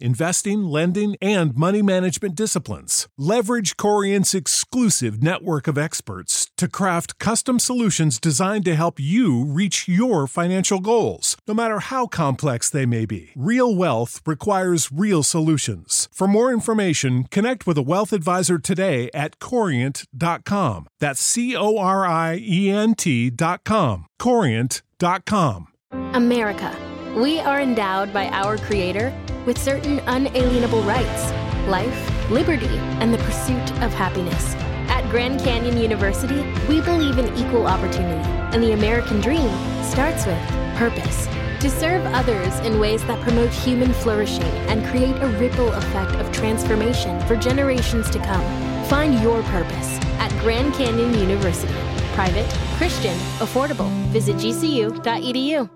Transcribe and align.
investing, 0.00 0.62
lending, 0.64 1.16
and 1.20 1.56
money 1.56 1.82
management 1.82 2.34
disciplines. 2.34 3.08
Leverage 3.16 3.76
Corient's 3.76 4.34
exclusive 4.34 5.22
network 5.22 5.66
of 5.66 5.78
experts 5.78 6.50
to 6.56 6.68
craft 6.68 7.18
custom 7.18 7.58
solutions 7.58 8.20
designed 8.20 8.64
to 8.64 8.74
help 8.74 9.00
you 9.00 9.44
reach 9.44 9.88
your 9.88 10.26
financial 10.26 10.80
goals, 10.80 11.36
no 11.46 11.54
matter 11.54 11.78
how 11.78 12.06
complex 12.06 12.68
they 12.68 12.86
may 12.86 13.06
be. 13.06 13.30
Real 13.36 13.74
wealth 13.74 14.20
requires 14.26 14.90
real 14.92 15.22
solutions. 15.22 16.08
For 16.12 16.28
more 16.28 16.52
information, 16.52 17.24
connect 17.24 17.66
with 17.66 17.78
a 17.78 17.82
wealth 17.82 18.12
advisor 18.12 18.58
today 18.58 19.08
at 19.14 19.38
corient.com. 19.38 20.88
That's 21.00 21.20
C 21.20 21.56
O 21.56 21.78
R 21.78 22.04
I 22.06 22.38
E 22.40 22.70
N 22.70 22.94
T.com. 22.94 24.06
Corient.com. 24.18 25.68
America. 26.12 26.76
We 27.16 27.40
are 27.40 27.60
endowed 27.60 28.12
by 28.12 28.28
our 28.28 28.58
Creator 28.58 29.12
with 29.48 29.56
certain 29.56 29.98
unalienable 30.00 30.82
rights 30.82 31.32
life, 31.68 32.30
liberty, 32.30 32.78
and 33.00 33.12
the 33.12 33.18
pursuit 33.18 33.72
of 33.82 33.92
happiness. 33.92 34.54
At 34.90 35.08
Grand 35.10 35.40
Canyon 35.40 35.78
University, 35.78 36.42
we 36.68 36.80
believe 36.80 37.18
in 37.18 37.34
equal 37.36 37.66
opportunity, 37.66 38.26
and 38.52 38.62
the 38.62 38.72
American 38.72 39.20
dream 39.20 39.50
starts 39.82 40.26
with 40.26 40.38
purpose. 40.76 41.26
To 41.60 41.70
serve 41.70 42.04
others 42.06 42.58
in 42.60 42.78
ways 42.78 43.04
that 43.06 43.20
promote 43.22 43.50
human 43.50 43.92
flourishing 43.92 44.52
and 44.68 44.86
create 44.86 45.16
a 45.16 45.28
ripple 45.38 45.72
effect 45.72 46.12
of 46.12 46.30
transformation 46.32 47.20
for 47.26 47.36
generations 47.36 48.08
to 48.10 48.18
come. 48.18 48.44
Find 48.84 49.20
your 49.20 49.42
purpose 49.44 49.98
at 50.20 50.30
Grand 50.40 50.72
Canyon 50.74 51.14
University. 51.18 51.74
Private, 52.14 52.48
Christian, 52.76 53.16
affordable. 53.40 53.90
Visit 54.08 54.36
gcu.edu. 54.36 55.68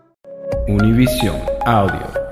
Univision 0.68 1.66
Audio. 1.66 2.31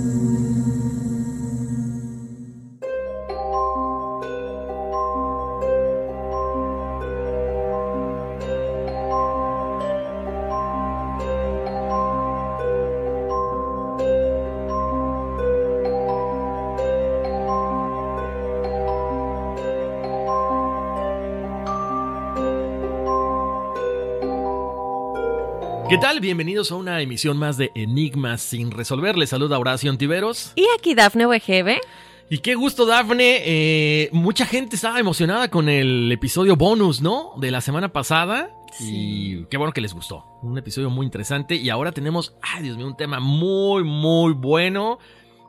¿Qué 25.91 25.97
tal? 25.97 26.21
Bienvenidos 26.21 26.71
a 26.71 26.75
una 26.75 27.01
emisión 27.01 27.35
más 27.35 27.57
de 27.57 27.69
Enigmas 27.75 28.41
sin 28.41 28.71
resolver. 28.71 29.17
Les 29.17 29.29
saluda 29.29 29.59
Horacio 29.59 29.91
Antiveros. 29.91 30.53
Y 30.55 30.65
aquí 30.79 30.95
Dafne 30.95 31.25
Wegebe. 31.27 31.81
Y 32.29 32.37
qué 32.37 32.55
gusto, 32.55 32.85
Dafne. 32.85 33.41
Eh, 33.43 34.09
mucha 34.13 34.45
gente 34.45 34.77
estaba 34.77 35.01
emocionada 35.01 35.49
con 35.49 35.67
el 35.67 36.09
episodio 36.09 36.55
bonus, 36.55 37.01
¿no? 37.01 37.33
De 37.35 37.51
la 37.51 37.59
semana 37.59 37.91
pasada. 37.91 38.51
Y 38.79 39.43
qué 39.47 39.57
bueno 39.57 39.73
que 39.73 39.81
les 39.81 39.93
gustó. 39.93 40.23
Un 40.41 40.57
episodio 40.57 40.89
muy 40.89 41.05
interesante. 41.05 41.55
Y 41.55 41.69
ahora 41.69 41.91
tenemos, 41.91 42.37
ay 42.41 42.63
Dios 42.63 42.77
mío, 42.77 42.87
un 42.87 42.95
tema 42.95 43.19
muy, 43.19 43.83
muy 43.83 44.31
bueno. 44.31 44.97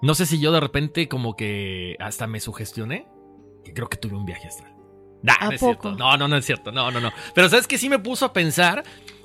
No 0.01 0.17
sé 0.17 0.27
si 0.27 0.41
yo 0.41 0.51
de 0.51 0.59
repente 0.59 1.07
como 1.07 1.37
que 1.37 1.95
hasta 2.01 2.27
me 2.27 2.41
sugestioné. 2.41 3.07
Que 3.65 3.73
creo 3.73 3.89
que 3.89 3.97
tuve 3.97 4.17
un 4.17 4.27
viaje 4.27 4.49
astral. 4.49 4.75
Nah, 5.23 5.35
¿A 5.39 5.45
no 5.45 5.53
es 5.53 5.61
poco? 5.61 5.83
cierto. 5.83 5.97
No, 5.97 6.17
no, 6.17 6.27
no 6.27 6.37
es 6.37 6.45
cierto. 6.45 6.73
No, 6.73 6.91
no, 6.91 7.01
no. 7.01 7.13
Pero 7.33 7.49
sabes 7.49 7.69
que 7.69 7.79
sí 7.79 7.89
me 7.89 8.01
puso 8.01 8.25
a 8.27 8.33
pensar 8.33 8.83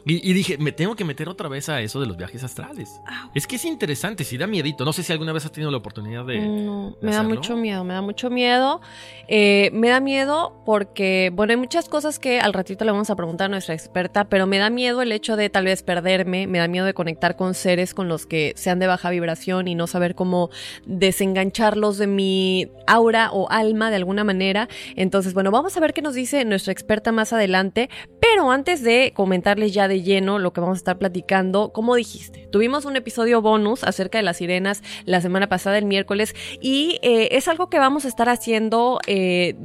y, 0.07 0.29
y 0.29 0.33
dije, 0.33 0.57
me 0.57 0.71
tengo 0.71 0.95
que 0.95 1.03
meter 1.03 1.27
otra 1.29 1.49
vez 1.49 1.69
a 1.69 1.81
eso 1.81 1.99
de 1.99 2.05
los 2.05 2.17
viajes 2.17 2.43
astrales. 2.43 3.01
Es 3.35 3.45
que 3.45 3.57
es 3.57 3.65
interesante, 3.65 4.23
sí 4.23 4.37
da 4.37 4.47
miedito. 4.47 4.85
No 4.85 4.93
sé 4.93 5.03
si 5.03 5.11
alguna 5.11 5.33
vez 5.33 5.45
has 5.45 5.51
tenido 5.51 5.69
la 5.69 5.77
oportunidad 5.77 6.25
de. 6.25 6.39
No, 6.39 6.95
de 7.01 7.07
me 7.07 7.13
da 7.13 7.23
mucho 7.23 7.55
miedo, 7.55 7.83
me 7.83 7.93
da 7.93 8.01
mucho 8.01 8.29
miedo. 8.29 8.81
Eh, 9.27 9.69
me 9.73 9.89
da 9.89 9.99
miedo 9.99 10.61
porque, 10.65 11.31
bueno, 11.33 11.51
hay 11.51 11.57
muchas 11.57 11.89
cosas 11.89 12.19
que 12.19 12.39
al 12.39 12.53
ratito 12.53 12.85
le 12.85 12.91
vamos 12.91 13.09
a 13.09 13.15
preguntar 13.15 13.45
a 13.45 13.49
nuestra 13.49 13.73
experta, 13.73 14.25
pero 14.25 14.47
me 14.47 14.57
da 14.57 14.69
miedo 14.69 15.01
el 15.01 15.11
hecho 15.11 15.35
de 15.35 15.49
tal 15.49 15.65
vez 15.65 15.83
perderme, 15.83 16.47
me 16.47 16.59
da 16.59 16.67
miedo 16.67 16.85
de 16.85 16.93
conectar 16.93 17.35
con 17.35 17.53
seres 17.53 17.93
con 17.93 18.07
los 18.07 18.25
que 18.25 18.53
sean 18.55 18.79
de 18.79 18.87
baja 18.87 19.09
vibración 19.09 19.67
y 19.67 19.75
no 19.75 19.87
saber 19.87 20.15
cómo 20.15 20.49
desengancharlos 20.85 21.97
de 21.97 22.07
mi 22.07 22.71
aura 22.85 23.29
o 23.31 23.49
alma 23.49 23.89
de 23.89 23.97
alguna 23.97 24.23
manera. 24.23 24.69
Entonces, 24.95 25.33
bueno, 25.33 25.51
vamos 25.51 25.75
a 25.75 25.79
ver 25.79 25.93
qué 25.93 26.01
nos 26.01 26.13
dice 26.13 26.45
nuestra 26.45 26.71
experta 26.71 27.11
más 27.11 27.33
adelante, 27.33 27.89
pero 28.29 28.51
antes 28.51 28.81
de 28.81 29.13
comentarles 29.15 29.73
ya 29.73 29.87
de 29.87 30.01
lleno 30.01 30.39
lo 30.39 30.51
que 30.51 30.61
vamos 30.61 30.77
a 30.77 30.79
estar 30.79 30.97
platicando, 30.97 31.71
como 31.71 31.95
dijiste, 31.95 32.47
tuvimos 32.51 32.85
un 32.85 32.95
episodio 32.95 33.41
bonus 33.41 33.83
acerca 33.83 34.17
de 34.17 34.23
las 34.23 34.37
sirenas 34.37 34.83
la 35.05 35.21
semana 35.21 35.47
pasada, 35.47 35.77
el 35.77 35.85
miércoles, 35.85 36.35
y 36.59 36.99
eh, 37.03 37.29
es 37.31 37.47
algo 37.47 37.69
que 37.69 37.79
vamos 37.79 38.05
a 38.05 38.07
estar 38.07 38.29
haciendo. 38.29 38.99
eh, 39.07 39.55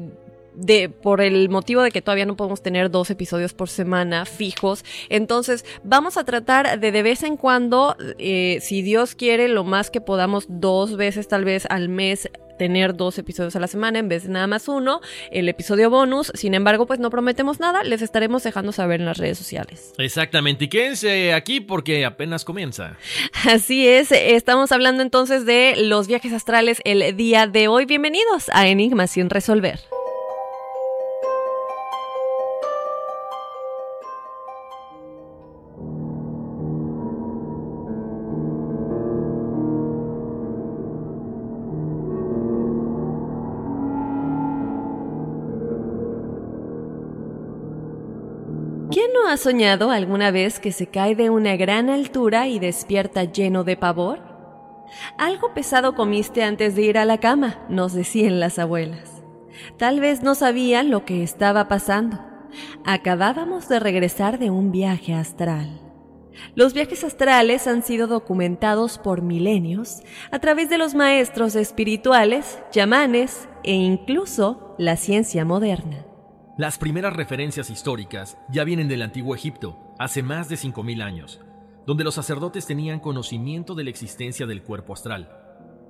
de, 0.55 0.89
por 0.89 1.21
el 1.21 1.49
motivo 1.49 1.83
de 1.83 1.91
que 1.91 2.03
todavía 2.03 2.27
no 2.27 2.37
podemos 2.37 2.63
tener 2.63 2.91
dos 2.91 3.11
episodios 3.11 3.55
por 3.55 3.69
semana 3.69 4.25
fijos. 4.25 4.85
Entonces, 5.09 5.65
vamos 5.83 6.17
a 6.17 6.25
tratar 6.25 6.79
de 6.79 6.93
de 6.93 7.03
vez 7.03 7.23
en 7.23 7.37
cuando, 7.37 7.97
eh, 8.19 8.59
si 8.61 8.83
Dios 8.83 9.15
quiere, 9.15 9.49
lo 9.49 9.65
más 9.65 9.91
que 9.91 10.01
podamos, 10.01 10.47
dos 10.49 10.97
veces 10.97 11.29
tal 11.29 11.45
vez 11.45 11.67
al 11.71 11.89
mes 11.89 12.29
tener 12.59 12.95
dos 12.95 13.19
episodios 13.19 13.57
a 13.57 13.61
la 13.61 13.67
semana 13.67 13.99
en 13.99 14.09
vez 14.09 14.25
de 14.25 14.29
nada 14.29 14.47
más 14.47 14.69
uno, 14.69 15.01
el 15.31 15.49
episodio 15.49 15.91
bonus. 15.91 16.31
Sin 16.35 16.55
embargo, 16.55 16.87
pues 16.87 17.01
no 17.01 17.11
prometemos 17.11 17.59
nada, 17.59 17.83
les 17.83 18.03
estaremos 18.03 18.45
dejando 18.45 18.71
saber 18.71 19.01
en 19.01 19.07
las 19.07 19.19
redes 19.19 19.39
sociales. 19.39 19.93
Exactamente. 19.99 20.67
Y 20.67 20.69
quédense 20.69 21.33
aquí 21.33 21.61
porque 21.61 22.05
apenas 22.05 22.45
comienza. 22.45 22.97
Así 23.49 23.89
es, 23.89 24.13
estamos 24.13 24.71
hablando 24.71 25.03
entonces 25.03 25.45
de 25.45 25.75
los 25.77 26.07
viajes 26.07 26.33
astrales 26.33 26.81
el 26.85 27.17
día 27.17 27.47
de 27.47 27.69
hoy. 27.69 27.87
Bienvenidos 27.87 28.49
a 28.53 28.69
Enigma 28.69 29.07
sin 29.07 29.29
resolver. 29.29 29.81
¿Quién 49.33 49.39
no 49.39 49.41
has 49.41 49.45
soñado 49.45 49.91
alguna 49.91 50.31
vez 50.31 50.61
que 50.61 50.73
se 50.73 50.89
cae 50.89 51.17
de 51.17 51.31
una 51.31 51.57
gran 51.57 51.89
altura 51.89 52.49
y 52.49 52.59
despierta 52.59 53.25
lleno 53.25 53.65
de 53.65 53.79
pavor? 53.79 54.21
Algo 55.17 55.55
pesado 55.55 55.95
comiste 55.95 56.43
antes 56.43 56.77
de 56.77 56.83
ir 56.83 56.99
a 56.99 57.07
la 57.07 57.17
cama, 57.17 57.65
nos 57.71 57.95
decían 57.95 58.41
las 58.41 58.59
abuelas. 58.59 59.23
Tal 59.79 60.01
vez 60.01 60.23
no 60.23 60.35
sabían 60.35 60.91
lo 60.91 61.07
que 61.07 61.23
estaba 61.23 61.67
pasando. 61.67 62.19
Acabábamos 62.85 63.71
de 63.71 63.81
regresar 63.81 64.39
de 64.39 64.51
un 64.51 64.71
viaje 64.71 65.15
astral. 65.15 65.81
Los 66.55 66.75
viajes 66.75 67.03
astrales 67.03 67.67
han 67.67 67.83
sido 67.83 68.09
documentados 68.09 68.99
por 68.99 69.23
milenios 69.23 70.03
a 70.31 70.41
través 70.41 70.69
de 70.69 70.77
los 70.77 70.95
maestros 70.95 71.55
espirituales, 71.55 72.59
chamanes 72.71 73.49
e 73.65 73.73
incluso 73.73 74.75
la 74.77 74.99
ciencia 74.99 75.47
moderna. 75.47 76.12
Las 76.59 76.77
primeras 76.77 77.17
referencias 77.17 77.71
históricas 77.71 78.37
ya 78.51 78.65
vienen 78.65 78.87
del 78.87 79.01
antiguo 79.01 79.35
Egipto, 79.35 79.79
hace 79.99 80.23
más 80.23 80.51
de 80.51 80.57
5.000 80.57 81.03
años, 81.03 81.41
donde 81.87 82.05
los 82.05 82.15
sacerdotes 82.15 82.67
tenían 82.67 83.01
conocimiento 83.01 83.75
de 83.75 83.85
la 83.85 83.91
existencia 83.91 84.45
del 84.45 84.63
cuerpo 84.63 84.93
astral. 84.93 85.31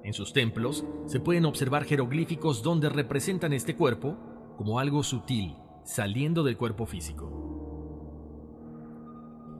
En 0.05 0.13
sus 0.13 0.33
templos 0.33 0.85
se 1.07 1.19
pueden 1.19 1.47
observar 1.47 1.85
jeroglíficos 1.85 2.63
donde 2.63 2.89
representan 2.89 3.53
este 3.53 3.75
cuerpo 3.75 4.17
como 4.57 4.79
algo 4.79 5.03
sutil, 5.03 5.57
saliendo 5.83 6.45
del 6.45 6.57
cuerpo 6.57 6.87
físico. 6.87 7.43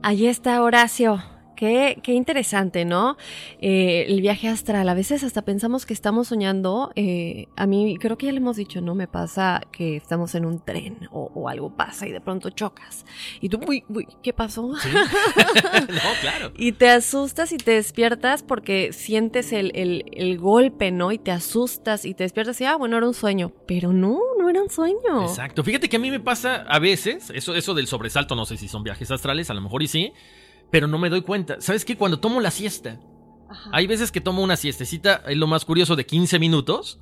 Ahí 0.03 0.27
está 0.27 0.63
Horacio. 0.63 1.21
Qué, 1.55 1.99
qué, 2.01 2.13
interesante, 2.13 2.85
¿no? 2.85 3.17
Eh, 3.61 4.05
el 4.07 4.21
viaje 4.21 4.47
astral. 4.47 4.87
A 4.89 4.93
veces 4.93 5.23
hasta 5.23 5.43
pensamos 5.43 5.85
que 5.85 5.93
estamos 5.93 6.27
soñando. 6.27 6.91
Eh, 6.95 7.47
a 7.55 7.67
mí 7.67 7.97
creo 7.99 8.17
que 8.17 8.27
ya 8.27 8.31
le 8.31 8.39
hemos 8.39 8.57
dicho, 8.57 8.81
¿no? 8.81 8.95
Me 8.95 9.07
pasa 9.07 9.61
que 9.71 9.95
estamos 9.95 10.35
en 10.35 10.45
un 10.45 10.59
tren 10.59 11.07
o, 11.11 11.49
algo 11.49 11.75
pasa 11.75 12.07
y 12.07 12.11
de 12.11 12.21
pronto 12.21 12.49
chocas. 12.49 13.05
Y 13.41 13.49
tú, 13.49 13.59
uy, 13.67 13.83
uy, 13.89 14.07
¿qué 14.21 14.33
pasó? 14.33 14.61
no, 14.63 16.01
claro. 16.21 16.51
Y 16.57 16.73
te 16.73 16.89
asustas 16.89 17.51
y 17.51 17.57
te 17.57 17.71
despiertas 17.71 18.43
porque 18.43 18.93
sientes 18.93 19.51
el, 19.53 19.71
el, 19.75 20.05
el, 20.13 20.37
golpe, 20.37 20.91
¿no? 20.91 21.11
Y 21.11 21.17
te 21.17 21.31
asustas 21.31 22.05
y 22.05 22.13
te 22.13 22.23
despiertas 22.23 22.59
y, 22.61 22.65
ah, 22.65 22.75
bueno, 22.75 22.97
era 22.97 23.07
un 23.07 23.13
sueño. 23.13 23.51
Pero 23.67 23.93
no, 23.93 24.19
no 24.39 24.49
era 24.49 24.61
un 24.61 24.69
sueño. 24.69 25.23
Exacto. 25.23 25.63
Fíjate 25.63 25.89
que 25.89 25.97
a 25.97 25.99
mí 25.99 26.09
me 26.09 26.19
pasa 26.19 26.63
a 26.67 26.79
veces, 26.79 27.29
eso, 27.33 27.55
eso 27.55 27.73
del 27.73 27.87
sobresalto, 27.87 28.35
no 28.35 28.45
sé 28.45 28.57
si 28.57 28.67
son 28.67 28.83
viajes 28.83 29.11
astrales, 29.11 29.49
a 29.49 29.53
lo 29.53 29.61
mejor 29.61 29.83
y 29.83 29.87
sí 29.87 30.13
pero 30.73 30.87
no 30.87 30.97
me 30.97 31.11
doy 31.11 31.21
cuenta. 31.21 31.61
¿Sabes 31.61 31.85
qué? 31.85 31.95
Cuando 31.95 32.19
tomo 32.19 32.41
la 32.41 32.49
siesta, 32.49 32.99
hay 33.71 33.85
veces 33.85 34.11
que 34.11 34.21
tomo 34.21 34.41
una 34.41 34.57
siestecita, 34.57 35.21
es 35.27 35.37
lo 35.37 35.45
más 35.45 35.65
curioso, 35.65 35.95
de 35.95 36.07
15 36.07 36.39
minutos. 36.39 36.99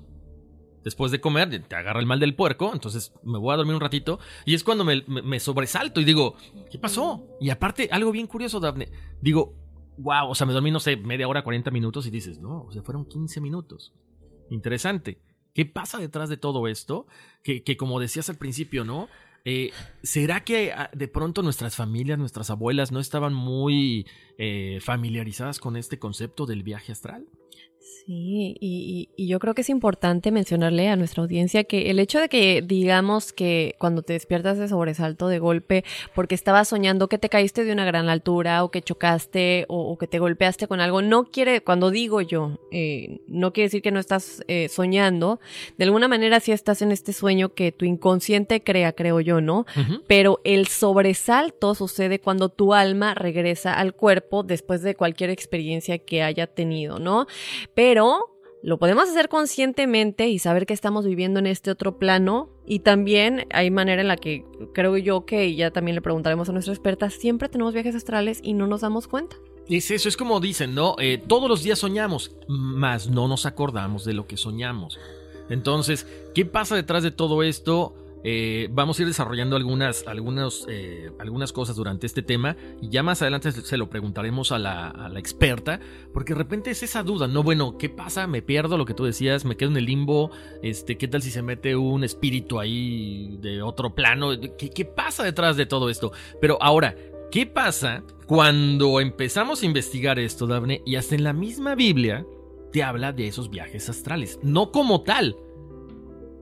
Después 0.83 1.09
de 1.09 1.21
comer, 1.21 1.63
te 1.65 1.75
agarra 1.77 2.01
el 2.01 2.05
mal 2.05 2.19
del 2.19 2.35
puerco, 2.35 2.71
entonces 2.73 3.13
me 3.23 3.37
voy 3.37 3.53
a 3.53 3.55
dormir 3.55 3.75
un 3.75 3.79
ratito. 3.79 4.19
Y 4.43 4.55
es 4.55 4.65
cuando 4.65 4.83
me, 4.83 5.39
sobresalto 5.39 6.01
y 6.01 6.03
digo, 6.03 6.35
¿qué 6.69 6.79
pasó? 6.79 7.25
Y 7.39 7.49
aparte, 7.49 7.87
algo 7.93 8.11
bien 8.11 8.27
curioso, 8.27 8.59
Daphne. 8.59 8.91
Digo, 9.21 9.55
wow, 9.99 10.27
o 10.27 10.35
sea, 10.35 10.45
me 10.45 10.51
dormí, 10.51 10.69
no 10.69 10.81
sé, 10.81 10.97
media 10.97 11.29
hora, 11.29 11.41
40 11.41 11.71
minutos 11.71 12.05
y 12.05 12.09
dices, 12.09 12.39
no, 12.41 12.63
o 12.63 12.73
sea, 12.73 12.81
fueron 12.81 13.05
15 13.05 13.39
minutos. 13.39 13.93
Interesante. 14.49 15.21
¿Qué 15.53 15.65
pasa 15.65 15.97
detrás 15.97 16.27
de 16.27 16.35
todo 16.35 16.67
esto? 16.67 17.07
Que, 17.41 17.63
que 17.63 17.77
como 17.77 18.01
decías 18.01 18.29
al 18.29 18.35
principio, 18.35 18.83
¿no? 18.83 19.07
Eh, 19.43 19.71
¿Será 20.03 20.43
que 20.43 20.71
ah, 20.71 20.89
de 20.93 21.07
pronto 21.07 21.41
nuestras 21.41 21.75
familias, 21.75 22.19
nuestras 22.19 22.49
abuelas 22.49 22.91
no 22.91 22.99
estaban 22.99 23.33
muy 23.33 24.07
eh, 24.37 24.79
familiarizadas 24.81 25.59
con 25.59 25.75
este 25.77 25.99
concepto 25.99 26.45
del 26.45 26.63
viaje 26.63 26.91
astral? 26.91 27.25
Sí, 27.81 28.55
y, 28.59 29.09
yo 29.17 29.39
creo 29.39 29.55
que 29.55 29.61
es 29.61 29.69
importante 29.69 30.31
mencionarle 30.31 30.87
a 30.89 30.95
nuestra 30.95 31.23
audiencia 31.23 31.63
que 31.63 31.89
el 31.89 31.97
hecho 31.97 32.19
de 32.19 32.29
que 32.29 32.61
digamos 32.63 33.33
que 33.33 33.75
cuando 33.79 34.03
te 34.03 34.13
despiertas 34.13 34.59
de 34.59 34.67
sobresalto 34.67 35.27
de 35.27 35.39
golpe 35.39 35.83
porque 36.13 36.35
estabas 36.35 36.67
soñando 36.67 37.09
que 37.09 37.17
te 37.17 37.29
caíste 37.29 37.63
de 37.63 37.71
una 37.71 37.85
gran 37.85 38.07
altura 38.09 38.63
o 38.63 38.69
que 38.69 38.83
chocaste 38.83 39.65
o, 39.67 39.97
que 39.97 40.05
te 40.05 40.19
golpeaste 40.19 40.67
con 40.67 40.79
algo, 40.79 41.01
no 41.01 41.25
quiere, 41.25 41.61
cuando 41.61 41.89
digo 41.89 42.21
yo, 42.21 42.59
eh, 42.71 43.21
no 43.27 43.51
quiere 43.51 43.67
decir 43.67 43.81
que 43.81 43.91
no 43.91 43.99
estás 43.99 44.43
eh, 44.47 44.67
soñando, 44.69 45.39
de 45.77 45.85
alguna 45.85 46.07
manera 46.07 46.39
sí 46.39 46.51
estás 46.51 46.83
en 46.83 46.91
este 46.91 47.13
sueño 47.13 47.53
que 47.53 47.71
tu 47.71 47.85
inconsciente 47.85 48.63
crea, 48.63 48.93
creo 48.93 49.21
yo, 49.21 49.41
¿no? 49.41 49.65
Pero 50.07 50.39
el 50.43 50.67
sobresalto 50.67 51.73
sucede 51.73 52.19
cuando 52.19 52.49
tu 52.49 52.73
alma 52.73 53.15
regresa 53.15 53.73
al 53.73 53.95
cuerpo 53.95 54.43
después 54.43 54.83
de 54.83 54.95
cualquier 54.95 55.31
experiencia 55.31 55.97
que 55.97 56.21
haya 56.21 56.45
tenido, 56.45 56.99
¿no? 56.99 57.25
Pero 57.75 58.31
lo 58.63 58.77
podemos 58.77 59.09
hacer 59.09 59.27
conscientemente 59.27 60.27
y 60.29 60.37
saber 60.37 60.65
que 60.65 60.73
estamos 60.73 61.05
viviendo 61.05 61.39
en 61.39 61.47
este 61.47 61.71
otro 61.71 61.97
plano. 61.97 62.49
Y 62.65 62.79
también 62.79 63.47
hay 63.51 63.71
manera 63.71 64.01
en 64.01 64.07
la 64.07 64.17
que 64.17 64.45
creo 64.73 64.97
yo 64.97 65.25
que 65.25 65.55
ya 65.55 65.71
también 65.71 65.95
le 65.95 66.01
preguntaremos 66.01 66.47
a 66.49 66.53
nuestra 66.53 66.73
experta, 66.73 67.09
siempre 67.09 67.49
tenemos 67.49 67.73
viajes 67.73 67.95
astrales 67.95 68.39
y 68.43 68.53
no 68.53 68.67
nos 68.67 68.81
damos 68.81 69.07
cuenta. 69.07 69.37
Es 69.67 69.89
eso, 69.89 70.09
es 70.09 70.17
como 70.17 70.39
dicen, 70.39 70.75
¿no? 70.75 70.95
Eh, 70.99 71.21
todos 71.25 71.49
los 71.49 71.63
días 71.63 71.79
soñamos, 71.79 72.35
mas 72.47 73.09
no 73.09 73.27
nos 73.27 73.45
acordamos 73.45 74.05
de 74.05 74.13
lo 74.13 74.27
que 74.27 74.37
soñamos. 74.37 74.99
Entonces, 75.49 76.07
¿qué 76.33 76.45
pasa 76.45 76.75
detrás 76.75 77.03
de 77.03 77.11
todo 77.11 77.43
esto? 77.43 77.93
Eh, 78.23 78.69
vamos 78.71 78.99
a 78.99 79.01
ir 79.01 79.07
desarrollando 79.07 79.55
algunas, 79.55 80.05
eh, 80.67 81.11
algunas 81.19 81.51
cosas 81.53 81.75
durante 81.75 82.05
este 82.05 82.21
tema 82.21 82.55
y 82.81 82.89
ya 82.89 83.03
más 83.03 83.21
adelante 83.21 83.51
se 83.51 83.77
lo 83.77 83.89
preguntaremos 83.89 84.51
a 84.51 84.59
la, 84.59 85.11
experta, 85.15 85.79
porque 86.13 86.33
de 86.33 86.39
repente 86.39 86.71
es 86.71 86.83
esa 86.83 87.03
duda, 87.03 87.27
¿no? 87.27 87.43
Bueno, 87.43 87.77
¿qué 87.77 87.89
pasa? 87.89 88.25
¿Me 88.27 88.41
pierdo 88.41 88.77
lo 88.77 88.85
que 88.85 88.93
tú 88.93 89.03
decías? 89.05 89.45
¿Me 89.45 89.55
quedo 89.55 89.69
en 89.69 89.77
el 89.77 89.85
limbo? 89.85 90.31
Este, 90.63 90.97
¿Qué 90.97 91.07
tal 91.07 91.21
si 91.21 91.29
se 91.29 91.41
mete 91.41 91.75
un 91.75 92.03
espíritu 92.03 92.59
ahí 92.59 93.37
de 93.39 93.61
otro 93.61 93.93
plano? 93.93 94.31
¿Qué, 94.57 94.69
qué 94.69 94.85
pasa 94.85 95.23
detrás 95.23 95.57
de 95.57 95.65
todo 95.65 95.89
esto? 95.89 96.11
Pero 96.39 96.57
ahora, 96.61 96.95
¿qué 97.29 97.45
pasa 97.45 98.03
cuando 98.25 98.99
empezamos 98.99 99.61
a 99.61 99.65
investigar 99.65 100.17
esto, 100.17 100.47
Daphne? 100.47 100.81
Y 100.85 100.95
hasta 100.95 101.15
en 101.15 101.23
la 101.23 101.33
misma 101.33 101.75
Biblia 101.75 102.25
te 102.71 102.83
habla 102.83 103.11
de 103.11 103.27
esos 103.27 103.49
viajes 103.49 103.89
astrales, 103.89 104.39
no 104.41 104.71
como 104.71 105.01
tal 105.01 105.37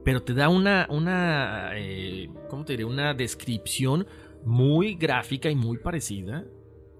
pero 0.04 0.22
te 0.22 0.34
da 0.34 0.48
una, 0.48 0.86
una 0.90 1.70
eh, 1.74 2.30
¿cómo 2.48 2.64
te 2.64 2.74
diré? 2.74 2.84
Una 2.84 3.14
descripción 3.14 4.06
muy 4.44 4.94
gráfica 4.94 5.50
y 5.50 5.54
muy 5.54 5.78
parecida 5.78 6.44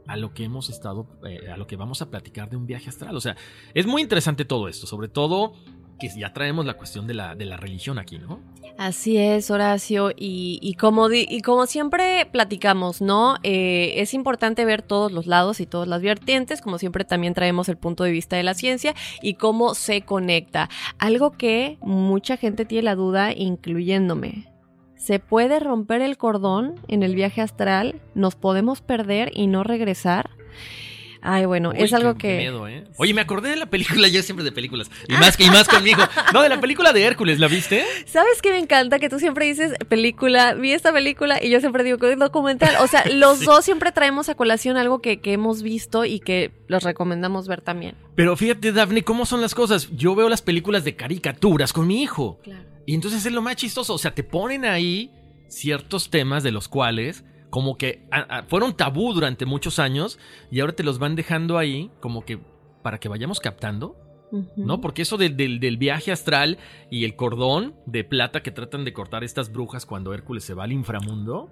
a 0.06 0.16
lo 0.16 0.34
que 0.34 0.44
hemos 0.44 0.68
estado, 0.70 1.06
eh, 1.24 1.48
a 1.50 1.56
lo 1.56 1.66
que 1.66 1.76
vamos 1.76 2.02
a 2.02 2.10
platicar 2.10 2.50
de 2.50 2.56
un 2.56 2.66
viaje 2.66 2.88
astral. 2.88 3.16
O 3.16 3.20
sea, 3.20 3.36
es 3.74 3.86
muy 3.86 4.02
interesante 4.02 4.44
todo 4.44 4.68
esto, 4.68 4.86
sobre 4.86 5.08
todo 5.08 5.52
que 6.00 6.08
ya 6.08 6.32
traemos 6.32 6.66
la 6.66 6.74
cuestión 6.74 7.06
de 7.06 7.14
la, 7.14 7.34
de 7.36 7.44
la 7.44 7.56
religión 7.56 7.98
aquí, 7.98 8.18
¿no? 8.18 8.40
Así 8.78 9.18
es, 9.18 9.50
Horacio, 9.50 10.10
y, 10.16 10.74
como, 10.80 11.10
y 11.12 11.42
como 11.42 11.66
siempre 11.66 12.26
platicamos, 12.32 13.02
¿no? 13.02 13.36
Eh, 13.42 13.94
es 13.96 14.14
importante 14.14 14.64
ver 14.64 14.80
todos 14.80 15.12
los 15.12 15.26
lados 15.26 15.60
y 15.60 15.66
todas 15.66 15.86
las 15.86 16.00
vertientes, 16.00 16.62
como 16.62 16.78
siempre 16.78 17.04
también 17.04 17.34
traemos 17.34 17.68
el 17.68 17.76
punto 17.76 18.04
de 18.04 18.10
vista 18.10 18.36
de 18.36 18.42
la 18.42 18.54
ciencia 18.54 18.94
y 19.20 19.34
cómo 19.34 19.74
se 19.74 20.00
conecta. 20.00 20.70
Algo 20.98 21.32
que 21.32 21.76
mucha 21.82 22.38
gente 22.38 22.64
tiene 22.64 22.84
la 22.84 22.94
duda, 22.94 23.32
incluyéndome. 23.32 24.50
¿Se 24.96 25.18
puede 25.18 25.60
romper 25.60 26.00
el 26.00 26.16
cordón 26.16 26.74
en 26.88 27.02
el 27.02 27.14
viaje 27.14 27.42
astral? 27.42 28.00
¿Nos 28.14 28.34
podemos 28.34 28.80
perder 28.80 29.30
y 29.34 29.46
no 29.46 29.62
regresar? 29.62 30.30
Ay, 31.22 31.44
bueno, 31.44 31.72
es 31.72 31.92
algo 31.92 32.16
que. 32.16 32.36
Miedo, 32.38 32.66
¿eh? 32.66 32.84
Oye, 32.96 33.12
me 33.12 33.20
acordé 33.20 33.50
de 33.50 33.56
la 33.56 33.66
película, 33.66 34.08
yo 34.08 34.22
siempre 34.22 34.44
de 34.44 34.52
películas. 34.52 34.90
Y 35.08 35.12
más 35.14 35.36
que 35.36 35.44
y 35.44 35.50
más 35.50 35.68
conmigo. 35.68 36.02
No, 36.32 36.42
de 36.42 36.48
la 36.48 36.60
película 36.60 36.92
de 36.92 37.02
Hércules, 37.02 37.40
¿la 37.40 37.48
viste? 37.48 37.84
¿Sabes 38.06 38.40
qué 38.40 38.50
me 38.50 38.58
encanta? 38.58 38.98
Que 38.98 39.08
tú 39.08 39.18
siempre 39.18 39.46
dices 39.46 39.72
película, 39.88 40.54
vi 40.54 40.72
esta 40.72 40.92
película 40.92 41.42
y 41.42 41.50
yo 41.50 41.60
siempre 41.60 41.82
digo 41.82 41.98
que 41.98 42.12
es 42.12 42.18
documental. 42.18 42.76
O 42.80 42.86
sea, 42.86 43.04
los 43.12 43.40
dos 43.44 43.64
siempre 43.64 43.90
traemos 43.90 44.28
a 44.28 44.34
colación 44.34 44.76
algo 44.76 45.00
que, 45.00 45.20
que 45.20 45.32
hemos 45.32 45.62
visto 45.62 46.04
y 46.04 46.20
que 46.20 46.52
los 46.68 46.84
recomendamos 46.84 47.48
ver 47.48 47.62
también. 47.62 47.96
Pero 48.14 48.36
fíjate, 48.36 48.72
Daphne, 48.72 49.02
¿cómo 49.02 49.26
son 49.26 49.40
las 49.40 49.54
cosas? 49.54 49.88
Yo 49.96 50.14
veo 50.14 50.28
las 50.28 50.42
películas 50.42 50.84
de 50.84 50.94
caricaturas 50.94 51.72
con 51.72 51.86
mi 51.86 52.02
hijo. 52.02 52.38
Claro. 52.42 52.64
Y 52.86 52.94
entonces 52.94 53.26
es 53.26 53.32
lo 53.32 53.42
más 53.42 53.56
chistoso. 53.56 53.94
O 53.94 53.98
sea, 53.98 54.14
te 54.14 54.22
ponen 54.22 54.64
ahí 54.64 55.10
ciertos 55.48 56.10
temas 56.10 56.42
de 56.42 56.52
los 56.52 56.68
cuales 56.68 57.24
como 57.50 57.76
que 57.76 58.08
fueron 58.48 58.74
tabú 58.74 59.12
durante 59.12 59.44
muchos 59.44 59.78
años 59.78 60.18
y 60.50 60.60
ahora 60.60 60.72
te 60.72 60.82
los 60.82 60.98
van 60.98 61.16
dejando 61.16 61.58
ahí 61.58 61.90
como 62.00 62.24
que 62.24 62.38
para 62.82 62.98
que 62.98 63.08
vayamos 63.08 63.40
captando. 63.40 63.96
¿No? 64.56 64.80
Porque 64.80 65.02
eso 65.02 65.16
del, 65.16 65.36
del, 65.36 65.76
viaje 65.76 66.12
astral 66.12 66.58
y 66.88 67.04
el 67.04 67.16
cordón 67.16 67.74
de 67.84 68.04
plata 68.04 68.44
que 68.44 68.52
tratan 68.52 68.84
de 68.84 68.92
cortar 68.92 69.24
estas 69.24 69.50
brujas 69.50 69.86
cuando 69.86 70.14
Hércules 70.14 70.44
se 70.44 70.54
va 70.54 70.62
al 70.62 70.70
inframundo. 70.70 71.50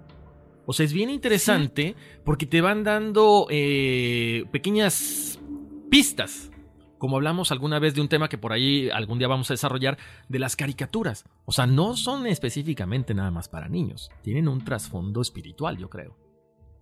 O 0.65 0.71
sea, 0.71 0.85
es 0.85 0.93
bien 0.93 1.09
interesante 1.09 1.95
porque 2.23 2.45
te 2.45 2.61
van 2.61 2.85
dando 2.85 3.47
eh, 3.49 4.45
pequeñas 4.53 5.41
pistas 5.89 6.51
como 6.99 7.15
hablamos 7.15 7.51
alguna 7.51 7.79
vez 7.79 7.95
de 7.95 8.01
un 8.01 8.09
tema 8.09 8.29
que 8.29 8.37
por 8.37 8.53
ahí 8.53 8.89
algún 8.91 9.17
día 9.17 9.27
vamos 9.27 9.49
a 9.49 9.53
desarrollar, 9.53 9.97
de 10.27 10.37
las 10.37 10.55
caricaturas. 10.55 11.25
O 11.45 11.51
sea, 11.51 11.65
no 11.65 11.97
son 11.97 12.27
específicamente 12.27 13.15
nada 13.15 13.31
más 13.31 13.49
para 13.49 13.67
niños, 13.67 14.11
tienen 14.21 14.47
un 14.47 14.63
trasfondo 14.63 15.21
espiritual, 15.21 15.77
yo 15.77 15.89
creo. 15.89 16.15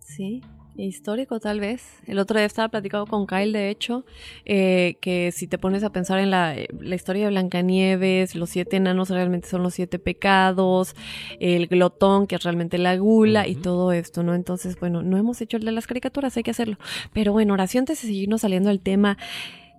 Sí. 0.00 0.42
Histórico, 0.76 1.40
tal 1.40 1.58
vez. 1.58 1.82
El 2.06 2.20
otro 2.20 2.38
día 2.38 2.46
estaba 2.46 2.68
platicando 2.68 3.06
con 3.06 3.26
Kyle, 3.26 3.52
de 3.52 3.68
hecho, 3.68 4.04
eh, 4.44 4.96
que 5.00 5.32
si 5.32 5.48
te 5.48 5.58
pones 5.58 5.82
a 5.82 5.90
pensar 5.90 6.20
en 6.20 6.30
la, 6.30 6.54
la, 6.78 6.94
historia 6.94 7.24
de 7.24 7.30
Blancanieves, 7.30 8.36
los 8.36 8.50
siete 8.50 8.76
enanos 8.76 9.10
realmente 9.10 9.48
son 9.48 9.64
los 9.64 9.74
siete 9.74 9.98
pecados, 9.98 10.94
el 11.40 11.66
glotón, 11.66 12.28
que 12.28 12.36
es 12.36 12.44
realmente 12.44 12.78
la 12.78 12.96
gula, 12.96 13.40
uh 13.40 13.44
-huh. 13.44 13.50
y 13.50 13.54
todo 13.56 13.90
esto, 13.90 14.22
¿no? 14.22 14.36
Entonces, 14.36 14.78
bueno, 14.78 15.02
no 15.02 15.16
hemos 15.16 15.40
hecho 15.40 15.56
el 15.56 15.64
de 15.64 15.72
las 15.72 15.88
caricaturas, 15.88 16.36
hay 16.36 16.44
que 16.44 16.52
hacerlo. 16.52 16.76
Pero 17.12 17.32
bueno, 17.32 17.54
oración, 17.54 17.82
antes 17.82 18.00
de 18.02 18.06
seguirnos 18.06 18.42
saliendo 18.42 18.70
al 18.70 18.78
tema. 18.78 19.18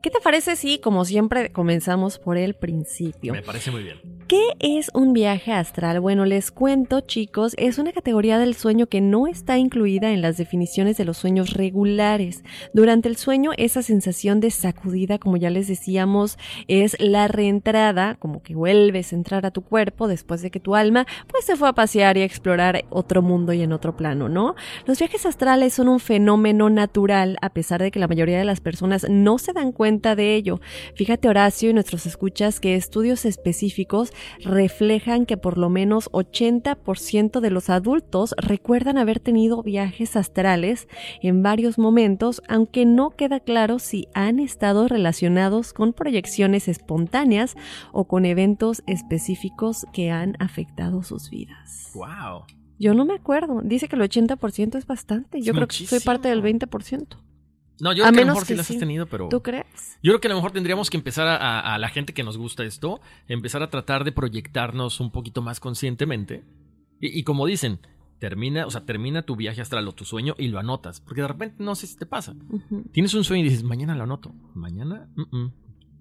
¿Qué 0.02 0.10
te 0.10 0.22
parece 0.22 0.56
si, 0.56 0.80
como 0.80 1.04
siempre, 1.04 1.52
comenzamos 1.52 2.20
por 2.20 2.38
el 2.38 2.54
principio? 2.54 3.34
Me 3.34 3.42
parece 3.42 3.70
muy 3.70 3.84
bien. 3.84 4.00
¿Qué 4.30 4.54
es 4.60 4.92
un 4.94 5.12
viaje 5.12 5.52
astral? 5.52 6.00
Bueno, 6.00 6.24
les 6.24 6.52
cuento, 6.52 7.02
chicos, 7.02 7.54
es 7.58 7.80
una 7.80 7.92
categoría 7.92 8.38
del 8.38 8.54
sueño 8.56 8.88
que 8.88 9.02
no 9.02 9.28
está 9.28 9.58
incluida 9.58 10.12
en 10.12 10.22
las 10.22 10.38
definiciones 10.38 10.96
de 10.96 11.04
los 11.04 11.18
sueños 11.18 11.54
regulares. 11.54 12.44
Durante 12.72 13.10
el 13.10 13.18
sueño, 13.18 13.52
esa 13.58 13.82
sensación 13.82 14.40
de 14.40 14.52
sacudida, 14.52 15.18
como 15.18 15.36
ya 15.36 15.50
les 15.50 15.68
decíamos, 15.68 16.38
es 16.68 16.96
la 17.00 17.28
reentrada, 17.28 18.16
como 18.16 18.42
que 18.42 18.56
vuelves 18.56 19.12
a 19.12 19.16
entrar 19.18 19.46
a 19.46 19.52
tu 19.52 19.64
cuerpo 19.64 20.08
después 20.08 20.42
de 20.42 20.52
que 20.52 20.62
tu 20.62 20.76
alma 20.76 21.08
pues 21.28 21.44
se 21.44 21.58
fue 21.58 21.68
a 21.68 21.74
pasear 21.74 22.16
y 22.18 22.22
a 22.22 22.26
explorar 22.26 22.86
otro 22.90 23.22
mundo 23.22 23.52
y 23.52 23.64
en 23.64 23.74
otro 23.74 23.98
plano, 23.98 24.30
¿no? 24.30 24.56
Los 24.86 25.00
viajes 25.00 25.26
astrales 25.26 25.74
son 25.74 25.90
un 25.90 26.00
fenómeno 26.00 26.70
natural, 26.70 27.38
a 27.42 27.50
pesar 27.50 27.82
de 27.82 27.92
que 27.92 28.00
la 28.00 28.08
mayoría 28.08 28.38
de 28.38 28.46
las 28.46 28.62
personas 28.62 29.08
no 29.10 29.40
se 29.40 29.52
dan 29.52 29.72
cuenta 29.72 29.89
de 29.90 30.36
ello. 30.36 30.62
Fíjate 30.96 31.28
Horacio 31.28 31.70
y 31.70 31.74
nuestros 31.74 32.06
escuchas 32.06 32.60
que 32.60 32.76
estudios 32.76 33.26
específicos 33.26 34.12
reflejan 34.44 35.26
que 35.26 35.36
por 35.36 35.58
lo 35.58 35.70
menos 35.70 36.10
80% 36.12 37.40
de 37.40 37.50
los 37.50 37.70
adultos 37.70 38.36
recuerdan 38.38 39.00
haber 39.00 39.20
tenido 39.20 39.64
viajes 39.64 40.16
astrales 40.16 40.88
en 41.24 41.42
varios 41.42 41.80
momentos, 41.80 42.44
aunque 42.48 42.86
no 42.86 43.10
queda 43.10 43.40
claro 43.40 43.80
si 43.80 44.08
han 44.14 44.40
estado 44.40 44.88
relacionados 44.88 45.74
con 45.74 45.94
proyecciones 45.94 46.68
espontáneas 46.68 47.56
o 47.92 48.08
con 48.08 48.26
eventos 48.26 48.84
específicos 48.86 49.88
que 49.92 50.12
han 50.12 50.36
afectado 50.40 51.02
sus 51.02 51.32
vidas. 51.32 51.92
Wow. 51.96 52.44
Yo 52.78 52.94
no 52.94 53.06
me 53.06 53.16
acuerdo. 53.16 53.62
Dice 53.64 53.88
que 53.88 53.96
el 53.96 54.04
80% 54.04 54.78
es 54.78 54.86
bastante. 54.86 55.42
Yo 55.42 55.52
Es 55.52 55.56
creo 55.56 55.68
que 55.68 55.76
soy 55.76 56.00
parte 56.00 56.30
del 56.30 56.44
20%. 56.44 57.18
No, 57.82 57.94
yo 57.94 58.04
A 58.06 58.08
creo 58.10 58.12
que 58.12 58.22
a 58.22 58.26
lo 58.26 58.28
mejor 58.34 58.46
sí 58.46 58.56
las 58.56 58.70
has 58.72 58.78
tenido, 58.80 59.06
pero. 59.08 59.30
¿Tú 59.30 59.42
crees? 59.42 59.98
Yo 60.04 60.12
creo 60.12 60.20
que 60.22 60.28
a 60.28 60.32
lo 60.32 60.36
mejor 60.36 60.52
tendríamos 60.52 60.90
que 60.90 60.98
empezar 60.98 61.28
a, 61.28 61.36
a- 61.38 61.76
a 61.76 61.78
la 61.78 61.90
gente 61.90 62.14
que 62.14 62.24
nos 62.24 62.38
gusta 62.38 62.64
esto, 62.66 63.00
empezar 63.28 63.64
a 63.64 63.70
tratar 63.70 64.04
de 64.04 64.12
proyectarnos 64.12 65.00
un 65.00 65.12
poquito 65.12 65.42
más 65.42 65.60
conscientemente. 65.60 66.44
Y, 67.00 67.20
y 67.20 67.24
como 67.24 67.46
dicen, 67.46 67.80
termina, 68.20 68.66
o 68.66 68.72
sea, 68.72 68.86
termina 68.86 69.22
tu 69.22 69.36
viaje 69.38 69.62
astral 69.62 69.88
o 69.88 69.94
tu 69.94 70.04
sueño 70.06 70.36
y 70.38 70.50
lo 70.50 70.60
anotas. 70.60 71.00
Porque 71.00 71.22
de 71.22 71.28
repente 71.30 71.64
no 71.64 71.76
sé 71.76 71.88
si 71.88 71.96
te 71.96 72.06
pasa. 72.06 72.36
Tienes 72.92 73.14
un 73.14 73.24
sueño 73.24 73.46
y 73.46 73.50
dices, 73.50 73.64
mañana 73.64 73.96
lo 73.96 74.04
anoto. 74.04 74.34
Mañana, 74.54 75.08
mm, 75.16 75.38
mm, 75.38 75.54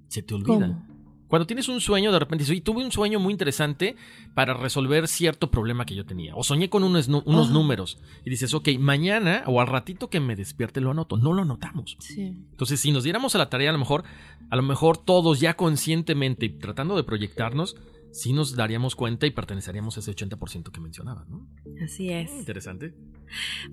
se 0.09 0.23
te 0.23 0.35
olvida. 0.35 0.67
¿Cómo? 0.69 0.98
Cuando 1.29 1.47
tienes 1.47 1.69
un 1.69 1.81
sueño, 1.81 2.11
de 2.11 2.19
repente 2.19 2.43
dices, 2.43 2.53
oye, 2.53 2.61
tuve 2.63 2.83
un 2.83 2.91
sueño 2.91 3.21
muy 3.21 3.33
interesante 3.33 3.97
para 4.35 4.55
resolver 4.55 5.07
cierto 5.07 5.51
problema 5.51 5.85
que 5.85 5.95
yo 5.95 6.07
tenía. 6.07 6.35
O 6.35 6.43
soñé 6.43 6.71
con 6.71 6.83
unos, 6.85 7.09
unos 7.09 7.51
números. 7.51 7.99
Y 8.25 8.31
dices, 8.31 8.55
ok, 8.55 8.71
mañana 8.79 9.45
o 9.47 9.61
al 9.61 9.67
ratito 9.67 10.09
que 10.09 10.21
me 10.21 10.37
despierte 10.37 10.81
lo 10.81 10.91
anoto. 10.91 11.17
No 11.19 11.35
lo 11.35 11.43
anotamos. 11.43 11.97
Sí. 12.01 12.35
Entonces, 12.51 12.81
si 12.81 12.93
nos 12.93 13.05
diéramos 13.05 13.35
a 13.35 13.39
la 13.39 13.51
tarea, 13.51 13.71
a 13.71 13.73
lo 13.73 13.79
mejor, 13.79 14.05
a 14.51 14.57
lo 14.57 14.63
mejor 14.63 14.97
todos 14.97 15.39
ya 15.39 15.55
conscientemente 15.55 16.49
tratando 16.49 16.97
de 16.97 17.05
proyectarnos, 17.05 17.77
sí 18.13 18.33
nos 18.33 18.57
daríamos 18.57 18.97
cuenta 18.97 19.27
y 19.27 19.31
perteneceríamos 19.31 19.97
a 19.97 20.01
ese 20.01 20.13
80% 20.13 20.71
que 20.71 20.81
mencionabas, 20.81 21.29
¿no? 21.29 21.47
Así 21.85 22.11
es. 22.11 22.31
Interesante. 22.31 22.95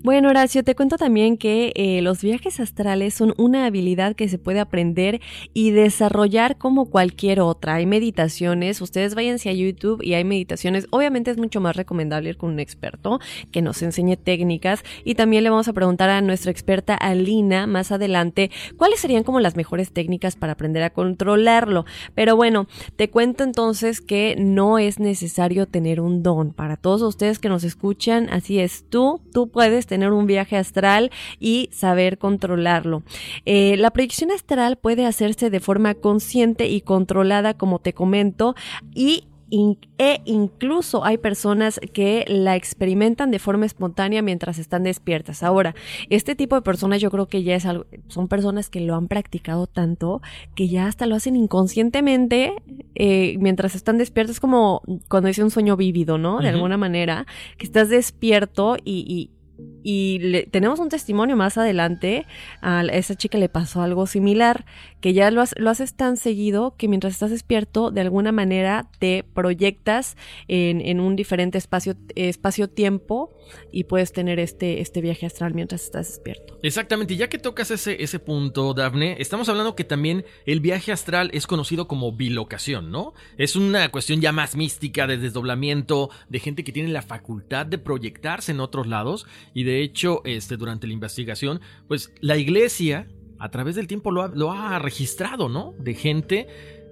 Bueno, 0.02 0.28
Horacio, 0.28 0.62
te 0.62 0.74
cuento 0.74 0.96
también 0.96 1.36
que 1.36 1.72
eh, 1.74 2.02
los 2.02 2.20
viajes 2.22 2.60
astrales 2.60 3.14
son 3.14 3.34
una 3.38 3.66
habilidad 3.66 4.14
que 4.14 4.28
se 4.28 4.38
puede 4.38 4.60
aprender 4.60 5.20
y 5.54 5.70
desarrollar 5.70 6.58
como 6.58 6.90
cualquier 6.90 7.40
otra. 7.40 7.76
Hay 7.76 7.86
meditaciones, 7.86 8.80
ustedes 8.80 9.14
váyanse 9.14 9.48
a 9.48 9.52
YouTube 9.52 10.02
y 10.02 10.14
hay 10.14 10.24
meditaciones. 10.24 10.86
Obviamente 10.90 11.30
es 11.30 11.38
mucho 11.38 11.60
más 11.60 11.76
recomendable 11.76 12.30
ir 12.30 12.36
con 12.36 12.50
un 12.50 12.60
experto 12.60 13.18
que 13.50 13.62
nos 13.62 13.82
enseñe 13.82 14.16
técnicas 14.16 14.84
y 15.04 15.14
también 15.14 15.44
le 15.44 15.50
vamos 15.50 15.68
a 15.68 15.72
preguntar 15.72 16.10
a 16.10 16.20
nuestra 16.20 16.50
experta 16.50 16.94
Alina 16.94 17.66
más 17.66 17.92
adelante 17.92 18.50
cuáles 18.76 19.00
serían 19.00 19.24
como 19.24 19.40
las 19.40 19.56
mejores 19.56 19.92
técnicas 19.92 20.36
para 20.36 20.52
aprender 20.52 20.82
a 20.82 20.90
controlarlo. 20.90 21.86
Pero 22.14 22.36
bueno, 22.36 22.66
te 22.96 23.10
cuento 23.10 23.44
entonces 23.44 24.00
que 24.00 24.35
no 24.36 24.78
es 24.78 24.98
necesario 24.98 25.66
tener 25.66 26.00
un 26.00 26.22
don. 26.22 26.52
Para 26.52 26.76
todos 26.76 27.02
ustedes 27.02 27.38
que 27.38 27.48
nos 27.48 27.64
escuchan, 27.64 28.28
así 28.30 28.58
es, 28.58 28.84
tú, 28.88 29.20
tú 29.32 29.48
puedes 29.48 29.86
tener 29.86 30.12
un 30.12 30.26
viaje 30.26 30.56
astral 30.56 31.10
y 31.40 31.68
saber 31.72 32.18
controlarlo. 32.18 33.02
Eh, 33.44 33.76
la 33.76 33.90
proyección 33.90 34.30
astral 34.30 34.76
puede 34.76 35.06
hacerse 35.06 35.50
de 35.50 35.60
forma 35.60 35.94
consciente 35.94 36.68
y 36.68 36.80
controlada, 36.80 37.54
como 37.54 37.78
te 37.78 37.92
comento, 37.92 38.54
y 38.94 39.24
in- 39.50 39.78
e 39.98 40.20
incluso 40.24 41.04
hay 41.04 41.18
personas 41.18 41.80
que 41.92 42.24
la 42.28 42.56
experimentan 42.56 43.30
de 43.30 43.38
forma 43.38 43.66
espontánea 43.66 44.22
mientras 44.22 44.58
están 44.58 44.82
despiertas. 44.82 45.42
Ahora, 45.42 45.74
este 46.10 46.34
tipo 46.34 46.56
de 46.56 46.62
personas 46.62 47.00
yo 47.00 47.10
creo 47.10 47.26
que 47.26 47.42
ya 47.42 47.54
es 47.54 47.64
algo, 47.66 47.86
son 48.08 48.28
personas 48.28 48.68
que 48.70 48.80
lo 48.80 48.94
han 48.96 49.08
practicado 49.08 49.66
tanto 49.66 50.20
que 50.54 50.68
ya 50.68 50.86
hasta 50.86 51.06
lo 51.06 51.14
hacen 51.14 51.36
inconscientemente 51.36 52.54
eh, 52.94 53.36
mientras 53.38 53.74
están 53.74 53.98
despiertos, 53.98 54.40
como 54.40 54.82
cuando 55.08 55.28
dice 55.28 55.42
un 55.42 55.50
sueño 55.50 55.76
vívido, 55.76 56.18
¿no? 56.18 56.38
De 56.40 56.48
alguna 56.48 56.76
manera, 56.76 57.26
que 57.58 57.66
estás 57.66 57.88
despierto 57.88 58.76
y, 58.84 59.04
y- 59.08 59.35
y 59.82 60.44
tenemos 60.50 60.80
un 60.80 60.88
testimonio 60.88 61.36
más 61.36 61.58
adelante, 61.58 62.26
a 62.60 62.84
esa 62.84 63.14
chica 63.14 63.38
le 63.38 63.48
pasó 63.48 63.82
algo 63.82 64.06
similar, 64.06 64.64
que 65.00 65.12
ya 65.12 65.30
lo, 65.30 65.44
lo 65.56 65.70
haces 65.70 65.94
tan 65.94 66.16
seguido 66.16 66.74
que 66.76 66.88
mientras 66.88 67.12
estás 67.12 67.30
despierto, 67.30 67.90
de 67.90 68.00
alguna 68.00 68.32
manera 68.32 68.90
te 68.98 69.24
proyectas 69.34 70.16
en, 70.48 70.80
en 70.80 71.00
un 71.00 71.14
diferente 71.14 71.58
espacio, 71.58 71.94
espacio-tiempo 72.16 73.36
y 73.70 73.84
puedes 73.84 74.12
tener 74.12 74.40
este, 74.40 74.80
este 74.80 75.00
viaje 75.00 75.26
astral 75.26 75.54
mientras 75.54 75.84
estás 75.84 76.08
despierto. 76.08 76.58
Exactamente, 76.62 77.14
y 77.14 77.16
ya 77.18 77.28
que 77.28 77.38
tocas 77.38 77.70
ese, 77.70 78.02
ese 78.02 78.18
punto, 78.18 78.74
Dafne, 78.74 79.16
estamos 79.20 79.48
hablando 79.48 79.76
que 79.76 79.84
también 79.84 80.24
el 80.46 80.60
viaje 80.60 80.90
astral 80.90 81.30
es 81.32 81.46
conocido 81.46 81.86
como 81.86 82.12
bilocación, 82.12 82.90
¿no? 82.90 83.14
Es 83.38 83.54
una 83.54 83.88
cuestión 83.90 84.20
ya 84.20 84.32
más 84.32 84.56
mística 84.56 85.06
de 85.06 85.16
desdoblamiento, 85.16 86.10
de 86.28 86.40
gente 86.40 86.64
que 86.64 86.72
tiene 86.72 86.88
la 86.88 87.02
facultad 87.02 87.66
de 87.66 87.78
proyectarse 87.78 88.52
en 88.52 88.60
otros 88.60 88.86
lados, 88.86 89.26
y 89.56 89.64
de 89.64 89.80
hecho, 89.80 90.20
este, 90.26 90.58
durante 90.58 90.86
la 90.86 90.92
investigación, 90.92 91.62
pues 91.88 92.12
la 92.20 92.36
iglesia, 92.36 93.08
a 93.38 93.50
través 93.50 93.74
del 93.74 93.86
tiempo, 93.86 94.10
lo 94.10 94.52
ha, 94.52 94.78
registrado, 94.78 95.48
¿no? 95.48 95.72
De 95.78 95.94
gente 95.94 96.46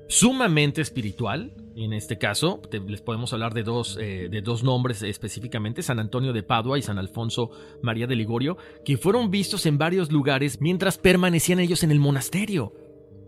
sumamente 0.09 0.81
espiritual. 0.81 1.53
En 1.77 1.93
este 1.93 2.17
caso, 2.17 2.63
les 2.89 3.03
podemos 3.03 3.35
hablar 3.35 3.53
de 3.53 3.65
dos, 3.65 3.99
eh, 4.01 4.29
de 4.31 4.41
dos 4.41 4.63
nombres 4.65 5.03
específicamente, 5.03 5.83
San 5.83 5.99
Antonio 5.99 6.33
de 6.33 6.43
Padua 6.43 6.79
y 6.79 6.83
San 6.83 6.97
Alfonso 6.97 7.51
María 7.83 8.07
de 8.07 8.17
Ligorio, 8.17 8.57
que 8.83 8.97
fueron 8.97 9.31
vistos 9.31 9.67
en 9.67 9.77
varios 9.77 10.11
lugares 10.11 10.63
mientras 10.63 10.97
permanecían 10.97 11.61
ellos 11.61 11.83
en 11.83 11.91
el 11.91 12.01
monasterio. 12.01 12.73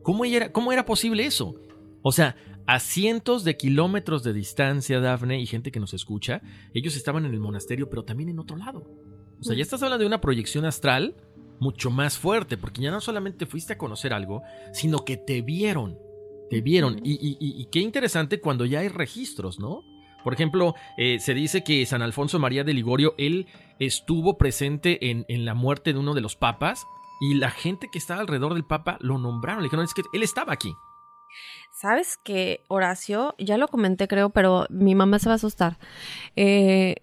¿Cómo 0.02 0.24
era, 0.24 0.50
cómo 0.50 0.72
era 0.72 0.86
posible 0.86 1.26
eso? 1.26 1.56
O 2.00 2.10
sea, 2.10 2.36
a 2.66 2.80
cientos 2.80 3.44
de 3.44 3.58
kilómetros 3.58 4.22
de 4.22 4.32
distancia, 4.32 4.98
Dafne, 4.98 5.42
y 5.42 5.46
gente 5.46 5.70
que 5.70 5.78
nos 5.78 5.92
escucha, 5.92 6.40
ellos 6.72 6.96
estaban 6.96 7.26
en 7.26 7.34
el 7.34 7.40
monasterio, 7.40 7.90
pero 7.90 8.02
también 8.02 8.30
en 8.30 8.38
otro 8.38 8.56
lado. 8.56 9.05
O 9.40 9.42
sea, 9.42 9.54
ya 9.56 9.62
estás 9.62 9.82
hablando 9.82 10.02
de 10.02 10.06
una 10.08 10.20
proyección 10.20 10.64
astral 10.64 11.14
mucho 11.58 11.90
más 11.90 12.18
fuerte, 12.18 12.56
porque 12.56 12.82
ya 12.82 12.90
no 12.90 13.00
solamente 13.00 13.46
fuiste 13.46 13.74
a 13.74 13.78
conocer 13.78 14.12
algo, 14.12 14.42
sino 14.72 15.04
que 15.04 15.16
te 15.16 15.40
vieron. 15.42 15.98
Te 16.50 16.60
vieron. 16.60 17.00
Y, 17.02 17.12
y- 17.14 17.36
y- 17.40 17.60
y 17.60 17.66
qué 17.70 17.80
interesante 17.80 18.40
cuando 18.40 18.64
ya 18.66 18.80
hay 18.80 18.88
registros, 18.88 19.58
¿no? 19.58 19.82
Por 20.22 20.34
ejemplo, 20.34 20.74
eh, 20.98 21.18
se 21.20 21.34
dice 21.34 21.62
que 21.64 21.86
San 21.86 22.02
Alfonso 22.02 22.38
María 22.38 22.64
de 22.64 22.74
Ligorio, 22.74 23.14
él 23.16 23.46
estuvo 23.78 24.36
presente 24.38 25.10
en, 25.10 25.24
en 25.28 25.44
la 25.44 25.54
muerte 25.54 25.92
de 25.92 25.98
uno 25.98 26.14
de 26.14 26.20
los 26.20 26.34
papas 26.36 26.84
y 27.20 27.34
la 27.34 27.50
gente 27.50 27.88
que 27.90 27.98
estaba 27.98 28.20
alrededor 28.20 28.54
del 28.54 28.64
papa 28.64 28.98
lo 29.00 29.18
nombraron. 29.18 29.62
Le 29.62 29.66
dijeron, 29.66 29.84
es 29.84 29.94
que 29.94 30.02
él 30.12 30.22
estaba 30.22 30.52
aquí. 30.52 30.72
¿Sabes 31.72 32.16
que 32.22 32.60
Horacio? 32.68 33.34
Ya 33.38 33.56
lo 33.58 33.68
comenté, 33.68 34.08
creo, 34.08 34.30
pero 34.30 34.66
mi 34.70 34.94
mamá 34.94 35.18
se 35.18 35.28
va 35.28 35.34
a 35.34 35.36
asustar. 35.36 35.78
Eh, 36.34 36.96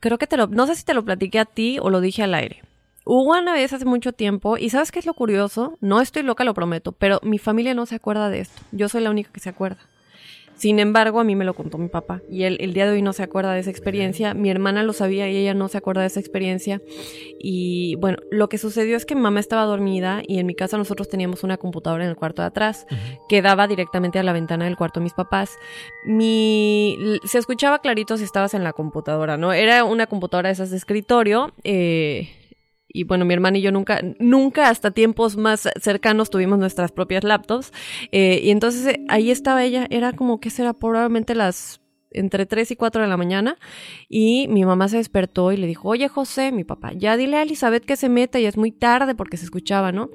creo 0.00 0.18
que 0.18 0.26
te 0.26 0.36
lo. 0.36 0.46
No 0.48 0.66
sé 0.66 0.74
si 0.74 0.84
te 0.84 0.94
lo 0.94 1.04
platiqué 1.04 1.38
a 1.38 1.44
ti 1.44 1.78
o 1.80 1.90
lo 1.90 2.00
dije 2.00 2.22
al 2.22 2.34
aire. 2.34 2.62
Hubo 3.04 3.38
una 3.38 3.54
vez 3.54 3.72
hace 3.72 3.84
mucho 3.86 4.12
tiempo, 4.12 4.58
y 4.58 4.70
¿sabes 4.70 4.92
qué 4.92 4.98
es 4.98 5.06
lo 5.06 5.14
curioso? 5.14 5.78
No 5.80 6.00
estoy 6.00 6.22
loca, 6.22 6.44
lo 6.44 6.54
prometo, 6.54 6.92
pero 6.92 7.18
mi 7.22 7.38
familia 7.38 7.74
no 7.74 7.86
se 7.86 7.94
acuerda 7.94 8.28
de 8.28 8.40
esto. 8.40 8.62
Yo 8.72 8.88
soy 8.88 9.02
la 9.02 9.10
única 9.10 9.32
que 9.32 9.40
se 9.40 9.48
acuerda. 9.48 9.80
Sin 10.60 10.78
embargo, 10.78 11.20
a 11.20 11.24
mí 11.24 11.36
me 11.36 11.46
lo 11.46 11.54
contó 11.54 11.78
mi 11.78 11.88
papá 11.88 12.20
y 12.28 12.42
él 12.42 12.58
el 12.60 12.74
día 12.74 12.84
de 12.84 12.92
hoy 12.92 13.00
no 13.00 13.14
se 13.14 13.22
acuerda 13.22 13.54
de 13.54 13.60
esa 13.60 13.70
experiencia. 13.70 14.34
Mi 14.34 14.50
hermana 14.50 14.82
lo 14.82 14.92
sabía 14.92 15.26
y 15.26 15.34
ella 15.34 15.54
no 15.54 15.68
se 15.68 15.78
acuerda 15.78 16.02
de 16.02 16.08
esa 16.08 16.20
experiencia. 16.20 16.82
Y 17.38 17.94
bueno, 17.94 18.18
lo 18.30 18.50
que 18.50 18.58
sucedió 18.58 18.98
es 18.98 19.06
que 19.06 19.14
mi 19.14 19.22
mamá 19.22 19.40
estaba 19.40 19.64
dormida 19.64 20.20
y 20.28 20.38
en 20.38 20.44
mi 20.44 20.54
casa 20.54 20.76
nosotros 20.76 21.08
teníamos 21.08 21.44
una 21.44 21.56
computadora 21.56 22.04
en 22.04 22.10
el 22.10 22.16
cuarto 22.16 22.42
de 22.42 22.48
atrás 22.48 22.86
que 23.30 23.40
daba 23.40 23.68
directamente 23.68 24.18
a 24.18 24.22
la 24.22 24.34
ventana 24.34 24.66
del 24.66 24.76
cuarto 24.76 25.00
de 25.00 25.04
mis 25.04 25.14
papás. 25.14 25.56
Mi 26.04 26.98
se 27.24 27.38
escuchaba 27.38 27.78
clarito 27.78 28.18
si 28.18 28.24
estabas 28.24 28.52
en 28.52 28.62
la 28.62 28.74
computadora, 28.74 29.38
¿no? 29.38 29.54
Era 29.54 29.84
una 29.84 30.08
computadora 30.08 30.50
de 30.50 30.52
esas 30.52 30.68
de 30.68 30.76
escritorio. 30.76 31.54
eh, 31.64 32.28
y 32.92 33.04
bueno, 33.04 33.24
mi 33.24 33.34
hermana 33.34 33.58
y 33.58 33.62
yo 33.62 33.72
nunca, 33.72 34.00
nunca 34.18 34.68
hasta 34.68 34.90
tiempos 34.90 35.36
más 35.36 35.68
cercanos 35.80 36.30
tuvimos 36.30 36.58
nuestras 36.58 36.92
propias 36.92 37.24
laptops. 37.24 37.72
Eh, 38.12 38.40
y 38.42 38.50
entonces 38.50 38.86
eh, 38.86 39.04
ahí 39.08 39.30
estaba 39.30 39.64
ella, 39.64 39.86
era 39.90 40.12
como 40.12 40.40
que 40.40 40.50
será 40.50 40.72
probablemente 40.72 41.34
las 41.34 41.79
entre 42.10 42.46
3 42.46 42.70
y 42.70 42.76
4 42.76 43.02
de 43.02 43.08
la 43.08 43.16
mañana 43.16 43.56
y 44.08 44.46
mi 44.48 44.64
mamá 44.64 44.88
se 44.88 44.96
despertó 44.96 45.52
y 45.52 45.56
le 45.56 45.66
dijo, 45.66 45.88
oye 45.88 46.08
José, 46.08 46.52
mi 46.52 46.64
papá, 46.64 46.92
ya 46.94 47.16
dile 47.16 47.36
a 47.36 47.42
Elizabeth 47.42 47.84
que 47.84 47.96
se 47.96 48.08
meta, 48.08 48.38
y 48.40 48.46
es 48.46 48.56
muy 48.56 48.72
tarde 48.72 49.14
porque 49.14 49.36
se 49.36 49.44
escuchaba, 49.44 49.92
¿no? 49.92 50.10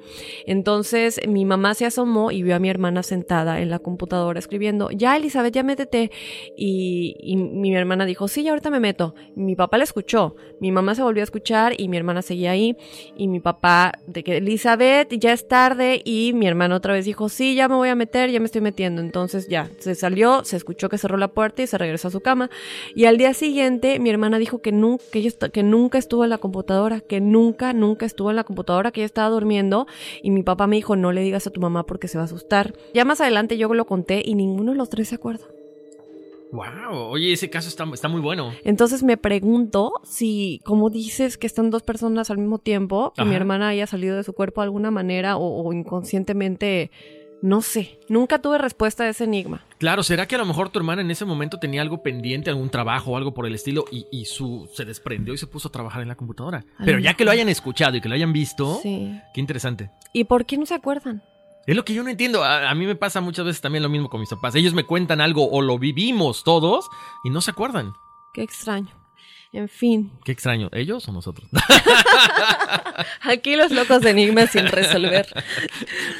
Entonces 0.46 1.20
mi 1.26 1.44
mamá 1.44 1.74
se 1.74 1.86
asomó 1.86 2.30
y 2.30 2.42
vio 2.42 2.56
a 2.56 2.58
mi 2.58 2.68
hermana 2.68 3.02
sentada 3.02 3.60
en 3.60 3.70
la 3.70 3.78
computadora 3.78 4.38
escribiendo, 4.38 4.90
ya 4.90 5.16
Elizabeth, 5.16 5.54
ya 5.54 5.62
métete. 5.62 6.10
Y, 6.56 7.16
y 7.20 7.36
mi 7.36 7.74
hermana 7.74 8.04
dijo, 8.04 8.28
sí, 8.28 8.42
ya 8.42 8.50
ahorita 8.50 8.70
me 8.70 8.80
meto. 8.80 9.14
Mi 9.34 9.56
papá 9.56 9.78
la 9.78 9.84
escuchó, 9.84 10.36
mi 10.60 10.72
mamá 10.72 10.94
se 10.94 11.02
volvió 11.02 11.22
a 11.22 11.24
escuchar 11.24 11.74
y 11.78 11.88
mi 11.88 11.96
hermana 11.96 12.22
seguía 12.22 12.52
ahí 12.52 12.76
y 13.16 13.28
mi 13.28 13.40
papá 13.40 13.92
de 14.06 14.22
que 14.22 14.38
Elizabeth, 14.38 15.12
ya 15.18 15.32
es 15.32 15.48
tarde 15.48 16.00
y 16.04 16.32
mi 16.34 16.46
hermana 16.46 16.76
otra 16.76 16.92
vez 16.92 17.04
dijo, 17.04 17.28
sí, 17.28 17.54
ya 17.54 17.68
me 17.68 17.76
voy 17.76 17.88
a 17.88 17.94
meter, 17.94 18.30
ya 18.30 18.40
me 18.40 18.46
estoy 18.46 18.60
metiendo. 18.60 19.00
Entonces 19.00 19.48
ya, 19.48 19.70
se 19.78 19.94
salió, 19.94 20.44
se 20.44 20.56
escuchó 20.56 20.88
que 20.88 20.98
cerró 20.98 21.16
la 21.16 21.28
puerta 21.28 21.62
y 21.62 21.66
se 21.66 21.78
regresó 21.86 22.08
a 22.08 22.10
su 22.10 22.20
cama. 22.20 22.50
Y 22.94 23.04
al 23.04 23.16
día 23.16 23.32
siguiente, 23.34 23.98
mi 23.98 24.10
hermana 24.10 24.38
dijo 24.38 24.60
que 24.60 24.72
nunca, 24.72 25.04
que, 25.12 25.20
ella, 25.20 25.30
que 25.52 25.62
nunca 25.62 25.98
estuvo 25.98 26.24
en 26.24 26.30
la 26.30 26.38
computadora, 26.38 27.00
que 27.00 27.20
nunca, 27.20 27.72
nunca 27.72 28.06
estuvo 28.06 28.30
en 28.30 28.36
la 28.36 28.44
computadora, 28.44 28.90
que 28.90 29.00
ella 29.00 29.06
estaba 29.06 29.28
durmiendo. 29.28 29.86
Y 30.22 30.30
mi 30.30 30.42
papá 30.42 30.66
me 30.66 30.76
dijo, 30.76 30.96
no 30.96 31.12
le 31.12 31.22
digas 31.22 31.46
a 31.46 31.50
tu 31.50 31.60
mamá 31.60 31.84
porque 31.84 32.08
se 32.08 32.18
va 32.18 32.22
a 32.22 32.26
asustar. 32.26 32.74
Ya 32.94 33.04
más 33.04 33.20
adelante 33.20 33.56
yo 33.56 33.72
lo 33.72 33.86
conté 33.86 34.22
y 34.24 34.34
ninguno 34.34 34.72
de 34.72 34.78
los 34.78 34.90
tres 34.90 35.08
se 35.08 35.14
acuerda. 35.14 35.46
Wow, 36.52 37.10
oye, 37.10 37.32
ese 37.32 37.50
caso 37.50 37.68
está, 37.68 37.84
está 37.92 38.08
muy 38.08 38.20
bueno. 38.20 38.52
Entonces 38.64 39.02
me 39.02 39.16
pregunto 39.16 39.92
si, 40.04 40.60
como 40.64 40.90
dices, 40.90 41.36
que 41.36 41.46
están 41.46 41.70
dos 41.70 41.82
personas 41.82 42.30
al 42.30 42.38
mismo 42.38 42.58
tiempo, 42.58 43.12
que 43.16 43.24
mi 43.24 43.34
hermana 43.34 43.68
haya 43.68 43.86
salido 43.86 44.16
de 44.16 44.22
su 44.22 44.32
cuerpo 44.32 44.60
de 44.60 44.66
alguna 44.66 44.90
manera 44.90 45.36
o, 45.36 45.66
o 45.66 45.72
inconscientemente, 45.72 46.90
no 47.42 47.60
sé. 47.62 48.00
Nunca 48.08 48.40
tuve 48.40 48.58
respuesta 48.58 49.04
a 49.04 49.08
ese 49.08 49.24
enigma. 49.24 49.64
Claro, 49.78 50.02
¿será 50.02 50.26
que 50.26 50.34
a 50.34 50.38
lo 50.38 50.46
mejor 50.46 50.70
tu 50.70 50.78
hermana 50.78 51.02
en 51.02 51.10
ese 51.10 51.24
momento 51.24 51.58
tenía 51.58 51.82
algo 51.82 52.02
pendiente, 52.02 52.50
algún 52.50 52.70
trabajo 52.70 53.12
o 53.12 53.16
algo 53.16 53.34
por 53.34 53.46
el 53.46 53.54
estilo 53.54 53.84
y, 53.92 54.06
y 54.10 54.24
su 54.24 54.68
se 54.74 54.84
desprendió 54.84 55.34
y 55.34 55.38
se 55.38 55.46
puso 55.46 55.68
a 55.68 55.72
trabajar 55.72 56.02
en 56.02 56.08
la 56.08 56.14
computadora? 56.16 56.64
Pero 56.84 56.98
ya 56.98 57.14
que 57.14 57.24
lo 57.24 57.30
hayan 57.30 57.48
escuchado 57.48 57.96
y 57.96 58.00
que 58.00 58.08
lo 58.08 58.14
hayan 58.14 58.32
visto, 58.32 58.78
Sí. 58.82 59.12
qué 59.34 59.40
interesante. 59.40 59.90
¿Y 60.12 60.24
por 60.24 60.46
qué 60.46 60.56
no 60.56 60.66
se 60.66 60.74
acuerdan? 60.74 61.22
Es 61.66 61.74
lo 61.76 61.84
que 61.84 61.94
yo 61.94 62.02
no 62.04 62.10
entiendo. 62.10 62.44
A, 62.44 62.70
a 62.70 62.74
mí 62.74 62.86
me 62.86 62.94
pasa 62.94 63.20
muchas 63.20 63.44
veces 63.44 63.60
también 63.60 63.82
lo 63.82 63.88
mismo 63.88 64.08
con 64.08 64.20
mis 64.20 64.30
papás. 64.30 64.54
Ellos 64.54 64.72
me 64.72 64.84
cuentan 64.84 65.20
algo 65.20 65.48
o 65.50 65.60
lo 65.62 65.78
vivimos 65.78 66.44
todos 66.44 66.88
y 67.24 67.30
no 67.30 67.40
se 67.40 67.50
acuerdan. 67.50 67.92
Qué 68.32 68.42
extraño. 68.42 68.88
En 69.52 69.68
fin, 69.68 70.12
Qué 70.24 70.32
extraño. 70.32 70.68
¿Ellos 70.72 71.08
o 71.08 71.12
nosotros? 71.12 71.48
aquí 73.22 73.56
los 73.56 73.70
locos 73.70 74.02
de 74.02 74.10
enigmas 74.10 74.50
sin 74.50 74.66
resolver. 74.66 75.26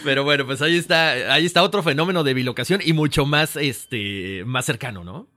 Pero 0.05 0.25
bueno, 0.25 0.47
pues 0.47 0.63
ahí 0.63 0.77
está, 0.77 1.33
ahí 1.33 1.45
está 1.45 1.63
otro 1.63 1.83
fenómeno 1.83 2.25
de 2.25 2.35
bilocación 2.35 2.81
y 2.85 2.93
mucho 2.93 3.27
más, 3.27 3.57
este, 3.57 4.43
más 4.47 4.65
cercano, 4.65 5.05
¿no? 5.05 5.29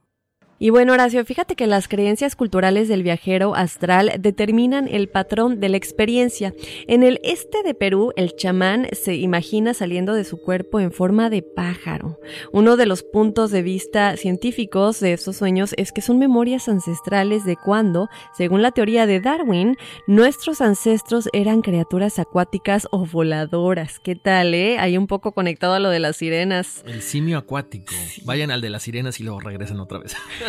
Y 0.61 0.71
bueno, 0.71 0.91
Horacio, 0.91 1.23
fíjate 1.23 1.55
que 1.55 1.67
las 1.67 1.87
creencias 1.87 2.35
culturales 2.35 2.89
del 2.89 3.01
viajero 3.01 3.55
astral 3.55 4.11
determinan 4.19 4.89
el 4.89 5.07
patrón 5.07 5.61
de 5.61 5.69
la 5.69 5.77
experiencia. 5.77 6.53
En 6.85 7.01
el 7.01 7.21
este 7.23 7.63
de 7.63 7.73
Perú, 7.73 8.11
el 8.17 8.35
chamán 8.35 8.87
se 8.91 9.15
imagina 9.15 9.73
saliendo 9.73 10.13
de 10.13 10.25
su 10.25 10.41
cuerpo 10.41 10.81
en 10.81 10.91
forma 10.91 11.29
de 11.29 11.43
pájaro. 11.43 12.19
Uno 12.51 12.75
de 12.75 12.85
los 12.87 13.03
puntos 13.03 13.51
de 13.51 13.61
vista 13.61 14.17
científicos 14.17 14.99
de 14.99 15.13
estos 15.13 15.37
sueños 15.37 15.73
es 15.77 15.93
que 15.93 16.01
son 16.01 16.19
memorias 16.19 16.67
ancestrales 16.67 17.45
de 17.45 17.55
cuando, 17.55 18.09
según 18.35 18.61
la 18.61 18.71
teoría 18.71 19.05
de 19.05 19.21
Darwin, 19.21 19.77
nuestros 20.07 20.59
ancestros 20.59 21.29
eran 21.31 21.61
criaturas 21.61 22.19
acuáticas 22.19 22.85
o 22.91 23.05
voladoras. 23.05 23.99
¿Qué 23.99 24.15
tal, 24.15 24.53
eh? 24.53 24.77
Ahí 24.77 24.97
un 24.97 25.07
poco 25.07 25.31
conectado 25.31 25.75
a 25.75 25.79
lo 25.79 25.89
de 25.89 25.99
las 25.99 26.17
sirenas. 26.17 26.83
El 26.85 27.01
simio 27.01 27.37
acuático. 27.37 27.93
Vayan 28.25 28.51
al 28.51 28.59
de 28.59 28.69
las 28.69 28.83
sirenas 28.83 29.21
y 29.21 29.23
luego 29.23 29.39
regresan 29.39 29.79
otra 29.79 29.99
vez. 29.99 30.17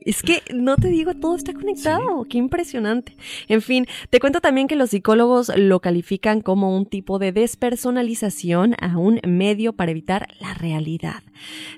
Es 0.00 0.22
que 0.22 0.42
no 0.54 0.76
te 0.76 0.88
digo, 0.88 1.14
todo 1.14 1.36
está 1.36 1.52
conectado. 1.52 2.24
Qué 2.28 2.38
impresionante. 2.38 3.16
En 3.48 3.60
fin, 3.60 3.86
te 4.08 4.18
cuento 4.18 4.40
también 4.40 4.66
que 4.66 4.76
los 4.76 4.90
psicólogos 4.90 5.52
lo 5.54 5.80
califican 5.80 6.40
como 6.40 6.74
un 6.74 6.86
tipo 6.86 7.18
de 7.18 7.32
despersonalización 7.32 8.76
a 8.80 8.96
un 8.96 9.20
medio 9.26 9.74
para 9.74 9.90
evitar 9.90 10.28
la 10.40 10.54
realidad. 10.54 11.22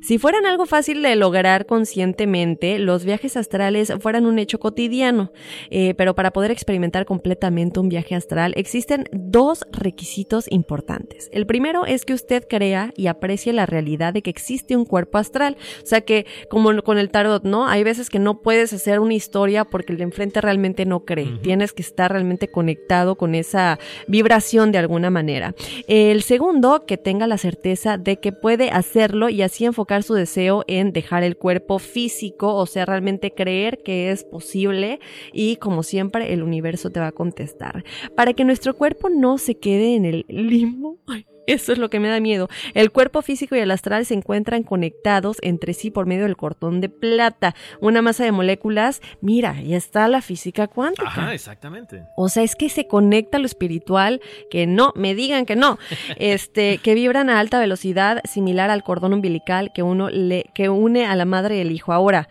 Si 0.03 0.19
fueran 0.19 0.47
algo 0.47 0.67
fácil 0.67 1.03
de 1.03 1.17
lograr 1.17 1.67
conscientemente, 1.67 2.79
los 2.79 3.05
viajes 3.05 3.37
astrales 3.37 3.93
fueran 4.01 4.27
un 4.27 4.39
hecho 4.39 4.61
cotidiano. 4.61 5.33
Eh, 5.71 5.95
pero 5.95 6.15
para 6.15 6.33
poder 6.33 6.53
experimentar 6.53 7.07
completamente 7.07 7.81
un 7.81 7.89
viaje 7.89 8.15
astral 8.15 8.53
existen 8.57 9.09
dos 9.13 9.65
requisitos 9.73 10.51
importantes. 10.51 11.29
El 11.33 11.47
primero 11.47 11.87
es 11.87 12.05
que 12.05 12.15
usted 12.15 12.47
crea 12.49 12.93
y 12.97 13.09
aprecie 13.09 13.53
la 13.53 13.67
realidad 13.67 14.13
de 14.13 14.23
que 14.23 14.31
existe 14.31 14.77
un 14.77 14.85
cuerpo 14.85 15.19
astral. 15.19 15.57
O 15.83 15.87
sea 15.87 16.03
que, 16.03 16.27
como 16.49 16.83
con 16.83 16.99
el 16.99 17.11
tarot, 17.11 17.45
¿no? 17.45 17.67
Hay 17.67 17.83
veces 17.83 18.11
que 18.13 18.21
no 18.21 18.43
puedes 18.43 18.73
hacer 18.73 19.01
una 19.01 19.15
historia 19.15 19.65
porque 19.65 19.93
el 19.93 19.99
de 19.99 20.05
enfrente 20.05 20.41
realmente 20.41 20.85
no 20.85 21.05
cree. 21.05 21.39
Tienes 21.43 21.73
que 21.73 21.83
estar 21.83 22.13
realmente 22.13 22.47
conectado 22.47 23.17
con 23.17 23.35
esa 23.35 23.79
vibración 24.07 24.71
de 24.71 24.79
alguna 24.79 25.11
manera. 25.11 25.55
El 25.89 26.23
segundo, 26.23 26.85
que 26.87 26.99
tenga 26.99 27.27
la 27.27 27.39
certeza 27.39 27.97
de 27.97 28.19
que 28.19 28.31
puede 28.31 28.71
hacerlo 28.71 29.31
y 29.31 29.43
así 29.43 29.65
enfocar 29.65 30.03
su 30.03 30.15
deseo 30.15 30.63
en 30.69 30.93
dejar 30.93 31.25
el 31.25 31.37
cuerpo 31.37 31.79
físico, 31.79 32.55
o 32.55 32.67
sea, 32.67 32.85
realmente 32.85 33.33
creer 33.33 33.79
que 33.83 34.11
es 34.11 34.25
posible 34.25 35.01
y 35.33 35.57
como 35.57 35.83
siempre 35.83 36.35
el 36.35 36.43
universo 36.43 36.91
te 36.91 37.01
va 37.01 37.09
a 37.09 37.13
contestar. 37.13 37.83
Para 38.15 38.35
que 38.35 38.45
nuestro 38.45 38.77
cuerpo 38.77 39.09
no 39.09 39.39
se 39.39 39.57
quede 39.57 39.97
en 39.97 40.05
el 40.05 40.25
limbo. 40.29 40.99
Ay, 41.07 41.25
eso 41.47 41.73
es 41.73 41.79
lo 41.79 41.91
que 41.91 42.01
me 42.01 42.09
da 42.09 42.21
miedo. 42.21 42.49
El 42.75 42.91
cuerpo 42.91 43.23
físico 43.23 43.57
y 43.57 43.59
el 43.59 43.71
astral 43.71 44.07
se 44.07 44.15
encuentran 44.15 44.63
conectados 44.63 45.39
entre 45.43 45.75
sí 45.75 45.91
por 45.91 46.07
medio 46.07 46.25
del 46.25 46.37
cordón 46.37 46.81
de 46.81 46.89
plata, 46.89 47.55
una 47.81 48.03
masa 48.03 48.25
de 48.25 48.33
moléculas. 48.33 49.01
Mira, 49.21 49.61
ya 49.61 49.77
está 49.77 50.09
la 50.09 50.23
física 50.23 50.67
cuántica. 50.69 51.09
Ajá, 51.09 51.35
exactamente. 51.35 52.05
O 52.17 52.29
sea, 52.29 52.43
es 52.43 52.57
que 52.57 52.69
se 52.69 52.87
conecta 52.87 53.39
lo 53.39 53.47
espiritual, 53.47 54.21
que 54.51 54.67
no, 54.67 54.93
me 54.97 55.15
digan 55.15 55.47
que 55.47 55.57
no, 55.57 55.79
este, 56.17 56.79
que 56.79 56.95
vibran 56.95 57.31
a 57.31 57.41
alta 57.41 57.59
velocidad, 57.59 58.21
similar 58.25 58.71
al 58.71 58.83
cordón 58.83 59.15
umbilical 59.15 59.73
que 59.73 59.83
uno 59.83 60.11
le, 60.11 60.47
que 60.55 60.69
une 60.69 61.07
a 61.07 61.17
la 61.17 61.25
madre 61.25 61.57
y 61.57 61.61
el 61.61 61.73
hijo. 61.73 61.93
Ahora, 61.93 62.29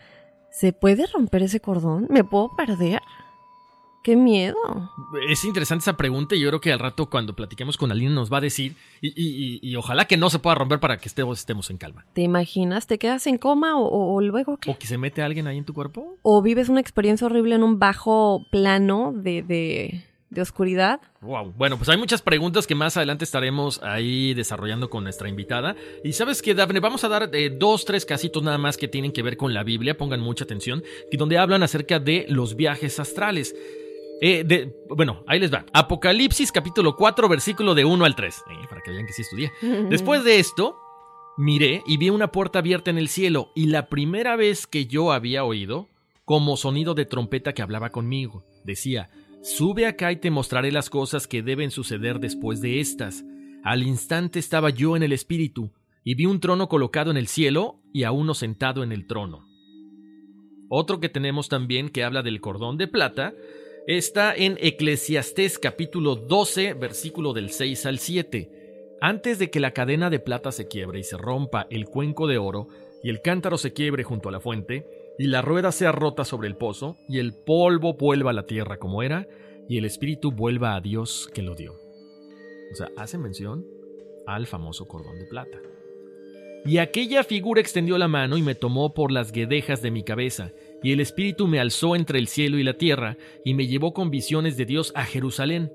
¿se 0.49 0.73
puede 0.73 1.05
romper 1.07 1.43
ese 1.43 1.59
cordón? 1.59 2.07
¿Me 2.09 2.23
puedo 2.23 2.49
perder? 2.55 3.01
¡Qué 4.03 4.15
miedo! 4.15 4.55
Es 5.29 5.45
interesante 5.45 5.83
esa 5.83 5.95
pregunta 5.95 6.35
y 6.35 6.39
yo 6.39 6.47
creo 6.49 6.59
que 6.61 6.71
al 6.73 6.79
rato 6.79 7.07
cuando 7.09 7.35
platiquemos 7.35 7.77
con 7.77 7.91
Aline 7.91 8.09
nos 8.15 8.33
va 8.33 8.37
a 8.37 8.41
decir 8.41 8.75
y, 8.99 9.09
y- 9.09 9.59
y- 9.63 9.69
y 9.71 9.75
ojalá 9.75 10.05
que 10.05 10.17
no 10.17 10.29
se 10.31 10.39
pueda 10.39 10.55
romper 10.55 10.79
para 10.79 10.97
que 10.97 11.07
estemos, 11.07 11.37
estemos 11.39 11.69
en 11.69 11.77
calma. 11.77 12.05
¿Te 12.13 12.21
imaginas? 12.23 12.87
¿Te 12.87 12.97
quedas 12.97 13.27
en 13.27 13.37
coma 13.37 13.77
o, 13.77 13.85
o- 13.85 14.15
o 14.15 14.21
luego 14.21 14.57
qué? 14.57 14.71
¿O 14.71 14.77
que 14.79 14.87
se 14.87 14.97
mete 14.97 15.21
alguien 15.21 15.45
ahí 15.47 15.57
en 15.59 15.65
tu 15.65 15.73
cuerpo? 15.73 16.17
¿O 16.23 16.41
vives 16.41 16.67
una 16.69 16.79
experiencia 16.79 17.27
horrible 17.27 17.53
en 17.55 17.63
un 17.63 17.77
bajo 17.77 18.47
plano 18.51 19.13
de, 19.15 19.43
de, 19.43 20.03
de 20.31 20.41
oscuridad? 20.41 20.99
Wow. 21.21 21.53
Bueno, 21.55 21.77
pues 21.77 21.87
hay 21.89 21.97
muchas 21.97 22.23
preguntas 22.23 22.65
que 22.65 22.73
más 22.73 22.97
adelante 22.97 23.23
estaremos 23.23 23.83
ahí 23.83 24.33
desarrollando 24.33 24.89
con 24.89 25.03
nuestra 25.03 25.29
invitada. 25.29 25.75
Y 26.03 26.13
sabes 26.13 26.41
que, 26.41 26.55
Dafne, 26.55 26.79
vamos 26.79 27.03
a 27.03 27.09
dar 27.09 27.29
eh, 27.33 27.51
dos, 27.55 27.85
tres 27.85 28.07
casitos 28.07 28.41
nada 28.41 28.57
más 28.57 28.77
que 28.77 28.87
tienen 28.87 29.11
que 29.11 29.21
ver 29.21 29.37
con 29.37 29.53
la 29.53 29.63
Biblia, 29.63 29.95
pongan 29.95 30.21
mucha 30.21 30.45
atención, 30.45 30.81
que 31.11 31.17
donde 31.17 31.37
hablan 31.37 31.61
acerca 31.61 31.99
de 31.99 32.25
los 32.29 32.55
viajes 32.55 32.99
astrales. 32.99 33.55
Eh, 34.23 34.43
de- 34.45 34.71
bueno, 34.89 35.23
ahí 35.27 35.39
les 35.39 35.51
va. 35.51 35.65
Apocalipsis 35.73 36.51
capítulo 36.51 36.95
4, 36.95 37.27
versículo 37.27 37.73
de 37.73 37.85
1 37.85 38.05
al 38.05 38.15
3. 38.15 38.43
eh, 38.51 38.67
para 38.69 38.81
que 38.81 38.91
vean 38.91 39.07
que 39.07 39.13
sí 39.13 39.23
estudié. 39.23 39.51
Después 39.89 40.23
de 40.23 40.39
esto, 40.39 40.77
miré 41.37 41.81
y 41.87 41.97
vi 41.97 42.09
una 42.11 42.31
puerta 42.31 42.59
abierta 42.59 42.91
en 42.91 42.97
el 42.99 43.07
cielo, 43.07 43.49
y 43.55 43.65
la 43.65 43.87
primera 43.89 44.35
vez 44.35 44.67
que 44.67 44.85
yo 44.85 45.11
había 45.11 45.43
oído, 45.43 45.87
como 46.23 46.55
sonido 46.55 46.93
de 46.93 47.05
trompeta 47.05 47.53
que 47.53 47.61
hablaba 47.63 47.89
conmigo, 47.89 48.43
decía, 48.63 49.09
Sube 49.43 49.87
acá 49.87 50.11
y 50.11 50.17
te 50.17 50.29
mostraré 50.29 50.71
las 50.71 50.91
cosas 50.91 51.25
que 51.27 51.41
deben 51.41 51.71
suceder 51.71 52.19
después 52.19 52.61
de 52.61 52.79
estas. 52.79 53.23
Al 53.63 53.81
instante 53.81 54.37
estaba 54.37 54.69
yo 54.69 54.95
en 54.95 55.01
el 55.01 55.13
espíritu, 55.13 55.71
y 56.03 56.13
vi 56.13 56.27
un 56.27 56.39
trono 56.39 56.69
colocado 56.69 57.09
en 57.09 57.17
el 57.17 57.27
cielo 57.27 57.79
y 57.91 58.03
a 58.03 58.11
uno 58.11 58.35
sentado 58.35 58.83
en 58.83 58.91
el 58.91 59.07
trono. 59.07 59.47
Otro 60.69 60.99
que 60.99 61.09
tenemos 61.09 61.49
también 61.49 61.89
que 61.89 62.03
habla 62.03 62.21
del 62.21 62.39
cordón 62.39 62.77
de 62.77 62.87
plata 62.87 63.33
está 63.87 64.35
en 64.35 64.57
Eclesiastés 64.61 65.57
capítulo 65.57 66.15
12, 66.15 66.75
versículo 66.75 67.33
del 67.33 67.49
6 67.49 67.85
al 67.85 67.99
7. 67.99 68.97
Antes 69.01 69.39
de 69.39 69.49
que 69.49 69.59
la 69.59 69.71
cadena 69.71 70.09
de 70.09 70.19
plata 70.19 70.51
se 70.51 70.67
quiebre 70.67 70.99
y 70.99 71.03
se 71.03 71.17
rompa 71.17 71.67
el 71.69 71.85
cuenco 71.85 72.27
de 72.27 72.37
oro, 72.37 72.67
y 73.03 73.09
el 73.09 73.21
cántaro 73.21 73.57
se 73.57 73.73
quiebre 73.73 74.03
junto 74.03 74.29
a 74.29 74.31
la 74.31 74.39
fuente, 74.39 74.85
y 75.17 75.27
la 75.27 75.41
rueda 75.41 75.71
sea 75.71 75.91
rota 75.91 76.23
sobre 76.23 76.47
el 76.47 76.55
pozo, 76.55 76.97
y 77.07 77.17
el 77.17 77.33
polvo 77.33 77.95
vuelva 77.95 78.29
a 78.29 78.33
la 78.33 78.45
tierra 78.45 78.77
como 78.77 79.01
era, 79.01 79.27
y 79.67 79.77
el 79.77 79.85
espíritu 79.85 80.31
vuelva 80.31 80.75
a 80.75 80.81
Dios 80.81 81.29
que 81.33 81.41
lo 81.41 81.55
dio. 81.55 81.73
O 82.71 82.75
sea, 82.75 82.89
hace 82.97 83.17
mención 83.17 83.65
al 84.27 84.45
famoso 84.45 84.87
cordón 84.87 85.17
de 85.17 85.25
plata. 85.25 85.57
Y 86.63 86.77
aquella 86.77 87.23
figura 87.23 87.59
extendió 87.59 87.97
la 87.97 88.07
mano 88.07 88.37
y 88.37 88.43
me 88.43 88.53
tomó 88.53 88.93
por 88.93 89.11
las 89.11 89.31
guedejas 89.31 89.81
de 89.81 89.89
mi 89.89 90.03
cabeza, 90.03 90.51
y 90.83 90.91
el 90.91 90.99
espíritu 90.99 91.47
me 91.47 91.59
alzó 91.59 91.95
entre 91.95 92.19
el 92.19 92.27
cielo 92.27 92.57
y 92.57 92.63
la 92.63 92.77
tierra, 92.77 93.17
y 93.45 93.53
me 93.53 93.67
llevó 93.67 93.93
con 93.93 94.09
visiones 94.09 94.57
de 94.57 94.65
Dios 94.65 94.91
a 94.95 95.05
Jerusalén, 95.05 95.71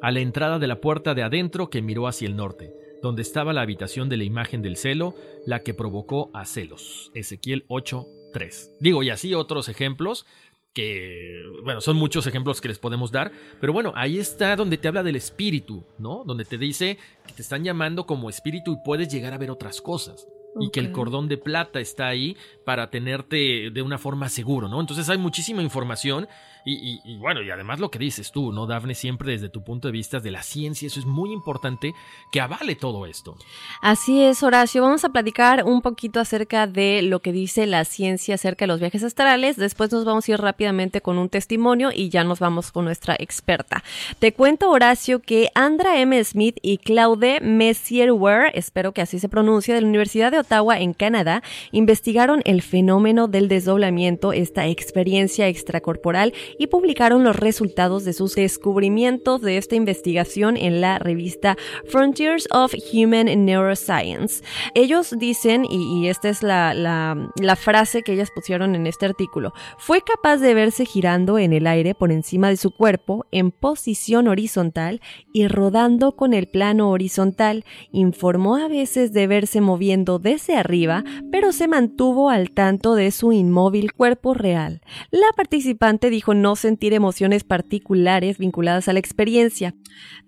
a 0.00 0.10
la 0.10 0.20
entrada 0.20 0.58
de 0.58 0.66
la 0.66 0.80
puerta 0.80 1.14
de 1.14 1.22
adentro 1.22 1.70
que 1.70 1.82
miró 1.82 2.06
hacia 2.06 2.28
el 2.28 2.36
norte, 2.36 2.72
donde 3.02 3.22
estaba 3.22 3.52
la 3.52 3.62
habitación 3.62 4.08
de 4.08 4.16
la 4.16 4.24
imagen 4.24 4.62
del 4.62 4.76
celo, 4.76 5.14
la 5.46 5.62
que 5.62 5.74
provocó 5.74 6.30
a 6.34 6.44
celos. 6.44 7.10
Ezequiel 7.14 7.64
8:3. 7.68 8.76
Digo, 8.80 9.02
y 9.02 9.10
así 9.10 9.34
otros 9.34 9.68
ejemplos 9.68 10.26
que, 10.74 11.42
bueno, 11.64 11.80
son 11.80 11.96
muchos 11.96 12.26
ejemplos 12.26 12.60
que 12.60 12.68
les 12.68 12.78
podemos 12.78 13.10
dar, 13.10 13.32
pero 13.60 13.72
bueno, 13.72 13.92
ahí 13.96 14.18
está 14.18 14.54
donde 14.54 14.78
te 14.78 14.86
habla 14.86 15.02
del 15.02 15.16
espíritu, 15.16 15.84
¿no? 15.98 16.22
Donde 16.24 16.44
te 16.44 16.58
dice 16.58 16.98
que 17.26 17.32
te 17.32 17.42
están 17.42 17.64
llamando 17.64 18.06
como 18.06 18.30
espíritu 18.30 18.72
y 18.74 18.84
puedes 18.84 19.08
llegar 19.08 19.32
a 19.32 19.38
ver 19.38 19.50
otras 19.50 19.80
cosas. 19.80 20.28
Y 20.60 20.70
que 20.70 20.80
el 20.80 20.92
cordón 20.92 21.28
de 21.28 21.38
plata 21.38 21.80
está 21.80 22.08
ahí 22.08 22.36
para 22.64 22.90
tenerte 22.90 23.70
de 23.70 23.82
una 23.82 23.98
forma 23.98 24.28
seguro, 24.28 24.68
¿no? 24.68 24.80
Entonces 24.80 25.08
hay 25.08 25.18
muchísima 25.18 25.62
información 25.62 26.28
y, 26.64 27.16
bueno, 27.18 27.42
y 27.42 27.50
además 27.50 27.80
lo 27.80 27.90
que 27.90 27.98
dices 27.98 28.30
tú, 28.32 28.52
¿no, 28.52 28.66
Dafne? 28.66 28.94
Siempre 28.94 29.32
desde 29.32 29.48
tu 29.48 29.62
punto 29.62 29.88
de 29.88 29.92
vista 29.92 30.20
de 30.20 30.30
la 30.30 30.42
ciencia, 30.42 30.86
eso 30.86 31.00
es 31.00 31.06
muy 31.06 31.32
importante 31.32 31.94
que 32.30 32.40
avale 32.40 32.74
todo 32.74 33.06
esto. 33.06 33.36
Así 33.80 34.22
es, 34.22 34.42
Horacio. 34.42 34.82
Vamos 34.82 35.04
a 35.04 35.10
platicar 35.10 35.64
un 35.64 35.82
poquito 35.82 36.20
acerca 36.20 36.66
de 36.66 37.02
lo 37.02 37.20
que 37.20 37.32
dice 37.32 37.66
la 37.66 37.84
ciencia 37.84 38.34
acerca 38.34 38.64
de 38.64 38.68
los 38.68 38.80
viajes 38.80 39.02
astrales. 39.02 39.56
Después 39.56 39.92
nos 39.92 40.04
vamos 40.04 40.28
a 40.28 40.32
ir 40.32 40.38
rápidamente 40.38 41.00
con 41.00 41.18
un 41.18 41.28
testimonio 41.28 41.90
y 41.94 42.08
ya 42.08 42.24
nos 42.24 42.38
vamos 42.38 42.72
con 42.72 42.84
nuestra 42.84 43.16
experta. 43.18 43.82
Te 44.18 44.32
cuento, 44.32 44.70
Horacio, 44.70 45.20
que 45.20 45.50
Andra 45.54 46.00
M. 46.00 46.22
Smith 46.24 46.58
y 46.62 46.78
Claude 46.78 47.40
Messierware, 47.40 48.50
espero 48.54 48.92
que 48.92 49.02
así 49.02 49.18
se 49.18 49.28
pronuncie, 49.28 49.74
de 49.74 49.80
la 49.80 49.86
Universidad 49.86 50.32
de 50.32 50.38
Ottawa 50.38 50.78
en 50.78 50.92
Canadá, 50.92 51.42
investigaron 51.72 52.42
el 52.44 52.62
fenómeno 52.62 53.28
del 53.28 53.48
desdoblamiento, 53.48 54.32
esta 54.32 54.66
experiencia 54.66 55.48
extracorporal, 55.48 56.32
y 56.58 56.68
publicaron 56.68 57.24
los 57.24 57.36
resultados 57.36 58.04
de 58.04 58.12
sus 58.12 58.34
descubrimientos 58.34 59.40
de 59.42 59.56
esta 59.56 59.74
investigación 59.76 60.56
en 60.56 60.80
la 60.80 60.98
revista 60.98 61.56
Frontiers 61.86 62.48
of 62.52 62.74
Human 62.92 63.26
Neuroscience. 63.44 64.42
Ellos 64.74 65.14
dicen, 65.18 65.64
y, 65.68 66.08
esta 66.08 66.28
es 66.28 66.42
la, 66.42 66.74
la- 66.74 67.30
la 67.40 67.56
frase 67.56 68.02
que 68.02 68.12
ellas 68.12 68.30
pusieron 68.34 68.74
en 68.74 68.86
este 68.86 69.06
artículo, 69.06 69.52
fue 69.78 70.02
capaz 70.02 70.38
de 70.38 70.54
verse 70.54 70.84
girando 70.86 71.38
en 71.38 71.52
el 71.52 71.66
aire 71.66 71.94
por 71.94 72.12
encima 72.12 72.48
de 72.48 72.56
su 72.56 72.70
cuerpo 72.70 73.26
en 73.32 73.50
posición 73.50 74.28
horizontal 74.28 75.00
y 75.32 75.48
rodando 75.48 76.12
con 76.16 76.34
el 76.34 76.46
plano 76.48 76.90
horizontal. 76.90 77.64
Informó 77.92 78.56
a 78.56 78.68
veces 78.68 79.12
de 79.12 79.26
verse 79.26 79.60
moviendo 79.60 80.18
desde 80.18 80.56
arriba, 80.56 81.04
pero 81.32 81.52
se 81.52 81.68
mantuvo 81.68 82.30
al 82.30 82.50
tanto 82.50 82.94
de 82.94 83.10
su 83.10 83.32
inmóvil 83.32 83.92
cuerpo 83.92 84.34
real. 84.34 84.80
La 85.10 85.26
participante 85.36 86.10
dijo 86.10 86.34
no 86.40 86.56
sentir 86.56 86.92
emociones 86.92 87.44
particulares 87.44 88.38
vinculadas 88.38 88.88
a 88.88 88.92
la 88.92 88.98
experiencia. 88.98 89.74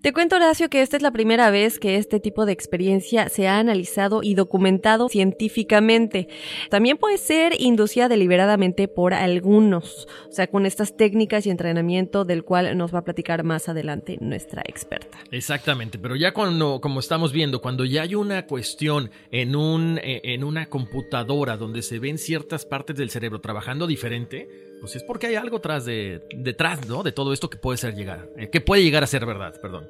Te 0.01 0.13
cuento, 0.13 0.35
Horacio, 0.35 0.69
que 0.69 0.81
esta 0.81 0.97
es 0.97 1.03
la 1.03 1.11
primera 1.11 1.51
vez 1.51 1.79
que 1.79 1.97
este 1.97 2.19
tipo 2.19 2.45
de 2.45 2.51
experiencia 2.51 3.29
se 3.29 3.47
ha 3.47 3.59
analizado 3.59 4.21
y 4.23 4.35
documentado 4.35 5.09
científicamente. 5.09 6.27
También 6.69 6.97
puede 6.97 7.17
ser 7.17 7.53
inducida 7.59 8.09
deliberadamente 8.09 8.87
por 8.87 9.13
algunos, 9.13 10.07
o 10.27 10.31
sea, 10.31 10.47
con 10.47 10.65
estas 10.65 10.97
técnicas 10.97 11.45
y 11.45 11.49
entrenamiento 11.49 12.25
del 12.25 12.43
cual 12.43 12.77
nos 12.77 12.93
va 12.93 12.99
a 12.99 13.03
platicar 13.03 13.43
más 13.43 13.69
adelante 13.69 14.17
nuestra 14.19 14.63
experta. 14.65 15.19
Exactamente, 15.31 15.99
pero 15.99 16.15
ya 16.15 16.33
cuando, 16.33 16.81
como 16.81 16.99
estamos 16.99 17.31
viendo, 17.31 17.61
cuando 17.61 17.85
ya 17.85 18.03
hay 18.03 18.15
una 18.15 18.45
cuestión 18.47 19.11
en, 19.31 19.55
un, 19.55 19.99
eh, 19.99 20.21
en 20.23 20.43
una 20.43 20.67
computadora 20.67 21.57
donde 21.57 21.81
se 21.81 21.99
ven 21.99 22.17
ciertas 22.17 22.65
partes 22.65 22.95
del 22.95 23.09
cerebro 23.09 23.39
trabajando 23.41 23.87
diferente, 23.87 24.70
pues 24.81 24.95
es 24.95 25.03
porque 25.03 25.27
hay 25.27 25.35
algo 25.35 25.59
de, 25.59 26.27
detrás, 26.35 26.87
¿no? 26.87 27.03
De 27.03 27.11
todo 27.11 27.31
esto 27.31 27.49
que 27.49 27.57
puede 27.57 27.77
ser 27.77 27.95
llegar, 27.95 28.27
eh, 28.35 28.49
que 28.49 28.61
puede 28.61 28.83
llegar 28.83 29.03
a 29.03 29.07
ser 29.07 29.25
verdad, 29.25 29.53
perdón. 29.61 29.87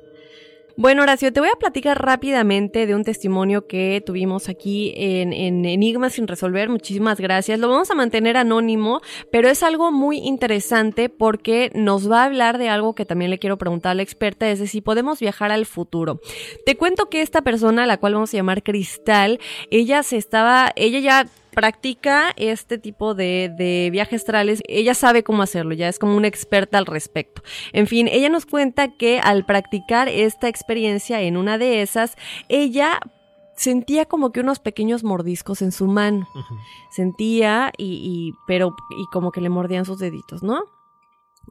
Bueno, 0.77 1.03
Horacio, 1.03 1.33
te 1.33 1.39
voy 1.39 1.49
a 1.49 1.59
platicar 1.59 2.01
rápidamente 2.01 2.87
de 2.87 2.95
un 2.95 3.03
testimonio 3.03 3.67
que 3.67 4.01
tuvimos 4.05 4.47
aquí 4.47 4.93
en, 4.95 5.33
en 5.33 5.65
Enigma 5.65 6.09
sin 6.09 6.27
resolver. 6.27 6.69
Muchísimas 6.69 7.19
gracias. 7.19 7.59
Lo 7.59 7.67
vamos 7.67 7.91
a 7.91 7.95
mantener 7.95 8.37
anónimo, 8.37 9.01
pero 9.31 9.49
es 9.49 9.63
algo 9.63 9.91
muy 9.91 10.17
interesante 10.19 11.09
porque 11.09 11.71
nos 11.75 12.09
va 12.09 12.21
a 12.21 12.25
hablar 12.25 12.57
de 12.57 12.69
algo 12.69 12.95
que 12.95 13.05
también 13.05 13.31
le 13.31 13.39
quiero 13.39 13.57
preguntar 13.57 13.91
a 13.91 13.95
la 13.95 14.01
experta, 14.01 14.49
es 14.49 14.59
de 14.59 14.67
si 14.67 14.81
podemos 14.81 15.19
viajar 15.19 15.51
al 15.51 15.65
futuro. 15.65 16.21
Te 16.65 16.77
cuento 16.77 17.09
que 17.09 17.21
esta 17.21 17.41
persona, 17.41 17.85
la 17.85 17.97
cual 17.97 18.13
vamos 18.13 18.33
a 18.33 18.37
llamar 18.37 18.63
Cristal, 18.63 19.39
ella 19.71 20.03
se 20.03 20.17
estaba, 20.17 20.71
ella 20.75 20.99
ya 20.99 21.27
practica 21.51 22.33
este 22.37 22.77
tipo 22.77 23.13
de, 23.13 23.53
de 23.55 23.89
viajes 23.91 24.21
astrales, 24.21 24.61
ella 24.67 24.93
sabe 24.93 25.23
cómo 25.23 25.43
hacerlo, 25.43 25.73
ya 25.73 25.87
es 25.87 25.99
como 25.99 26.15
una 26.15 26.27
experta 26.27 26.77
al 26.77 26.85
respecto. 26.85 27.41
En 27.73 27.87
fin, 27.87 28.07
ella 28.07 28.29
nos 28.29 28.45
cuenta 28.45 28.89
que 28.97 29.19
al 29.19 29.45
practicar 29.45 30.09
esta 30.09 30.47
experiencia 30.47 31.21
en 31.21 31.37
una 31.37 31.57
de 31.57 31.81
esas, 31.81 32.17
ella 32.49 32.99
sentía 33.55 34.05
como 34.05 34.31
que 34.31 34.39
unos 34.39 34.59
pequeños 34.59 35.03
mordiscos 35.03 35.61
en 35.61 35.71
su 35.71 35.87
mano. 35.87 36.27
Sentía 36.91 37.71
y, 37.77 38.01
y 38.03 38.33
pero 38.47 38.75
y 38.97 39.05
como 39.11 39.31
que 39.31 39.41
le 39.41 39.49
mordían 39.49 39.85
sus 39.85 39.99
deditos, 39.99 40.41
¿no? 40.41 40.63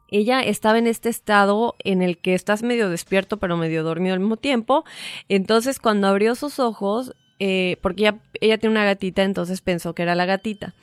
Ella 0.08 0.40
estaba 0.40 0.78
en 0.78 0.86
este 0.86 1.08
estado 1.08 1.76
en 1.78 2.02
el 2.02 2.18
que 2.18 2.34
estás 2.34 2.62
medio 2.62 2.90
despierto 2.90 3.36
pero 3.36 3.56
medio 3.56 3.84
dormido 3.84 4.14
al 4.14 4.20
mismo 4.20 4.36
tiempo. 4.36 4.84
Entonces 5.28 5.78
cuando 5.78 6.08
abrió 6.08 6.34
sus 6.34 6.58
ojos, 6.58 7.14
eh, 7.40 7.78
porque 7.82 8.12
ella, 8.40 8.58
tiene 8.58 8.72
una 8.72 8.84
gatita, 8.84 9.22
entonces 9.24 9.60
pensó 9.62 9.94
que 9.94 10.02
era 10.02 10.14
la 10.14 10.26
gatita. 10.26 10.74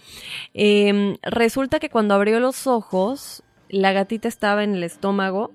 Eh, 0.54 1.18
resulta 1.22 1.80
que 1.80 1.90
cuando 1.90 2.14
abrió 2.16 2.40
los 2.40 2.68
ojos, 2.68 3.44
la 3.70 3.94
gatita 3.94 4.28
estaba 4.28 4.64
en 4.64 4.74
el 4.76 4.84
estómago, 4.84 5.52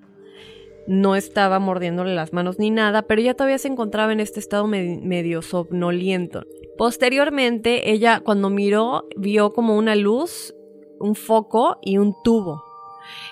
no 0.86 1.14
estaba 1.14 1.58
mordiéndole 1.58 2.14
las 2.14 2.32
manos 2.32 2.58
ni 2.58 2.70
nada, 2.70 3.02
pero 3.02 3.20
ella 3.20 3.34
todavía 3.34 3.58
se 3.58 3.68
encontraba 3.68 4.12
en 4.12 4.20
este 4.20 4.40
estado 4.40 4.66
me- 4.66 4.98
medio 5.02 5.42
somnoliento. 5.42 6.44
Posteriormente, 6.78 7.90
ella 7.92 8.20
cuando 8.20 8.48
miró, 8.50 9.06
vio 9.16 9.52
como 9.52 9.76
una 9.76 9.94
luz, 9.94 10.54
un 10.98 11.14
foco 11.14 11.78
y 11.82 11.98
un 11.98 12.14
tubo. 12.24 12.64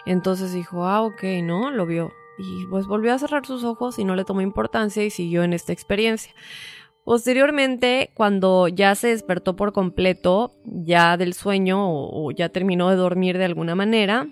Entonces 0.07 0.53
dijo, 0.53 0.85
ah, 0.87 1.03
ok, 1.03 1.23
¿no? 1.43 1.71
Lo 1.71 1.87
vio. 1.87 2.13
Y 2.39 2.67
pues 2.67 2.87
volvió 2.87 3.13
a 3.13 3.19
cerrar 3.19 3.45
sus 3.47 3.65
ojos 3.65 3.99
y 3.99 4.05
no 4.05 4.17
le 4.17 4.25
tomó 4.25 4.41
importancia 4.41 5.05
y 5.05 5.11
siguió 5.11 5.43
en 5.43 5.53
esta 5.53 5.73
experiencia. 5.73 6.33
Posteriormente, 7.11 8.13
cuando 8.15 8.69
ya 8.69 8.95
se 8.95 9.09
despertó 9.09 9.57
por 9.57 9.73
completo, 9.73 10.53
ya 10.65 11.17
del 11.17 11.35
sueño 11.35 11.91
o, 11.91 12.31
ya 12.31 12.51
terminó 12.51 12.89
de 12.89 12.95
dormir 12.95 13.37
de 13.37 13.47
alguna 13.47 13.75
manera 13.75 14.29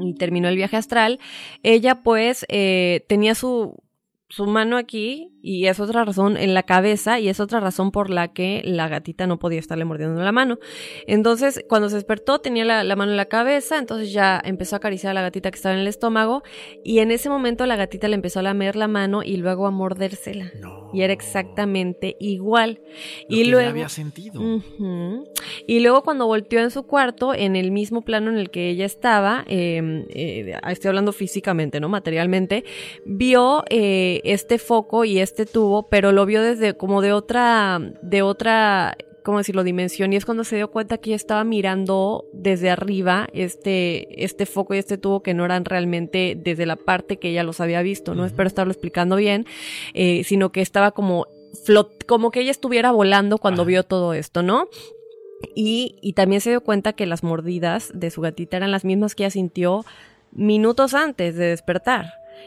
y 0.00 0.14
terminó 0.14 0.48
el 0.48 0.56
viaje 0.56 0.76
astral, 0.76 1.20
ella 1.62 2.02
pues 2.02 2.44
eh, 2.48 3.04
tenía 3.08 3.36
su, 3.36 3.76
su 4.28 4.46
mano 4.46 4.76
aquí 4.76 5.32
y 5.40 5.66
es 5.66 5.78
otra 5.78 6.04
razón 6.04 6.36
en 6.36 6.52
la 6.52 6.64
cabeza 6.64 7.20
y 7.20 7.28
es 7.28 7.38
otra 7.38 7.60
razón 7.60 7.92
por 7.92 8.10
la 8.10 8.32
que 8.32 8.60
la 8.64 8.88
gatita 8.88 9.28
no 9.28 9.38
podía 9.38 9.60
estarle 9.60 9.84
mordiendo 9.84 10.20
la 10.20 10.32
mano. 10.32 10.58
Entonces, 11.06 11.64
cuando 11.68 11.88
se 11.88 11.94
despertó 11.94 12.40
tenía 12.40 12.64
la, 12.64 12.82
la 12.82 12.96
mano 12.96 13.12
en 13.12 13.16
la 13.16 13.26
cabeza, 13.26 13.78
entonces 13.78 14.12
ya 14.12 14.40
empezó 14.44 14.74
a 14.74 14.78
acariciar 14.78 15.12
a 15.12 15.14
la 15.14 15.22
gatita 15.22 15.50
que 15.52 15.56
estaba 15.56 15.74
en 15.74 15.82
el 15.82 15.86
estómago 15.86 16.42
y 16.84 16.98
en 16.98 17.12
ese 17.12 17.28
momento 17.28 17.64
la 17.66 17.76
gatita 17.76 18.08
le 18.08 18.16
empezó 18.16 18.40
a 18.40 18.42
lamer 18.42 18.74
la 18.74 18.88
mano 18.88 19.22
y 19.22 19.36
luego 19.36 19.68
a 19.68 19.70
mordérsela. 19.70 20.50
No. 20.60 20.90
Y 20.92 21.02
era 21.02 21.12
exactamente 21.12 22.16
igual. 22.18 22.80
Lo 23.28 23.36
y 23.36 23.44
que 23.44 23.50
luego... 23.50 23.70
había 23.70 23.88
sentido. 23.88 24.40
Y 25.66 25.80
luego 25.80 26.02
cuando 26.02 26.26
volteó 26.26 26.60
en 26.60 26.70
su 26.70 26.84
cuarto, 26.84 27.34
en 27.34 27.54
el 27.54 27.70
mismo 27.70 28.02
plano 28.02 28.30
en 28.30 28.38
el 28.38 28.50
que 28.50 28.70
ella 28.70 28.84
estaba, 28.84 29.44
eh, 29.46 30.04
eh, 30.10 30.58
estoy 30.68 30.88
hablando 30.88 31.12
físicamente, 31.12 31.78
¿no? 31.78 31.88
Materialmente, 31.88 32.64
vio 33.04 33.62
eh, 33.70 34.15
este 34.24 34.58
foco 34.58 35.04
y 35.04 35.18
este 35.18 35.46
tubo, 35.46 35.88
pero 35.88 36.12
lo 36.12 36.26
vio 36.26 36.42
desde 36.42 36.76
como 36.76 37.02
de 37.02 37.12
otra, 37.12 37.80
de 38.02 38.22
otra, 38.22 38.96
¿cómo 39.24 39.38
decirlo? 39.38 39.64
Dimensión. 39.64 40.12
Y 40.12 40.16
es 40.16 40.24
cuando 40.24 40.44
se 40.44 40.56
dio 40.56 40.70
cuenta 40.70 40.98
que 40.98 41.10
ella 41.10 41.16
estaba 41.16 41.44
mirando 41.44 42.24
desde 42.32 42.70
arriba 42.70 43.28
este, 43.32 44.24
este 44.24 44.46
foco 44.46 44.74
y 44.74 44.78
este 44.78 44.98
tubo 44.98 45.22
que 45.22 45.34
no 45.34 45.44
eran 45.44 45.64
realmente 45.64 46.36
desde 46.40 46.66
la 46.66 46.76
parte 46.76 47.18
que 47.18 47.30
ella 47.30 47.42
los 47.42 47.60
había 47.60 47.82
visto, 47.82 48.14
¿no? 48.14 48.24
Espero 48.24 48.46
estarlo 48.46 48.72
explicando 48.72 49.16
bien, 49.16 49.46
eh, 49.94 50.22
sino 50.24 50.52
que 50.52 50.60
estaba 50.60 50.92
como 50.92 51.26
flot, 51.64 52.04
como 52.06 52.30
que 52.30 52.40
ella 52.40 52.50
estuviera 52.50 52.92
volando 52.92 53.38
cuando 53.38 53.62
Ajá. 53.62 53.68
vio 53.68 53.82
todo 53.82 54.14
esto, 54.14 54.42
¿no? 54.42 54.68
Y, 55.54 55.98
y 56.00 56.14
también 56.14 56.40
se 56.40 56.50
dio 56.50 56.62
cuenta 56.62 56.94
que 56.94 57.06
las 57.06 57.22
mordidas 57.22 57.90
de 57.94 58.10
su 58.10 58.20
gatita 58.20 58.56
eran 58.56 58.70
las 58.70 58.84
mismas 58.84 59.14
que 59.14 59.24
ella 59.24 59.30
sintió 59.30 59.84
minutos 60.32 60.94
antes 60.94 61.36
de 61.36 61.46
despertar. 61.46 62.06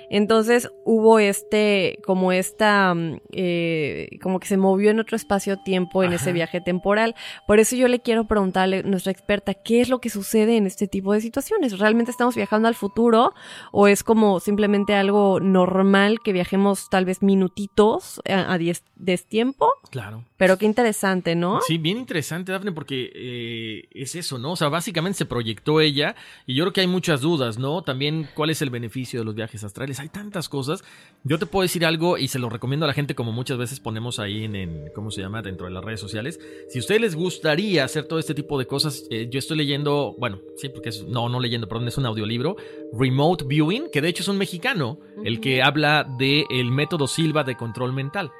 Entonces 0.09 0.69
hubo 0.85 1.19
este, 1.19 1.99
como 2.05 2.31
esta, 2.31 2.93
mm, 2.93 3.21
eh, 3.31 4.17
como 4.21 4.39
que 4.39 4.47
se 4.47 4.57
movió 4.57 4.91
en 4.91 4.99
otro 4.99 5.15
espacio-tiempo 5.15 6.03
en 6.03 6.09
Ajá. 6.09 6.15
ese 6.17 6.33
viaje 6.33 6.61
temporal. 6.61 7.15
Por 7.47 7.59
eso 7.59 7.75
yo 7.75 7.87
le 7.87 7.99
quiero 7.99 8.25
preguntarle 8.25 8.79
a 8.79 8.83
nuestra 8.83 9.11
experta, 9.11 9.53
¿qué 9.53 9.81
es 9.81 9.89
lo 9.89 9.99
que 9.99 10.09
sucede 10.09 10.57
en 10.57 10.65
este 10.65 10.87
tipo 10.87 11.13
de 11.13 11.21
situaciones? 11.21 11.79
¿Realmente 11.79 12.11
estamos 12.11 12.35
viajando 12.35 12.67
al 12.67 12.75
futuro 12.75 13.33
o 13.71 13.87
es 13.87 14.03
como 14.03 14.39
simplemente 14.39 14.95
algo 14.95 15.39
normal 15.39 16.19
que 16.23 16.33
viajemos 16.33 16.89
tal 16.89 17.05
vez 17.05 17.21
minutitos 17.21 18.21
a, 18.27 18.53
a 18.53 18.57
diez, 18.57 18.83
destiempo? 18.95 19.71
Claro. 19.91 20.25
Pero 20.37 20.57
qué 20.57 20.65
interesante, 20.65 21.35
¿no? 21.35 21.59
Sí, 21.67 21.77
bien 21.77 21.97
interesante, 21.97 22.51
Dafne, 22.51 22.71
porque 22.71 23.11
eh, 23.13 23.87
es 23.91 24.15
eso, 24.15 24.37
¿no? 24.39 24.53
O 24.53 24.55
sea, 24.55 24.69
básicamente 24.69 25.17
se 25.17 25.25
proyectó 25.25 25.81
ella 25.81 26.15
y 26.45 26.55
yo 26.55 26.63
creo 26.63 26.73
que 26.73 26.81
hay 26.81 26.87
muchas 26.87 27.21
dudas, 27.21 27.57
¿no? 27.57 27.81
También, 27.81 28.29
¿cuál 28.35 28.49
es 28.49 28.61
el 28.61 28.69
beneficio 28.69 29.19
de 29.19 29.25
los 29.25 29.35
viajes 29.35 29.63
astrales? 29.63 29.98
Hay 29.99 30.09
tantas 30.09 30.49
cosas. 30.49 30.83
Yo 31.23 31.37
te 31.37 31.45
puedo 31.45 31.63
decir 31.63 31.85
algo 31.85 32.17
y 32.17 32.27
se 32.27 32.39
lo 32.39 32.49
recomiendo 32.49 32.85
a 32.85 32.87
la 32.87 32.93
gente 32.93 33.15
como 33.15 33.31
muchas 33.31 33.57
veces 33.57 33.79
ponemos 33.79 34.19
ahí 34.19 34.45
en, 34.45 34.89
¿cómo 34.95 35.11
se 35.11 35.21
llama? 35.21 35.41
Dentro 35.41 35.67
de 35.67 35.73
las 35.73 35.83
redes 35.83 35.99
sociales. 35.99 36.39
Si 36.69 36.79
a 36.79 36.81
ustedes 36.81 37.01
les 37.01 37.15
gustaría 37.15 37.83
hacer 37.83 38.05
todo 38.05 38.19
este 38.19 38.33
tipo 38.33 38.57
de 38.57 38.65
cosas, 38.65 39.05
eh, 39.09 39.27
yo 39.29 39.39
estoy 39.39 39.57
leyendo, 39.57 40.15
bueno, 40.17 40.39
sí, 40.55 40.69
porque 40.69 40.89
es, 40.89 41.03
no, 41.03 41.29
no 41.29 41.39
leyendo, 41.39 41.67
perdón, 41.67 41.87
es 41.87 41.97
un 41.97 42.05
audiolibro, 42.05 42.55
Remote 42.93 43.45
Viewing, 43.45 43.89
que 43.91 44.01
de 44.01 44.09
hecho 44.09 44.23
es 44.23 44.29
un 44.29 44.37
mexicano, 44.37 44.99
el 45.23 45.41
que 45.41 45.61
habla 45.61 46.07
del 46.17 46.45
el 46.49 46.71
método 46.71 47.07
Silva 47.07 47.43
de 47.43 47.55
control 47.55 47.93
mental 47.93 48.31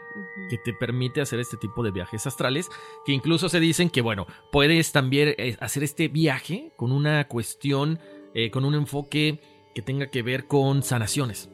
que 0.50 0.58
te 0.58 0.74
permite 0.74 1.22
hacer 1.22 1.40
este 1.40 1.58
tipo 1.58 1.84
de 1.84 1.92
viajes 1.92 2.26
astrales, 2.26 2.70
que 3.06 3.12
incluso 3.12 3.50
se 3.50 3.60
dicen 3.60 3.90
que, 3.90 4.02
bueno, 4.02 4.26
puedes 4.52 4.92
también 4.92 5.36
eh, 5.38 5.56
hacer 5.60 5.84
este 5.84 6.08
viaje 6.08 6.72
con 6.76 6.92
una 6.92 7.28
cuestión, 7.28 8.00
eh, 8.34 8.50
con 8.52 8.66
un 8.66 8.74
enfoque 8.74 9.40
que 9.74 9.82
tenga 9.82 10.08
que 10.08 10.22
ver 10.22 10.48
con 10.48 10.84
sanaciones. 10.84 11.50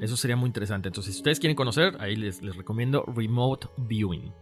Eso 0.00 0.16
sería 0.16 0.36
muy 0.36 0.46
interesante. 0.46 0.88
Entonces, 0.88 1.14
si 1.14 1.20
ustedes 1.20 1.38
quieren 1.38 1.54
conocer, 1.54 1.96
ahí 2.00 2.16
les, 2.16 2.42
les 2.42 2.56
recomiendo 2.56 3.04
Remote 3.04 3.68
Viewing. 3.76 4.32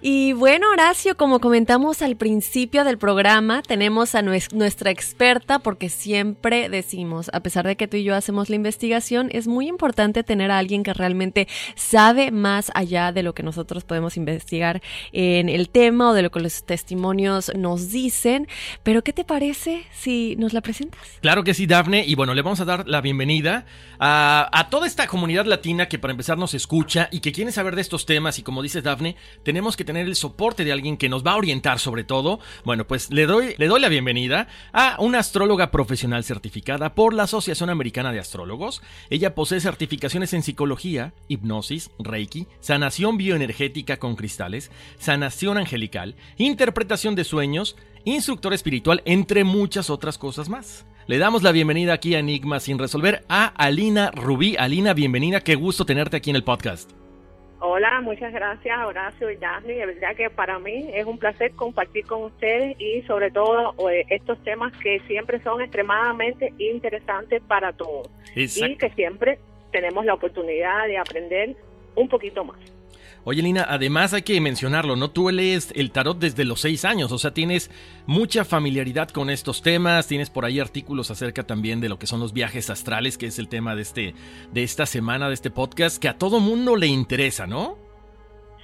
Y 0.00 0.32
bueno, 0.32 0.70
Horacio, 0.70 1.16
como 1.16 1.40
comentamos 1.40 2.02
al 2.02 2.16
principio 2.16 2.84
del 2.84 2.98
programa, 2.98 3.62
tenemos 3.62 4.14
a 4.14 4.22
nuestra 4.22 4.90
experta 4.90 5.58
porque 5.58 5.88
siempre 5.88 6.68
decimos, 6.68 7.30
a 7.32 7.40
pesar 7.40 7.66
de 7.66 7.76
que 7.76 7.88
tú 7.88 7.96
y 7.96 8.04
yo 8.04 8.14
hacemos 8.14 8.48
la 8.48 8.56
investigación, 8.56 9.28
es 9.32 9.46
muy 9.46 9.68
importante 9.68 10.22
tener 10.22 10.50
a 10.50 10.58
alguien 10.58 10.82
que 10.82 10.94
realmente 10.94 11.48
sabe 11.74 12.30
más 12.30 12.70
allá 12.74 13.12
de 13.12 13.22
lo 13.22 13.34
que 13.34 13.42
nosotros 13.42 13.84
podemos 13.84 14.16
investigar 14.16 14.82
en 15.12 15.48
el 15.48 15.68
tema 15.68 16.10
o 16.10 16.14
de 16.14 16.22
lo 16.22 16.30
que 16.30 16.40
los 16.40 16.64
testimonios 16.64 17.52
nos 17.56 17.90
dicen. 17.90 18.48
Pero, 18.82 19.02
¿qué 19.02 19.12
te 19.12 19.24
parece 19.24 19.84
si 19.92 20.36
nos 20.36 20.52
la 20.52 20.60
presentas? 20.60 21.00
Claro 21.20 21.44
que 21.44 21.54
sí, 21.54 21.66
Dafne. 21.66 22.04
Y 22.06 22.14
bueno, 22.14 22.34
le 22.34 22.42
vamos 22.42 22.60
a 22.60 22.64
dar 22.64 22.88
la 22.88 23.00
bienvenida 23.00 23.66
a, 23.98 24.68
toda 24.70 24.86
esta 24.86 25.06
comunidad 25.06 25.46
latina 25.46 25.88
que 25.88 25.98
para 25.98 26.12
empezar 26.12 26.38
nos 26.38 26.54
escucha 26.54 27.08
y 27.10 27.20
que 27.20 27.32
quiere 27.32 27.52
saber 27.52 27.74
de 27.74 27.82
estos 27.82 28.06
temas. 28.06 28.38
Y 28.38 28.42
como 28.42 28.62
dices, 28.62 28.82
Dafne, 28.82 29.16
tenemos 29.42 29.57
tenemos 29.58 29.76
que 29.76 29.84
tener 29.84 30.06
el 30.06 30.14
soporte 30.14 30.64
de 30.64 30.70
alguien 30.70 30.96
que 30.96 31.08
nos 31.08 31.26
va 31.26 31.32
a 31.32 31.36
orientar 31.36 31.80
sobre 31.80 32.04
todo. 32.04 32.38
Bueno, 32.64 32.86
pues 32.86 33.10
le 33.10 33.26
doy, 33.26 33.56
le 33.58 33.66
doy 33.66 33.80
la 33.80 33.88
bienvenida 33.88 34.46
a 34.72 34.94
una 35.00 35.18
astróloga 35.18 35.72
profesional 35.72 36.22
certificada 36.22 36.94
por 36.94 37.12
la 37.12 37.24
Asociación 37.24 37.68
Americana 37.68 38.12
de 38.12 38.20
Astrólogos. 38.20 38.82
Ella 39.10 39.34
posee 39.34 39.58
certificaciones 39.58 40.32
en 40.32 40.44
psicología, 40.44 41.12
hipnosis, 41.26 41.90
reiki, 41.98 42.46
sanación 42.60 43.16
bioenergética 43.16 43.96
con 43.96 44.14
cristales, 44.14 44.70
sanación 45.00 45.58
angelical, 45.58 46.14
interpretación 46.36 47.16
de 47.16 47.24
sueños, 47.24 47.74
instructor 48.04 48.54
espiritual, 48.54 49.02
entre 49.06 49.42
muchas 49.42 49.90
otras 49.90 50.18
cosas 50.18 50.48
más. 50.48 50.86
Le 51.08 51.18
damos 51.18 51.42
la 51.42 51.50
bienvenida 51.50 51.94
aquí 51.94 52.14
a 52.14 52.20
Enigma 52.20 52.60
sin 52.60 52.78
resolver 52.78 53.24
a 53.28 53.46
Alina 53.46 54.12
Rubí. 54.12 54.54
Alina, 54.56 54.94
bienvenida, 54.94 55.40
qué 55.40 55.56
gusto 55.56 55.84
tenerte 55.84 56.16
aquí 56.16 56.30
en 56.30 56.36
el 56.36 56.44
podcast. 56.44 56.92
Hola, 57.60 58.00
muchas 58.00 58.32
gracias 58.32 58.78
Horacio 58.86 59.30
y 59.30 59.36
Daphne. 59.36 59.74
De 59.74 59.86
verdad 59.86 60.14
que 60.16 60.30
para 60.30 60.60
mí 60.60 60.90
es 60.94 61.04
un 61.04 61.18
placer 61.18 61.52
compartir 61.52 62.06
con 62.06 62.22
ustedes 62.22 62.76
y 62.80 63.02
sobre 63.02 63.32
todo 63.32 63.74
eh, 63.90 64.06
estos 64.10 64.42
temas 64.44 64.72
que 64.78 65.00
siempre 65.08 65.42
son 65.42 65.60
extremadamente 65.60 66.52
interesantes 66.58 67.42
para 67.42 67.72
todos 67.72 68.08
y 68.34 68.76
que 68.76 68.90
siempre 68.90 69.40
tenemos 69.72 70.04
la 70.04 70.14
oportunidad 70.14 70.86
de 70.86 70.98
aprender 70.98 71.56
un 71.96 72.08
poquito 72.08 72.44
más. 72.44 72.58
Oye, 73.24 73.42
Lina, 73.42 73.66
además 73.68 74.14
hay 74.14 74.22
que 74.22 74.40
mencionarlo, 74.40 74.96
¿no? 74.96 75.10
Tú 75.10 75.30
lees 75.30 75.72
el 75.76 75.90
tarot 75.90 76.18
desde 76.18 76.44
los 76.44 76.60
seis 76.60 76.84
años, 76.84 77.12
o 77.12 77.18
sea, 77.18 77.34
tienes 77.34 77.70
mucha 78.06 78.44
familiaridad 78.44 79.08
con 79.08 79.28
estos 79.30 79.62
temas, 79.62 80.08
tienes 80.08 80.30
por 80.30 80.44
ahí 80.44 80.60
artículos 80.60 81.10
acerca 81.10 81.46
también 81.46 81.80
de 81.80 81.88
lo 81.88 81.98
que 81.98 82.06
son 82.06 82.20
los 82.20 82.32
viajes 82.32 82.70
astrales, 82.70 83.18
que 83.18 83.26
es 83.26 83.38
el 83.38 83.48
tema 83.48 83.74
de, 83.76 83.82
este, 83.82 84.14
de 84.52 84.62
esta 84.62 84.86
semana, 84.86 85.28
de 85.28 85.34
este 85.34 85.50
podcast, 85.50 86.00
que 86.00 86.08
a 86.08 86.16
todo 86.16 86.40
mundo 86.40 86.76
le 86.76 86.86
interesa, 86.86 87.46
¿no? 87.46 87.76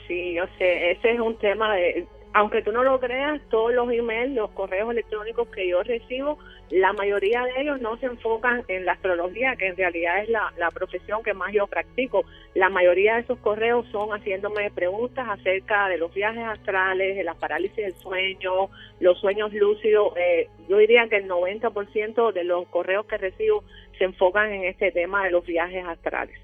Sí, 0.06 0.34
yo 0.34 0.44
sé, 0.58 0.92
ese 0.92 1.12
es 1.12 1.20
un 1.20 1.36
tema 1.38 1.74
de, 1.74 2.06
aunque 2.34 2.62
tú 2.62 2.72
no 2.72 2.82
lo 2.82 2.98
creas, 2.98 3.40
todos 3.48 3.72
los 3.72 3.88
emails, 3.92 4.34
los 4.34 4.50
correos 4.50 4.90
electrónicos 4.90 5.46
que 5.48 5.68
yo 5.68 5.84
recibo, 5.84 6.36
la 6.68 6.92
mayoría 6.92 7.44
de 7.44 7.60
ellos 7.60 7.80
no 7.80 7.96
se 7.98 8.06
enfocan 8.06 8.64
en 8.66 8.84
la 8.84 8.92
astrología, 8.92 9.54
que 9.54 9.68
en 9.68 9.76
realidad 9.76 10.20
es 10.20 10.28
la, 10.28 10.50
profesión 10.74 11.22
que 11.22 11.32
más 11.32 11.52
yo 11.52 11.68
practico. 11.68 12.24
La 12.54 12.70
mayoría 12.70 13.14
de 13.14 13.20
esos 13.20 13.38
correos 13.38 13.86
son 13.92 14.08
haciéndome 14.10 14.68
preguntas 14.72 15.28
acerca 15.28 15.88
de 15.88 15.96
los 15.96 16.12
viajes 16.12 16.42
astrales, 16.44 17.14
de 17.14 17.22
la 17.22 17.34
parálisis 17.34 17.76
del 17.76 17.94
sueño, 17.94 18.68
los 18.98 19.20
sueños 19.20 19.52
lúcidos. 19.52 20.14
Eh, 20.16 20.48
yo 20.68 20.78
diría 20.78 21.06
que 21.08 21.18
el 21.18 21.28
90% 21.28 22.32
de 22.32 22.42
los 22.42 22.66
correos 22.66 23.06
que 23.06 23.16
recibo 23.16 23.62
se 23.96 24.04
enfocan 24.04 24.52
en 24.52 24.64
este 24.64 24.90
tema 24.90 25.24
de 25.24 25.30
los 25.30 25.46
viajes 25.46 25.84
astrales. 25.86 26.36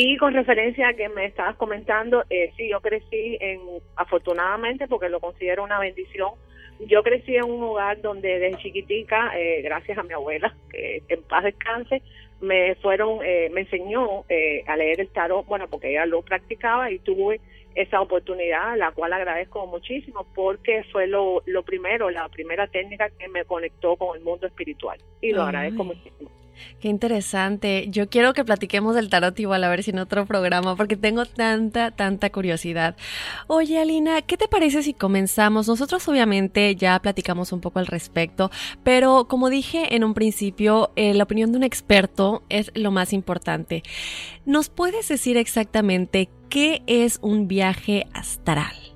Y 0.00 0.16
con 0.16 0.32
referencia 0.32 0.86
a 0.86 0.94
que 0.94 1.08
me 1.08 1.24
estabas 1.24 1.56
comentando, 1.56 2.22
eh, 2.30 2.52
sí, 2.56 2.68
yo 2.68 2.80
crecí 2.80 3.36
en, 3.40 3.58
afortunadamente, 3.96 4.86
porque 4.86 5.08
lo 5.08 5.18
considero 5.18 5.64
una 5.64 5.80
bendición, 5.80 6.30
yo 6.86 7.02
crecí 7.02 7.34
en 7.34 7.42
un 7.42 7.60
hogar 7.64 8.00
donde 8.00 8.38
desde 8.38 8.58
chiquitica, 8.58 9.36
eh, 9.36 9.60
gracias 9.60 9.98
a 9.98 10.04
mi 10.04 10.12
abuela, 10.14 10.54
que 10.70 11.02
en 11.08 11.20
paz 11.24 11.42
descanse, 11.42 12.00
me 12.40 12.76
fueron, 12.76 13.24
eh, 13.24 13.50
me 13.52 13.62
enseñó 13.62 14.24
eh, 14.28 14.62
a 14.68 14.76
leer 14.76 15.00
el 15.00 15.08
tarot, 15.08 15.44
bueno, 15.46 15.66
porque 15.68 15.90
ella 15.90 16.06
lo 16.06 16.22
practicaba 16.22 16.92
y 16.92 17.00
tuve 17.00 17.40
esa 17.74 18.00
oportunidad, 18.00 18.76
la 18.76 18.92
cual 18.92 19.12
agradezco 19.12 19.66
muchísimo 19.66 20.28
porque 20.32 20.84
fue 20.92 21.08
lo, 21.08 21.42
lo 21.46 21.64
primero, 21.64 22.08
la 22.08 22.28
primera 22.28 22.68
técnica 22.68 23.10
que 23.10 23.26
me 23.26 23.44
conectó 23.46 23.96
con 23.96 24.16
el 24.16 24.22
mundo 24.22 24.46
espiritual 24.46 25.00
y 25.20 25.32
lo 25.32 25.42
agradezco 25.42 25.82
muchísimo. 25.82 26.37
Qué 26.80 26.88
interesante. 26.88 27.86
Yo 27.88 28.08
quiero 28.08 28.32
que 28.34 28.44
platiquemos 28.44 28.94
del 28.94 29.08
tarot 29.08 29.38
igual 29.40 29.64
a 29.64 29.68
ver 29.68 29.82
si 29.82 29.90
en 29.90 29.98
otro 29.98 30.26
programa, 30.26 30.76
porque 30.76 30.96
tengo 30.96 31.24
tanta, 31.24 31.90
tanta 31.90 32.30
curiosidad. 32.30 32.96
Oye, 33.46 33.78
Alina, 33.78 34.22
¿qué 34.22 34.36
te 34.36 34.48
parece 34.48 34.82
si 34.82 34.94
comenzamos? 34.94 35.68
Nosotros 35.68 36.06
obviamente 36.08 36.74
ya 36.76 36.98
platicamos 37.00 37.52
un 37.52 37.60
poco 37.60 37.78
al 37.78 37.86
respecto, 37.86 38.50
pero 38.82 39.26
como 39.28 39.50
dije 39.50 39.94
en 39.94 40.04
un 40.04 40.14
principio, 40.14 40.90
eh, 40.96 41.14
la 41.14 41.24
opinión 41.24 41.52
de 41.52 41.58
un 41.58 41.64
experto 41.64 42.42
es 42.48 42.70
lo 42.74 42.90
más 42.90 43.12
importante. 43.12 43.82
¿Nos 44.44 44.68
puedes 44.68 45.08
decir 45.08 45.36
exactamente 45.36 46.28
qué 46.48 46.82
es 46.86 47.18
un 47.22 47.48
viaje 47.48 48.06
astral? 48.14 48.87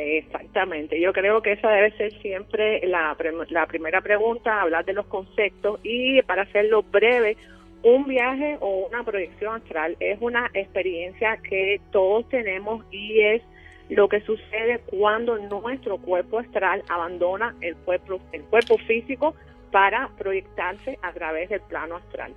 Exactamente, 0.00 1.00
yo 1.00 1.12
creo 1.12 1.42
que 1.42 1.52
esa 1.52 1.70
debe 1.70 1.90
ser 1.96 2.12
siempre 2.20 2.86
la, 2.86 3.16
la 3.50 3.66
primera 3.66 4.00
pregunta, 4.00 4.60
hablar 4.60 4.84
de 4.84 4.92
los 4.92 5.06
conceptos 5.06 5.80
y 5.82 6.22
para 6.22 6.42
hacerlo 6.42 6.84
breve, 6.84 7.36
un 7.82 8.06
viaje 8.06 8.58
o 8.60 8.86
una 8.86 9.02
proyección 9.02 9.56
astral 9.56 9.96
es 9.98 10.18
una 10.20 10.50
experiencia 10.54 11.36
que 11.38 11.80
todos 11.90 12.28
tenemos 12.28 12.84
y 12.92 13.20
es 13.20 13.42
lo 13.88 14.08
que 14.08 14.20
sucede 14.20 14.80
cuando 14.86 15.36
nuestro 15.36 15.98
cuerpo 15.98 16.38
astral 16.38 16.84
abandona 16.88 17.56
el 17.60 17.74
cuerpo, 17.76 18.20
el 18.32 18.42
cuerpo 18.44 18.78
físico 18.78 19.34
para 19.72 20.10
proyectarse 20.16 20.98
a 21.02 21.12
través 21.12 21.48
del 21.48 21.60
plano 21.62 21.96
astral. 21.96 22.34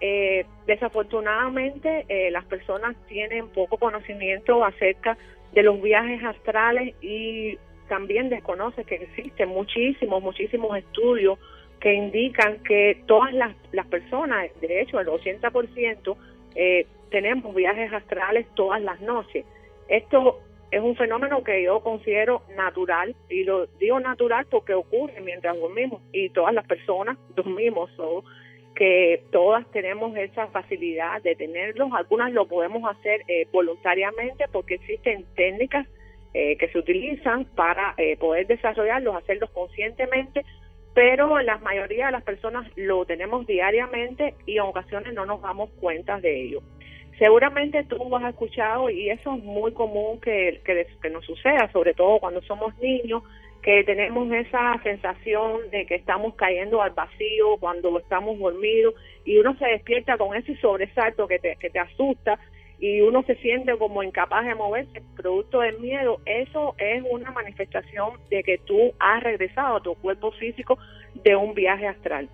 Eh, 0.00 0.44
desafortunadamente, 0.66 2.04
eh, 2.08 2.30
las 2.30 2.44
personas 2.46 2.96
tienen 3.06 3.48
poco 3.48 3.78
conocimiento 3.78 4.64
acerca 4.64 5.16
de 5.56 5.62
los 5.62 5.80
viajes 5.80 6.22
astrales 6.22 6.94
y 7.00 7.58
también 7.88 8.28
desconoce 8.28 8.84
que 8.84 8.96
existen 8.96 9.48
muchísimos, 9.48 10.22
muchísimos 10.22 10.76
estudios 10.76 11.38
que 11.80 11.94
indican 11.94 12.62
que 12.62 13.02
todas 13.06 13.32
las, 13.32 13.56
las 13.72 13.86
personas, 13.86 14.50
de 14.60 14.82
hecho 14.82 15.00
el 15.00 15.06
80%, 15.06 16.16
eh, 16.56 16.86
tenemos 17.10 17.54
viajes 17.54 17.90
astrales 17.90 18.46
todas 18.54 18.82
las 18.82 19.00
noches. 19.00 19.46
Esto 19.88 20.40
es 20.70 20.82
un 20.82 20.94
fenómeno 20.94 21.42
que 21.42 21.62
yo 21.62 21.80
considero 21.80 22.42
natural 22.54 23.16
y 23.30 23.44
lo 23.44 23.66
digo 23.78 23.98
natural 23.98 24.44
porque 24.50 24.74
ocurre 24.74 25.22
mientras 25.22 25.58
dormimos 25.58 26.02
y 26.12 26.28
todas 26.30 26.52
las 26.52 26.66
personas 26.66 27.16
dormimos 27.34 27.90
que 28.76 29.24
todas 29.32 29.68
tenemos 29.72 30.16
esa 30.16 30.46
facilidad 30.48 31.22
de 31.22 31.34
tenerlos. 31.34 31.90
Algunas 31.94 32.32
lo 32.32 32.46
podemos 32.46 32.88
hacer 32.88 33.22
eh, 33.26 33.48
voluntariamente 33.50 34.44
porque 34.52 34.74
existen 34.74 35.24
técnicas 35.34 35.86
eh, 36.34 36.56
que 36.58 36.68
se 36.68 36.78
utilizan 36.78 37.46
para 37.56 37.94
eh, 37.96 38.16
poder 38.18 38.46
desarrollarlos, 38.46 39.16
hacerlos 39.16 39.50
conscientemente, 39.50 40.44
pero 40.94 41.40
la 41.40 41.56
mayoría 41.58 42.06
de 42.06 42.12
las 42.12 42.22
personas 42.22 42.70
lo 42.76 43.06
tenemos 43.06 43.46
diariamente 43.46 44.34
y 44.44 44.56
en 44.58 44.64
ocasiones 44.64 45.14
no 45.14 45.24
nos 45.24 45.40
damos 45.40 45.70
cuenta 45.80 46.20
de 46.20 46.42
ello. 46.42 46.62
Seguramente 47.18 47.82
tú 47.84 48.14
has 48.14 48.28
escuchado 48.28 48.90
y 48.90 49.08
eso 49.08 49.34
es 49.34 49.42
muy 49.42 49.72
común 49.72 50.20
que, 50.20 50.60
que, 50.64 50.86
que 51.00 51.10
nos 51.10 51.24
suceda, 51.24 51.70
sobre 51.72 51.94
todo 51.94 52.18
cuando 52.18 52.42
somos 52.42 52.76
niños, 52.78 53.22
que 53.66 53.82
tenemos 53.82 54.32
esa 54.32 54.80
sensación 54.84 55.68
de 55.72 55.86
que 55.86 55.96
estamos 55.96 56.36
cayendo 56.36 56.80
al 56.82 56.92
vacío 56.92 57.56
cuando 57.58 57.98
estamos 57.98 58.38
dormidos 58.38 58.94
y 59.24 59.38
uno 59.38 59.56
se 59.58 59.66
despierta 59.66 60.16
con 60.16 60.36
ese 60.36 60.56
sobresalto 60.58 61.26
que 61.26 61.40
te, 61.40 61.56
que 61.56 61.70
te 61.70 61.80
asusta 61.80 62.38
y 62.78 63.00
uno 63.00 63.24
se 63.24 63.34
siente 63.36 63.76
como 63.76 64.04
incapaz 64.04 64.46
de 64.46 64.54
moverse 64.54 65.02
producto 65.16 65.62
del 65.62 65.80
miedo, 65.80 66.20
eso 66.26 66.76
es 66.78 67.02
una 67.10 67.32
manifestación 67.32 68.20
de 68.30 68.44
que 68.44 68.58
tú 68.58 68.92
has 69.00 69.20
regresado 69.24 69.78
a 69.78 69.82
tu 69.82 69.96
cuerpo 69.96 70.30
físico 70.30 70.78
de 71.24 71.34
un 71.34 71.52
viaje 71.52 71.88
astral. 71.88 72.28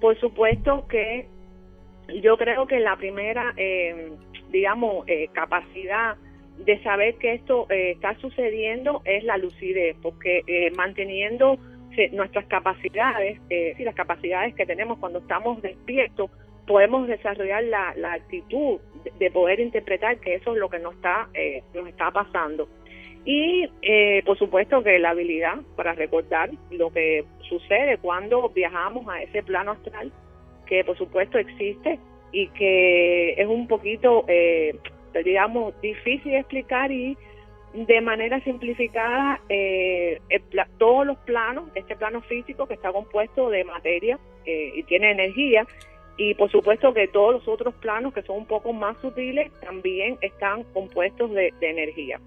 Por 0.00 0.18
supuesto 0.18 0.88
que 0.88 1.26
yo 2.22 2.38
creo 2.38 2.66
que 2.66 2.80
la 2.80 2.96
primera, 2.96 3.52
eh, 3.58 4.12
digamos, 4.48 5.06
eh, 5.06 5.28
capacidad 5.34 6.16
de 6.58 6.82
saber 6.82 7.14
que 7.16 7.34
esto 7.34 7.66
eh, 7.70 7.92
está 7.92 8.14
sucediendo 8.20 9.02
es 9.04 9.24
la 9.24 9.38
lucidez, 9.38 9.96
porque 10.02 10.42
manteniendo 10.76 11.58
nuestras 12.12 12.46
capacidades, 12.46 13.40
sí, 13.48 13.82
las 13.82 13.94
capacidades 13.94 14.54
que 14.54 14.64
tenemos 14.64 14.98
cuando 14.98 15.18
estamos 15.18 15.60
despiertos, 15.62 16.30
podemos 16.64 17.08
desarrollar 17.08 17.64
la, 17.64 17.92
la 17.96 18.12
actitud 18.12 18.78
de, 19.18 19.30
poder 19.32 19.58
interpretar 19.58 20.18
que 20.18 20.36
eso 20.36 20.52
es 20.52 20.58
lo 20.58 20.68
que 20.68 20.78
nos 20.78 20.94
está, 20.94 21.28
nos 21.74 21.88
está 21.88 22.12
pasando. 22.12 22.68
Y 23.24 23.66
por 24.24 24.38
supuesto 24.38 24.84
que 24.84 25.00
la 25.00 25.10
habilidad 25.10 25.56
para 25.74 25.94
recordar 25.94 26.50
lo 26.70 26.92
que 26.92 27.24
sucede 27.48 27.98
cuando 27.98 28.48
viajamos 28.50 29.08
a 29.08 29.20
ese 29.20 29.42
plano 29.42 29.72
astral 29.72 30.12
que 30.68 30.84
por 30.84 30.96
supuesto 30.96 31.38
existe 31.38 31.98
y 32.30 32.48
que 32.48 33.32
es 33.32 33.46
un 33.46 33.66
poquito, 33.66 34.24
eh, 34.28 34.76
digamos, 35.12 35.78
difícil 35.80 36.32
de 36.32 36.38
explicar 36.38 36.90
y 36.90 37.16
de 37.74 38.00
manera 38.00 38.40
simplificada 38.40 39.40
eh, 39.48 40.20
todos 40.78 41.06
los 41.06 41.18
planos, 41.18 41.70
este 41.74 41.96
plano 41.96 42.22
físico 42.22 42.66
que 42.66 42.74
está 42.74 42.92
compuesto 42.92 43.50
de 43.50 43.64
materia 43.64 44.18
eh, 44.46 44.72
y 44.74 44.82
tiene 44.84 45.10
energía, 45.10 45.66
y 46.16 46.34
por 46.34 46.50
supuesto 46.50 46.92
que 46.94 47.08
todos 47.08 47.34
los 47.34 47.48
otros 47.48 47.74
planos 47.74 48.12
que 48.12 48.22
son 48.22 48.38
un 48.38 48.46
poco 48.46 48.72
más 48.72 48.96
sutiles 49.00 49.52
también 49.60 50.18
están 50.20 50.64
compuestos 50.72 51.30
de 51.32 51.52
energía. 51.60 52.18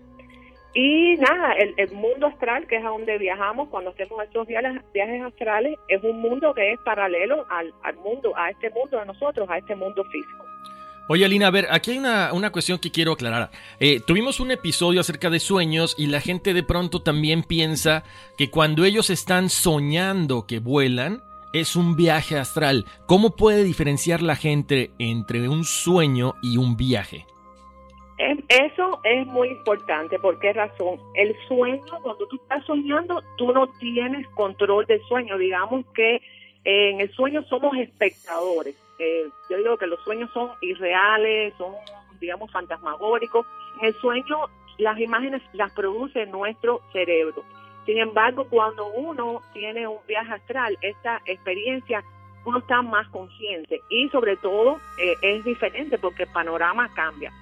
Y 0.74 1.18
nada, 1.18 1.54
el, 1.54 1.92
mundo 1.92 2.28
astral, 2.28 2.66
que 2.66 2.78
es 2.78 2.86
a 2.86 2.90
donde 2.90 3.18
viajamos 3.18 3.68
cuando 3.68 3.90
hacemos 3.90 4.24
estos 4.24 4.48
viajes 4.48 5.22
astrales, 5.22 5.78
es 5.90 6.02
un 6.02 6.22
mundo 6.22 6.54
que 6.54 6.72
es 6.72 6.80
paralelo 6.80 7.46
al, 7.50 7.74
mundo, 7.98 8.32
a 8.38 8.52
este 8.52 8.70
mundo 8.70 9.00
de 9.00 9.06
nosotros, 9.06 9.50
a 9.50 9.58
este 9.58 9.76
mundo 9.76 10.04
físico. 10.06 10.46
Oye, 11.14 11.26
Alina, 11.26 11.48
a 11.48 11.52
ver, 11.52 11.68
aquí 11.72 11.92
hay 11.92 11.98
una, 11.98 12.32
una 12.32 12.54
cuestión 12.54 12.80
que 12.80 12.90
quiero 12.90 13.12
aclarar. 13.12 13.50
Eh, 13.82 14.00
tuvimos 14.00 14.40
un 14.40 14.50
episodio 14.50 15.02
acerca 15.02 15.30
de 15.30 15.42
sueños 15.42 15.94
y 15.98 16.08
la 16.08 16.22
gente 16.22 16.54
de 16.54 16.64
pronto 16.64 17.02
también 17.02 17.44
piensa 17.44 18.06
que 18.38 18.50
cuando 18.50 18.86
ellos 18.86 19.10
están 19.10 19.50
soñando 19.50 20.48
que 20.48 20.60
vuelan, 20.60 21.22
es 21.52 21.76
un 21.76 21.98
viaje 21.98 22.38
astral. 22.38 22.86
¿Cómo 23.08 23.36
puede 23.36 23.66
diferenciar 23.66 24.22
la 24.22 24.38
gente 24.38 24.92
entre 25.00 25.50
un 25.50 25.66
sueño 25.66 26.36
y 26.42 26.56
un 26.56 26.78
viaje? 26.78 27.26
Eso 28.18 29.02
es 29.04 29.28
muy 29.28 29.50
importante. 29.50 30.18
¿Por 30.18 30.40
qué 30.40 30.54
razón? 30.54 30.98
El 31.16 31.36
sueño, 31.50 32.00
cuando 32.04 32.26
tú 32.26 32.38
estás 32.42 32.64
soñando, 32.66 33.22
tú 33.38 33.52
no 33.52 33.68
tienes 33.82 34.26
control 34.30 34.86
del 34.86 35.02
sueño. 35.10 35.38
Digamos 35.38 35.86
que 35.94 36.22
eh, 36.64 36.92
en 36.92 37.02
el 37.02 37.12
sueño 37.12 37.44
somos 37.50 37.76
espectadores. 37.78 38.78
Eh, 39.04 39.32
yo 39.50 39.58
digo 39.58 39.78
que 39.78 39.88
los 39.88 40.00
sueños 40.04 40.30
son 40.32 40.52
irreales, 40.62 41.56
son, 41.58 41.74
digamos, 42.20 42.52
fantasmagóricos. 42.52 43.48
El 43.82 43.96
sueño, 43.96 44.48
las 44.78 45.00
imágenes 45.00 45.42
las 45.54 45.72
produce 45.72 46.28
nuestro 46.28 46.82
cerebro. 46.94 47.44
Sin 47.88 47.98
embargo, 47.98 48.46
cuando 48.48 48.86
uno 48.90 49.42
tiene 49.54 49.88
un 49.88 49.98
viaje 50.08 50.34
astral, 50.34 50.78
esta 50.82 51.20
experiencia, 51.26 52.04
uno 52.46 52.60
está 52.60 52.84
más 52.84 53.08
consciente 53.08 53.82
y 53.90 54.08
sobre 54.10 54.38
todo 54.38 54.80
eh, 55.00 55.16
es 55.24 55.44
diferente 55.46 55.98
porque 55.98 56.24
el 56.24 56.30
panorama 56.30 56.88
cambia. 56.94 57.34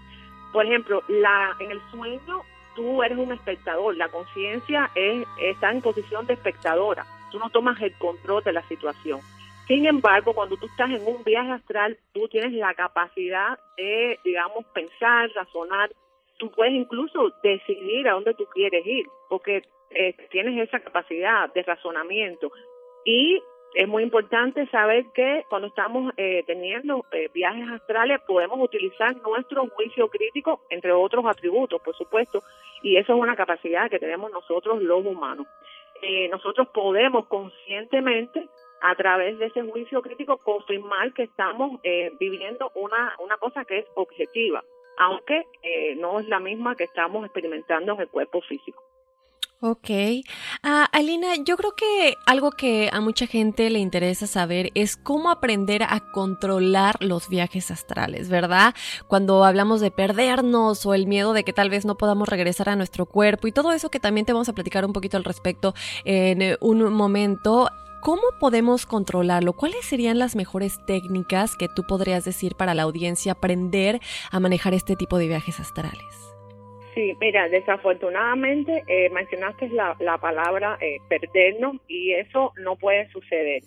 Por 0.53 0.65
ejemplo, 0.65 1.03
la, 1.09 1.57
en 1.59 1.71
el 1.71 1.81
sueño 1.91 2.41
tú 2.73 3.03
eres 3.03 3.17
un 3.17 3.33
espectador, 3.33 3.97
la 3.97 4.07
conciencia 4.07 4.89
está 5.37 5.71
en 5.71 5.81
posición 5.81 6.25
de 6.25 6.35
espectadora, 6.35 7.05
tú 7.31 7.39
no 7.39 7.49
tomas 7.49 7.81
el 7.81 7.93
control 7.95 8.43
de 8.45 8.53
la 8.53 8.65
situación. 8.69 9.19
Sin 9.69 9.85
embargo, 9.85 10.33
cuando 10.33 10.57
tú 10.57 10.65
estás 10.65 10.89
en 10.89 11.05
un 11.05 11.23
viaje 11.23 11.51
astral, 11.51 11.95
tú 12.11 12.27
tienes 12.27 12.53
la 12.53 12.73
capacidad 12.73 13.59
de, 13.77 14.17
digamos, 14.25 14.65
pensar, 14.73 15.29
razonar, 15.35 15.91
tú 16.39 16.49
puedes 16.49 16.73
incluso 16.73 17.31
decidir 17.43 18.09
a 18.09 18.13
dónde 18.13 18.33
tú 18.33 18.45
quieres 18.51 18.83
ir, 18.83 19.05
porque 19.29 19.61
eh, 19.91 20.15
tienes 20.31 20.67
esa 20.67 20.79
capacidad 20.79 21.53
de 21.53 21.61
razonamiento. 21.61 22.51
Y 23.05 23.39
es 23.75 23.87
muy 23.87 24.01
importante 24.01 24.65
saber 24.71 25.05
que 25.13 25.43
cuando 25.49 25.67
estamos 25.67 26.13
eh, 26.17 26.43
teniendo 26.47 27.05
eh, 27.11 27.29
viajes 27.31 27.69
astrales 27.69 28.21
podemos 28.21 28.59
utilizar 28.59 29.15
nuestro 29.17 29.67
juicio 29.67 30.07
crítico, 30.07 30.61
entre 30.71 30.93
otros 30.93 31.23
atributos, 31.27 31.79
por 31.79 31.95
supuesto, 31.95 32.41
y 32.81 32.97
eso 32.97 33.13
es 33.13 33.19
una 33.19 33.35
capacidad 33.35 33.87
que 33.87 33.99
tenemos 33.99 34.31
nosotros 34.31 34.81
los 34.81 35.05
humanos. 35.05 35.45
Eh, 36.01 36.27
nosotros 36.29 36.69
podemos 36.69 37.27
conscientemente, 37.27 38.47
a 38.81 38.95
través 38.95 39.37
de 39.39 39.47
ese 39.47 39.61
juicio 39.63 40.01
crítico, 40.01 40.37
confirmar 40.37 41.13
que 41.13 41.23
estamos 41.23 41.79
viviendo 42.19 42.71
una, 42.75 43.15
una 43.19 43.37
cosa 43.37 43.65
que 43.65 43.79
es 43.79 43.85
objetiva, 43.95 44.63
aunque 44.97 45.45
no 45.97 46.19
es 46.19 46.27
la 46.27 46.39
misma 46.39 46.75
que 46.75 46.85
estamos 46.85 47.25
experimentando 47.25 47.93
en 47.93 48.01
el 48.01 48.07
cuerpo 48.09 48.41
físico. 48.41 48.83
Ok. 49.61 49.89
Ah, 50.63 50.87
Alina, 50.93 51.35
yo 51.43 51.57
creo 51.57 51.73
que 51.75 52.15
algo 52.25 52.51
que 52.51 52.89
a 52.93 53.01
mucha 53.01 53.27
gente 53.27 53.69
le 53.69 53.79
interesa 53.79 54.25
saber 54.25 54.71
es 54.73 54.95
cómo 54.95 55.29
aprender 55.29 55.83
a 55.83 55.99
controlar 56.13 56.95
los 57.03 57.27
viajes 57.27 57.69
astrales, 57.69 58.29
¿verdad? 58.29 58.73
Cuando 59.09 59.43
hablamos 59.43 59.81
de 59.81 59.91
perdernos 59.91 60.85
o 60.85 60.93
el 60.93 61.07
miedo 61.07 61.33
de 61.33 61.43
que 61.43 61.51
tal 61.51 61.69
vez 61.69 61.83
no 61.83 61.97
podamos 61.97 62.29
regresar 62.29 62.69
a 62.69 62.77
nuestro 62.77 63.05
cuerpo 63.05 63.47
y 63.47 63.51
todo 63.51 63.73
eso 63.73 63.91
que 63.91 63.99
también 63.99 64.25
te 64.25 64.31
vamos 64.31 64.47
a 64.47 64.53
platicar 64.53 64.85
un 64.85 64.93
poquito 64.93 65.17
al 65.17 65.25
respecto 65.25 65.73
en 66.05 66.55
un 66.61 66.93
momento. 66.93 67.67
¿Cómo 68.01 68.21
podemos 68.39 68.85
controlarlo? 68.85 69.51
¿Cuáles 69.51 69.85
serían 69.85 70.19
las 70.19 70.37
mejores 70.37 70.79
técnicas 70.85 71.57
que 71.57 71.67
tú 71.67 71.83
podrías 71.83 72.23
decir 72.23 72.55
para 72.55 72.73
la 72.73 72.83
audiencia 72.83 73.33
aprender 73.33 73.99
a 74.31 74.39
manejar 74.39 74.73
este 74.73 74.95
tipo 74.95 75.17
de 75.17 75.27
viajes 75.27 75.59
astrales? 75.59 76.29
Sí, 76.95 77.13
mira, 77.19 77.49
desafortunadamente 77.49 78.83
eh, 78.87 79.09
mencionaste 79.09 79.67
la, 79.69 79.97
la 79.99 80.17
palabra 80.17 80.77
eh, 80.79 80.99
perdernos 81.09 81.75
y 81.89 82.13
eso 82.13 82.53
no 82.57 82.77
puede 82.77 83.09
suceder. 83.11 83.63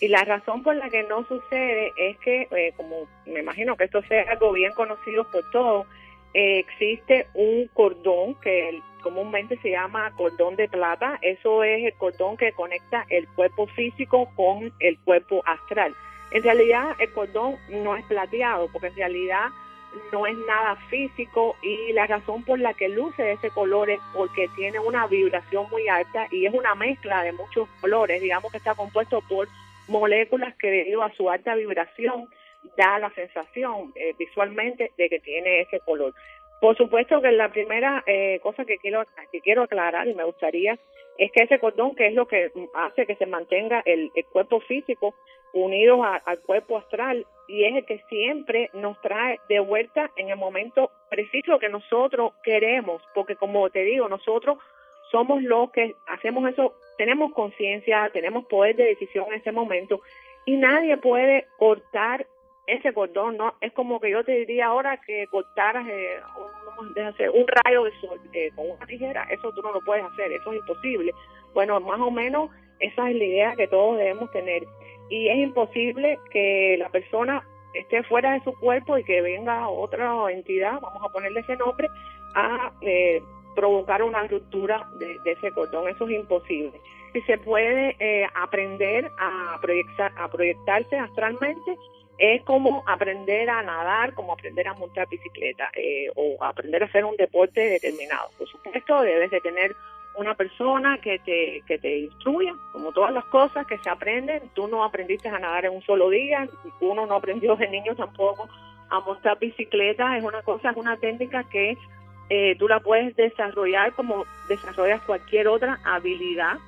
Y 0.00 0.08
la 0.08 0.24
razón 0.24 0.62
por 0.62 0.76
la 0.76 0.88
que 0.88 1.02
no 1.02 1.26
sucede 1.28 1.92
es 1.98 2.16
que, 2.20 2.48
eh, 2.50 2.72
como 2.78 3.06
me 3.26 3.40
imagino 3.40 3.76
que 3.76 3.84
esto 3.84 4.02
sea 4.04 4.22
algo 4.30 4.52
bien 4.52 4.72
conocido 4.72 5.24
por 5.30 5.48
todos, 5.50 5.86
existe 6.32 7.26
un 7.34 7.68
cordón 7.74 8.34
que 8.40 8.80
comúnmente 9.04 9.56
se 9.58 9.70
llama 9.70 10.12
cordón 10.16 10.56
de 10.56 10.68
plata. 10.68 11.18
Eso 11.22 11.62
es 11.62 11.84
el 11.84 11.94
cordón 11.94 12.36
que 12.36 12.52
conecta 12.52 13.06
el 13.10 13.28
cuerpo 13.28 13.68
físico 13.68 14.28
con 14.34 14.72
el 14.80 14.98
cuerpo 15.00 15.42
astral. 15.46 15.94
En 16.32 16.42
realidad 16.42 16.96
el 16.98 17.12
cordón 17.12 17.56
no 17.68 17.94
es 17.94 18.04
plateado 18.06 18.68
porque 18.72 18.88
en 18.88 18.96
realidad 18.96 19.50
no 20.10 20.26
es 20.26 20.36
nada 20.48 20.74
físico 20.88 21.54
y 21.62 21.92
la 21.92 22.06
razón 22.06 22.42
por 22.42 22.58
la 22.58 22.74
que 22.74 22.88
luce 22.88 23.32
ese 23.32 23.50
color 23.50 23.90
es 23.90 24.00
porque 24.12 24.48
tiene 24.56 24.80
una 24.80 25.06
vibración 25.06 25.70
muy 25.70 25.86
alta 25.86 26.26
y 26.32 26.46
es 26.46 26.52
una 26.52 26.74
mezcla 26.74 27.22
de 27.22 27.32
muchos 27.32 27.68
colores, 27.80 28.20
digamos 28.20 28.50
que 28.50 28.58
está 28.58 28.74
compuesto 28.74 29.20
por 29.28 29.46
moléculas 29.86 30.54
que 30.56 30.70
debido 30.70 31.04
a 31.04 31.12
su 31.12 31.30
alta 31.30 31.54
vibración 31.54 32.28
da 32.76 32.98
la 32.98 33.10
sensación 33.10 33.92
eh, 33.94 34.14
visualmente 34.18 34.90
de 34.96 35.08
que 35.08 35.20
tiene 35.20 35.60
ese 35.60 35.78
color. 35.80 36.14
Por 36.64 36.78
supuesto 36.78 37.20
que 37.20 37.30
la 37.30 37.50
primera 37.50 38.02
eh, 38.06 38.40
cosa 38.42 38.64
que 38.64 38.78
quiero, 38.78 39.02
que 39.30 39.42
quiero 39.42 39.64
aclarar 39.64 40.08
y 40.08 40.14
me 40.14 40.24
gustaría 40.24 40.78
es 41.18 41.30
que 41.30 41.42
ese 41.42 41.58
cordón, 41.58 41.94
que 41.94 42.06
es 42.06 42.14
lo 42.14 42.26
que 42.26 42.52
hace 42.72 43.04
que 43.04 43.16
se 43.16 43.26
mantenga 43.26 43.82
el, 43.84 44.10
cuerpo 44.32 44.60
físico 44.60 45.14
unido 45.52 46.02
al 46.02 46.40
cuerpo 46.40 46.78
astral, 46.78 47.26
y 47.48 47.64
es 47.64 47.76
el 47.76 47.84
que 47.84 48.02
siempre 48.08 48.70
nos 48.72 48.98
trae 49.02 49.40
de 49.46 49.60
vuelta 49.60 50.10
en 50.16 50.30
el 50.30 50.38
momento 50.38 50.90
preciso 51.10 51.58
que 51.58 51.68
nosotros 51.68 52.32
queremos, 52.42 53.02
porque 53.14 53.36
como 53.36 53.68
te 53.68 53.82
digo, 53.82 54.08
nosotros 54.08 54.56
somos 55.10 55.42
los 55.42 55.70
que 55.70 55.94
hacemos 56.06 56.50
eso, 56.50 56.72
tenemos 56.96 57.34
conciencia, 57.34 58.08
tenemos 58.10 58.46
poder 58.46 58.74
de 58.76 58.84
decisión 58.84 59.26
en 59.28 59.34
ese 59.34 59.52
momento, 59.52 60.00
y 60.46 60.56
nadie 60.56 60.96
puede 60.96 61.44
cortar 61.58 62.26
ese 62.66 62.92
cordón, 62.92 63.36
¿no? 63.36 63.54
Es 63.60 63.72
como 63.72 64.00
que 64.00 64.10
yo 64.10 64.24
te 64.24 64.32
diría 64.32 64.66
ahora 64.66 64.98
que 64.98 65.26
cortaras 65.26 65.86
eh, 65.88 66.18
un, 66.78 66.86
un, 66.88 67.46
rayo 67.64 67.84
de 67.84 67.92
sol 68.00 68.20
eh, 68.32 68.50
con 68.54 68.70
una 68.70 68.86
tijera, 68.86 69.26
eso 69.30 69.52
tú 69.52 69.62
no 69.62 69.72
lo 69.72 69.80
puedes 69.82 70.04
hacer, 70.04 70.32
eso 70.32 70.52
es 70.52 70.60
imposible. 70.60 71.12
Bueno, 71.52 71.78
más 71.80 72.00
o 72.00 72.10
menos 72.10 72.50
esa 72.80 73.10
es 73.10 73.16
la 73.16 73.24
idea 73.24 73.56
que 73.56 73.68
todos 73.68 73.98
debemos 73.98 74.30
tener. 74.32 74.64
Y 75.10 75.28
es 75.28 75.36
imposible 75.38 76.18
que 76.30 76.76
la 76.78 76.88
persona 76.88 77.46
esté 77.74 78.02
fuera 78.04 78.32
de 78.32 78.42
su 78.44 78.52
cuerpo 78.58 78.96
y 78.96 79.04
que 79.04 79.20
venga 79.20 79.68
otra 79.68 80.30
entidad, 80.30 80.80
vamos 80.80 81.02
a 81.04 81.12
ponerle 81.12 81.40
ese 81.40 81.56
nombre, 81.56 81.88
a 82.34 82.72
eh, 82.80 83.22
provocar 83.54 84.02
una 84.02 84.26
ruptura 84.26 84.88
de, 84.98 85.18
ese 85.26 85.52
cordón. 85.52 85.88
Eso 85.88 86.06
es 86.08 86.12
imposible. 86.12 86.80
Si 87.12 87.20
se 87.22 87.38
puede 87.38 87.96
aprender 88.34 89.08
a, 89.18 89.58
proyectar, 89.60 90.12
a 90.16 90.28
proyectarse 90.28 90.98
astralmente, 90.98 91.76
es 92.18 92.42
como 92.42 92.84
aprender 92.86 93.50
a 93.50 93.62
nadar, 93.62 94.14
como 94.14 94.32
aprender 94.32 94.68
a 94.68 94.74
montar 94.74 95.08
bicicleta 95.08 95.70
eh, 95.74 96.08
o 96.14 96.42
aprender 96.42 96.82
a 96.82 96.86
hacer 96.86 97.04
un 97.04 97.16
deporte 97.16 97.60
determinado. 97.60 98.30
Por 98.38 98.48
supuesto, 98.48 99.00
debes 99.02 99.30
de 99.30 99.40
tener 99.40 99.74
una 100.16 100.34
persona 100.34 100.98
que 100.98 101.18
te, 101.18 101.62
que 101.66 101.78
te 101.78 101.98
instruya, 101.98 102.54
como 102.72 102.92
todas 102.92 103.12
las 103.12 103.24
cosas 103.26 103.66
que 103.66 103.78
se 103.78 103.90
aprenden. 103.90 104.42
Tú 104.54 104.68
no 104.68 104.84
aprendiste 104.84 105.28
a 105.28 105.38
nadar 105.38 105.64
en 105.64 105.72
un 105.72 105.82
solo 105.82 106.08
día, 106.08 106.48
uno 106.80 107.06
no 107.06 107.16
aprendió 107.16 107.56
de 107.56 107.68
niño 107.68 107.94
tampoco 107.96 108.48
a 108.90 109.00
montar 109.00 109.38
bicicleta. 109.38 110.16
Es 110.16 110.24
una 110.24 110.42
cosa, 110.42 110.70
es 110.70 110.76
una 110.76 110.96
técnica 110.96 111.44
que 111.44 111.76
eh, 112.30 112.56
tú 112.58 112.68
la 112.68 112.80
puedes 112.80 113.14
desarrollar 113.16 113.92
como 113.94 114.24
desarrollas 114.48 115.02
cualquier 115.02 115.48
otra 115.48 115.80
habilidad. 115.84 116.58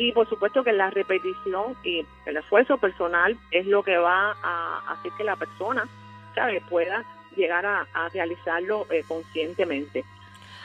Y 0.00 0.12
por 0.12 0.26
supuesto 0.30 0.64
que 0.64 0.72
la 0.72 0.88
repetición 0.88 1.76
y 1.84 2.06
el 2.24 2.36
esfuerzo 2.38 2.78
personal 2.78 3.36
es 3.50 3.66
lo 3.66 3.82
que 3.82 3.98
va 3.98 4.34
a 4.42 4.94
hacer 4.94 5.12
que 5.18 5.24
la 5.24 5.36
persona 5.36 5.86
¿sabe? 6.34 6.62
pueda 6.70 7.04
llegar 7.36 7.66
a, 7.66 7.86
realizarlo 8.10 8.86
eh, 8.90 9.04
conscientemente. 9.06 10.02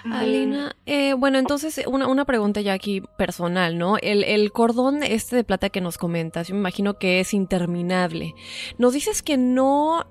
Alina, 0.09 0.77
eh, 0.85 1.15
bueno, 1.15 1.37
entonces 1.37 1.81
una, 1.85 2.07
una, 2.07 2.23
pregunta 2.23 2.61
ya 2.61 2.71
aquí 2.71 3.01
personal, 3.17 3.77
¿no? 3.77 3.97
El, 3.97 4.23
el, 4.23 4.53
cordón 4.53 5.03
este 5.03 5.35
de 5.35 5.43
plata 5.43 5.69
que 5.69 5.81
nos 5.81 5.97
comentas, 5.97 6.47
yo 6.47 6.55
me 6.55 6.59
imagino 6.61 6.97
que 6.97 7.19
es 7.19 7.33
interminable. 7.33 8.35
Nos 8.77 8.93
dices 8.93 9.21
que 9.21 9.35
no 9.35 10.05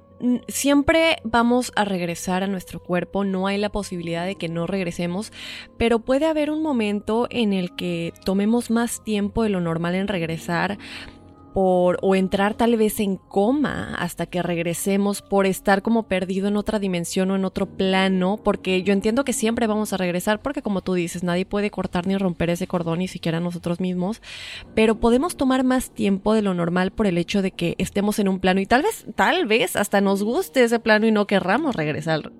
siempre 0.48 1.16
vamos 1.24 1.72
a 1.76 1.84
regresar 1.84 2.42
a 2.42 2.46
nuestro 2.46 2.80
cuerpo, 2.80 3.24
no 3.24 3.46
hay 3.46 3.58
la 3.58 3.70
posibilidad 3.70 4.24
de 4.24 4.36
que 4.36 4.48
no 4.48 4.66
regresemos, 4.66 5.32
pero 5.76 5.98
puede 5.98 6.26
haber 6.26 6.50
un 6.50 6.62
momento 6.62 7.26
en 7.30 7.52
el 7.52 7.74
que 7.74 8.12
tomemos 8.24 8.70
más 8.70 9.02
tiempo 9.04 9.42
de 9.42 9.50
lo 9.50 9.60
normal 9.60 9.94
en 9.94 10.08
regresar 10.08 10.78
o 11.54 12.14
entrar 12.14 12.54
tal 12.54 12.76
vez 12.76 13.00
en 13.00 13.16
coma 13.16 13.94
hasta 13.94 14.26
que 14.26 14.42
regresemos 14.42 15.22
por 15.22 15.46
estar 15.46 15.82
como 15.82 16.08
perdido 16.08 16.48
en 16.48 16.56
otra 16.56 16.78
dimensión 16.78 17.30
o 17.30 17.36
en 17.36 17.44
otro 17.44 17.66
plano, 17.66 18.38
porque 18.42 18.82
yo 18.82 18.92
entiendo 18.92 19.24
que 19.24 19.32
siempre 19.32 19.66
vamos 19.66 19.92
a 19.92 19.96
regresar 19.96 20.40
porque 20.42 20.62
como 20.62 20.80
tú 20.80 20.94
dices, 20.94 21.22
nadie 21.22 21.46
puede 21.46 21.70
cortar 21.70 22.06
ni 22.06 22.16
romper 22.16 22.50
ese 22.50 22.66
cordón, 22.66 22.98
ni 22.98 23.08
siquiera 23.08 23.40
nosotros 23.40 23.80
mismos, 23.80 24.20
pero 24.74 24.96
podemos 24.96 25.36
tomar 25.36 25.64
más 25.64 25.94
tiempo 25.94 26.34
de 26.34 26.42
lo 26.42 26.54
normal 26.54 26.90
por 26.90 27.06
el 27.06 27.18
hecho 27.18 27.42
de 27.42 27.52
que 27.52 27.74
estemos 27.78 28.18
en 28.18 28.28
un 28.28 28.40
plano 28.40 28.60
y 28.60 28.66
tal 28.66 28.82
vez, 28.82 29.06
tal 29.14 29.46
vez 29.46 29.76
hasta 29.76 30.00
nos 30.00 30.22
guste 30.22 30.64
ese 30.64 30.80
plano 30.80 31.06
y 31.06 31.12
no 31.12 31.26
querramos 31.26 31.76
regresar. 31.76 32.32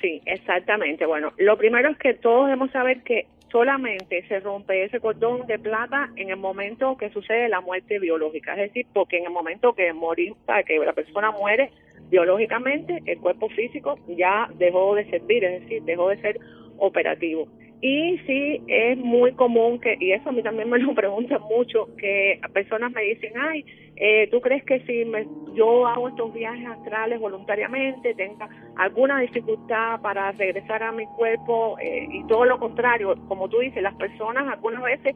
Sí, 0.00 0.20
exactamente. 0.26 1.06
Bueno, 1.06 1.32
lo 1.38 1.56
primero 1.56 1.88
es 1.88 1.96
que 1.96 2.12
todos 2.12 2.46
debemos 2.46 2.70
saber 2.72 3.02
que 3.04 3.26
solamente 3.54 4.26
se 4.26 4.40
rompe 4.40 4.82
ese 4.82 4.98
cordón 4.98 5.46
de 5.46 5.60
plata 5.60 6.10
en 6.16 6.30
el 6.30 6.36
momento 6.36 6.96
que 6.96 7.10
sucede 7.10 7.48
la 7.48 7.60
muerte 7.60 8.00
biológica, 8.00 8.50
es 8.54 8.72
decir, 8.72 8.84
porque 8.92 9.18
en 9.18 9.26
el 9.26 9.30
momento 9.30 9.74
que 9.74 9.92
morir, 9.92 10.34
que 10.66 10.76
la 10.80 10.92
persona 10.92 11.30
muere 11.30 11.70
biológicamente, 12.10 13.00
el 13.06 13.20
cuerpo 13.20 13.48
físico 13.50 13.96
ya 14.08 14.50
dejó 14.58 14.96
de 14.96 15.08
servir, 15.08 15.44
es 15.44 15.60
decir, 15.62 15.84
dejó 15.84 16.08
de 16.08 16.20
ser 16.20 16.40
operativo. 16.78 17.46
Y 17.80 18.18
sí, 18.26 18.60
es 18.66 18.98
muy 18.98 19.30
común 19.34 19.78
que, 19.78 19.96
y 20.00 20.10
eso 20.10 20.30
a 20.30 20.32
mí 20.32 20.42
también 20.42 20.68
me 20.68 20.80
lo 20.80 20.92
preguntan 20.96 21.40
mucho, 21.42 21.94
que 21.96 22.40
personas 22.52 22.90
me 22.90 23.02
dicen, 23.02 23.34
ay, 23.38 23.64
eh, 23.96 24.28
¿tú 24.30 24.40
crees 24.40 24.64
que 24.64 24.80
si 24.80 25.04
me, 25.04 25.26
yo 25.54 25.86
hago 25.86 26.08
estos 26.08 26.32
viajes 26.32 26.66
astrales 26.66 27.20
voluntariamente 27.20 28.14
tenga 28.14 28.48
alguna 28.76 29.20
dificultad 29.20 30.00
para 30.00 30.32
regresar 30.32 30.82
a 30.82 30.92
mi 30.92 31.06
cuerpo? 31.06 31.78
Eh, 31.80 32.08
y 32.10 32.26
todo 32.26 32.44
lo 32.44 32.58
contrario, 32.58 33.14
como 33.28 33.48
tú 33.48 33.58
dices, 33.60 33.82
las 33.82 33.94
personas 33.94 34.48
algunas 34.48 34.82
veces 34.82 35.14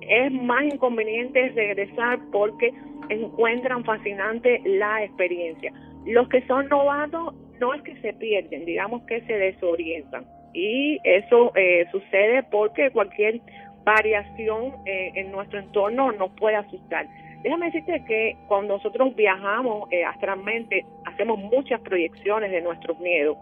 es 0.00 0.32
más 0.32 0.64
inconveniente 0.64 1.50
regresar 1.50 2.18
porque 2.32 2.72
encuentran 3.08 3.84
fascinante 3.84 4.60
la 4.64 5.04
experiencia. 5.04 5.72
Los 6.06 6.28
que 6.28 6.46
son 6.46 6.68
novatos 6.68 7.34
no 7.60 7.74
es 7.74 7.82
que 7.82 7.96
se 8.00 8.12
pierden, 8.14 8.64
digamos 8.64 9.02
que 9.02 9.20
se 9.22 9.32
desorientan 9.34 10.24
y 10.52 10.98
eso 11.04 11.52
eh, 11.54 11.86
sucede 11.92 12.42
porque 12.50 12.90
cualquier 12.90 13.40
variación 13.84 14.74
eh, 14.86 15.12
en 15.14 15.30
nuestro 15.30 15.58
entorno 15.58 16.12
nos 16.12 16.30
puede 16.32 16.56
asustar. 16.56 17.06
Déjame 17.42 17.66
decirte 17.66 18.04
que 18.06 18.36
cuando 18.48 18.74
nosotros 18.74 19.14
viajamos 19.14 19.90
eh, 19.92 20.04
astralmente 20.04 20.84
hacemos 21.06 21.38
muchas 21.38 21.80
proyecciones 21.80 22.50
de 22.50 22.60
nuestros 22.60 22.98
miedos 22.98 23.36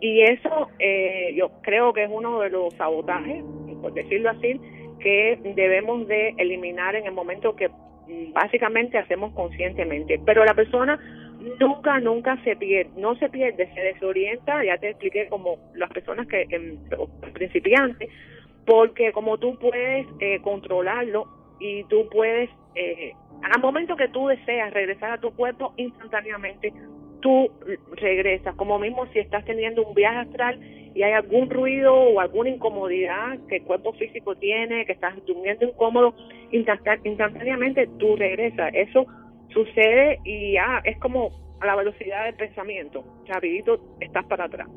y 0.00 0.22
eso 0.22 0.68
yo 1.34 1.50
creo 1.60 1.92
que 1.92 2.04
es 2.04 2.10
uno 2.10 2.40
de 2.40 2.48
los 2.48 2.72
sabotajes, 2.74 3.44
por 3.82 3.92
decirlo 3.92 4.30
así, 4.30 4.58
que 5.00 5.38
debemos 5.56 6.06
de 6.06 6.34
eliminar 6.38 6.94
en 6.94 7.06
el 7.06 7.12
momento 7.12 7.56
que 7.56 7.68
mm, 7.68 8.32
básicamente 8.32 8.98
hacemos 8.98 9.32
conscientemente. 9.34 10.20
Pero 10.24 10.44
la 10.44 10.54
persona 10.54 10.98
nunca, 11.58 11.98
nunca 12.00 12.42
se 12.44 12.54
pierde, 12.56 12.90
no 12.96 13.16
se 13.16 13.28
pierde, 13.28 13.72
se 13.74 13.80
desorienta, 13.80 14.64
ya 14.64 14.78
te 14.78 14.90
expliqué 14.90 15.26
como 15.28 15.56
las 15.74 15.90
personas 15.90 16.26
que, 16.28 16.46
en, 16.50 16.78
principiantes, 17.32 18.08
porque 18.66 19.12
como 19.12 19.38
tú 19.38 19.58
puedes 19.58 20.06
eh, 20.20 20.40
controlarlo 20.42 21.26
y 21.60 21.84
tú 21.84 22.08
puedes, 22.10 22.50
eh, 22.74 23.12
al 23.42 23.60
momento 23.60 23.94
que 23.96 24.08
tú 24.08 24.26
deseas 24.26 24.72
regresar 24.72 25.12
a 25.12 25.20
tu 25.20 25.30
cuerpo, 25.32 25.72
instantáneamente 25.76 26.72
tú 27.20 27.50
regresas, 27.92 28.54
como 28.56 28.78
mismo 28.78 29.06
si 29.12 29.18
estás 29.18 29.44
teniendo 29.44 29.84
un 29.84 29.94
viaje 29.94 30.18
astral 30.18 30.58
y 30.94 31.02
hay 31.02 31.12
algún 31.12 31.48
ruido 31.50 31.94
o 31.94 32.20
alguna 32.20 32.50
incomodidad 32.50 33.38
que 33.48 33.56
el 33.56 33.62
cuerpo 33.64 33.92
físico 33.92 34.34
tiene, 34.36 34.86
que 34.86 34.92
estás 34.92 35.14
durmiendo 35.26 35.66
incómodo, 35.66 36.14
instantáneamente 36.50 37.88
tú 37.98 38.16
regresas. 38.16 38.72
Eso 38.74 39.06
sucede 39.52 40.18
y 40.24 40.54
ya 40.54 40.80
es 40.84 40.98
como 40.98 41.30
a 41.60 41.66
la 41.66 41.76
velocidad 41.76 42.24
del 42.24 42.34
pensamiento. 42.34 43.04
Rapidito 43.26 43.80
estás 44.00 44.24
para 44.26 44.44
atrás. 44.44 44.68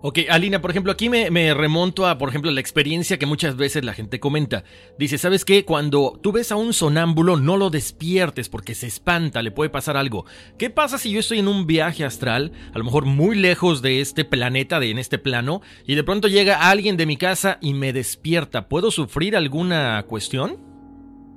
Ok, 0.00 0.20
Alina, 0.30 0.60
por 0.60 0.70
ejemplo, 0.70 0.92
aquí 0.92 1.08
me, 1.08 1.28
me, 1.32 1.52
remonto 1.54 2.06
a, 2.06 2.18
por 2.18 2.28
ejemplo, 2.28 2.52
la 2.52 2.60
experiencia 2.60 3.18
que 3.18 3.26
muchas 3.26 3.56
veces 3.56 3.84
la 3.84 3.94
gente 3.94 4.20
comenta. 4.20 4.62
Dice, 4.96 5.18
¿sabes 5.18 5.44
qué? 5.44 5.64
Cuando 5.64 6.20
tú 6.22 6.30
ves 6.30 6.52
a 6.52 6.56
un 6.56 6.72
sonámbulo, 6.72 7.36
no 7.36 7.56
lo 7.56 7.68
despiertes 7.68 8.48
porque 8.48 8.76
se 8.76 8.86
espanta, 8.86 9.42
le 9.42 9.50
puede 9.50 9.70
pasar 9.70 9.96
algo. 9.96 10.24
¿Qué 10.56 10.70
pasa 10.70 10.98
si 10.98 11.10
yo 11.10 11.18
estoy 11.18 11.40
en 11.40 11.48
un 11.48 11.66
viaje 11.66 12.04
astral, 12.04 12.52
a 12.72 12.78
lo 12.78 12.84
mejor 12.84 13.06
muy 13.06 13.34
lejos 13.34 13.82
de 13.82 14.00
este 14.00 14.24
planeta, 14.24 14.78
de 14.78 14.92
en 14.92 14.98
este 15.00 15.18
plano, 15.18 15.62
y 15.84 15.96
de 15.96 16.04
pronto 16.04 16.28
llega 16.28 16.70
alguien 16.70 16.96
de 16.96 17.06
mi 17.06 17.16
casa 17.16 17.58
y 17.60 17.74
me 17.74 17.92
despierta? 17.92 18.68
¿Puedo 18.68 18.92
sufrir 18.92 19.36
alguna 19.36 20.04
cuestión? 20.06 20.67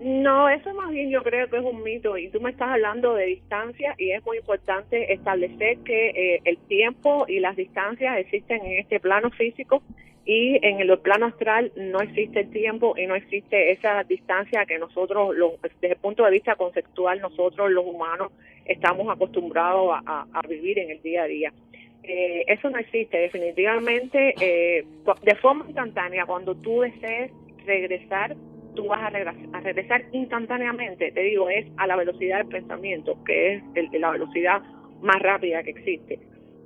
No, 0.04 0.50
eso 0.50 0.74
más 0.74 0.90
bien 0.90 1.12
yo 1.12 1.22
creo 1.22 1.48
que 1.48 1.58
es 1.58 1.64
un 1.64 1.84
mito 1.84 2.18
y 2.18 2.28
tú 2.30 2.42
me 2.42 2.50
estás 2.50 2.70
hablando 2.70 3.14
de 3.14 3.28
distancia 3.28 3.94
y 4.00 4.10
es 4.10 4.26
muy 4.26 4.38
importante 4.38 5.14
establecer 5.14 5.78
que 5.86 6.10
eh, 6.10 6.42
el 6.44 6.58
tiempo 6.58 7.26
y 7.28 7.40
las 7.40 7.56
distancias 7.56 8.18
existen 8.18 8.66
en 8.66 8.80
este 8.80 9.00
plano 9.00 9.30
físico 9.30 9.84
y 10.26 10.58
en 10.66 10.80
el 10.80 10.98
plano 10.98 11.28
astral 11.28 11.72
no 11.76 12.02
existe 12.02 12.40
el 12.40 12.50
tiempo 12.50 12.96
y 12.98 13.06
no 13.06 13.14
existe 13.14 13.74
esa 13.74 14.04
distancia 14.04 14.66
que 14.66 14.80
nosotros, 14.80 15.36
desde 15.62 15.94
el 15.94 16.00
punto 16.00 16.26
de 16.26 16.32
vista 16.32 16.56
conceptual, 16.56 17.22
nosotros 17.22 17.70
los 17.70 17.86
humanos 17.86 18.32
estamos 18.66 19.08
acostumbrados 19.08 20.02
a, 20.04 20.42
vivir 20.50 20.80
en 20.80 20.90
el 20.90 21.02
día 21.04 21.24
a 21.24 21.28
día. 21.28 21.54
Eh, 22.02 22.44
eso 22.48 22.72
no 22.72 22.80
existe 22.80 23.20
definitivamente 23.20 24.34
eh, 24.42 24.84
de 25.22 25.36
forma 25.36 25.66
instantánea 25.68 26.26
cuando 26.26 26.56
tú 26.56 26.82
desees 26.82 27.32
regresar 27.68 28.36
tú 28.76 28.88
vas 28.88 29.02
a 29.02 29.10
regresar, 29.10 30.04
instantáneamente, 30.12 31.12
te 31.12 31.22
digo, 31.22 31.50
es 31.50 31.66
a 31.78 31.88
la 31.88 31.96
velocidad 31.96 32.40
del 32.40 32.48
pensamiento, 32.48 33.18
que 33.24 33.56
es 33.56 33.64
la 33.94 34.12
velocidad 34.12 34.62
más 35.02 35.22
rápida 35.22 35.64
que 35.64 35.72
existe. 35.72 36.20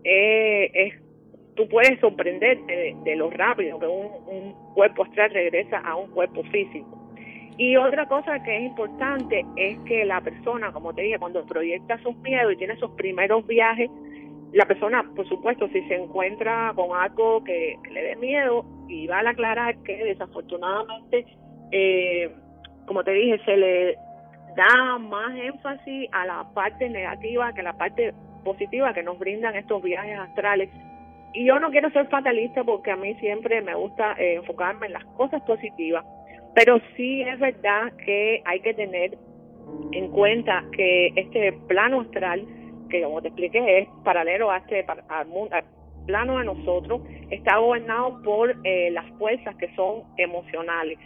Eh, 0.03 0.71
es, 0.73 0.93
tú 1.55 1.67
puedes 1.67 1.99
sorprenderte 1.99 2.95
de, 3.03 3.15
lo 3.15 3.29
rápido 3.29 3.79
que 3.79 3.87
un, 3.87 4.07
un, 4.27 4.53
cuerpo 4.73 5.03
astral 5.03 5.31
regresa 5.31 5.79
a 5.79 5.95
un 5.95 6.11
cuerpo 6.11 6.43
físico. 6.45 7.01
Y 7.57 7.77
otra 7.77 8.05
cosa 8.07 8.43
que 8.43 8.57
es 8.57 8.63
importante 8.63 9.45
es 9.55 9.79
que 9.79 10.03
la 10.03 10.19
persona, 10.21 10.73
como 10.73 10.93
te 10.93 11.03
dije, 11.03 11.17
cuando 11.17 11.45
proyecta 11.45 11.97
sus 11.99 12.15
miedos 12.17 12.53
y 12.53 12.57
tiene 12.57 12.75
sus 12.77 12.91
primeros 12.91 13.47
viajes, 13.47 13.89
la 14.51 14.65
persona, 14.65 15.03
por 15.15 15.27
supuesto, 15.27 15.67
si 15.69 15.81
se 15.87 15.95
encuentra 15.95 16.73
con 16.75 16.95
algo 16.95 17.43
que, 17.43 17.77
que 17.83 17.91
le 17.91 18.03
dé 18.03 18.15
miedo, 18.17 18.65
y 18.87 19.07
vale 19.07 19.29
aclarar 19.29 19.77
que 19.83 20.03
desafortunadamente 20.03 21.25
eh, 21.71 22.31
como 22.85 23.03
te 23.03 23.11
dije, 23.11 23.39
se 23.45 23.57
le 23.57 23.97
da 24.55 24.97
más 24.97 25.35
énfasis 25.35 26.09
a 26.11 26.25
la 26.25 26.45
parte 26.53 26.89
negativa 26.89 27.53
que 27.53 27.61
a 27.61 27.65
la 27.65 27.77
parte 27.77 28.13
positiva 28.43 28.93
que 28.93 29.03
nos 29.03 29.19
brindan 29.19 29.55
estos 29.55 29.81
viajes 29.81 30.17
astrales. 30.17 30.69
Y 31.33 31.45
yo 31.45 31.59
no 31.59 31.69
quiero 31.69 31.89
ser 31.91 32.07
fatalista 32.07 32.63
porque 32.63 32.91
a 32.91 32.95
mí 32.95 33.13
siempre 33.15 33.61
me 33.61 33.75
gusta 33.75 34.13
eh, 34.13 34.35
enfocarme 34.35 34.87
en 34.87 34.93
las 34.93 35.05
cosas 35.17 35.41
positivas, 35.41 36.05
pero 36.53 36.79
sí 36.95 37.21
es 37.23 37.37
verdad 37.39 37.91
que 38.05 38.41
hay 38.45 38.61
que 38.61 38.73
tener 38.73 39.17
en 39.91 40.11
cuenta 40.11 40.63
que 40.71 41.07
este 41.15 41.51
plano 41.67 42.01
astral, 42.01 42.45
que 42.89 43.03
como 43.03 43.21
te 43.21 43.29
expliqué 43.29 43.79
es 43.79 43.89
paralelo 44.05 44.51
a 44.51 44.57
este 44.57 44.85
al 45.09 45.63
plano 46.05 46.37
a 46.37 46.43
nosotros, 46.43 47.01
está 47.31 47.57
gobernado 47.57 48.21
por 48.23 48.55
eh, 48.63 48.91
las 48.91 49.05
fuerzas 49.17 49.55
que 49.57 49.73
son 49.75 50.03
emocionales 50.17 50.97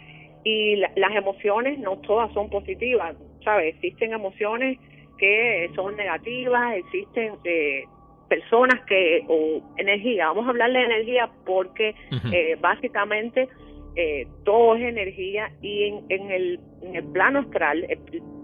y 0.44 0.76
las 0.76 1.14
emociones 1.14 1.78
no 1.78 1.98
todas 1.98 2.32
son 2.32 2.48
positivas, 2.50 3.16
¿sabes? 3.44 3.74
Existen 3.74 4.12
emociones 4.12 4.78
que 5.18 5.70
son 5.74 5.96
negativas, 5.96 6.76
existen 6.76 7.34
eh, 7.44 7.84
personas 8.28 8.84
que, 8.86 9.24
o 9.28 9.60
energía, 9.76 10.28
vamos 10.28 10.46
a 10.46 10.50
hablar 10.50 10.72
de 10.72 10.82
energía 10.82 11.30
porque 11.44 11.94
eh, 12.32 12.56
básicamente 12.60 13.48
eh, 13.96 14.26
todo 14.44 14.76
es 14.76 14.82
energía 14.82 15.50
y 15.60 15.84
en, 15.84 16.04
en, 16.08 16.30
el, 16.30 16.60
en 16.82 16.96
el 16.96 17.04
plano 17.06 17.40
astral 17.40 17.84
eh, 17.84 17.98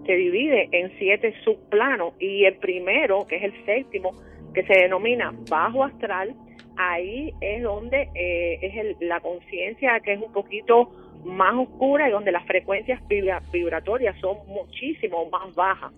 se 0.04 0.12
divide 0.12 0.68
en 0.72 0.92
siete 0.98 1.34
subplanos 1.44 2.14
y 2.18 2.44
el 2.44 2.56
primero, 2.56 3.26
que 3.26 3.36
es 3.36 3.44
el 3.44 3.64
séptimo, 3.64 4.10
que 4.54 4.64
se 4.64 4.72
denomina 4.72 5.32
bajo 5.48 5.84
astral, 5.84 6.34
ahí 6.76 7.32
es 7.40 7.62
donde 7.62 8.08
eh, 8.14 8.58
es 8.60 8.96
la 9.00 9.20
conciencia 9.20 10.00
que 10.00 10.14
es 10.14 10.20
un 10.20 10.32
poquito 10.32 10.90
más 11.24 11.54
oscura 11.54 12.08
y 12.08 12.12
donde 12.12 12.32
las 12.32 12.46
frecuencias 12.46 13.00
vibratorias 13.08 14.18
son 14.20 14.38
muchísimo 14.46 15.28
más 15.30 15.54
bajas. 15.54 15.92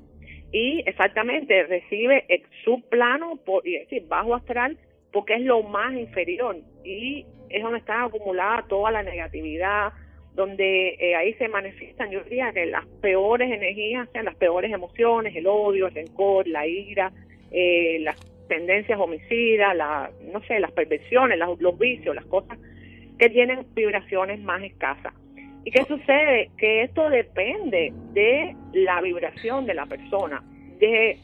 Y 0.53 0.83
exactamente 0.87 1.65
recibe 1.65 2.25
el 2.29 2.43
subplano, 2.65 3.37
por, 3.45 3.67
es 3.67 3.89
decir, 3.89 4.09
bajo 4.09 4.35
astral, 4.35 4.79
porque 5.13 5.35
es 5.35 5.43
lo 5.43 5.63
más 5.63 5.95
inferior 5.95 6.57
y 6.85 7.27
es 7.51 7.63
donde 7.63 7.79
está 7.79 8.05
acumulada 8.05 8.65
toda 8.69 8.91
la 8.91 9.03
negatividad, 9.03 9.93
donde 10.35 10.97
eh, 11.01 11.17
ahí 11.17 11.35
se 11.35 11.49
manifiestan, 11.49 12.11
yo 12.11 12.23
diría 12.23 12.53
que 12.53 12.67
las 12.67 12.87
peores 13.01 13.51
energías, 13.51 14.09
sean 14.13 14.27
las 14.27 14.37
peores 14.37 14.73
emociones, 14.73 15.35
el 15.35 15.47
odio, 15.47 15.89
el 15.89 15.95
rencor, 15.95 16.47
la 16.47 16.67
ira, 16.67 17.13
eh, 17.51 17.99
las 18.01 18.17
tendencias 18.49 18.99
homicidas, 18.99 19.77
la, 19.77 20.11
no 20.33 20.41
sé, 20.45 20.61
las 20.61 20.73
perversiones, 20.73 21.39
los 21.39 21.79
vicios, 21.79 22.15
las 22.15 22.25
cosas 22.27 22.59
que 23.19 23.29
tienen 23.31 23.67
vibraciones 23.75 24.41
más 24.41 24.63
escasas. 24.63 25.13
¿Y 25.65 25.71
qué 25.71 25.85
sucede? 25.85 26.51
Que 26.57 26.83
esto 26.85 27.11
depende 27.11 27.93
de 28.13 28.57
la 28.73 29.01
vibración 29.01 29.67
de 29.67 29.75
la 29.75 29.87
persona, 29.87 30.43
de 30.79 31.19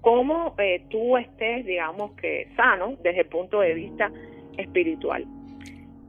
cómo 0.00 0.54
eh, 0.58 0.82
tú 0.88 1.16
estés, 1.16 1.66
digamos 1.66 2.12
que 2.12 2.48
sano 2.56 2.96
desde 3.02 3.20
el 3.20 3.26
punto 3.26 3.60
de 3.60 3.74
vista 3.74 4.10
espiritual. 4.56 5.26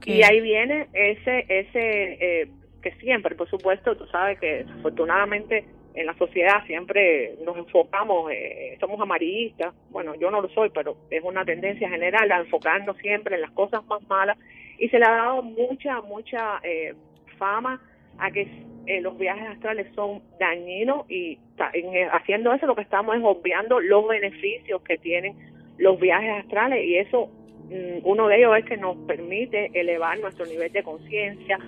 Y 0.05 0.23
ahí 0.23 0.41
viene 0.41 0.87
ese, 0.93 1.45
ese 1.47 2.41
eh, 2.41 2.47
que 2.81 2.91
siempre, 2.93 3.35
por 3.35 3.49
supuesto, 3.49 3.95
tú 3.95 4.05
sabes 4.07 4.39
que 4.39 4.63
desafortunadamente 4.63 5.65
en 5.93 6.05
la 6.05 6.17
sociedad 6.17 6.65
siempre 6.65 7.35
nos 7.45 7.57
enfocamos, 7.57 8.31
eh, 8.31 8.77
somos 8.79 8.99
amarillistas, 8.99 9.73
bueno, 9.89 10.15
yo 10.15 10.31
no 10.31 10.41
lo 10.41 10.49
soy, 10.49 10.69
pero 10.69 10.95
es 11.09 11.23
una 11.23 11.43
tendencia 11.43 11.89
general 11.89 12.31
a 12.31 12.39
enfocarnos 12.39 12.97
siempre 12.97 13.35
en 13.35 13.41
las 13.41 13.51
cosas 13.51 13.85
más 13.85 14.01
malas. 14.07 14.37
Y 14.77 14.89
se 14.89 14.99
le 14.99 15.05
ha 15.05 15.11
dado 15.11 15.43
mucha, 15.43 16.01
mucha 16.01 16.59
eh, 16.63 16.93
fama 17.37 17.81
a 18.17 18.31
que 18.31 18.47
eh, 18.87 19.01
los 19.01 19.17
viajes 19.17 19.47
astrales 19.47 19.87
son 19.95 20.21
dañinos 20.39 21.09
y 21.09 21.37
haciendo 22.11 22.53
eso 22.53 22.65
lo 22.65 22.75
que 22.75 22.81
estamos 22.81 23.15
es 23.15 23.21
obviando 23.23 23.79
los 23.79 24.07
beneficios 24.07 24.81
que 24.81 24.97
tienen 24.97 25.35
los 25.77 25.99
viajes 25.99 26.43
astrales 26.43 26.83
y 26.85 26.97
eso, 26.97 27.29
mm, 27.69 27.99
uno 28.03 28.27
de 28.27 28.37
ellos 28.37 28.57
es 28.57 28.65
que 28.65 28.77
nos 28.77 28.97
permite 29.07 29.71
elevar 29.73 30.19
nuestro 30.19 30.45
nivel 30.45 30.71
de 30.71 30.83
conciencia, 30.83 31.59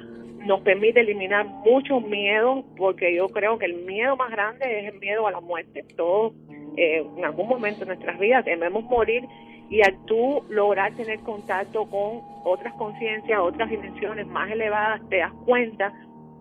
nos 0.45 0.61
permite 0.61 0.99
eliminar 0.99 1.45
muchos 1.45 2.03
miedos, 2.03 2.65
porque 2.77 3.15
yo 3.15 3.29
creo 3.29 3.57
que 3.57 3.65
el 3.65 3.85
miedo 3.85 4.15
más 4.15 4.31
grande 4.31 4.79
es 4.79 4.93
el 4.93 4.99
miedo 4.99 5.27
a 5.27 5.31
la 5.31 5.39
muerte. 5.39 5.85
Todos 5.95 6.33
eh, 6.77 7.05
en 7.17 7.25
algún 7.25 7.47
momento 7.47 7.81
de 7.81 7.87
nuestras 7.87 8.19
vidas 8.19 8.45
debemos 8.45 8.83
morir 8.85 9.23
y 9.69 9.81
al 9.81 10.05
tú 10.05 10.43
lograr 10.49 10.93
tener 10.95 11.19
contacto 11.19 11.85
con 11.89 12.21
otras 12.43 12.73
conciencias, 12.73 13.39
otras 13.39 13.69
dimensiones 13.69 14.27
más 14.27 14.51
elevadas, 14.51 15.01
te 15.09 15.17
das 15.17 15.33
cuenta 15.45 15.93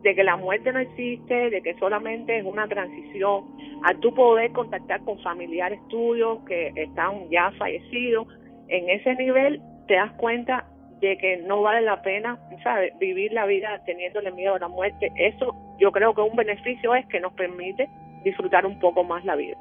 de 0.02 0.14
que 0.14 0.24
la 0.24 0.36
muerte 0.36 0.72
no 0.72 0.80
existe, 0.80 1.50
de 1.50 1.62
que 1.62 1.74
solamente 1.78 2.36
es 2.36 2.44
una 2.44 2.66
transición, 2.66 3.44
al 3.84 4.00
tú 4.00 4.12
poder 4.14 4.50
contactar 4.52 5.02
con 5.04 5.18
familiares 5.20 5.80
tuyos 5.88 6.40
que 6.46 6.72
están 6.74 7.30
ya 7.30 7.52
fallecidos, 7.52 8.26
en 8.68 8.90
ese 8.90 9.14
nivel 9.14 9.60
te 9.86 9.94
das 9.94 10.12
cuenta 10.12 10.66
de 11.02 11.18
que 11.18 11.38
no 11.38 11.62
vale 11.62 11.82
la 11.82 12.00
pena, 12.00 12.38
¿sabes? 12.62 12.96
Vivir 12.98 13.32
la 13.32 13.44
vida 13.44 13.82
teniéndole 13.84 14.30
miedo 14.30 14.54
a 14.54 14.58
la 14.60 14.68
muerte. 14.68 15.12
Eso 15.16 15.54
yo 15.78 15.90
creo 15.90 16.14
que 16.14 16.20
un 16.20 16.36
beneficio 16.36 16.94
es 16.94 17.04
que 17.06 17.18
nos 17.18 17.32
permite 17.32 17.90
disfrutar 18.24 18.64
un 18.64 18.78
poco 18.78 19.02
más 19.02 19.24
la 19.24 19.34
vida. 19.34 19.56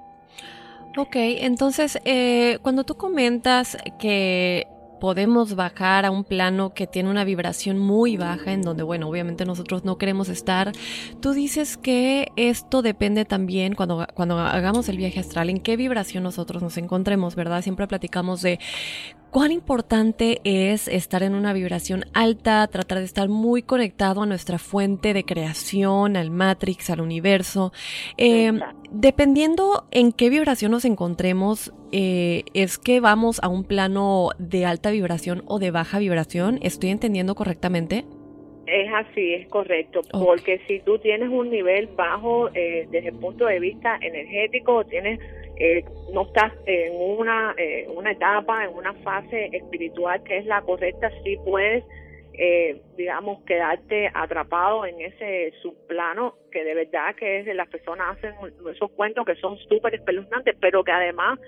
Ok, 0.95 1.15
entonces, 1.15 1.99
eh, 2.05 2.59
cuando 2.61 2.83
tú 2.83 2.95
comentas 2.95 3.77
que 3.99 4.67
podemos 4.99 5.55
bajar 5.55 6.05
a 6.05 6.11
un 6.11 6.23
plano 6.23 6.75
que 6.75 6.85
tiene 6.85 7.09
una 7.09 7.23
vibración 7.23 7.79
muy 7.79 8.17
baja, 8.17 8.53
en 8.53 8.61
donde, 8.61 8.83
bueno, 8.83 9.09
obviamente 9.09 9.45
nosotros 9.45 9.83
no 9.83 9.97
queremos 9.97 10.29
estar. 10.29 10.73
Tú 11.21 11.33
dices 11.33 11.75
que 11.75 12.27
esto 12.35 12.83
depende 12.83 13.25
también 13.25 13.73
cuando, 13.73 14.05
cuando 14.13 14.37
hagamos 14.37 14.89
el 14.89 14.97
viaje 14.97 15.19
astral, 15.19 15.49
en 15.49 15.57
qué 15.57 15.75
vibración 15.75 16.21
nosotros 16.21 16.61
nos 16.61 16.77
encontremos, 16.77 17.35
¿verdad? 17.35 17.63
Siempre 17.63 17.87
platicamos 17.87 18.43
de 18.43 18.59
cuán 19.32 19.51
importante 19.51 20.41
es 20.43 20.88
estar 20.89 21.23
en 21.23 21.34
una 21.34 21.53
vibración 21.53 22.03
alta, 22.13 22.67
tratar 22.67 22.99
de 22.99 23.05
estar 23.05 23.29
muy 23.29 23.63
conectado 23.63 24.21
a 24.21 24.25
nuestra 24.25 24.59
fuente 24.59 25.13
de 25.13 25.23
creación, 25.23 26.17
al 26.17 26.29
Matrix, 26.29 26.89
al 26.89 26.99
universo. 26.99 27.71
Eh, 28.17 28.51
dependiendo 28.91 29.86
en 29.91 30.11
qué 30.11 30.29
vibración 30.29 30.71
nos 30.71 30.84
encontremos, 30.84 31.73
eh, 31.93 32.43
es 32.53 32.77
que 32.77 32.99
vamos 32.99 33.39
a 33.41 33.47
un 33.47 33.63
plano 33.63 34.29
de 34.38 34.65
alta 34.65 34.91
vibración 34.91 35.43
o 35.47 35.59
de 35.59 35.71
baja 35.71 35.97
vibración. 35.99 36.59
¿Estoy 36.61 36.89
entendiendo 36.89 37.34
correctamente? 37.34 38.03
Es 38.67 38.89
así, 38.93 39.34
es 39.34 39.47
correcto, 39.49 40.01
porque 40.11 40.61
si 40.67 40.79
tú 40.79 40.97
tienes 40.99 41.29
un 41.29 41.49
nivel 41.49 41.88
bajo 41.88 42.49
eh, 42.53 42.88
desde 42.91 43.09
el 43.09 43.15
punto 43.15 43.45
de 43.45 43.59
vista 43.59 43.97
energético, 44.01 44.86
tienes 44.86 45.19
eh, 45.58 45.84
no 46.14 46.24
estás 46.24 46.54
en 46.66 46.93
una, 46.95 47.54
eh, 47.58 47.88
una 47.93 48.12
etapa, 48.12 48.66
en 48.66 48.74
una 48.76 48.93
fase 48.95 49.49
espiritual 49.52 50.24
que 50.24 50.38
es 50.38 50.45
la 50.45 50.62
correcta, 50.62 51.12
sí 51.24 51.38
puedes, 51.45 51.84
eh, 52.34 52.82
digamos, 52.97 53.43
quedarte 53.43 54.10
atrapado 54.14 54.86
en 54.86 55.02
ese 55.02 55.54
subplano 55.62 56.36
que 56.52 56.64
de 56.64 56.76
verdad 56.76 57.16
que 57.16 57.39
es 57.39 57.56
las 57.56 57.68
personas 57.70 58.18
hacen 58.18 58.34
esos 58.72 58.91
cuentos 58.91 59.26
que 59.26 59.36
son 59.36 59.58
súper 59.70 59.95
espeluznantes, 59.95 60.56
pero 60.60 60.84
que 60.84 60.91
además 60.91 61.39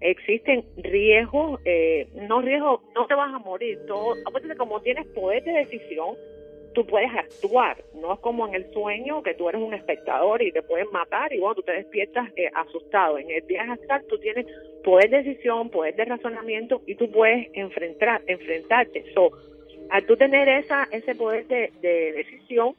existen 0.00 0.64
riesgos, 0.76 1.60
eh, 1.64 2.08
no 2.28 2.40
riesgos, 2.40 2.80
no 2.94 3.06
te 3.06 3.14
vas 3.14 3.32
a 3.34 3.38
morir, 3.38 3.78
todo, 3.86 4.14
aparte 4.26 4.54
como 4.56 4.80
tienes 4.80 5.06
poder 5.08 5.42
de 5.44 5.52
decisión, 5.52 6.14
tú 6.78 6.86
puedes 6.86 7.10
actuar, 7.12 7.76
no 7.96 8.14
es 8.14 8.20
como 8.20 8.46
en 8.46 8.54
el 8.54 8.72
sueño 8.72 9.20
que 9.24 9.34
tú 9.34 9.48
eres 9.48 9.60
un 9.60 9.74
espectador 9.74 10.40
y 10.42 10.52
te 10.52 10.62
pueden 10.62 10.86
matar 10.92 11.32
y 11.32 11.40
bueno, 11.40 11.56
tú 11.56 11.62
te 11.62 11.72
despiertas 11.72 12.30
eh, 12.36 12.48
asustado. 12.54 13.18
En 13.18 13.28
el 13.28 13.42
viaje 13.42 13.72
astral 13.72 14.04
tú 14.08 14.16
tienes 14.20 14.46
poder 14.84 15.10
de 15.10 15.24
decisión, 15.24 15.70
poder 15.70 15.96
de 15.96 16.04
razonamiento 16.04 16.80
y 16.86 16.94
tú 16.94 17.10
puedes 17.10 17.48
enfrentar, 17.54 18.22
enfrentarte. 18.28 19.12
So, 19.12 19.32
al 19.90 20.06
tú 20.06 20.16
tener 20.16 20.48
esa, 20.48 20.84
ese 20.92 21.16
poder 21.16 21.48
de, 21.48 21.72
decisión, 21.82 22.76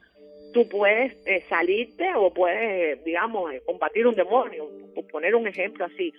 tú 0.54 0.66
puedes 0.66 1.12
eh, 1.26 1.42
salirte 1.50 2.08
o 2.16 2.32
puedes, 2.32 3.04
digamos, 3.04 3.52
eh, 3.52 3.60
combatir 3.66 4.06
un 4.06 4.14
demonio, 4.14 4.66
por 4.94 5.06
poner 5.08 5.34
un 5.34 5.46
ejemplo 5.46 5.84
así. 5.84 6.14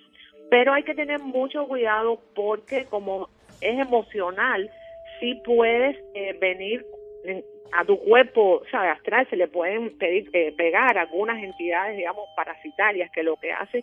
Pero 0.51 0.71
hay 0.71 0.83
que 0.83 0.93
tener 0.93 1.19
mucho 1.19 1.67
cuidado 1.67 2.19
porque 2.35 2.85
como 2.85 3.27
es 3.59 3.79
emocional, 3.79 4.69
sí 5.19 5.41
puedes 5.43 5.97
venir 6.39 6.85
a 7.71 7.85
tu 7.85 7.97
cuerpo 7.99 8.63
sabe, 8.69 8.89
astral 8.89 9.27
se 9.29 9.37
le 9.37 9.47
pueden 9.47 9.97
pedir, 9.97 10.29
eh, 10.33 10.53
pegar 10.57 10.97
algunas 10.97 11.41
entidades, 11.41 11.97
digamos, 11.97 12.27
parasitarias 12.35 13.11
que 13.11 13.23
lo 13.23 13.37
que 13.37 13.51
hacen, 13.51 13.81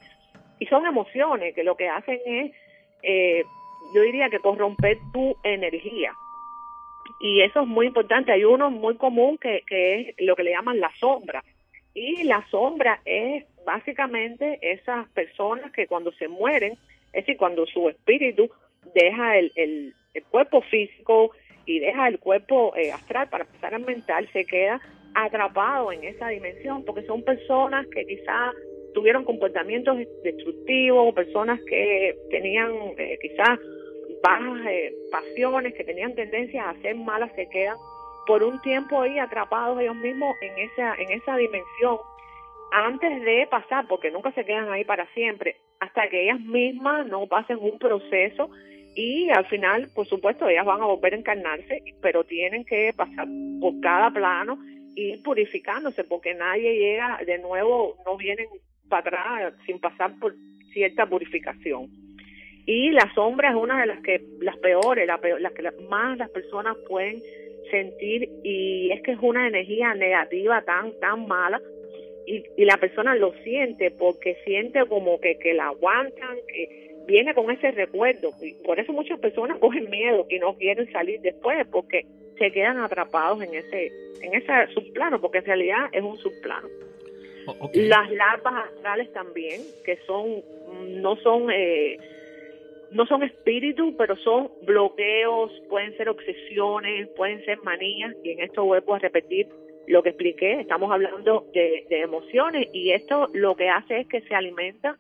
y 0.59 0.67
son 0.67 0.87
emociones, 0.87 1.55
que 1.55 1.65
lo 1.65 1.77
que 1.77 1.89
hacen 1.89 2.21
es, 2.27 2.53
eh, 3.03 3.45
yo 3.95 4.03
diría 4.03 4.29
que 4.29 4.41
corromper 4.41 4.99
tu 5.13 5.37
energía. 5.43 6.13
Y 7.21 7.41
eso 7.43 7.63
es 7.63 7.67
muy 7.67 7.87
importante. 7.87 8.33
Hay 8.33 8.45
uno 8.45 8.71
muy 8.71 8.97
común 8.97 9.39
que, 9.39 9.63
que 9.67 10.01
es 10.01 10.15
lo 10.19 10.37
que 10.37 10.43
le 10.43 10.53
llaman 10.53 10.81
la 10.81 10.91
sombra. 10.99 11.43
Y 11.95 12.25
la 12.25 12.47
sombra 12.51 13.01
es 13.05 13.45
básicamente 13.65 14.59
esas 14.63 15.09
personas 15.11 15.73
que 15.73 15.87
cuando 15.87 16.13
se 16.13 16.29
mueren, 16.29 16.73
es 17.13 17.25
decir, 17.25 17.37
cuando 17.37 17.67
su 17.67 17.89
espíritu 17.89 18.49
deja 18.95 19.37
el, 19.37 19.53
el, 19.57 19.95
el 20.15 20.25
cuerpo 20.25 20.61
físico, 20.63 21.33
y 21.69 21.81
deja 21.81 22.09
el 22.09 22.19
cuerpo 22.19 22.75
eh, 22.77 22.91
astral 22.91 23.29
para 23.29 23.45
pasar 23.45 23.75
al 23.75 23.85
mental, 23.85 24.27
se 24.33 24.47
queda 24.47 24.81
atrapado 25.15 25.93
en 25.93 26.03
esa 26.03 26.29
dimensión, 26.29 26.83
porque 26.85 27.03
son 27.03 27.23
personas 27.23 27.87
que 27.89 28.07
quizás 28.07 28.55
tuvieron 28.95 29.25
comportamientos 29.25 29.99
destructivos, 30.25 31.15
personas 31.15 31.61
que 31.69 32.17
tenían 32.31 32.73
eh, 32.97 33.19
quizás 33.21 33.59
bajas 34.23 34.67
eh, 34.67 34.95
pasiones, 35.13 35.75
que 35.75 35.85
tenían 35.85 36.15
tendencias 36.15 36.65
a 36.65 36.71
hacer 36.71 36.97
malas, 36.97 37.31
se 37.37 37.47
quedan 37.51 37.77
por 38.27 38.43
un 38.43 38.61
tiempo 38.63 39.03
ahí 39.03 39.19
atrapados 39.19 39.79
ellos 39.79 39.97
mismos 39.97 40.35
en 40.41 40.71
esa, 40.71 40.95
en 40.95 41.11
esa 41.11 41.37
dimensión 41.37 41.99
antes 42.73 43.23
de 43.25 43.47
pasar, 43.51 43.87
porque 43.89 44.11
nunca 44.11 44.33
se 44.33 44.45
quedan 44.45 44.71
ahí 44.71 44.85
para 44.85 45.07
siempre, 45.13 45.57
hasta 45.81 46.09
que 46.09 46.25
ellas 46.25 46.41
mismas 46.41 47.07
no 47.07 47.27
pasen 47.27 47.59
un 47.61 47.79
proceso 47.79 48.51
y 48.95 49.31
al 49.31 49.47
final, 49.47 49.89
por 49.95 50.07
supuesto, 50.07 50.49
ellas 50.49 50.65
van 50.65 50.81
a 50.81 50.87
volver 50.87 51.15
a 51.15 51.19
encarnarse, 51.19 51.83
pero 52.01 52.25
tienen 52.25 52.65
que 52.65 52.93
pasar 52.97 53.29
por 53.61 53.81
cada 53.81 54.11
plano 54.11 54.59
y 54.95 55.17
purificándose, 55.19 56.05
porque 56.05 56.35
nadie 56.35 56.77
llega 56.77 57.21
de 57.25 57.39
nuevo, 57.39 57.97
no 58.05 58.17
vienen 58.17 58.49
para 58.89 59.01
atrás 59.01 59.55
sin 59.67 59.79
pasar 59.79 60.19
por 60.19 60.35
cierta 60.73 61.07
purificación. 61.07 61.89
Y 62.67 62.91
la 62.91 63.13
sombra 63.15 63.51
es 63.51 63.57
una 63.57 63.81
de 63.81 63.87
las 63.87 64.03
que 64.03 64.21
las 64.41 64.57
peores, 64.59 65.07
las 65.07 65.53
que 65.53 65.71
más 65.89 66.19
las 66.19 66.31
personas 66.31 66.77
pueden 66.89 67.23
sentir 67.71 68.29
y 68.43 68.91
es 68.91 69.03
que 69.03 69.13
es 69.13 69.19
una 69.21 69.47
energía 69.47 69.95
negativa 69.95 70.63
tan, 70.63 70.93
tan 71.01 71.27
mala 71.27 71.61
y, 72.27 72.43
y 72.57 72.65
la 72.65 72.77
persona 72.77 73.15
lo 73.15 73.33
siente 73.45 73.91
porque 73.91 74.37
siente 74.45 74.85
como 74.87 75.21
que, 75.21 75.39
que 75.39 75.55
la 75.55 75.69
aguantan, 75.69 76.37
que 76.47 76.88
viene 77.09 77.35
con 77.35 77.51
ese 77.51 77.73
recuerdo. 77.73 78.31
Y 78.41 78.53
por 78.65 78.79
eso 78.79 78.93
muchas 78.93 79.19
personas 79.19 79.59
cogen 79.61 79.91
miedo 79.91 80.27
y 80.31 80.39
no 80.39 80.55
quieren 80.57 80.93
salir 80.93 81.21
después 81.21 81.67
porque 81.73 82.07
se 82.39 82.53
quedan 82.53 82.79
atrapados 82.79 83.43
en 83.43 83.53
ese, 83.53 83.91
en 84.21 84.35
ese 84.35 84.73
subplano, 84.75 85.21
porque 85.21 85.39
en 85.39 85.47
realidad 85.47 85.89
es 85.91 86.03
un 86.05 86.17
subplano. 86.19 86.69
Las 87.73 88.11
larvas 88.11 88.69
astrales 88.69 89.11
también, 89.15 89.63
que 89.85 89.97
son, 90.07 90.43
no 91.03 91.17
son, 91.17 91.51
eh, 91.51 91.99
no 92.91 93.07
son 93.07 93.23
espíritus, 93.23 93.95
pero 93.97 94.17
son 94.17 94.51
bloqueos, 94.63 95.51
pueden 95.71 95.97
ser 95.97 96.11
obsesiones, 96.11 97.09
pueden 97.17 97.43
ser 97.47 97.59
manías, 97.63 98.15
y 98.23 98.33
en 98.33 98.41
esto 98.41 98.65
vuelvo 98.65 98.95
a 98.95 98.99
repetir 98.99 99.49
lo 99.87 100.03
que 100.03 100.11
expliqué, 100.11 100.61
estamos 100.61 100.93
hablando 100.93 101.47
de, 101.55 101.87
de 101.89 102.01
emociones, 102.03 102.69
y 102.75 102.93
esto 102.93 103.29
lo 103.33 103.57
que 103.57 103.71
hace 103.71 104.01
es 104.01 104.09
que 104.09 104.21
se 104.21 104.35
alimenta 104.35 104.99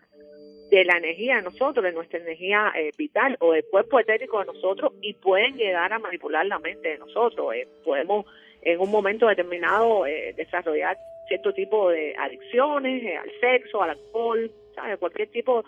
de 0.70 0.84
la 0.84 0.98
energía 0.98 1.36
de 1.36 1.42
nosotros, 1.42 1.82
de 1.84 1.92
nuestra 1.92 2.18
energía 2.18 2.72
eh, 2.76 2.90
vital 2.96 3.36
o 3.40 3.52
del 3.52 3.64
cuerpo 3.64 3.98
etérico 4.00 4.40
de 4.40 4.46
nosotros 4.46 4.92
y 5.00 5.14
pueden 5.14 5.56
llegar 5.56 5.92
a 5.92 5.98
manipular 5.98 6.44
la 6.46 6.58
mente 6.58 6.90
de 6.90 6.98
nosotros. 6.98 7.54
Eh, 7.54 7.66
podemos 7.84 8.26
en 8.62 8.80
un 8.80 8.90
momento 8.90 9.26
determinado 9.26 10.06
eh, 10.06 10.34
desarrollar 10.36 10.98
cierto 11.26 11.52
tipo 11.52 11.90
de 11.90 12.14
adicciones 12.16 13.18
al 13.18 13.30
sexo, 13.40 13.82
al 13.82 13.90
alcohol, 13.90 14.50
¿sabes? 14.74 14.98
cualquier 14.98 15.30
tipo 15.30 15.64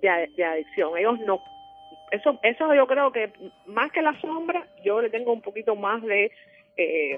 de, 0.00 0.08
adicción. 0.10 0.96
Ellos 0.96 1.18
no, 1.20 1.40
eso, 2.10 2.38
eso 2.42 2.74
yo 2.74 2.86
creo 2.86 3.12
que 3.12 3.30
más 3.66 3.90
que 3.92 4.02
la 4.02 4.18
sombra, 4.20 4.66
yo 4.84 5.00
le 5.00 5.10
tengo 5.10 5.32
un 5.32 5.42
poquito 5.42 5.76
más 5.76 6.02
de 6.02 6.30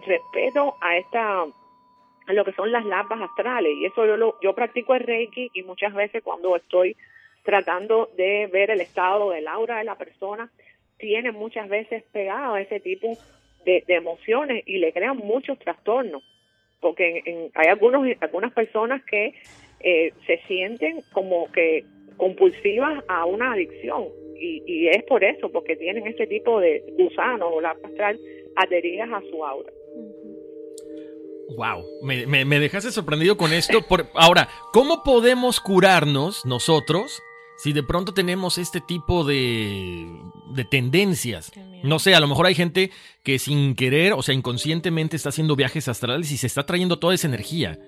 respeto 0.06 0.74
a 0.80 0.96
esta 0.96 1.44
a 2.26 2.32
lo 2.32 2.44
que 2.44 2.52
son 2.52 2.72
las 2.72 2.84
larvas 2.86 3.20
astrales 3.20 3.72
y 3.76 3.84
eso 3.84 4.06
yo 4.06 4.16
lo, 4.16 4.40
yo 4.40 4.54
practico 4.54 4.94
el 4.94 5.02
reiki 5.02 5.50
y 5.52 5.62
muchas 5.62 5.92
veces 5.92 6.22
cuando 6.22 6.56
estoy 6.56 6.96
tratando 7.45 8.11
de 8.16 8.49
ver 8.53 8.70
el 8.70 8.80
estado 8.80 9.30
del 9.30 9.49
aura 9.49 9.78
de 9.78 9.84
la 9.84 9.97
persona, 9.97 10.51
tiene 10.99 11.32
muchas 11.32 11.68
veces 11.68 12.05
pegado 12.12 12.55
a 12.55 12.61
ese 12.61 12.80
tipo 12.80 13.16
de, 13.64 13.84
emociones 13.88 14.62
y 14.66 14.78
le 14.78 14.93
crean 14.93 15.16
muchos 15.16 15.59
trastornos, 15.59 16.22
porque 16.80 17.51
hay 17.55 17.68
algunos, 17.68 18.07
algunas 18.20 18.53
personas 18.53 19.03
que 19.05 19.34
eh, 19.80 20.12
se 20.26 20.38
sienten 20.47 21.01
como 21.12 21.51
que 21.53 21.84
compulsivas 22.16 23.03
a 23.09 23.24
una 23.24 23.53
adicción 23.53 24.09
y, 24.38 24.62
y, 24.66 24.88
es 24.88 25.03
por 25.05 25.22
eso, 25.24 25.51
porque 25.51 25.76
tienen 25.76 26.07
ese 26.07 26.26
tipo 26.26 26.61
de 26.61 26.82
gusanos 26.99 27.51
o 27.53 27.61
la 27.61 27.70
astral 27.70 28.18
adheridas 28.57 29.11
a 29.11 29.20
su 29.30 29.45
aura. 29.45 29.70
Wow, 31.57 31.84
me, 32.03 32.26
me, 32.26 32.45
me, 32.45 32.61
dejaste 32.61 32.91
sorprendido 32.91 33.36
con 33.36 33.53
esto. 33.53 33.82
Por, 33.82 34.07
ahora, 34.14 34.49
¿cómo 34.72 35.03
podemos 35.03 35.61
curarnos 35.61 36.47
nosotros 36.47 37.22
si 37.62 37.72
de 37.74 37.82
pronto 37.82 38.14
tenemos 38.14 38.56
este 38.56 38.80
tipo 38.80 39.24
de, 39.24 40.08
de 40.54 40.64
tendencias. 40.64 41.52
No 41.82 41.98
sé, 41.98 42.14
a 42.14 42.20
lo 42.20 42.26
mejor 42.26 42.46
hay 42.46 42.54
gente 42.54 42.90
que 43.22 43.38
sin 43.38 43.74
querer, 43.74 44.14
o 44.14 44.22
sea, 44.22 44.34
inconscientemente 44.34 45.16
está 45.16 45.28
haciendo 45.28 45.56
viajes 45.56 45.86
astrales 45.88 46.32
y 46.32 46.38
se 46.38 46.46
está 46.46 46.64
trayendo 46.64 46.98
toda 46.98 47.14
esa 47.14 47.28
energía. 47.28 47.78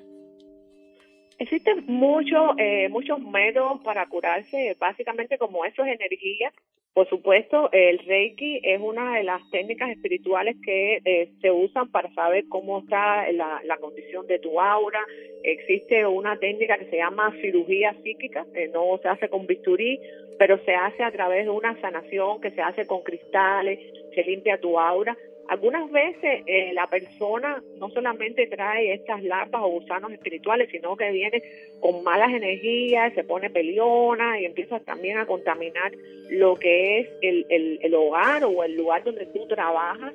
Existen 1.43 1.83
muchos 1.89 2.53
eh, 2.57 2.89
muchos 2.89 3.19
métodos 3.19 3.81
para 3.83 4.07
curarse, 4.07 4.77
básicamente 4.79 5.39
como 5.39 5.65
eso 5.65 5.85
es 5.85 5.99
energía. 5.99 6.53
Por 6.95 7.09
supuesto, 7.09 7.69
el 7.73 7.99
Reiki 7.99 8.61
es 8.63 8.81
una 8.81 9.17
de 9.17 9.25
las 9.25 9.43
técnicas 9.51 9.91
espirituales 9.91 10.55
que 10.65 11.01
eh, 11.05 11.33
se 11.41 11.51
usan 11.51 11.91
para 11.91 12.15
saber 12.15 12.45
cómo 12.49 12.79
está 12.79 13.33
la, 13.33 13.61
la, 13.65 13.77
condición 13.79 14.25
de 14.29 14.39
tu 14.39 14.61
aura. 14.61 15.01
Existe 15.43 16.07
una 16.07 16.37
técnica 16.37 16.79
que 16.79 16.91
se 16.91 16.99
llama 16.99 17.35
cirugía 17.41 17.93
psíquica, 18.05 18.47
que 18.55 18.69
no 18.69 18.97
se 19.03 19.09
hace 19.09 19.29
con 19.29 19.45
bisturí, 19.49 19.99
pero 20.39 20.59
se 20.65 20.77
hace 20.77 21.03
a 21.03 21.11
través 21.11 21.47
de 21.47 21.51
una 21.51 21.77
sanación 21.81 22.41
que 22.41 22.53
se 22.53 22.63
hace 22.63 22.87
con 22.87 23.03
cristales, 23.03 23.81
se 24.15 24.23
limpia 24.23 24.61
tu 24.61 24.79
aura. 24.79 25.17
Algunas 25.49 25.91
veces 25.91 26.43
eh, 26.47 26.73
la 26.73 26.87
persona 26.87 27.63
no 27.79 27.91
solamente 27.91 28.47
trae 28.47 28.95
estas 28.95 29.23
larvas 29.23 29.63
o 29.63 29.69
gusanos 29.69 30.13
espirituales, 30.13 30.69
sino 30.71 30.97
que 30.97 31.11
viene 31.11 31.43
con 31.81 32.03
malas 32.05 32.33
energías, 32.33 33.13
se 33.15 33.25
pone 33.25 33.51
peleona 33.51 34.41
y 34.41 34.47
empieza 34.47 34.81
también 34.81 35.19
a 35.19 35.27
contaminar 35.27 35.93
lo 36.31 36.55
que 36.57 37.01
es 37.01 37.09
el, 37.21 37.47
el, 37.51 37.79
el 37.83 37.95
hogar 37.95 38.45
o 38.45 38.63
el 38.65 38.77
lugar 38.77 39.05
donde 39.05 39.27
tú 39.27 39.47
trabajas 39.47 40.15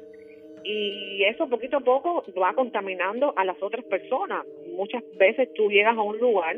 y 0.64 1.24
eso 1.24 1.48
poquito 1.48 1.78
a 1.78 1.82
poco 1.82 2.26
va 2.42 2.54
contaminando 2.54 3.34
a 3.38 3.46
las 3.46 3.62
otras 3.62 3.86
personas. 3.86 4.46
Muchas 4.76 5.02
veces 5.18 5.54
tú 5.54 5.70
llegas 5.70 5.98
a 5.98 6.02
un 6.02 6.18
lugar 6.18 6.58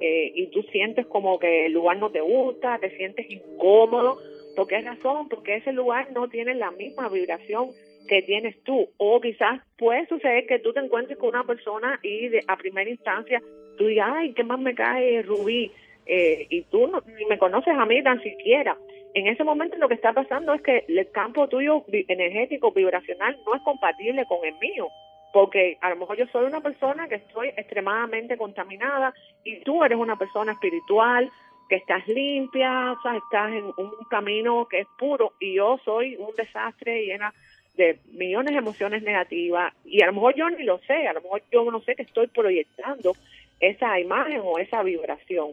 eh, 0.00 0.32
y 0.34 0.46
tú 0.46 0.62
sientes 0.72 1.06
como 1.06 1.38
que 1.38 1.66
el 1.66 1.72
lugar 1.72 1.98
no 1.98 2.10
te 2.10 2.22
gusta, 2.22 2.78
te 2.78 2.96
sientes 2.96 3.30
incómodo. 3.30 4.18
¿Por 4.56 4.66
qué 4.66 4.80
razón? 4.80 5.28
Porque 5.28 5.56
ese 5.56 5.72
lugar 5.72 6.10
no 6.12 6.28
tiene 6.28 6.54
la 6.54 6.70
misma 6.70 7.10
vibración 7.10 7.70
que 8.08 8.22
tienes 8.22 8.62
tú. 8.64 8.88
O 8.96 9.20
quizás 9.20 9.60
puede 9.78 10.06
suceder 10.06 10.46
que 10.46 10.58
tú 10.58 10.72
te 10.72 10.80
encuentres 10.80 11.18
con 11.18 11.30
una 11.30 11.44
persona 11.44 11.98
y 12.02 12.28
de, 12.28 12.44
a 12.46 12.56
primera 12.56 12.90
instancia 12.90 13.40
tú 13.80 13.86
digas, 13.86 14.10
ay, 14.14 14.34
¿qué 14.34 14.44
más 14.44 14.58
me 14.58 14.74
cae 14.74 15.22
Rubí? 15.22 15.72
Eh, 16.04 16.46
y 16.50 16.62
tú 16.64 16.86
no, 16.86 17.02
ni 17.18 17.24
me 17.24 17.38
conoces 17.38 17.74
a 17.74 17.86
mí 17.86 18.02
tan 18.02 18.22
siquiera. 18.22 18.76
En 19.14 19.26
ese 19.26 19.42
momento 19.42 19.76
lo 19.78 19.88
que 19.88 19.94
está 19.94 20.12
pasando 20.12 20.52
es 20.52 20.60
que 20.60 20.84
el 20.86 21.10
campo 21.10 21.48
tuyo 21.48 21.84
energético, 21.88 22.72
vibracional, 22.72 23.38
no 23.46 23.54
es 23.54 23.62
compatible 23.62 24.26
con 24.26 24.44
el 24.44 24.54
mío. 24.58 24.88
Porque 25.32 25.78
a 25.80 25.90
lo 25.90 25.96
mejor 25.96 26.18
yo 26.18 26.26
soy 26.26 26.44
una 26.44 26.60
persona 26.60 27.08
que 27.08 27.14
estoy 27.14 27.48
extremadamente 27.56 28.36
contaminada 28.36 29.14
y 29.44 29.60
tú 29.60 29.82
eres 29.82 29.98
una 29.98 30.16
persona 30.16 30.52
espiritual, 30.52 31.30
que 31.70 31.76
estás 31.76 32.06
limpia, 32.08 32.92
o 32.92 33.00
sea, 33.00 33.16
estás 33.16 33.52
en 33.52 33.64
un 33.64 33.92
camino 34.10 34.66
que 34.68 34.80
es 34.80 34.88
puro 34.98 35.32
y 35.38 35.54
yo 35.54 35.78
soy 35.84 36.16
un 36.16 36.34
desastre 36.36 37.06
llena 37.06 37.32
de 37.80 37.98
millones 38.12 38.52
de 38.52 38.58
emociones 38.58 39.02
negativas 39.02 39.72
y 39.84 40.02
a 40.02 40.06
lo 40.06 40.12
mejor 40.12 40.34
yo 40.36 40.50
ni 40.50 40.64
lo 40.64 40.78
sé, 40.86 41.06
a 41.06 41.14
lo 41.14 41.22
mejor 41.22 41.42
yo 41.50 41.70
no 41.70 41.80
sé 41.80 41.94
que 41.94 42.02
estoy 42.02 42.26
proyectando 42.26 43.14
esa 43.58 43.98
imagen 43.98 44.40
o 44.42 44.58
esa 44.58 44.82
vibración. 44.82 45.52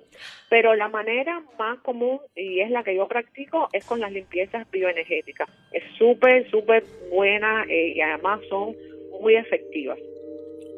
Pero 0.49 0.75
la 0.75 0.89
manera 0.89 1.41
más 1.57 1.79
común 1.79 2.19
y 2.35 2.59
es 2.59 2.69
la 2.69 2.83
que 2.83 2.95
yo 2.95 3.07
practico 3.07 3.69
es 3.71 3.85
con 3.85 3.99
las 3.99 4.11
limpiezas 4.11 4.69
bioenergéticas. 4.71 5.49
Es 5.71 5.83
súper, 5.97 6.49
súper 6.49 6.83
buena 7.09 7.65
eh, 7.69 7.93
y 7.95 8.01
además 8.01 8.41
son 8.49 8.75
muy 9.21 9.35
efectivas. 9.35 9.97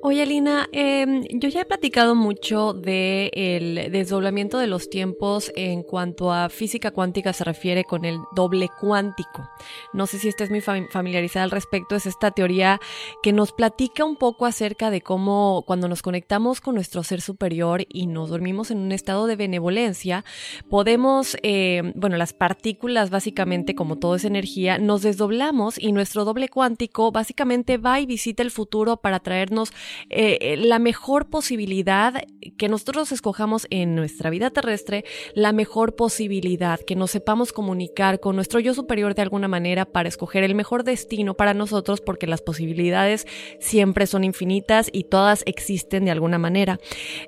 Oye, 0.01 0.21
Alina, 0.21 0.69
em, 0.71 1.25
yo 1.29 1.49
ya 1.49 1.59
he 1.59 1.65
platicado 1.65 2.15
mucho 2.15 2.71
del 2.71 3.91
desdoblamiento 3.91 4.57
de 4.57 4.67
los 4.67 4.89
tiempos 4.89 5.51
en 5.57 5.83
cuanto 5.83 6.31
a 6.31 6.47
física 6.47 6.91
cuántica 6.91 7.33
se 7.33 7.43
refiere 7.43 7.83
con 7.83 8.05
el 8.05 8.17
doble 8.33 8.69
cuántico. 8.79 9.49
No 9.91 10.07
sé 10.07 10.17
si 10.17 10.29
estés 10.29 10.51
muy 10.51 10.61
familiarizada 10.61 11.43
al 11.43 11.51
respecto. 11.51 11.97
Es 11.97 12.05
esta 12.05 12.31
teoría 12.31 12.79
que 13.21 13.33
nos 13.33 13.51
platica 13.51 14.05
un 14.05 14.15
poco 14.15 14.45
acerca 14.45 14.89
de 14.89 15.01
cómo 15.01 15.65
cuando 15.67 15.89
nos 15.89 16.01
conectamos 16.01 16.61
con 16.61 16.75
nuestro 16.75 17.03
ser 17.03 17.19
superior 17.19 17.85
y 17.89 18.07
nos 18.07 18.29
dormimos 18.29 18.71
en 18.71 18.77
un 18.77 18.93
estado 18.93 19.27
de 19.27 19.35
benevolencia, 19.35 20.23
podemos, 20.69 21.35
em, 21.43 21.91
bueno, 21.97 22.15
las 22.15 22.31
partículas 22.31 23.09
básicamente, 23.09 23.75
como 23.75 23.97
todo 23.97 24.15
es 24.15 24.23
energía, 24.23 24.77
nos 24.77 25.01
desdoblamos 25.01 25.77
y 25.77 25.91
nuestro 25.91 26.23
doble 26.23 26.47
cuántico 26.47 27.11
básicamente 27.11 27.77
va 27.77 27.99
y 27.99 28.05
visita 28.05 28.43
el 28.43 28.51
futuro 28.51 28.95
para 28.95 29.19
traernos 29.19 29.73
eh, 30.09 30.37
eh, 30.41 30.57
la 30.57 30.79
mejor 30.79 31.29
posibilidad 31.29 32.23
que 32.57 32.69
nosotros 32.69 33.11
escojamos 33.11 33.67
en 33.69 33.95
nuestra 33.95 34.29
vida 34.29 34.49
terrestre, 34.49 35.05
la 35.33 35.51
mejor 35.51 35.95
posibilidad 35.95 36.79
que 36.79 36.95
nos 36.95 37.11
sepamos 37.11 37.53
comunicar 37.53 38.19
con 38.19 38.35
nuestro 38.35 38.59
yo 38.59 38.73
superior 38.73 39.15
de 39.15 39.21
alguna 39.21 39.47
manera 39.47 39.85
para 39.85 40.09
escoger 40.09 40.43
el 40.43 40.55
mejor 40.55 40.83
destino 40.83 41.33
para 41.33 41.53
nosotros, 41.53 42.01
porque 42.01 42.27
las 42.27 42.41
posibilidades 42.41 43.27
siempre 43.59 44.07
son 44.07 44.23
infinitas 44.23 44.89
y 44.91 45.05
todas 45.05 45.43
existen 45.45 46.05
de 46.05 46.11
alguna 46.11 46.37
manera. 46.37 46.79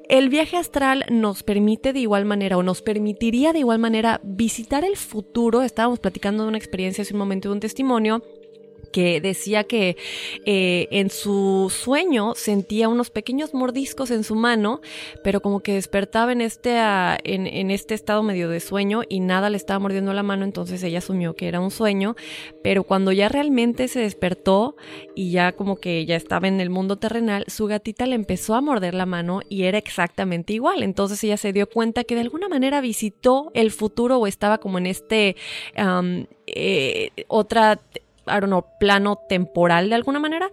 El 0.09 0.30
viaje 0.30 0.57
astral 0.57 1.05
nos 1.09 1.43
permite 1.43 1.93
de 1.93 1.99
igual 1.99 2.26
manera 2.26 2.57
o 2.57 2.64
nos 2.64 2.82
permitiría 2.82 3.53
de 3.53 3.59
igual 3.59 3.80
manera 3.80 4.22
visitar 4.24 4.84
el 4.84 4.97
futuro. 4.97 5.62
Estábamos 5.62 5.99
platicando 5.99 6.43
de 6.43 6.49
una 6.49 6.57
experiencia 6.57 7.01
hace 7.01 7.14
un 7.14 7.20
momento, 7.20 7.49
de 7.49 7.53
un 7.53 7.59
testimonio 7.59 8.24
que 8.92 9.22
decía 9.22 9.64
que 9.64 9.98
eh, 10.46 10.88
en 10.92 11.10
su 11.10 11.72
sueño 11.76 12.34
sentía 12.36 12.89
unos 12.89 13.10
pequeños 13.10 13.54
mordiscos 13.54 14.12
en 14.12 14.24
su 14.24 14.36
mano, 14.36 14.82
pero 15.24 15.42
como 15.42 15.62
que 15.62 15.74
despertaba 15.74 16.32
en 16.32 16.42
este, 16.42 16.78
ah, 16.78 17.18
en, 17.24 17.48
en, 17.48 17.72
este 17.72 17.94
estado 17.94 18.24
medio 18.24 18.50
de 18.50 18.60
sueño 18.60 19.02
y 19.08 19.20
nada 19.20 19.50
le 19.50 19.58
estaba 19.58 19.80
mordiendo 19.80 20.14
la 20.14 20.24
mano, 20.24 20.46
entonces 20.46 20.84
ella 20.84 21.00
asumió 21.00 21.36
que 21.36 21.48
era 21.48 21.60
un 21.60 21.72
sueño, 21.72 22.16
pero 22.64 22.84
cuando 22.84 23.12
ya 23.12 23.30
realmente 23.30 23.88
se 23.88 24.00
despertó 24.02 24.76
y 25.16 25.32
ya 25.32 25.54
como 25.54 25.78
que 25.78 26.06
ya 26.06 26.16
estaba 26.16 26.48
en 26.48 26.60
el 26.62 26.70
mundo 26.70 26.98
terrenal, 26.98 27.46
su 27.48 27.68
gatita 27.68 28.06
le 28.06 28.16
empezó 28.16 28.56
a 28.56 28.62
morder 28.62 28.94
la 28.94 29.06
mano 29.06 29.42
y 29.50 29.64
era 29.64 29.78
exactamente 29.78 30.54
igual, 30.54 30.84
entonces 30.84 31.24
ella 31.24 31.38
se 31.38 31.54
dio 31.54 31.68
cuenta 31.70 32.04
que 32.04 32.16
de 32.16 32.22
alguna 32.22 32.50
manera 32.50 32.82
visitó 32.82 33.52
el 33.54 33.72
futuro 33.72 34.18
o 34.18 34.28
estaba 34.28 34.58
como 34.60 34.78
en 34.78 34.88
este... 34.88 35.36
Eh, 36.54 37.12
otra 37.28 37.80
I 38.28 38.40
don't 38.40 38.66
plano 38.80 39.20
temporal 39.28 39.90
de 39.90 39.96
alguna 39.96 40.20
manera. 40.20 40.50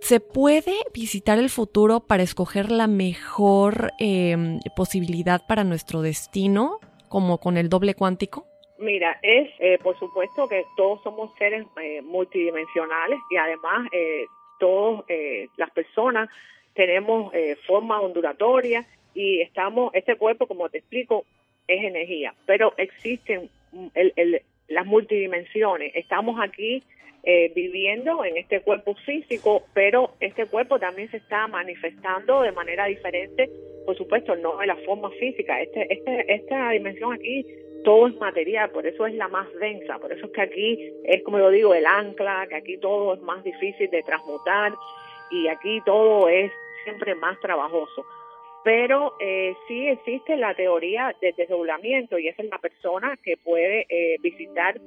¿Se 0.00 0.20
puede 0.20 0.74
visitar 0.94 1.38
el 1.38 1.50
futuro 1.50 2.00
para 2.00 2.22
escoger 2.22 2.70
la 2.70 2.86
mejor 2.86 3.92
em, 3.98 4.60
posibilidad 4.76 5.44
para 5.46 5.64
nuestro 5.64 6.02
destino, 6.02 6.78
como 7.08 7.38
con 7.38 7.56
el 7.56 7.68
doble 7.68 7.94
cuántico? 7.94 8.46
Mira, 8.78 9.18
es 9.22 9.50
eh, 9.58 9.78
por 9.82 9.98
supuesto 9.98 10.48
que 10.48 10.64
todos 10.76 11.02
somos 11.02 11.32
seres 11.36 11.66
eh, 11.82 12.00
multidimensionales 12.02 13.18
y 13.28 13.36
además 13.36 13.88
eh, 13.92 14.24
todos 14.60 15.04
las 15.56 15.70
personas 15.70 16.28
tenemos 16.74 17.32
forma 17.66 18.00
ondulatoria 18.00 18.86
y 19.14 19.40
estamos, 19.40 19.92
este 19.94 20.16
cuerpo, 20.16 20.46
como 20.46 20.68
te 20.68 20.78
explico, 20.78 21.24
es 21.66 21.84
energía, 21.84 22.34
pero 22.46 22.72
existen 22.76 23.50
mm, 23.72 23.86
las 24.68 24.86
multidimensiones. 24.86 25.92
Estamos 25.94 26.40
aquí 26.40 26.82
eh, 27.24 27.52
viviendo 27.54 28.24
en 28.24 28.36
este 28.36 28.60
cuerpo 28.60 28.94
físico, 29.04 29.64
pero 29.74 30.12
este 30.20 30.46
cuerpo 30.46 30.78
también 30.78 31.10
se 31.10 31.16
está 31.16 31.46
manifestando 31.48 32.42
de 32.42 32.52
manera 32.52 32.86
diferente, 32.86 33.50
por 33.84 33.96
supuesto, 33.96 34.36
no 34.36 34.60
en 34.62 34.68
la 34.68 34.76
forma 34.76 35.10
física. 35.12 35.60
Este, 35.60 35.92
este, 35.92 36.32
esta 36.32 36.70
dimensión 36.70 37.12
aquí, 37.12 37.44
todo 37.84 38.08
es 38.08 38.16
material, 38.16 38.70
por 38.70 38.86
eso 38.86 39.06
es 39.06 39.14
la 39.14 39.28
más 39.28 39.46
densa, 39.60 39.98
por 39.98 40.12
eso 40.12 40.26
es 40.26 40.32
que 40.32 40.40
aquí 40.40 40.92
es, 41.04 41.22
como 41.22 41.38
yo 41.38 41.50
digo, 41.50 41.74
el 41.74 41.86
ancla, 41.86 42.46
que 42.48 42.56
aquí 42.56 42.78
todo 42.78 43.14
es 43.14 43.20
más 43.22 43.42
difícil 43.42 43.90
de 43.90 44.02
transmutar 44.02 44.72
y 45.30 45.48
aquí 45.48 45.80
todo 45.84 46.28
es 46.28 46.50
siempre 46.84 47.14
más 47.14 47.38
trabajoso 47.40 48.04
pero 48.64 49.14
eh, 49.20 49.54
sí 49.66 49.86
existe 49.86 50.36
la 50.36 50.54
teoría 50.54 51.14
de 51.20 51.32
desdoblamiento 51.36 52.18
y 52.18 52.28
esa 52.28 52.42
es 52.42 52.48
la 52.50 52.58
persona 52.58 53.18
que 53.22 53.36
puede 53.36 53.86
eh, 53.88 54.16
visitar 54.22 54.80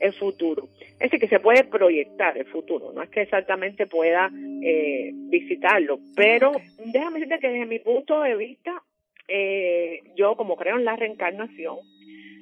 el 0.00 0.12
futuro. 0.14 0.68
Es 0.92 1.10
decir, 1.10 1.20
que 1.20 1.28
se 1.28 1.40
puede 1.40 1.64
proyectar 1.64 2.36
el 2.36 2.46
futuro, 2.46 2.92
no 2.92 3.02
es 3.02 3.10
que 3.10 3.22
exactamente 3.22 3.86
pueda 3.86 4.30
eh, 4.62 5.10
visitarlo, 5.12 5.98
pero 6.14 6.52
déjame 6.78 7.20
decirte 7.20 7.40
que 7.40 7.52
desde 7.52 7.66
mi 7.66 7.78
punto 7.78 8.20
de 8.20 8.36
vista, 8.36 8.82
eh, 9.28 10.02
yo 10.16 10.36
como 10.36 10.56
creo 10.56 10.76
en 10.76 10.84
la 10.84 10.96
reencarnación, 10.96 11.78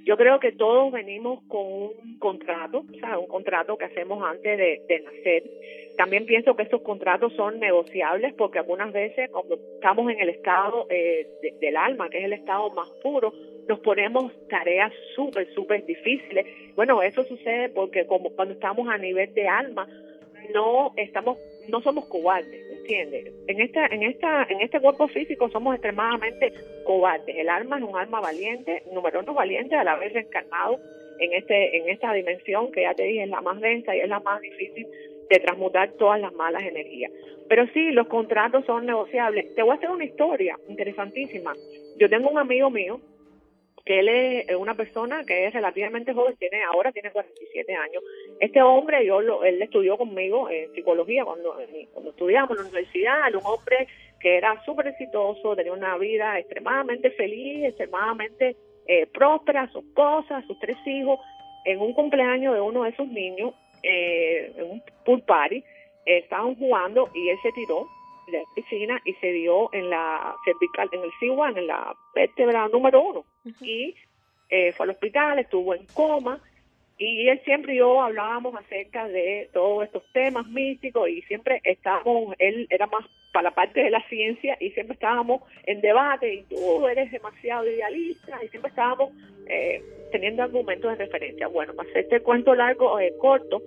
yo 0.04 0.16
creo 0.16 0.38
que 0.38 0.52
todos 0.52 0.92
venimos 0.92 1.42
con 1.48 1.62
un 1.62 2.18
contrato, 2.18 2.84
o 2.88 2.98
sea, 2.98 3.18
un 3.18 3.26
contrato 3.26 3.76
que 3.78 3.86
hacemos 3.86 4.22
antes 4.22 4.58
de, 4.58 5.00
nacer. 5.02 5.42
También 5.96 6.26
pienso 6.26 6.54
que 6.56 6.64
estos 6.64 6.82
contratos 6.82 7.32
son 7.34 7.58
negociables 7.58 8.34
porque 8.34 8.58
algunas 8.58 8.92
veces 8.92 9.30
cuando 9.30 9.54
estamos 9.54 10.10
en 10.12 10.20
el 10.20 10.28
estado 10.28 10.86
eh, 10.90 11.26
del 11.60 11.76
alma, 11.76 12.10
que 12.10 12.18
es 12.18 12.24
el 12.24 12.32
estado 12.34 12.70
más 12.70 12.88
puro, 13.02 13.32
nos 13.68 13.80
ponemos 13.80 14.32
tareas 14.48 14.92
súper, 15.14 15.52
súper 15.54 15.86
difíciles. 15.86 16.46
Bueno, 16.74 17.02
eso 17.02 17.24
sucede 17.24 17.70
porque 17.70 18.06
como 18.06 18.30
cuando 18.30 18.54
estamos 18.54 18.88
a 18.88 18.98
nivel 18.98 19.32
de 19.32 19.48
alma, 19.48 19.86
no 20.52 20.92
estamos, 20.96 21.38
no 21.68 21.80
somos 21.80 22.06
cobardes, 22.06 22.73
¿entiendes? 22.84 23.32
En 23.46 23.60
esta, 23.60 23.86
en 23.86 24.02
esta, 24.02 24.44
en 24.44 24.60
este 24.60 24.78
cuerpo 24.80 25.08
físico 25.08 25.48
somos 25.48 25.74
extremadamente 25.74 26.52
cobardes. 26.84 27.34
El 27.36 27.48
alma 27.48 27.78
es 27.78 27.82
un 27.82 27.96
alma 27.96 28.20
valiente, 28.20 28.82
número 28.92 29.20
uno 29.20 29.32
valiente 29.32 29.74
a 29.74 29.84
la 29.84 29.96
vez 29.96 30.12
reencarnado 30.12 30.78
en 31.18 31.32
este, 31.32 31.78
en 31.78 31.88
esta 31.88 32.12
dimensión 32.12 32.70
que 32.72 32.82
ya 32.82 32.94
te 32.94 33.04
dije 33.04 33.22
es 33.22 33.30
la 33.30 33.40
más 33.40 33.60
densa 33.60 33.96
y 33.96 34.00
es 34.00 34.08
la 34.08 34.20
más 34.20 34.40
difícil 34.40 34.86
de 35.30 35.38
transmutar 35.38 35.92
todas 35.92 36.20
las 36.20 36.32
malas 36.34 36.62
energías. 36.62 37.10
Pero 37.48 37.66
sí, 37.72 37.90
los 37.90 38.06
contratos 38.08 38.64
son 38.66 38.84
negociables. 38.84 39.54
Te 39.54 39.62
voy 39.62 39.72
a 39.72 39.74
hacer 39.74 39.90
una 39.90 40.04
historia 40.04 40.58
interesantísima. 40.68 41.54
Yo 41.98 42.08
tengo 42.10 42.28
un 42.28 42.38
amigo 42.38 42.70
mío 42.70 43.00
que 43.84 44.00
él 44.00 44.08
es 44.08 44.56
una 44.56 44.74
persona 44.74 45.24
que 45.24 45.46
es 45.46 45.52
relativamente 45.52 46.14
joven, 46.14 46.36
tiene 46.36 46.62
ahora 46.64 46.90
tiene 46.90 47.10
47 47.10 47.74
años. 47.74 48.02
Este 48.40 48.62
hombre, 48.62 49.04
yo 49.04 49.20
lo, 49.20 49.44
él 49.44 49.60
estudió 49.60 49.98
conmigo 49.98 50.48
en 50.48 50.72
psicología 50.74 51.24
cuando, 51.24 51.54
cuando 51.92 52.10
estudiamos 52.10 52.50
en 52.50 52.56
la 52.56 52.62
universidad, 52.62 53.28
era 53.28 53.38
un 53.38 53.44
hombre 53.44 53.86
que 54.20 54.38
era 54.38 54.64
súper 54.64 54.86
exitoso, 54.88 55.54
tenía 55.54 55.72
una 55.72 55.98
vida 55.98 56.38
extremadamente 56.38 57.10
feliz, 57.10 57.64
extremadamente 57.64 58.56
eh, 58.86 59.06
próspera, 59.12 59.70
sus 59.70 59.84
cosas, 59.92 60.44
sus 60.46 60.58
tres 60.60 60.78
hijos. 60.86 61.20
En 61.66 61.80
un 61.80 61.92
cumpleaños 61.92 62.54
de 62.54 62.60
uno 62.60 62.84
de 62.84 62.90
esos 62.90 63.08
niños, 63.08 63.54
eh, 63.82 64.52
en 64.56 64.70
un 64.70 64.82
pool 65.04 65.22
party, 65.22 65.62
estaban 66.06 66.54
jugando 66.56 67.08
y 67.14 67.28
él 67.28 67.38
se 67.42 67.52
tiró 67.52 67.86
la 68.32 68.40
piscina 68.54 69.00
y 69.04 69.14
se 69.14 69.32
dio 69.32 69.72
en 69.72 69.90
la 69.90 70.34
cervical, 70.44 70.88
en 70.92 71.02
el 71.02 71.12
C1, 71.20 71.58
en 71.58 71.66
la 71.66 71.94
vértebra 72.14 72.68
número 72.68 73.02
uno. 73.02 73.24
Y 73.60 73.94
eh, 74.50 74.72
fue 74.72 74.84
al 74.84 74.90
hospital, 74.90 75.38
estuvo 75.38 75.74
en 75.74 75.86
coma. 75.94 76.40
Y 76.96 77.28
él 77.28 77.40
siempre 77.44 77.74
y 77.74 77.78
yo 77.78 78.00
hablábamos 78.00 78.54
acerca 78.54 79.08
de 79.08 79.48
todos 79.52 79.84
estos 79.84 80.04
temas 80.12 80.46
místicos 80.46 81.08
y 81.08 81.22
siempre 81.22 81.60
estábamos, 81.64 82.36
él 82.38 82.68
era 82.70 82.86
más 82.86 83.04
para 83.32 83.50
la 83.50 83.54
parte 83.54 83.82
de 83.82 83.90
la 83.90 84.00
ciencia 84.08 84.56
y 84.60 84.70
siempre 84.70 84.94
estábamos 84.94 85.42
en 85.66 85.80
debate 85.80 86.32
y 86.32 86.42
tú 86.44 86.86
eres 86.86 87.10
demasiado 87.10 87.68
idealista 87.68 88.38
y 88.44 88.48
siempre 88.48 88.68
estábamos 88.68 89.10
eh, 89.48 89.82
teniendo 90.12 90.44
argumentos 90.44 90.96
de 90.96 91.04
referencia. 91.04 91.48
Bueno, 91.48 91.74
para 91.74 91.90
hacerte 91.90 92.16
el 92.16 92.22
cuento 92.22 92.54
largo, 92.54 93.00
eh, 93.00 93.12
corto, 93.18 93.60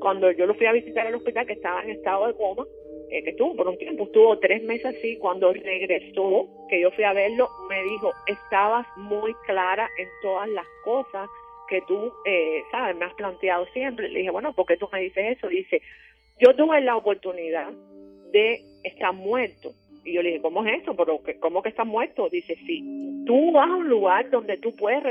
cuando 0.00 0.30
yo 0.30 0.46
lo 0.46 0.54
fui 0.54 0.64
a 0.64 0.72
visitar 0.72 1.06
al 1.06 1.14
hospital 1.14 1.46
que 1.46 1.52
estaba 1.52 1.82
en 1.82 1.90
estado 1.90 2.28
de 2.28 2.34
coma, 2.34 2.64
eh, 3.10 3.22
que 3.24 3.30
estuvo 3.30 3.56
por 3.56 3.68
un 3.68 3.78
tiempo, 3.78 4.04
estuvo 4.04 4.38
tres 4.38 4.62
meses 4.62 4.96
así, 4.96 5.16
cuando 5.18 5.52
regresó, 5.52 6.48
que 6.68 6.80
yo 6.80 6.90
fui 6.92 7.04
a 7.04 7.12
verlo, 7.12 7.48
me 7.68 7.82
dijo, 7.82 8.12
estabas 8.26 8.86
muy 8.96 9.34
clara 9.46 9.88
en 9.98 10.08
todas 10.22 10.48
las 10.48 10.66
cosas 10.84 11.28
que 11.68 11.80
tú, 11.82 12.12
eh, 12.24 12.62
sabes, 12.70 12.96
me 12.96 13.04
has 13.04 13.14
planteado 13.14 13.66
siempre. 13.72 14.08
Le 14.08 14.18
dije, 14.18 14.30
bueno, 14.30 14.52
¿por 14.52 14.66
qué 14.66 14.76
tú 14.76 14.88
me 14.92 15.00
dices 15.00 15.36
eso? 15.36 15.48
Dice, 15.48 15.80
yo 16.38 16.54
tuve 16.54 16.80
la 16.80 16.96
oportunidad 16.96 17.70
de 18.32 18.62
estar 18.82 19.12
muerto. 19.12 19.72
Y 20.04 20.14
yo 20.14 20.22
le 20.22 20.30
dije, 20.30 20.42
¿cómo 20.42 20.64
es 20.64 20.82
eso? 20.82 20.94
¿Pero 20.96 21.20
¿Cómo 21.40 21.62
que 21.62 21.68
estás 21.68 21.86
muerto? 21.86 22.28
Dice, 22.28 22.56
sí, 22.66 22.82
tú 23.26 23.52
vas 23.52 23.68
a 23.68 23.76
un 23.76 23.88
lugar 23.88 24.30
donde 24.30 24.56
tú 24.58 24.74
puedes 24.74 25.02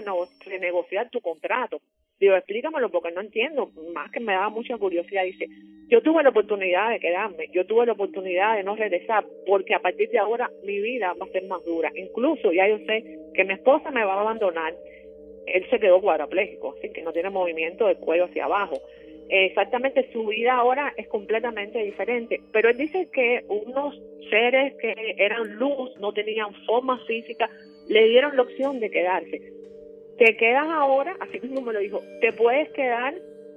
renegociar 0.45 1.09
tu 1.09 1.21
contrato. 1.21 1.79
Digo, 2.19 2.35
explícamelo 2.35 2.89
porque 2.89 3.11
no 3.11 3.21
entiendo, 3.21 3.71
más 3.93 4.11
que 4.11 4.19
me 4.19 4.33
daba 4.33 4.49
mucha 4.49 4.77
curiosidad. 4.77 5.23
Dice, 5.23 5.47
yo 5.87 6.01
tuve 6.01 6.21
la 6.21 6.29
oportunidad 6.29 6.89
de 6.89 6.99
quedarme, 6.99 7.47
yo 7.53 7.65
tuve 7.65 7.85
la 7.85 7.93
oportunidad 7.93 8.57
de 8.57 8.63
no 8.63 8.75
regresar, 8.75 9.25
porque 9.47 9.73
a 9.73 9.79
partir 9.79 10.09
de 10.09 10.19
ahora 10.19 10.51
mi 10.65 10.81
vida 10.81 11.13
va 11.19 11.25
a 11.25 11.31
ser 11.31 11.45
más 11.45 11.63
dura. 11.63 11.91
Incluso 11.95 12.51
ya 12.51 12.67
yo 12.67 12.77
sé 12.79 13.19
que 13.33 13.45
mi 13.45 13.53
esposa 13.53 13.89
me 13.91 14.03
va 14.03 14.15
a 14.15 14.21
abandonar. 14.21 14.73
Él 15.47 15.65
se 15.69 15.79
quedó 15.79 16.01
cuadrapléjico, 16.01 16.75
así 16.77 16.91
que 16.91 17.01
no 17.01 17.13
tiene 17.13 17.29
movimiento 17.29 17.87
del 17.87 17.97
cuello 17.97 18.25
hacia 18.25 18.45
abajo. 18.45 18.81
Exactamente, 19.29 20.11
su 20.11 20.25
vida 20.25 20.55
ahora 20.55 20.93
es 20.97 21.07
completamente 21.07 21.79
diferente. 21.79 22.41
Pero 22.51 22.69
él 22.69 22.77
dice 22.77 23.07
que 23.13 23.45
unos 23.47 23.97
seres 24.29 24.73
que 24.75 25.15
eran 25.17 25.55
luz, 25.55 25.95
no 25.99 26.11
tenían 26.11 26.53
forma 26.65 26.99
física, 27.05 27.49
le 27.87 28.09
dieron 28.09 28.35
la 28.35 28.41
opción 28.41 28.79
de 28.79 28.91
quedarse 28.91 29.59
te 30.19 30.35
quedas 30.35 30.67
ahora, 30.67 31.15
así 31.21 31.39
mismo 31.39 31.61
me 31.61 31.71
lo 31.71 31.79
dijo, 31.79 32.03
te 32.19 32.33
puedes 32.33 32.69
quedar, 32.71 33.15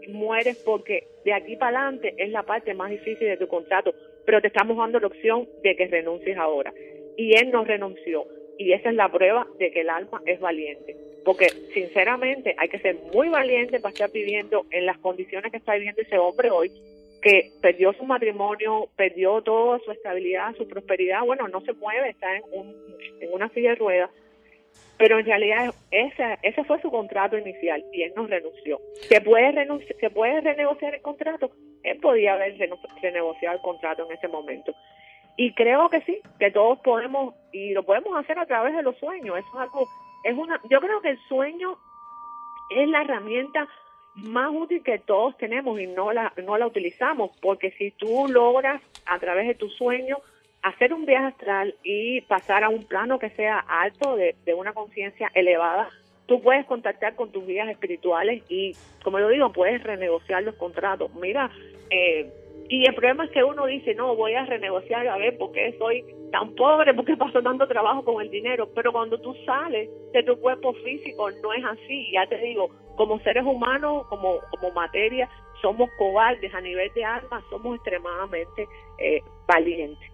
mueres 0.08 0.62
porque 0.64 1.08
de 1.24 1.32
aquí 1.32 1.56
para 1.56 1.80
adelante 1.80 2.14
es 2.16 2.30
la 2.30 2.44
parte 2.44 2.72
más 2.72 2.90
difícil 2.90 3.26
de 3.26 3.36
tu 3.36 3.48
contrato, 3.48 3.92
pero 4.24 4.40
te 4.40 4.46
estamos 4.46 4.76
dando 4.76 5.00
la 5.00 5.08
opción 5.08 5.48
de 5.64 5.74
que 5.74 5.88
renuncies 5.88 6.36
ahora. 6.38 6.72
Y 7.16 7.36
él 7.36 7.50
no 7.50 7.64
renunció. 7.64 8.24
Y 8.58 8.72
esa 8.72 8.90
es 8.90 8.94
la 8.94 9.10
prueba 9.10 9.46
de 9.58 9.72
que 9.72 9.80
el 9.80 9.90
alma 9.90 10.22
es 10.24 10.38
valiente. 10.38 10.96
Porque 11.24 11.48
sinceramente 11.74 12.54
hay 12.56 12.68
que 12.68 12.78
ser 12.78 12.96
muy 13.12 13.28
valiente 13.28 13.80
para 13.80 13.92
estar 13.92 14.10
viviendo 14.12 14.64
en 14.70 14.86
las 14.86 14.98
condiciones 14.98 15.50
que 15.50 15.58
está 15.58 15.74
viviendo 15.74 16.02
ese 16.02 16.18
hombre 16.18 16.50
hoy, 16.50 16.70
que 17.22 17.50
perdió 17.60 17.92
su 17.94 18.04
matrimonio, 18.04 18.88
perdió 18.96 19.42
toda 19.42 19.80
su 19.80 19.90
estabilidad, 19.90 20.54
su 20.56 20.66
prosperidad, 20.68 21.24
bueno, 21.24 21.48
no 21.48 21.60
se 21.62 21.72
mueve, 21.72 22.10
está 22.10 22.36
en, 22.36 22.42
un, 22.52 22.74
en 23.20 23.32
una 23.32 23.48
silla 23.50 23.70
de 23.70 23.76
ruedas 23.76 24.10
pero 24.98 25.18
en 25.18 25.26
realidad 25.26 25.74
ese, 25.90 26.38
ese 26.42 26.64
fue 26.64 26.80
su 26.80 26.90
contrato 26.90 27.36
inicial 27.36 27.84
y 27.92 28.02
él 28.02 28.12
no 28.14 28.26
renunció. 28.26 28.80
¿Se 29.08 29.20
puede, 29.20 29.66
¿Se 29.98 30.10
puede 30.10 30.40
renegociar 30.40 30.94
el 30.94 31.02
contrato? 31.02 31.50
Él 31.82 31.98
podía 31.98 32.34
haber 32.34 32.56
renegociado 33.02 33.56
el 33.56 33.62
contrato 33.62 34.06
en 34.06 34.16
ese 34.16 34.28
momento. 34.28 34.72
Y 35.36 35.54
creo 35.54 35.88
que 35.88 36.02
sí, 36.02 36.20
que 36.38 36.50
todos 36.50 36.78
podemos, 36.80 37.34
y 37.52 37.72
lo 37.72 37.82
podemos 37.82 38.16
hacer 38.16 38.38
a 38.38 38.46
través 38.46 38.76
de 38.76 38.82
los 38.82 38.96
sueños. 38.98 39.38
Eso 39.38 39.48
es 39.54 39.60
algo, 39.60 39.88
es 40.24 40.36
una, 40.36 40.60
yo 40.70 40.80
creo 40.80 41.00
que 41.00 41.10
el 41.10 41.18
sueño 41.28 41.78
es 42.70 42.88
la 42.88 43.02
herramienta 43.02 43.66
más 44.14 44.52
útil 44.52 44.82
que 44.82 44.98
todos 44.98 45.36
tenemos 45.38 45.80
y 45.80 45.86
no 45.86 46.12
la, 46.12 46.32
no 46.44 46.58
la 46.58 46.66
utilizamos, 46.66 47.30
porque 47.40 47.70
si 47.72 47.90
tú 47.92 48.28
logras 48.28 48.82
a 49.06 49.18
través 49.18 49.48
de 49.48 49.54
tu 49.54 49.68
sueño 49.70 50.18
hacer 50.62 50.94
un 50.94 51.04
viaje 51.04 51.26
astral 51.26 51.74
y 51.82 52.20
pasar 52.22 52.64
a 52.64 52.68
un 52.68 52.84
plano 52.84 53.18
que 53.18 53.30
sea 53.30 53.58
alto 53.58 54.16
de, 54.16 54.34
una 54.54 54.72
conciencia 54.72 55.30
elevada, 55.34 55.88
tú 56.26 56.40
puedes 56.40 56.64
contactar 56.66 57.16
con 57.16 57.30
tus 57.32 57.46
guías 57.46 57.68
espirituales 57.68 58.42
y, 58.48 58.72
como 59.02 59.18
yo 59.18 59.28
digo, 59.28 59.52
puedes 59.52 59.82
renegociar 59.82 60.42
los 60.42 60.54
contratos. 60.54 61.12
Mira, 61.14 61.50
eh, 61.90 62.30
Y 62.68 62.86
el 62.86 62.94
problema 62.94 63.24
es 63.24 63.30
que 63.32 63.42
uno 63.44 63.66
dice, 63.66 63.94
no, 63.94 64.14
voy 64.14 64.34
a 64.34 64.46
renegociar, 64.46 65.06
a 65.08 65.18
ver, 65.18 65.36
¿por 65.36 65.52
qué 65.52 65.74
soy 65.78 66.04
tan 66.30 66.54
pobre? 66.54 66.94
¿Por 66.94 67.04
qué 67.04 67.16
paso 67.16 67.42
tanto 67.42 67.66
trabajo 67.66 68.04
con 68.04 68.22
el 68.22 68.30
dinero? 68.30 68.68
Pero 68.74 68.92
cuando 68.92 69.20
tú 69.20 69.34
sales 69.44 69.90
de 70.12 70.22
tu 70.22 70.38
cuerpo 70.40 70.72
físico, 70.74 71.30
no 71.42 71.52
es 71.52 71.64
así. 71.64 72.10
Ya 72.12 72.26
te 72.26 72.38
digo, 72.38 72.70
como 72.96 73.18
seres 73.20 73.44
humanos, 73.44 74.06
como, 74.08 74.38
como 74.50 74.70
materia, 74.72 75.28
somos 75.60 75.90
cobardes 75.98 76.54
a 76.54 76.60
nivel 76.60 76.90
de 76.94 77.04
alma, 77.04 77.42
somos 77.50 77.74
extremadamente 77.76 78.66
eh, 78.98 79.20
valientes. 79.46 80.11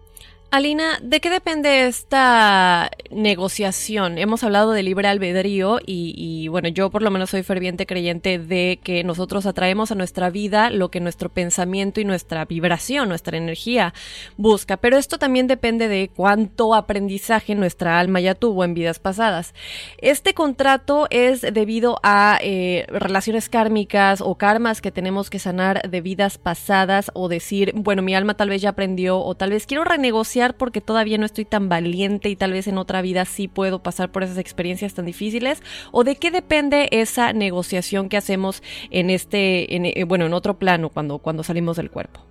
Alina, 0.51 0.97
¿de 1.03 1.19
qué 1.21 1.29
depende 1.29 1.85
esta 1.85 2.89
negociación? 3.11 4.17
Hemos 4.17 4.43
hablado 4.43 4.71
de 4.71 4.81
libre 4.81 5.07
albedrío 5.07 5.77
y, 5.85 6.47
bueno, 6.47 6.69
yo 6.69 6.89
por 6.89 7.03
lo 7.03 7.11
menos 7.11 7.29
soy 7.29 7.43
ferviente 7.43 7.85
creyente 7.85 8.39
de 8.39 8.79
que 8.83 9.03
nosotros 9.03 9.45
atraemos 9.45 9.91
a 9.91 9.95
nuestra 9.95 10.31
vida 10.31 10.71
lo 10.71 10.89
que 10.89 11.01
nuestro 11.01 11.29
pensamiento 11.29 12.01
y 12.01 12.05
nuestra 12.05 12.45
vibración, 12.45 13.09
nuestra 13.09 13.37
energía 13.37 13.93
busca, 14.37 14.77
pero 14.77 14.97
esto 14.97 15.19
también 15.19 15.45
depende 15.45 15.87
de 15.87 16.09
cuánto 16.15 16.73
aprendizaje 16.73 17.53
nuestra 17.53 17.99
alma 17.99 18.19
ya 18.19 18.33
tuvo 18.33 18.63
en 18.63 18.73
vidas 18.73 18.97
pasadas. 18.97 19.53
Este 19.99 20.33
contrato 20.33 21.05
es 21.11 21.41
debido 21.41 21.99
a 22.01 22.39
eh, 22.41 22.87
relaciones 22.89 23.49
kármicas 23.49 24.19
o 24.19 24.33
karmas 24.33 24.81
que 24.81 24.91
tenemos 24.91 25.29
que 25.29 25.37
sanar 25.37 25.87
de 25.87 26.01
vidas 26.01 26.39
pasadas 26.39 27.11
o 27.13 27.29
decir, 27.29 27.71
bueno, 27.75 28.01
mi 28.01 28.15
alma 28.15 28.33
tal 28.33 28.49
vez 28.49 28.63
ya 28.63 28.69
aprendió 28.69 29.19
o 29.19 29.35
tal 29.35 29.51
vez 29.51 29.67
quiero 29.67 29.83
renegociar 29.83 30.38
porque 30.57 30.81
todavía 30.81 31.17
no 31.17 31.25
estoy 31.25 31.45
tan 31.45 31.69
valiente 31.69 32.29
y 32.29 32.35
tal 32.35 32.53
vez 32.53 32.67
en 32.67 32.77
otra 32.77 33.01
vida 33.01 33.25
sí 33.25 33.47
puedo 33.47 33.83
pasar 33.83 34.11
por 34.11 34.23
esas 34.23 34.37
experiencias 34.37 34.93
tan 34.93 35.05
difíciles? 35.05 35.61
¿O 35.91 36.03
de 36.03 36.15
qué 36.15 36.31
depende 36.31 36.87
esa 36.91 37.33
negociación 37.33 38.09
que 38.09 38.17
hacemos 38.17 38.63
en 38.91 39.09
este, 39.09 39.75
en, 39.75 39.85
eh, 39.85 40.03
bueno, 40.05 40.25
en 40.25 40.33
otro 40.33 40.55
plano 40.55 40.89
cuando, 40.89 41.19
cuando 41.19 41.43
salimos 41.43 41.77
del 41.77 41.91
cuerpo? 41.91 42.21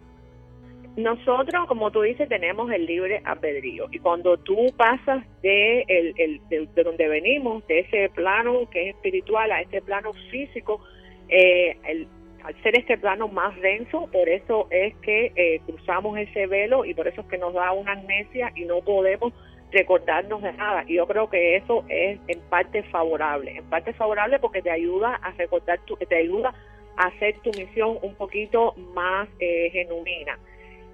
Nosotros, 0.96 1.68
como 1.68 1.92
tú 1.92 2.02
dices, 2.02 2.28
tenemos 2.28 2.72
el 2.72 2.84
libre 2.84 3.22
albedrío 3.24 3.86
y 3.92 4.00
cuando 4.00 4.36
tú 4.36 4.56
pasas 4.76 5.24
de, 5.42 5.82
el, 5.86 6.40
de, 6.48 6.82
donde 6.82 7.06
venimos, 7.06 7.64
de 7.68 7.80
ese 7.80 8.08
plano 8.08 8.68
que 8.68 8.88
es 8.88 8.96
espiritual 8.96 9.52
a 9.52 9.60
este 9.60 9.80
plano 9.80 10.12
físico, 10.28 10.80
eh, 11.28 11.76
el, 11.84 12.08
al 12.48 12.62
ser 12.62 12.78
este 12.78 12.96
plano 12.96 13.28
más 13.28 13.54
denso, 13.60 14.08
por 14.10 14.26
eso 14.26 14.68
es 14.70 14.96
que 15.02 15.32
eh, 15.36 15.60
cruzamos 15.66 16.16
ese 16.18 16.46
velo 16.46 16.86
y 16.86 16.94
por 16.94 17.06
eso 17.06 17.20
es 17.20 17.26
que 17.26 17.36
nos 17.36 17.52
da 17.52 17.72
una 17.72 17.92
amnesia 17.92 18.50
y 18.56 18.64
no 18.64 18.80
podemos 18.80 19.34
recordarnos 19.70 20.40
de 20.40 20.54
nada. 20.54 20.82
Y 20.86 20.94
yo 20.94 21.06
creo 21.06 21.28
que 21.28 21.56
eso 21.56 21.84
es 21.90 22.18
en 22.26 22.40
parte 22.48 22.82
favorable, 22.84 23.58
en 23.58 23.64
parte 23.68 23.92
favorable 23.92 24.38
porque 24.38 24.62
te 24.62 24.70
ayuda 24.70 25.16
a 25.16 25.32
recordar, 25.32 25.78
tu, 25.84 25.94
te 25.96 26.16
ayuda 26.16 26.54
a 26.96 27.08
hacer 27.08 27.38
tu 27.40 27.50
misión 27.50 27.98
un 28.00 28.14
poquito 28.14 28.72
más 28.94 29.28
eh, 29.40 29.68
genuina. 29.70 30.38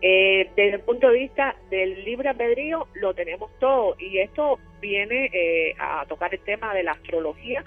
Eh, 0.03 0.51
desde 0.57 0.75
el 0.75 0.81
punto 0.81 1.09
de 1.09 1.21
vista 1.21 1.55
del 1.71 2.05
libre 2.05 2.31
albedrío 2.31 2.89
lo 2.95 3.15
tenemos 3.15 3.49
todo 3.61 3.95
y 4.01 4.19
esto 4.19 4.59
viene 4.81 5.31
a 5.79 6.05
tocar 6.07 6.35
el 6.35 6.41
tema 6.41 6.75
de 6.75 6.83
la 6.83 6.93
astrología 6.93 7.65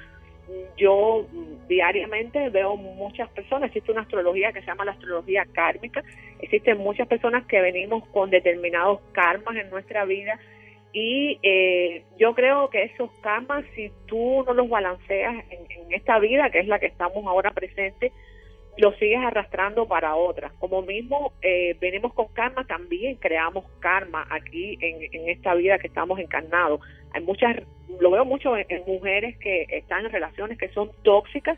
yo 0.78 1.26
diariamente 1.68 2.50
veo 2.50 2.76
muchas 2.78 3.30
personas, 3.30 3.68
existe 3.68 3.92
una 3.92 4.02
astrología 4.02 4.52
que 4.54 4.62
se 4.62 4.68
llama 4.68 4.86
la 4.86 4.92
astrología 4.92 5.46
kármica, 5.52 6.04
existen 6.40 6.78
muchas 6.78 7.08
personas 7.08 7.46
que 7.46 7.62
venimos 7.62 8.08
con 8.10 8.30
determinados 8.30 9.02
karmas 9.14 9.56
en 9.58 9.70
nuestra 9.70 10.06
vida 10.06 10.40
y 10.94 11.40
eh, 11.44 12.04
yo 12.18 12.34
creo 12.34 12.70
que 12.70 12.84
esos 12.84 13.12
karmas, 13.22 13.64
si 13.76 13.92
tú 14.08 14.44
no 14.46 14.54
los 14.54 14.70
balanceas 14.70 15.46
en, 15.50 15.68
esta 15.90 16.20
vida, 16.20 16.50
que 16.50 16.60
es 16.60 16.68
la 16.68 16.80
que 16.80 16.88
estamos 16.88 17.26
ahora 17.26 17.52
presente, 17.52 18.12
lo 18.78 18.92
sigues 18.94 19.20
arrastrando 19.20 19.88
para 19.88 20.16
otras. 20.16 20.54
Como 20.60 20.82
mismo 20.82 21.34
eh, 21.42 21.76
venimos 21.80 22.14
con 22.14 22.28
karma, 22.30 22.66
también 22.66 23.16
creamos 23.16 23.66
karma 23.80 24.26
aquí 24.30 24.78
en, 24.82 25.10
en 25.12 25.30
esta 25.30 25.54
vida 25.56 25.80
que 25.80 25.88
estamos 25.88 26.20
encarnados. 26.20 26.82
Hay 27.14 27.24
muchas, 27.24 27.58
lo 28.00 28.12
veo 28.12 28.26
mucho 28.26 28.56
en, 28.56 28.68
mujeres 28.86 29.38
que 29.40 29.66
están 29.70 30.06
en 30.06 30.12
relaciones 30.12 30.58
que 30.58 30.70
son 30.70 30.92
tóxicas 31.04 31.58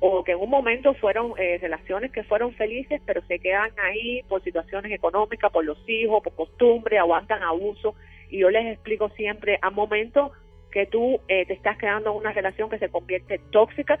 o 0.00 0.22
que 0.22 0.32
en 0.32 0.38
un 0.38 0.50
momento 0.50 0.94
fueron 0.94 1.32
eh, 1.38 1.58
relaciones 1.60 2.12
que 2.12 2.22
fueron 2.22 2.52
felices, 2.54 3.00
pero 3.04 3.20
se 3.22 3.38
quedan 3.38 3.70
ahí 3.82 4.22
por 4.28 4.42
situaciones 4.44 4.92
económicas, 4.92 5.50
por 5.50 5.64
los 5.64 5.78
hijos, 5.88 6.22
por 6.22 6.34
costumbre, 6.34 6.98
aguantan 6.98 7.42
abuso. 7.42 7.94
Y 8.30 8.38
yo 8.38 8.50
les 8.50 8.66
explico 8.66 9.08
siempre, 9.10 9.58
a 9.62 9.70
momento 9.70 10.32
que 10.70 10.86
tú 10.86 11.20
eh, 11.28 11.46
te 11.46 11.54
estás 11.54 11.78
creando 11.78 12.12
una 12.12 12.32
relación 12.32 12.68
que 12.70 12.78
se 12.78 12.90
convierte 12.90 13.40
tóxica, 13.50 13.98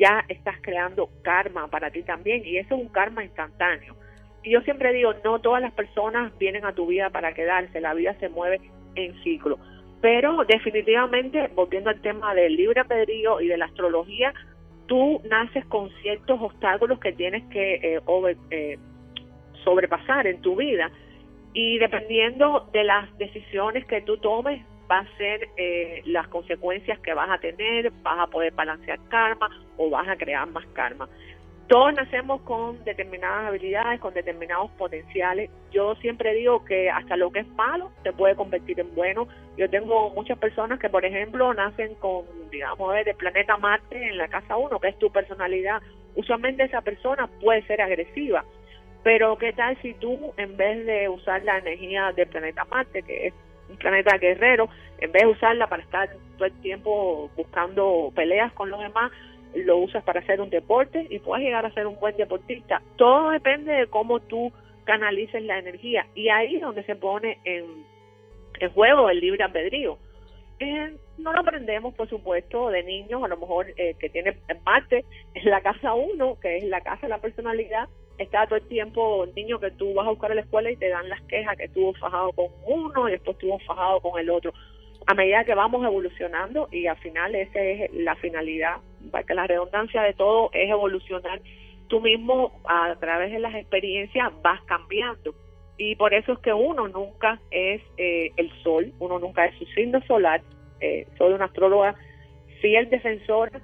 ya 0.00 0.24
estás 0.28 0.56
creando 0.62 1.10
karma 1.22 1.68
para 1.68 1.90
ti 1.90 2.02
también 2.02 2.42
y 2.44 2.56
eso 2.56 2.74
es 2.74 2.80
un 2.80 2.88
karma 2.88 3.22
instantáneo. 3.22 3.94
Y 4.42 4.50
yo 4.50 4.62
siempre 4.62 4.92
digo, 4.94 5.12
no 5.22 5.38
todas 5.40 5.60
las 5.60 5.72
personas 5.74 6.36
vienen 6.38 6.64
a 6.64 6.72
tu 6.72 6.86
vida 6.86 7.10
para 7.10 7.34
quedarse, 7.34 7.80
la 7.80 7.92
vida 7.92 8.14
se 8.18 8.30
mueve 8.30 8.60
en 8.94 9.14
ciclo. 9.22 9.58
Pero 10.00 10.44
definitivamente, 10.44 11.50
volviendo 11.54 11.90
al 11.90 12.00
tema 12.00 12.34
del 12.34 12.56
libre 12.56 12.80
albedrío 12.80 13.42
y 13.42 13.48
de 13.48 13.58
la 13.58 13.66
astrología, 13.66 14.32
tú 14.86 15.20
naces 15.28 15.66
con 15.66 15.90
ciertos 16.00 16.40
obstáculos 16.40 16.98
que 16.98 17.12
tienes 17.12 17.44
que 17.50 17.74
eh, 17.74 18.00
eh, 18.50 18.78
sobrepasar 19.62 20.26
en 20.26 20.40
tu 20.40 20.56
vida 20.56 20.90
y 21.52 21.78
dependiendo 21.78 22.68
de 22.72 22.84
las 22.84 23.16
decisiones 23.18 23.84
que 23.84 24.00
tú 24.00 24.16
tomes 24.16 24.64
va 24.90 24.98
a 24.98 25.16
ser 25.16 25.48
eh, 25.56 26.02
las 26.06 26.26
consecuencias 26.28 26.98
que 27.00 27.14
vas 27.14 27.30
a 27.30 27.38
tener, 27.38 27.92
vas 28.02 28.18
a 28.18 28.26
poder 28.26 28.52
balancear 28.52 28.98
karma 29.08 29.48
o 29.76 29.88
vas 29.90 30.08
a 30.08 30.16
crear 30.16 30.46
más 30.48 30.66
karma. 30.72 31.08
Todos 31.68 31.94
nacemos 31.94 32.40
con 32.40 32.82
determinadas 32.82 33.46
habilidades, 33.46 34.00
con 34.00 34.12
determinados 34.12 34.72
potenciales. 34.72 35.50
Yo 35.70 35.94
siempre 35.96 36.34
digo 36.34 36.64
que 36.64 36.90
hasta 36.90 37.16
lo 37.16 37.30
que 37.30 37.40
es 37.40 37.48
malo 37.50 37.92
se 38.02 38.12
puede 38.12 38.34
convertir 38.34 38.80
en 38.80 38.92
bueno. 38.96 39.28
Yo 39.56 39.70
tengo 39.70 40.10
muchas 40.10 40.36
personas 40.36 40.80
que, 40.80 40.88
por 40.88 41.04
ejemplo, 41.04 41.54
nacen 41.54 41.94
con, 41.94 42.24
digamos, 42.50 42.92
del 42.92 43.14
planeta 43.14 43.56
Marte 43.56 44.08
en 44.08 44.18
la 44.18 44.26
casa 44.26 44.56
1, 44.56 44.80
que 44.80 44.88
es 44.88 44.98
tu 44.98 45.12
personalidad. 45.12 45.80
Usualmente 46.16 46.64
esa 46.64 46.80
persona 46.80 47.28
puede 47.40 47.62
ser 47.68 47.80
agresiva, 47.80 48.44
pero 49.04 49.38
¿qué 49.38 49.52
tal 49.52 49.80
si 49.80 49.94
tú, 49.94 50.34
en 50.36 50.56
vez 50.56 50.84
de 50.84 51.08
usar 51.08 51.44
la 51.44 51.58
energía 51.58 52.10
del 52.10 52.26
planeta 52.26 52.64
Marte, 52.64 53.04
que 53.04 53.28
es 53.28 53.34
un 53.70 53.76
planeta 53.76 54.18
guerrero, 54.18 54.68
en 54.98 55.12
vez 55.12 55.22
de 55.22 55.28
usarla 55.28 55.68
para 55.68 55.82
estar 55.82 56.10
todo 56.36 56.46
el 56.46 56.60
tiempo 56.60 57.30
buscando 57.36 58.12
peleas 58.14 58.52
con 58.52 58.70
los 58.70 58.80
demás, 58.80 59.12
lo 59.54 59.78
usas 59.78 60.04
para 60.04 60.20
hacer 60.20 60.40
un 60.40 60.50
deporte 60.50 61.06
y 61.10 61.18
puedes 61.18 61.44
llegar 61.44 61.66
a 61.66 61.72
ser 61.72 61.86
un 61.86 61.98
buen 61.98 62.16
deportista. 62.16 62.82
Todo 62.96 63.30
depende 63.30 63.72
de 63.72 63.86
cómo 63.86 64.20
tú 64.20 64.52
canalices 64.84 65.42
la 65.42 65.58
energía 65.58 66.06
y 66.14 66.28
ahí 66.28 66.56
es 66.56 66.62
donde 66.62 66.84
se 66.84 66.96
pone 66.96 67.38
en, 67.44 67.84
en 68.60 68.70
juego 68.70 69.10
el 69.10 69.20
libre 69.20 69.44
albedrío. 69.44 69.98
Eh, 70.58 70.94
no 71.16 71.32
lo 71.32 71.40
aprendemos, 71.40 71.94
por 71.94 72.08
supuesto, 72.08 72.68
de 72.68 72.82
niños, 72.82 73.22
a 73.22 73.28
lo 73.28 73.38
mejor 73.38 73.66
eh, 73.76 73.94
que 73.98 74.10
tiene 74.10 74.36
en 74.48 74.58
parte 74.62 75.04
en 75.34 75.50
la 75.50 75.62
casa 75.62 75.94
uno, 75.94 76.38
que 76.40 76.58
es 76.58 76.64
la 76.64 76.82
casa 76.82 77.02
de 77.02 77.08
la 77.08 77.18
personalidad, 77.18 77.88
está 78.20 78.46
todo 78.46 78.56
el 78.56 78.68
tiempo 78.68 79.26
niño 79.34 79.58
que 79.58 79.70
tú 79.70 79.94
vas 79.94 80.06
a 80.06 80.10
buscar 80.10 80.30
a 80.30 80.34
la 80.34 80.42
escuela 80.42 80.70
y 80.70 80.76
te 80.76 80.90
dan 80.90 81.08
las 81.08 81.22
quejas 81.22 81.56
que 81.56 81.64
estuvo 81.64 81.94
fajado 81.94 82.32
con 82.32 82.46
uno 82.66 83.08
y 83.08 83.12
después 83.12 83.34
estuvo 83.36 83.58
fajado 83.60 84.00
con 84.00 84.20
el 84.20 84.28
otro. 84.28 84.52
A 85.06 85.14
medida 85.14 85.44
que 85.44 85.54
vamos 85.54 85.82
evolucionando 85.82 86.68
y 86.70 86.86
al 86.86 86.98
final 86.98 87.34
esa 87.34 87.60
es 87.60 87.90
la 87.94 88.14
finalidad, 88.16 88.76
que 89.26 89.34
la 89.34 89.46
redundancia 89.46 90.02
de 90.02 90.12
todo 90.12 90.50
es 90.52 90.68
evolucionar. 90.68 91.40
Tú 91.88 92.00
mismo 92.00 92.60
a 92.68 92.94
través 93.00 93.32
de 93.32 93.38
las 93.38 93.54
experiencias 93.54 94.30
vas 94.42 94.60
cambiando 94.64 95.34
y 95.78 95.96
por 95.96 96.12
eso 96.12 96.32
es 96.32 96.38
que 96.40 96.52
uno 96.52 96.88
nunca 96.88 97.40
es 97.50 97.80
eh, 97.96 98.32
el 98.36 98.52
sol, 98.62 98.92
uno 98.98 99.18
nunca 99.18 99.46
es 99.46 99.58
su 99.58 99.64
signo 99.66 100.02
solar. 100.02 100.42
Eh, 100.80 101.06
soy 101.16 101.32
una 101.32 101.46
astróloga 101.46 101.94
fiel 102.60 102.90
defensora 102.90 103.60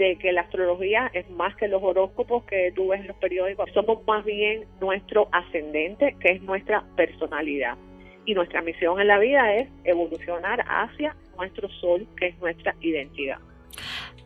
de 0.00 0.16
que 0.16 0.32
la 0.32 0.40
astrología 0.40 1.10
es 1.12 1.28
más 1.28 1.54
que 1.56 1.68
los 1.68 1.82
horóscopos 1.82 2.44
que 2.44 2.72
tú 2.74 2.88
ves 2.88 3.02
en 3.02 3.08
los 3.08 3.16
periódicos, 3.18 3.68
somos 3.74 4.02
más 4.06 4.24
bien 4.24 4.64
nuestro 4.80 5.28
ascendente, 5.30 6.16
que 6.20 6.32
es 6.32 6.42
nuestra 6.42 6.82
personalidad. 6.96 7.76
Y 8.24 8.32
nuestra 8.32 8.62
misión 8.62 8.98
en 8.98 9.08
la 9.08 9.18
vida 9.18 9.54
es 9.54 9.68
evolucionar 9.84 10.64
hacia 10.66 11.14
nuestro 11.36 11.68
sol, 11.68 12.06
que 12.16 12.28
es 12.28 12.38
nuestra 12.38 12.74
identidad. 12.80 13.38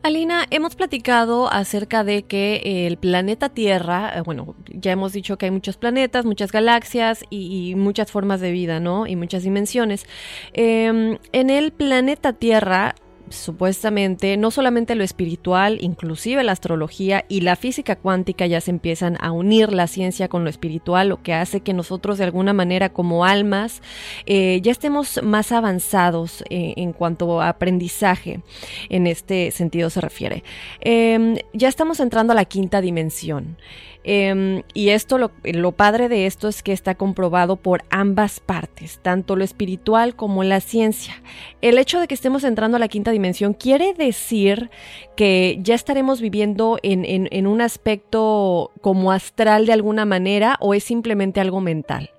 Alina, 0.05 0.45
hemos 0.51 0.77
platicado 0.77 1.51
acerca 1.51 2.05
de 2.05 2.23
que 2.23 2.87
el 2.87 2.97
planeta 2.97 3.49
Tierra, 3.49 4.13
eh, 4.15 4.21
bueno, 4.21 4.55
ya 4.67 4.93
hemos 4.93 5.13
dicho 5.13 5.39
que 5.39 5.47
hay 5.47 5.51
muchos 5.51 5.77
planetas, 5.77 6.25
muchas 6.25 6.53
galaxias 6.53 7.25
y, 7.31 7.75
muchas 7.75 8.13
formas 8.13 8.41
de 8.41 8.53
vida, 8.53 8.79
¿no? 8.79 9.09
Y 9.09 9.17
muchas 9.17 9.43
dimensiones. 9.43 10.07
Em, 10.53 11.19
en 11.33 11.51
el 11.51 11.73
planeta 11.73 12.35
Tierra 12.35 12.95
supuestamente 13.29 14.37
no 14.37 14.51
solamente 14.51 14.95
lo 14.95 15.05
espiritual, 15.05 15.79
inclusive 15.81 16.43
la 16.45 16.53
astrología 16.53 17.25
y 17.29 17.41
la 17.41 17.57
física 17.57 17.97
cuántica 17.97 18.47
ya 18.47 18.61
se 18.61 18.71
empiezan 18.71 19.17
a 19.21 19.33
unir 19.33 19.73
la 19.73 19.87
ciencia 19.87 20.29
con 20.29 20.45
lo 20.45 20.51
espiritual, 20.51 21.09
lo 21.09 21.23
que 21.23 21.35
hace 21.35 21.61
que 21.61 21.73
nosotros 21.73 22.19
de 22.19 22.25
alguna 22.25 22.53
manera 22.53 22.91
como 22.91 23.25
almas 23.25 23.83
eh, 24.27 24.61
ya 24.63 24.73
estemos 24.73 25.21
más 25.23 25.53
avanzados 25.53 26.43
eh, 26.51 26.75
en 26.77 26.93
cuanto 26.93 27.41
a 27.41 27.49
aprendizaje, 27.49 28.41
en 28.89 29.07
este 29.07 29.51
sentido 29.51 29.91
se 29.91 30.01
refiere. 30.01 30.45
Em, 30.81 31.37
ya 31.53 31.69
estamos 31.69 32.01
entrando 32.01 32.33
a 32.33 32.37
la 32.37 32.45
quinta 32.45 32.81
dimensión. 32.81 33.57
Em, 34.07 34.63
y 34.75 34.91
esto, 34.91 35.17
lo, 35.17 35.73
padre 35.73 36.11
de 36.11 36.27
esto 36.27 36.47
es 36.49 36.63
que 36.63 36.73
está 36.73 36.95
comprobado 36.95 37.57
por 37.57 37.85
ambas 37.91 38.39
partes, 38.39 39.01
tanto 39.03 39.35
lo 39.35 39.45
espiritual 39.45 40.15
como 40.15 40.45
la 40.45 40.61
ciencia. 40.61 41.15
El 41.63 41.79
hecho 41.79 41.99
de 41.99 42.07
que 42.07 42.13
estemos 42.13 42.45
entrando 42.45 42.77
a 42.77 42.81
la 42.81 42.89
quinta 42.89 43.13
dimensión 43.13 43.55
quiere 43.55 43.95
decir 43.95 44.69
que 45.17 45.57
ya 45.61 45.75
estaremos 45.75 46.21
viviendo 46.21 46.79
en, 46.83 47.05
en, 47.07 47.47
un 47.47 47.63
aspecto 47.63 48.73
como 48.83 49.11
astral 49.11 49.65
de 49.65 49.73
alguna 49.73 50.05
manera 50.05 50.57
o 50.61 50.75
es 50.75 50.85
simplemente 50.85 51.41
algo 51.41 51.63
mental. 51.63 52.11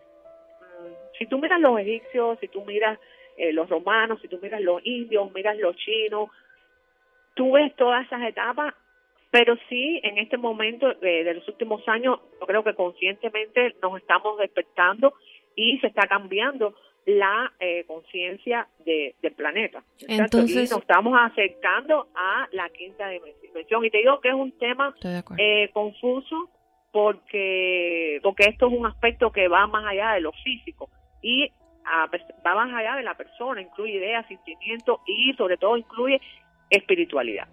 Si 1.19 1.27
tú 1.27 1.37
miras 1.37 1.61
los 1.61 1.79
egipcios, 1.79 2.39
si 2.39 2.47
tú 2.47 2.65
miras 2.65 2.97
eh, 3.37 3.53
los 3.53 3.69
romanos, 3.69 4.19
si 4.23 4.27
tú 4.27 4.39
miras 4.41 4.61
los 4.61 4.83
indios, 4.83 5.31
miras 5.33 5.55
los 5.57 5.75
chinos, 5.75 6.29
tú 7.35 7.51
ves 7.51 7.75
todas 7.75 8.07
esas 8.07 8.23
etapas 8.23 8.73
pero 9.35 9.57
sí, 9.67 9.99
en 10.01 10.17
este 10.17 10.37
momento 10.37 10.93
de, 10.93 11.33
los 11.33 11.45
últimos 11.49 11.85
años, 11.89 12.21
yo 12.39 12.47
creo 12.47 12.63
que 12.63 12.73
conscientemente 12.73 13.75
nos 13.81 13.97
estamos 13.97 14.37
despertando 14.37 15.13
y 15.57 15.77
se 15.79 15.87
está 15.87 16.07
cambiando 16.07 16.73
la 17.05 17.51
eh, 17.59 17.83
conciencia 17.85 18.65
del 18.85 19.33
planeta. 19.33 19.83
Entonces, 20.07 20.71
y 20.71 20.73
nos 20.73 20.79
estamos 20.79 21.19
acercando 21.19 22.07
a 22.15 22.47
la 22.53 22.69
quinta 22.69 23.09
dimensión. 23.09 23.83
Y 23.83 23.89
te 23.89 23.97
digo 23.97 24.21
que 24.21 24.29
es 24.29 24.35
un 24.35 24.57
tema 24.57 24.95
eh, 25.37 25.69
confuso 25.73 26.49
porque, 26.93 28.21
porque 28.23 28.45
esto 28.45 28.67
es 28.67 28.73
un 28.73 28.85
aspecto 28.85 29.33
que 29.33 29.49
va 29.49 29.67
más 29.67 29.85
allá 29.85 30.13
de 30.13 30.21
lo 30.21 30.31
físico 30.45 30.89
y 31.21 31.51
va 31.85 32.55
más 32.55 32.73
allá 32.73 32.95
de 32.95 33.03
la 33.03 33.17
persona, 33.17 33.61
incluye 33.61 33.95
ideas, 33.95 34.25
sentimientos 34.29 35.01
y 35.05 35.33
sobre 35.33 35.57
todo 35.57 35.75
incluye 35.75 36.21
espiritualidad. 36.69 37.49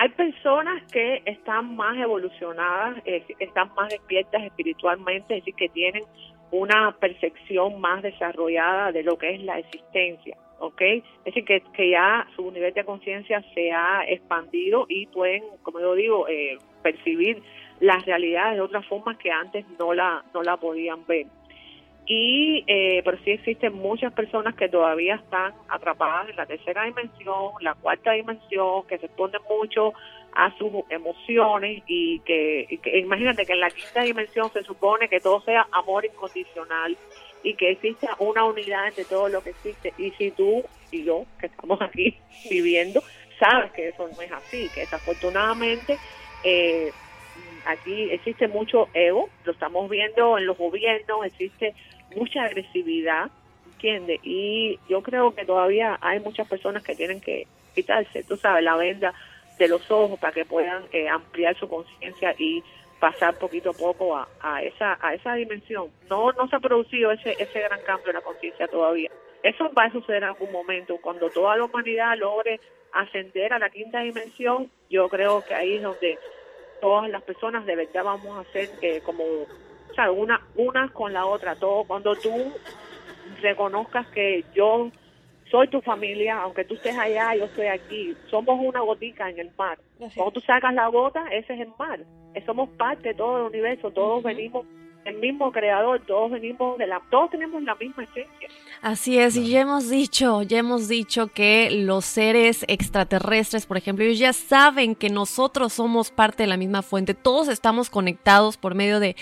Hay 0.00 0.08
personas 0.08 0.82
que 0.90 1.20
están 1.26 1.76
más 1.76 1.94
evolucionadas, 1.98 3.02
están 3.38 3.70
más 3.74 3.90
despiertas 3.90 4.44
espiritualmente, 4.44 5.36
es 5.36 5.44
decir, 5.44 5.54
que 5.54 5.68
tienen 5.68 6.04
una 6.50 6.96
percepción 6.98 7.78
más 7.82 8.02
desarrollada 8.02 8.92
de 8.92 9.02
lo 9.02 9.18
que 9.18 9.34
es 9.34 9.42
la 9.42 9.58
existencia, 9.58 10.38
¿ok? 10.58 10.80
Es 10.80 11.04
decir, 11.26 11.44
que, 11.44 11.62
que 11.74 11.90
ya 11.90 12.26
su 12.34 12.50
nivel 12.50 12.72
de 12.72 12.82
conciencia 12.82 13.44
se 13.52 13.72
ha 13.72 14.02
expandido 14.08 14.86
y 14.88 15.04
pueden, 15.04 15.44
como 15.60 15.80
yo 15.80 15.94
digo, 15.94 16.26
eh, 16.28 16.56
percibir 16.82 17.42
las 17.80 18.02
realidades 18.06 18.54
de 18.54 18.62
otras 18.62 18.86
formas 18.86 19.18
que 19.18 19.30
antes 19.30 19.66
no 19.78 19.92
la, 19.92 20.24
no 20.32 20.42
la 20.42 20.56
podían 20.56 21.04
ver 21.06 21.26
y 22.12 22.64
eh, 22.66 23.02
pero 23.04 23.18
sí 23.24 23.30
existen 23.30 23.72
muchas 23.72 24.12
personas 24.12 24.56
que 24.56 24.68
todavía 24.68 25.14
están 25.14 25.54
atrapadas 25.68 26.28
en 26.28 26.34
la 26.34 26.44
tercera 26.44 26.82
dimensión, 26.82 27.52
la 27.60 27.74
cuarta 27.74 28.10
dimensión, 28.10 28.84
que 28.88 28.96
responden 28.96 29.40
mucho 29.48 29.92
a 30.32 30.52
sus 30.58 30.72
emociones 30.88 31.84
y 31.86 32.18
que, 32.20 32.66
imagínate 32.98 33.46
que 33.46 33.52
en 33.52 33.60
la 33.60 33.70
quinta 33.70 34.02
dimensión 34.02 34.50
se 34.52 34.64
supone 34.64 35.08
que 35.08 35.20
todo 35.20 35.40
sea 35.42 35.68
amor 35.70 36.04
incondicional 36.04 36.98
y 37.44 37.54
que 37.54 37.70
exista 37.70 38.16
una 38.18 38.44
unidad 38.44 38.88
entre 38.88 39.04
todo 39.04 39.28
lo 39.28 39.40
que 39.40 39.50
existe. 39.50 39.94
Y 39.96 40.10
si 40.18 40.32
tú 40.32 40.64
y 40.90 41.04
yo 41.04 41.26
que 41.38 41.46
estamos 41.46 41.80
aquí 41.80 42.16
viviendo 42.50 43.04
sabes 43.38 43.70
que 43.70 43.90
eso 43.90 44.08
no 44.08 44.20
es 44.20 44.32
así, 44.32 44.68
que 44.74 44.80
desafortunadamente 44.80 45.96
eh, 46.42 46.90
aquí 47.66 48.10
existe 48.10 48.48
mucho 48.48 48.88
ego, 48.94 49.28
lo 49.44 49.52
estamos 49.52 49.88
viendo 49.88 50.38
en 50.38 50.46
los 50.46 50.58
gobiernos, 50.58 51.24
existe 51.24 51.72
mucha 52.14 52.44
agresividad, 52.44 53.30
¿entiendes? 53.72 54.20
Y 54.22 54.78
yo 54.88 55.02
creo 55.02 55.34
que 55.34 55.44
todavía 55.44 55.98
hay 56.00 56.20
muchas 56.20 56.48
personas 56.48 56.82
que 56.82 56.94
tienen 56.94 57.20
que 57.20 57.46
quitarse, 57.74 58.24
tú 58.24 58.36
sabes, 58.36 58.64
la 58.64 58.76
venda 58.76 59.14
de 59.58 59.68
los 59.68 59.90
ojos 59.90 60.18
para 60.18 60.32
que 60.32 60.44
puedan 60.44 60.84
eh, 60.92 61.08
ampliar 61.08 61.56
su 61.58 61.68
conciencia 61.68 62.34
y 62.38 62.62
pasar 62.98 63.38
poquito 63.38 63.70
a 63.70 63.74
poco 63.74 64.16
a, 64.16 64.62
esa 64.62 64.98
a 65.00 65.14
esa 65.14 65.34
dimensión. 65.34 65.88
No 66.08 66.32
no 66.32 66.48
se 66.48 66.56
ha 66.56 66.60
producido 66.60 67.10
ese 67.12 67.34
ese 67.38 67.60
gran 67.60 67.80
cambio 67.82 68.08
en 68.08 68.16
la 68.16 68.20
conciencia 68.20 68.68
todavía. 68.68 69.10
Eso 69.42 69.70
va 69.72 69.84
a 69.84 69.92
suceder 69.92 70.22
en 70.22 70.28
algún 70.28 70.52
momento 70.52 70.98
cuando 71.00 71.30
toda 71.30 71.56
la 71.56 71.64
humanidad 71.64 72.16
logre 72.18 72.60
ascender 72.92 73.52
a 73.52 73.58
la 73.58 73.70
quinta 73.70 74.00
dimensión. 74.00 74.70
Yo 74.90 75.08
creo 75.08 75.42
que 75.44 75.54
ahí 75.54 75.76
es 75.76 75.82
donde 75.82 76.18
todas 76.80 77.08
las 77.10 77.22
personas 77.22 77.64
de 77.64 77.76
verdad 77.76 78.04
vamos 78.04 78.38
a 78.38 78.52
ser 78.52 78.70
eh, 78.82 79.00
como 79.04 79.24
o 79.90 79.94
sea, 79.94 80.10
una, 80.10 80.40
una 80.56 80.88
con 80.88 81.12
la 81.12 81.26
otra, 81.26 81.56
todo, 81.56 81.84
cuando 81.84 82.14
tú 82.16 82.52
reconozcas 83.40 84.06
que 84.08 84.44
yo 84.54 84.90
soy 85.50 85.68
tu 85.68 85.80
familia, 85.80 86.40
aunque 86.42 86.64
tú 86.64 86.74
estés 86.74 86.96
allá, 86.96 87.34
yo 87.34 87.44
estoy 87.44 87.66
aquí, 87.66 88.16
somos 88.30 88.58
una 88.60 88.80
gotica 88.80 89.28
en 89.28 89.38
el 89.38 89.50
mar. 89.58 89.78
Cuando 89.98 90.32
tú 90.32 90.40
sacas 90.40 90.72
la 90.74 90.86
gota, 90.88 91.26
ese 91.32 91.54
es 91.54 91.60
el 91.60 91.72
mar. 91.78 92.00
Somos 92.46 92.68
parte 92.70 93.08
de 93.08 93.14
todo 93.14 93.38
el 93.38 93.42
universo, 93.44 93.90
todos 93.90 94.22
venimos 94.22 94.64
el 95.04 95.18
mismo 95.18 95.50
creador, 95.50 96.02
todos 96.06 96.30
venimos 96.30 96.78
de 96.78 96.86
la, 96.86 97.00
todos 97.10 97.30
tenemos 97.30 97.62
la 97.62 97.74
misma 97.74 98.04
esencia. 98.04 98.48
Así 98.82 99.18
es, 99.18 99.36
y 99.36 99.48
ya 99.48 99.60
hemos 99.60 99.88
dicho, 99.88 100.42
ya 100.42 100.58
hemos 100.58 100.88
dicho 100.88 101.28
que 101.28 101.70
los 101.70 102.04
seres 102.04 102.64
extraterrestres, 102.68 103.66
por 103.66 103.76
ejemplo, 103.76 104.04
ellos 104.04 104.18
ya 104.18 104.32
saben 104.32 104.94
que 104.94 105.10
nosotros 105.10 105.72
somos 105.72 106.10
parte 106.10 106.42
de 106.42 106.46
la 106.46 106.56
misma 106.56 106.82
fuente, 106.82 107.14
todos 107.14 107.48
estamos 107.48 107.90
conectados 107.90 108.56
por 108.56 108.74
medio 108.74 109.00
de, 109.00 109.16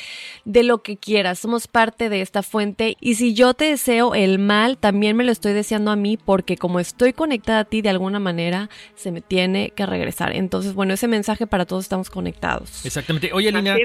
de 0.44 0.62
lo 0.62 0.82
que 0.82 0.96
quieras, 0.96 1.38
somos 1.38 1.66
parte 1.66 2.08
de 2.08 2.20
esta 2.20 2.42
fuente, 2.42 2.96
y 3.00 3.14
si 3.14 3.34
yo 3.34 3.54
te 3.54 3.66
deseo 3.66 4.14
el 4.14 4.38
mal, 4.38 4.78
también 4.78 5.16
me 5.16 5.24
lo 5.24 5.32
estoy 5.32 5.52
deseando 5.52 5.90
a 5.90 5.96
mí, 5.96 6.16
porque 6.16 6.56
como 6.56 6.80
estoy 6.80 7.12
conectada 7.12 7.60
a 7.60 7.64
ti 7.64 7.82
de 7.82 7.88
alguna 7.88 8.20
manera, 8.20 8.68
se 8.94 9.10
me 9.10 9.20
tiene 9.20 9.70
que 9.70 9.86
regresar. 9.86 10.34
Entonces, 10.34 10.74
bueno, 10.74 10.94
ese 10.94 11.08
mensaje 11.08 11.46
para 11.46 11.66
todos 11.66 11.84
estamos 11.84 12.10
conectados. 12.10 12.84
Exactamente. 12.84 13.32
Oye, 13.32 13.50
Lina. 13.52 13.76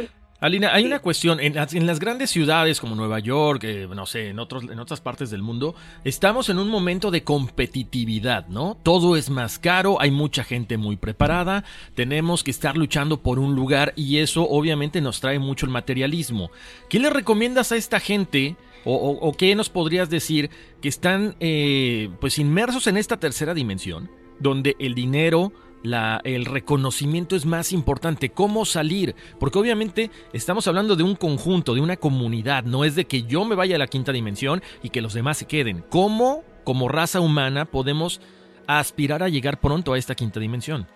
Alina, 0.43 0.73
hay 0.73 0.83
una 0.83 0.99
cuestión, 0.99 1.39
en 1.39 1.55
las, 1.85 1.99
grandes 2.01 2.29
ciudades 2.29 2.81
como 2.81 2.95
Nueva 2.95 3.19
York, 3.19 3.63
eh, 3.63 3.87
no 3.89 4.05
sé, 4.05 4.27
en, 4.27 4.39
otros, 4.39 4.65
en 4.65 4.77
otras 4.77 4.99
partes 4.99 5.29
del 5.29 5.41
mundo, 5.41 5.73
estamos 6.03 6.49
en 6.49 6.59
un 6.59 6.67
momento 6.67 7.11
de 7.11 7.23
competitividad, 7.23 8.49
¿no? 8.49 8.75
Todo 8.83 9.15
es 9.15 9.29
más 9.29 9.57
caro, 9.57 10.01
hay 10.01 10.11
mucha 10.11 10.43
gente 10.43 10.75
muy 10.75 10.97
preparada, 10.97 11.63
tenemos 11.95 12.43
que 12.43 12.51
estar 12.51 12.75
luchando 12.75 13.21
por 13.21 13.39
un 13.39 13.55
lugar 13.55 13.93
y 13.95 14.17
eso 14.17 14.45
obviamente 14.49 14.99
nos 14.99 15.21
trae 15.21 15.39
mucho 15.39 15.65
el 15.65 15.71
materialismo. 15.71 16.51
¿Qué 16.89 16.99
le 16.99 17.09
recomiendas 17.09 17.71
a 17.71 17.77
esta 17.77 18.01
gente? 18.01 18.57
O, 18.83 19.33
qué 19.37 19.55
nos 19.55 19.69
podrías 19.69 20.09
decir 20.09 20.49
que 20.81 20.89
están 20.89 21.37
eh, 21.39 22.09
pues 22.19 22.37
inmersos 22.37 22.87
en 22.87 22.97
esta 22.97 23.15
tercera 23.15 23.53
dimensión, 23.53 24.11
donde 24.41 24.75
el 24.77 24.93
dinero, 24.93 25.53
la, 25.83 26.21
el 26.23 26.45
reconocimiento 26.45 27.35
es 27.35 27.45
más 27.45 27.71
importante, 27.71 28.29
cómo 28.29 28.65
salir, 28.65 29.15
porque 29.39 29.59
obviamente 29.59 30.09
estamos 30.31 30.67
hablando 30.67 30.95
de 30.95 31.03
un 31.03 31.15
conjunto, 31.15 31.75
de 31.75 31.81
una 31.81 31.97
comunidad, 31.97 32.63
no 32.63 32.83
es 32.83 32.95
de 32.95 33.05
que 33.05 33.23
yo 33.23 33.45
me 33.45 33.55
vaya 33.55 33.75
a 33.75 33.79
la 33.79 33.87
quinta 33.87 34.11
dimensión 34.11 34.63
y 34.81 34.89
que 34.89 35.01
los 35.01 35.13
demás 35.13 35.37
se 35.37 35.45
queden. 35.45 35.83
¿Cómo, 35.89 36.43
como 36.63 36.87
raza 36.87 37.19
humana, 37.19 37.65
podemos 37.65 38.21
aspirar 38.65 39.21
a 39.21 39.29
llegar 39.29 39.59
pronto 39.59 39.93
a 39.93 39.97
esta 39.97 40.15
quinta 40.15 40.39
dimensión? 40.39 40.87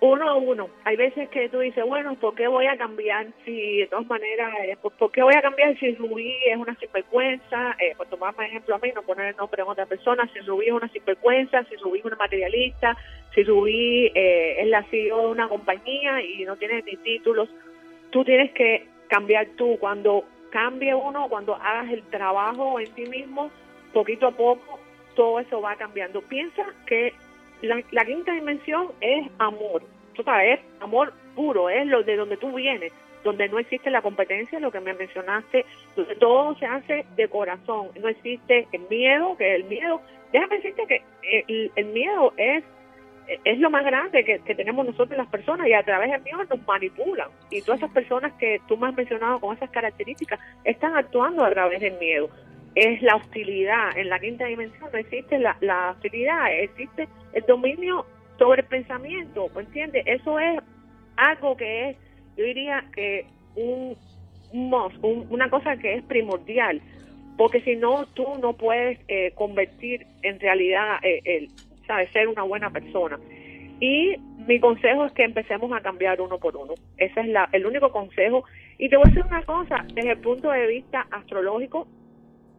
Uno 0.00 0.28
a 0.28 0.34
uno. 0.36 0.68
Hay 0.84 0.96
veces 0.96 1.28
que 1.30 1.48
tú 1.48 1.58
dices, 1.58 1.84
bueno, 1.84 2.14
¿por 2.14 2.34
qué 2.34 2.46
voy 2.46 2.66
a 2.66 2.76
cambiar 2.76 3.26
si 3.44 3.78
de 3.78 3.86
todas 3.88 4.06
maneras, 4.06 4.52
eh, 4.64 4.76
¿por, 4.80 5.10
qué 5.10 5.22
voy 5.22 5.34
a 5.34 5.42
cambiar 5.42 5.76
si 5.78 5.94
Rubí 5.94 6.34
es 6.46 6.56
una 6.56 6.74
sinvergüenza? 6.76 7.76
Eh, 7.80 7.94
por 7.96 8.06
tomarme 8.06 8.46
ejemplo 8.46 8.76
a 8.76 8.78
mí, 8.78 8.92
no 8.94 9.02
poner 9.02 9.26
el 9.26 9.36
nombre 9.36 9.62
en 9.62 9.68
otra 9.68 9.86
persona, 9.86 10.28
si 10.32 10.40
Rubí 10.40 10.66
es 10.66 10.72
una 10.72 10.88
sinvergüenza, 10.88 11.64
si 11.64 11.76
Rubí 11.76 11.98
es 11.98 12.04
una 12.04 12.16
materialista, 12.16 12.96
si 13.34 13.42
Rubí 13.42 14.12
eh, 14.14 14.60
es 14.60 14.68
la 14.68 14.84
CEO 14.84 15.22
de 15.22 15.26
una 15.26 15.48
compañía 15.48 16.22
y 16.22 16.44
no 16.44 16.56
tiene 16.56 16.82
ni 16.82 16.96
títulos, 16.96 17.48
tú 18.10 18.24
tienes 18.24 18.52
que 18.52 18.86
cambiar 19.08 19.48
tú. 19.56 19.78
Cuando 19.80 20.24
cambie 20.50 20.94
uno, 20.94 21.28
cuando 21.28 21.56
hagas 21.56 21.90
el 21.90 22.02
trabajo 22.04 22.78
en 22.78 22.90
ti 22.92 23.06
mismo, 23.06 23.50
poquito 23.92 24.28
a 24.28 24.30
poco, 24.30 24.78
todo 25.16 25.40
eso 25.40 25.60
va 25.60 25.74
cambiando. 25.74 26.22
Piensa 26.22 26.64
que 26.86 27.14
la, 27.62 28.04
quinta 28.04 28.32
dimensión 28.32 28.88
es 29.00 29.28
amor. 29.38 29.82
Es 30.44 30.60
amor 30.80 31.12
puro, 31.36 31.70
es 31.70 31.86
lo 31.86 32.02
de 32.02 32.16
donde 32.16 32.36
tú 32.36 32.52
vienes, 32.52 32.92
donde 33.22 33.48
no 33.48 33.60
existe 33.60 33.88
la 33.88 34.02
competencia, 34.02 34.58
lo 34.58 34.72
que 34.72 34.80
me 34.80 34.92
mencionaste, 34.92 35.64
donde 35.94 36.16
todo 36.16 36.56
se 36.56 36.66
hace 36.66 37.06
de 37.14 37.28
corazón. 37.28 37.90
No 38.00 38.08
existe 38.08 38.66
el 38.72 38.82
miedo, 38.90 39.36
que 39.36 39.54
el 39.54 39.64
miedo, 39.64 40.00
déjame 40.32 40.56
decirte 40.56 40.86
que 40.86 41.70
el, 41.76 41.86
miedo 41.86 42.32
es 42.36 42.64
es 43.44 43.58
lo 43.58 43.68
más 43.68 43.84
grande 43.84 44.24
que, 44.24 44.54
tenemos 44.54 44.86
nosotros 44.86 45.16
las 45.16 45.28
personas 45.28 45.68
y 45.68 45.74
a 45.74 45.82
través 45.82 46.10
del 46.10 46.22
miedo 46.22 46.42
nos 46.44 46.66
manipulan. 46.66 47.28
Y 47.50 47.60
todas 47.62 47.80
esas 47.80 47.92
personas 47.92 48.32
que 48.40 48.60
tú 48.66 48.76
me 48.76 48.88
has 48.88 48.96
mencionado 48.96 49.38
con 49.38 49.54
esas 49.54 49.70
características 49.70 50.40
están 50.64 50.96
actuando 50.96 51.44
a 51.44 51.50
través 51.50 51.80
del 51.80 51.98
miedo 51.98 52.28
es 52.78 53.02
la 53.02 53.16
hostilidad. 53.16 53.96
En 53.96 54.08
la 54.08 54.18
quinta 54.18 54.46
dimensión 54.46 54.88
no 54.92 54.98
existe 54.98 55.38
la, 55.38 55.56
la 55.60 55.90
hostilidad, 55.90 56.52
existe 56.52 57.08
el 57.32 57.42
dominio 57.46 58.06
sobre 58.38 58.62
el 58.62 58.68
pensamiento, 58.68 59.50
¿entiendes? 59.58 60.04
Eso 60.06 60.38
es 60.38 60.60
algo 61.16 61.56
que 61.56 61.90
es, 61.90 61.96
yo 62.36 62.44
diría 62.44 62.84
que 62.94 63.26
un, 63.56 63.96
un, 64.52 65.26
una 65.30 65.50
cosa 65.50 65.76
que 65.76 65.94
es 65.94 66.04
primordial, 66.04 66.80
porque 67.36 67.60
si 67.62 67.74
no, 67.74 68.06
tú 68.14 68.24
no 68.40 68.52
puedes 68.52 68.98
eh, 69.08 69.32
convertir 69.34 70.06
en 70.22 70.38
realidad, 70.38 70.98
eh, 71.02 71.20
el, 71.24 71.48
¿sabes?, 71.86 72.10
ser 72.12 72.28
una 72.28 72.42
buena 72.42 72.70
persona. 72.70 73.18
Y 73.80 74.16
mi 74.46 74.58
consejo 74.60 75.04
es 75.04 75.12
que 75.12 75.24
empecemos 75.24 75.72
a 75.72 75.80
cambiar 75.80 76.20
uno 76.20 76.38
por 76.38 76.56
uno. 76.56 76.74
Ese 76.96 77.20
es 77.20 77.28
la, 77.28 77.48
el 77.52 77.66
único 77.66 77.90
consejo. 77.90 78.44
Y 78.78 78.88
te 78.88 78.96
voy 78.96 79.06
a 79.06 79.08
decir 79.10 79.24
una 79.24 79.42
cosa, 79.42 79.84
desde 79.94 80.12
el 80.12 80.18
punto 80.18 80.50
de 80.50 80.66
vista 80.66 81.06
astrológico, 81.10 81.86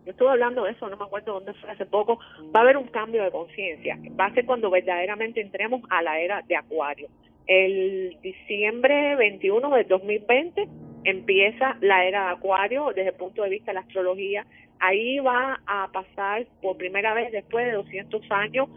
yo 0.09 0.13
estuve 0.13 0.31
hablando 0.31 0.63
de 0.63 0.71
eso, 0.71 0.89
no 0.89 0.97
me 0.97 1.03
acuerdo 1.03 1.33
dónde 1.33 1.53
fue 1.53 1.69
hace 1.69 1.85
poco, 1.85 2.17
va 2.55 2.61
a 2.61 2.63
haber 2.63 2.77
un 2.77 2.87
cambio 2.87 3.23
de 3.23 3.29
conciencia. 3.29 3.95
Va 4.19 4.25
a 4.25 4.33
ser 4.33 4.43
cuando 4.43 4.71
verdaderamente 4.71 5.39
entremos 5.39 5.83
a 5.87 6.01
la 6.01 6.19
era 6.19 6.41
de 6.47 6.55
Acuario. 6.55 7.09
El 7.45 8.17
diciembre 8.23 9.15
21 9.17 9.69
del 9.69 9.87
2020 9.87 10.67
empieza 11.03 11.77
la 11.81 12.05
era 12.05 12.23
de 12.23 12.31
Acuario 12.31 12.87
desde 12.87 13.09
el 13.09 13.17
punto 13.17 13.43
de 13.43 13.49
vista 13.49 13.69
de 13.69 13.75
la 13.75 13.81
astrología. 13.81 14.47
Ahí 14.79 15.19
va 15.19 15.59
a 15.67 15.91
pasar 15.91 16.47
por 16.59 16.75
primera 16.77 17.13
vez 17.13 17.31
después 17.31 17.67
de 17.67 17.73
200 17.73 18.31
años 18.31 18.67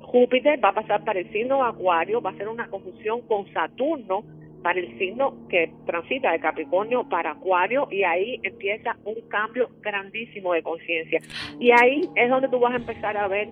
Júpiter 0.00 0.58
va 0.64 0.70
a 0.70 0.74
pasar 0.74 1.04
para 1.04 1.20
el 1.20 1.30
signo 1.32 1.56
de 1.56 1.68
Acuario, 1.68 2.22
va 2.22 2.30
a 2.30 2.36
ser 2.36 2.48
una 2.48 2.68
conjunción 2.68 3.20
con 3.22 3.52
Saturno 3.52 4.24
para 4.62 4.80
el 4.80 4.98
signo 4.98 5.34
que 5.48 5.72
transita 5.86 6.32
de 6.32 6.40
Capricornio 6.40 7.08
para 7.08 7.32
Acuario 7.32 7.88
y 7.90 8.02
ahí 8.02 8.40
empieza 8.42 8.96
un 9.04 9.28
cambio 9.28 9.70
grandísimo 9.80 10.52
de 10.52 10.62
conciencia. 10.62 11.20
Y 11.58 11.70
ahí 11.70 12.08
es 12.16 12.28
donde 12.28 12.48
tú 12.48 12.58
vas 12.58 12.72
a 12.72 12.76
empezar 12.76 13.16
a 13.16 13.28
ver 13.28 13.48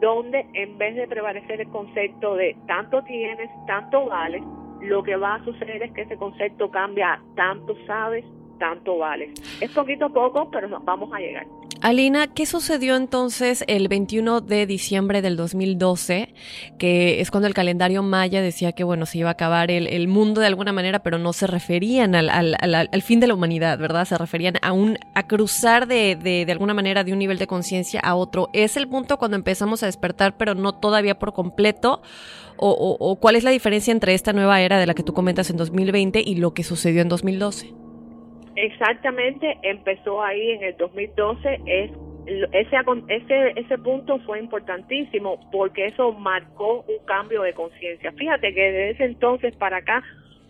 donde 0.00 0.46
en 0.54 0.76
vez 0.78 0.94
de 0.94 1.06
prevalecer 1.06 1.60
el 1.60 1.68
concepto 1.68 2.34
de 2.34 2.56
tanto 2.66 3.02
tienes, 3.04 3.50
tanto 3.66 4.06
vales, 4.06 4.42
lo 4.82 5.02
que 5.02 5.16
va 5.16 5.36
a 5.36 5.44
suceder 5.44 5.82
es 5.82 5.92
que 5.92 6.02
ese 6.02 6.16
concepto 6.16 6.70
cambia 6.70 7.14
a 7.14 7.22
tanto 7.34 7.74
sabes, 7.86 8.24
tanto 8.58 8.98
vales. 8.98 9.30
Es 9.60 9.70
poquito 9.72 10.06
a 10.06 10.08
poco, 10.10 10.50
pero 10.50 10.68
vamos 10.80 11.12
a 11.12 11.18
llegar. 11.18 11.46
Alina, 11.82 12.26
¿qué 12.28 12.46
sucedió 12.46 12.96
entonces 12.96 13.62
el 13.66 13.88
21 13.88 14.40
de 14.40 14.66
diciembre 14.66 15.20
del 15.20 15.36
2012? 15.36 16.32
Que 16.78 17.20
es 17.20 17.30
cuando 17.30 17.46
el 17.46 17.54
calendario 17.54 18.02
maya 18.02 18.40
decía 18.40 18.72
que, 18.72 18.82
bueno, 18.82 19.04
se 19.04 19.18
iba 19.18 19.28
a 19.28 19.32
acabar 19.32 19.70
el, 19.70 20.08
mundo 20.08 20.40
de 20.40 20.46
alguna 20.46 20.72
manera, 20.72 21.00
pero 21.00 21.18
no 21.18 21.32
se 21.32 21.46
referían 21.46 22.14
al, 22.14 22.28
al, 22.30 23.02
fin 23.02 23.20
de 23.20 23.26
la 23.26 23.34
humanidad, 23.34 23.78
¿verdad? 23.78 24.06
Se 24.06 24.16
referían 24.16 24.54
a, 24.62 24.72
un, 24.72 24.98
a 25.14 25.26
cruzar 25.26 25.86
de, 25.86 26.16
de, 26.16 26.46
de 26.46 26.52
alguna 26.52 26.72
manera 26.72 27.04
de 27.04 27.12
un 27.12 27.18
nivel 27.18 27.38
de 27.38 27.46
conciencia 27.46 28.00
a 28.00 28.14
otro. 28.14 28.48
¿Es 28.52 28.76
el 28.76 28.88
punto 28.88 29.18
cuando 29.18 29.36
empezamos 29.36 29.82
a 29.82 29.86
despertar, 29.86 30.36
pero 30.36 30.54
no 30.54 30.72
todavía 30.72 31.18
por 31.18 31.34
completo? 31.34 32.00
O, 32.56 32.70
o, 32.70 32.96
¿O 32.98 33.16
cuál 33.16 33.36
es 33.36 33.44
la 33.44 33.50
diferencia 33.50 33.92
entre 33.92 34.14
esta 34.14 34.32
nueva 34.32 34.62
era 34.62 34.78
de 34.78 34.86
la 34.86 34.94
que 34.94 35.02
tú 35.02 35.12
comentas 35.12 35.50
en 35.50 35.58
2020 35.58 36.22
y 36.24 36.36
lo 36.36 36.54
que 36.54 36.64
sucedió 36.64 37.02
en 37.02 37.08
2012? 37.10 37.85
Exactamente, 38.56 39.58
empezó 39.62 40.22
ahí 40.22 40.52
en 40.52 40.64
el 40.64 40.76
2012, 40.78 41.60
es 41.66 41.90
ese, 42.26 42.76
ese, 43.08 43.52
ese 43.60 43.78
punto 43.78 44.18
fue 44.20 44.40
importantísimo 44.40 45.38
porque 45.52 45.86
eso 45.86 46.12
marcó 46.12 46.84
un 46.88 47.04
cambio 47.04 47.42
de 47.42 47.52
conciencia. 47.52 48.12
Fíjate 48.12 48.52
que 48.52 48.62
desde 48.62 48.90
ese 48.90 49.04
entonces 49.04 49.54
para 49.56 49.78
acá 49.78 50.02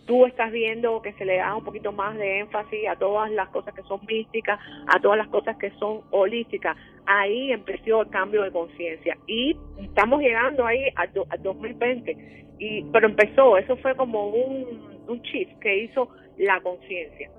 tú 0.07 0.25
estás 0.25 0.53
viendo 0.53 1.03
que 1.03 1.13
se 1.15 1.25
le 1.25 1.37
da 1.37 1.55
un 1.55 1.65
poquito 1.65 1.93
más 1.93 2.17
de 2.17 2.39
énfasis 2.41 2.89
a 2.89 2.97
todas 2.97 3.31
las 3.31 3.49
cosas 3.49 3.75
que 3.75 3.83
son 3.83 4.01
místicas, 4.07 4.59
a 4.87 5.01
todas 5.01 5.19
las 5.19 5.29
cosas 5.29 5.57
que 5.59 5.71
son 5.73 6.01
holísticas. 6.13 6.77
Ahí 7.05 7.53
empezó 7.53 8.03
el 8.03 8.09
cambio 8.09 8.43
de 8.43 8.53
conciencia 8.53 9.19
y 9.27 9.57
estamos 9.83 10.21
llegando 10.21 10.65
ahí 10.65 10.85
al, 10.95 11.11
2020, 11.43 12.55
y, 12.59 12.85
pero 12.85 13.09
empezó, 13.09 13.59
eso 13.59 13.77
fue 13.77 13.95
como 13.97 14.29
un 14.29 15.23
chip 15.23 15.59
que 15.59 15.85
hizo 15.85 16.09
la 16.39 16.61
conciencia. 16.61 17.31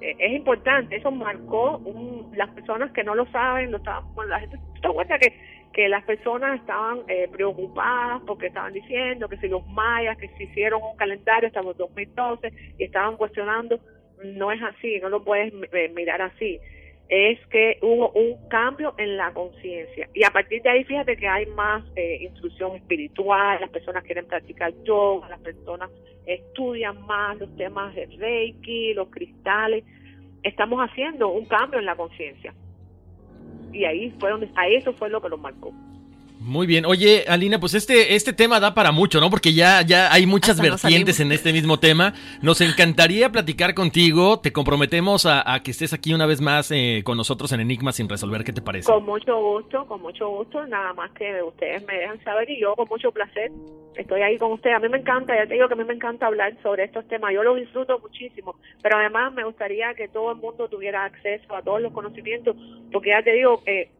Eh, 0.00 0.16
es 0.18 0.32
importante, 0.32 0.96
eso 0.96 1.10
marcó 1.10 1.80
las 2.34 2.50
personas 2.50 2.92
que 2.92 3.04
no 3.04 3.14
lo 3.14 3.26
saben, 3.30 3.70
lo 3.70 3.78
estaban, 3.78 4.04
la 4.28 4.40
gente 4.40 4.56
se 4.74 4.80
da 4.80 4.92
cuenta 4.92 5.18
que, 5.18 5.32
que 5.72 5.88
las 5.88 6.04
personas 6.04 6.60
estaban 6.60 7.00
eh, 7.08 7.28
preocupadas 7.30 8.22
porque 8.26 8.46
estaban 8.46 8.72
diciendo 8.72 9.28
que 9.28 9.38
si 9.38 9.48
los 9.48 9.66
mayas, 9.68 10.16
que 10.18 10.28
si 10.36 10.44
hicieron 10.44 10.82
un 10.82 10.96
calendario 10.96 11.48
hasta 11.48 11.60
el 11.60 11.76
2012 11.76 12.52
y 12.78 12.84
estaban 12.84 13.16
cuestionando, 13.16 13.80
no 14.24 14.52
es 14.52 14.62
así, 14.62 14.98
no 15.00 15.08
lo 15.08 15.24
puedes 15.24 15.52
eh, 15.72 15.92
mirar 15.94 16.22
así 16.22 16.60
es 17.08 17.38
que 17.46 17.78
hubo 17.80 18.10
un 18.10 18.48
cambio 18.48 18.94
en 18.98 19.16
la 19.16 19.32
conciencia. 19.32 20.08
Y 20.14 20.24
a 20.24 20.30
partir 20.30 20.62
de 20.62 20.70
ahí, 20.70 20.84
fíjate 20.84 21.16
que 21.16 21.26
hay 21.26 21.46
más 21.46 21.82
eh, 21.96 22.18
instrucción 22.22 22.76
espiritual, 22.76 23.58
las 23.60 23.70
personas 23.70 24.04
quieren 24.04 24.26
practicar 24.26 24.72
yoga, 24.84 25.28
las 25.30 25.40
personas 25.40 25.90
estudian 26.26 27.00
más 27.06 27.38
los 27.38 27.54
temas 27.56 27.94
de 27.94 28.06
Reiki, 28.18 28.92
los 28.92 29.08
cristales. 29.08 29.84
Estamos 30.42 30.80
haciendo 30.80 31.28
un 31.28 31.46
cambio 31.46 31.78
en 31.78 31.86
la 31.86 31.96
conciencia. 31.96 32.54
Y 33.72 33.84
ahí 33.84 34.14
fue 34.20 34.30
donde, 34.30 34.50
a 34.54 34.68
eso 34.68 34.92
fue 34.92 35.08
lo 35.08 35.22
que 35.22 35.30
lo 35.30 35.38
marcó. 35.38 35.72
Muy 36.48 36.66
bien. 36.66 36.86
Oye, 36.86 37.26
Alina, 37.28 37.60
pues 37.60 37.74
este, 37.74 38.14
este 38.14 38.32
tema 38.32 38.58
da 38.58 38.72
para 38.72 38.90
mucho, 38.90 39.20
¿no? 39.20 39.28
Porque 39.28 39.52
ya, 39.52 39.82
ya 39.82 40.10
hay 40.10 40.24
muchas 40.24 40.58
vertientes 40.58 41.20
en 41.20 41.30
este 41.30 41.52
mismo 41.52 41.78
tema. 41.78 42.14
Nos 42.40 42.62
encantaría 42.62 43.30
platicar 43.30 43.74
contigo. 43.74 44.40
Te 44.40 44.50
comprometemos 44.50 45.26
a, 45.26 45.44
que 45.62 45.72
estés 45.72 45.92
aquí 45.92 46.14
una 46.14 46.24
vez 46.24 46.40
más 46.40 46.70
eh, 46.70 47.02
con 47.04 47.18
nosotros 47.18 47.52
en 47.52 47.60
Enigma 47.60 47.92
sin 47.92 48.08
resolver. 48.08 48.44
¿Qué 48.44 48.54
te 48.54 48.62
parece? 48.62 48.90
Con 48.90 49.04
mucho 49.04 49.38
gusto, 49.38 49.84
con 49.86 50.00
mucho 50.00 50.26
gusto. 50.30 50.66
Nada 50.66 50.94
más 50.94 51.10
que 51.10 51.42
ustedes 51.42 51.86
me 51.86 51.98
dejan 51.98 52.24
saber 52.24 52.48
y 52.48 52.58
yo 52.58 52.74
con 52.74 52.88
mucho 52.88 53.12
placer 53.12 53.52
estoy 53.94 54.22
ahí 54.22 54.38
con 54.38 54.52
ustedes. 54.52 54.76
A 54.76 54.80
mí 54.80 54.88
me 54.88 54.98
encanta, 54.98 55.36
ya 55.36 55.46
te 55.46 55.52
digo 55.52 55.68
que 55.68 55.74
a 55.74 55.76
mí 55.76 55.84
me 55.84 55.94
encanta 55.94 56.26
hablar 56.26 56.56
sobre 56.62 56.84
estos 56.84 57.06
temas. 57.08 57.34
Yo 57.34 57.42
los 57.42 57.56
disfruto 57.56 57.98
muchísimo, 57.98 58.56
pero 58.80 58.96
además 58.96 59.34
me 59.34 59.44
gustaría 59.44 59.92
que 59.94 60.08
todo 60.08 60.32
el 60.32 60.38
mundo 60.38 60.68
tuviera 60.68 61.04
acceso 61.04 61.54
a 61.54 61.62
todos 61.62 61.82
los 61.82 61.92
conocimientos, 61.92 62.56
porque 62.90 63.10
ya 63.10 63.22
te 63.22 63.32
digo 63.32 63.62
que 63.62 63.90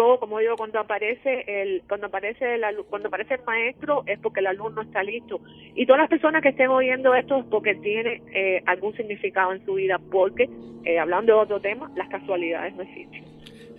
todo, 0.00 0.18
como 0.18 0.38
digo, 0.38 0.56
cuando 0.56 0.80
aparece 0.80 1.44
el 1.46 1.82
cuando 1.86 2.06
aparece 2.06 2.54
el, 2.54 2.62
cuando 2.88 3.08
aparece 3.08 3.34
el 3.34 3.44
maestro 3.44 4.02
es 4.06 4.18
porque 4.20 4.40
el 4.40 4.46
alumno 4.46 4.80
está 4.80 5.02
listo. 5.02 5.42
Y 5.74 5.84
todas 5.84 6.00
las 6.00 6.08
personas 6.08 6.42
que 6.42 6.48
estén 6.48 6.68
oyendo 6.68 7.14
esto 7.14 7.36
es 7.36 7.44
porque 7.50 7.74
tiene 7.74 8.22
eh, 8.32 8.62
algún 8.64 8.96
significado 8.96 9.52
en 9.52 9.62
su 9.66 9.74
vida, 9.74 10.00
porque, 10.10 10.48
eh, 10.84 10.98
hablando 10.98 11.34
de 11.34 11.38
otro 11.40 11.60
tema, 11.60 11.90
las 11.96 12.08
casualidades 12.08 12.74
no 12.76 12.82
existen. 12.82 13.30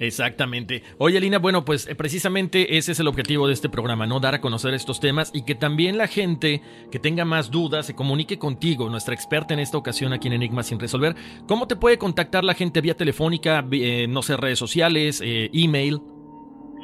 Exactamente. 0.02 0.82
Oye, 0.98 1.20
Lina, 1.20 1.38
bueno, 1.38 1.64
pues 1.64 1.88
eh, 1.88 1.94
precisamente 1.94 2.76
ese 2.78 2.94
es 2.94 3.00
el 3.00 3.08
objetivo 3.08 3.46
de 3.46 3.54
este 3.54 3.70
programa, 3.70 4.08
¿no? 4.08 4.20
Dar 4.20 4.34
a 4.34 4.42
conocer 4.42 4.74
estos 4.74 5.00
temas 5.00 5.30
y 5.32 5.44
que 5.44 5.54
también 5.54 5.96
la 5.96 6.08
gente 6.08 6.64
que 6.90 6.98
tenga 6.98 7.24
más 7.24 7.52
dudas 7.52 7.86
se 7.86 7.94
comunique 7.94 8.40
contigo, 8.40 8.90
nuestra 8.90 9.14
experta 9.14 9.54
en 9.54 9.60
esta 9.60 9.78
ocasión 9.78 10.12
aquí 10.12 10.28
en 10.28 10.34
Enigma 10.34 10.64
sin 10.64 10.80
resolver. 10.80 11.16
¿Cómo 11.48 11.68
te 11.68 11.76
puede 11.76 12.00
contactar 12.00 12.44
la 12.44 12.56
gente 12.56 12.82
vía 12.82 12.96
telefónica, 12.96 13.64
eh, 13.72 14.08
no 14.10 14.24
sé, 14.24 14.38
redes 14.38 14.58
sociales, 14.58 15.22
eh, 15.24 15.52
email? 15.54 16.02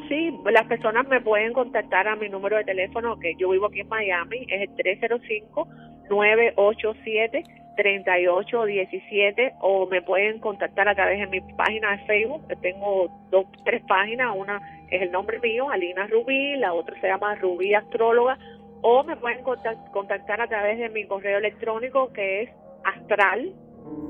Sí, 0.08 0.34
las 0.46 0.66
personas 0.68 1.08
me 1.08 1.20
pueden 1.22 1.54
contactar 1.54 2.08
a 2.08 2.16
mi 2.16 2.30
número 2.30 2.58
de 2.58 2.64
teléfono, 2.64 3.20
que 3.20 3.36
yo 3.36 3.50
vivo 3.50 3.66
aquí 3.66 3.82
en 3.82 3.90
Miami, 3.90 4.48
es 4.50 4.70
el 4.70 4.76
305 4.76 5.68
987 6.10 7.44
3817 7.76 9.54
o 9.62 9.86
me 9.86 10.02
pueden 10.02 10.40
contactar 10.40 10.90
a 10.90 10.96
través 10.96 11.20
de 11.20 11.28
mi 11.28 11.42
página 11.56 11.92
de 11.92 12.06
Facebook. 12.06 12.42
Tengo 12.62 13.10
dos, 13.30 13.46
tres 13.64 13.84
páginas. 13.88 14.36
Una 14.36 14.60
es 14.90 15.04
el 15.04 15.12
nombre 15.12 15.40
mío, 15.40 15.70
Alina 15.70 16.08
Rubí, 16.08 16.56
la 16.58 16.74
otra 16.74 17.00
se 17.00 17.08
llama 17.08 17.36
Rubí 17.36 17.74
Astróloga. 17.74 18.38
O 18.82 19.04
me 19.04 19.16
pueden 19.16 19.44
contactar 19.44 20.42
a 20.42 20.48
través 20.48 20.80
de 20.80 20.90
mi 20.90 21.06
correo 21.06 21.38
electrónico 21.38 22.12
que 22.14 22.44
es 22.44 22.50
astral, 22.84 23.54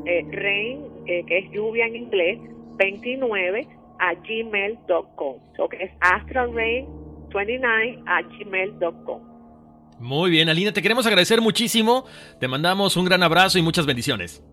eh, 0.05 0.25
rain, 0.31 0.85
eh, 1.05 1.23
que 1.25 1.39
es 1.39 1.51
lluvia 1.51 1.85
en 1.85 1.95
inglés, 1.95 2.39
29 2.77 3.67
a 3.99 4.13
gmail.com. 4.13 5.35
So 5.55 5.69
que 5.69 5.83
es 5.83 5.91
astralrain29 5.99 8.03
a 8.05 8.21
gmail.com. 8.21 9.21
Muy 9.99 10.29
bien, 10.29 10.49
Alina, 10.49 10.71
te 10.71 10.81
queremos 10.81 11.07
agradecer 11.07 11.41
muchísimo. 11.41 12.05
Te 12.39 12.47
mandamos 12.47 12.95
un 12.97 13.05
gran 13.05 13.23
abrazo 13.23 13.57
y 13.57 13.63
muchas 13.63 13.85
bendiciones. 13.85 14.43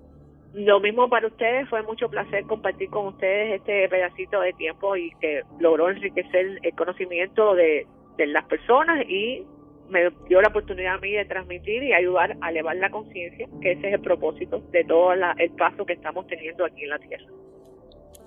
Lo 0.55 0.79
mismo 0.79 1.09
para 1.09 1.27
ustedes, 1.27 1.69
fue 1.69 1.83
mucho 1.83 2.09
placer 2.09 2.45
compartir 2.45 2.89
con 2.89 3.09
ustedes 3.09 3.57
este 3.57 3.89
pedacito 3.89 4.41
de 4.41 4.53
tiempo 4.53 4.97
y 4.97 5.11
que 5.21 5.43
logró 5.59 5.91
enriquecer 5.91 6.61
el 6.63 6.75
conocimiento 6.77 7.55
de, 7.55 7.87
las 8.19 8.45
personas 8.45 9.05
y 9.09 9.43
me 9.91 10.11
dio 10.29 10.41
la 10.41 10.49
oportunidad 10.49 10.95
a 10.95 10.99
mí 10.99 11.11
de 11.11 11.25
transmitir 11.25 11.83
y 11.83 11.93
ayudar 11.93 12.37
a 12.41 12.51
elevar 12.51 12.77
la 12.77 12.89
conciencia, 12.89 13.49
que 13.61 13.73
ese 13.73 13.89
es 13.89 13.95
el 13.95 14.01
propósito 14.01 14.61
de 14.71 14.85
todo 14.85 15.13
el 15.13 15.51
paso 15.59 15.85
que 15.85 15.95
estamos 15.95 16.29
teniendo 16.29 16.65
aquí 16.65 16.85
en 16.85 16.91
la 16.91 16.99
Tierra. 17.01 17.27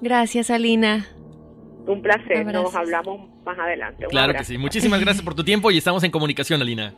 Gracias, 0.01 0.49
Alina. 0.49 1.07
Un 1.85 2.01
placer, 2.01 2.45
nos 2.45 2.75
hablamos 2.75 3.29
más 3.45 3.57
adelante. 3.57 4.05
claro 4.09 4.33
que 4.33 4.43
sí. 4.43 4.57
Muchísimas 4.57 4.99
gracias 4.99 5.23
por 5.23 5.35
tu 5.35 5.43
tiempo 5.43 5.71
y 5.71 5.77
estamos 5.77 6.03
en 6.03 6.11
comunicación, 6.11 6.61
Alina. 6.61 6.93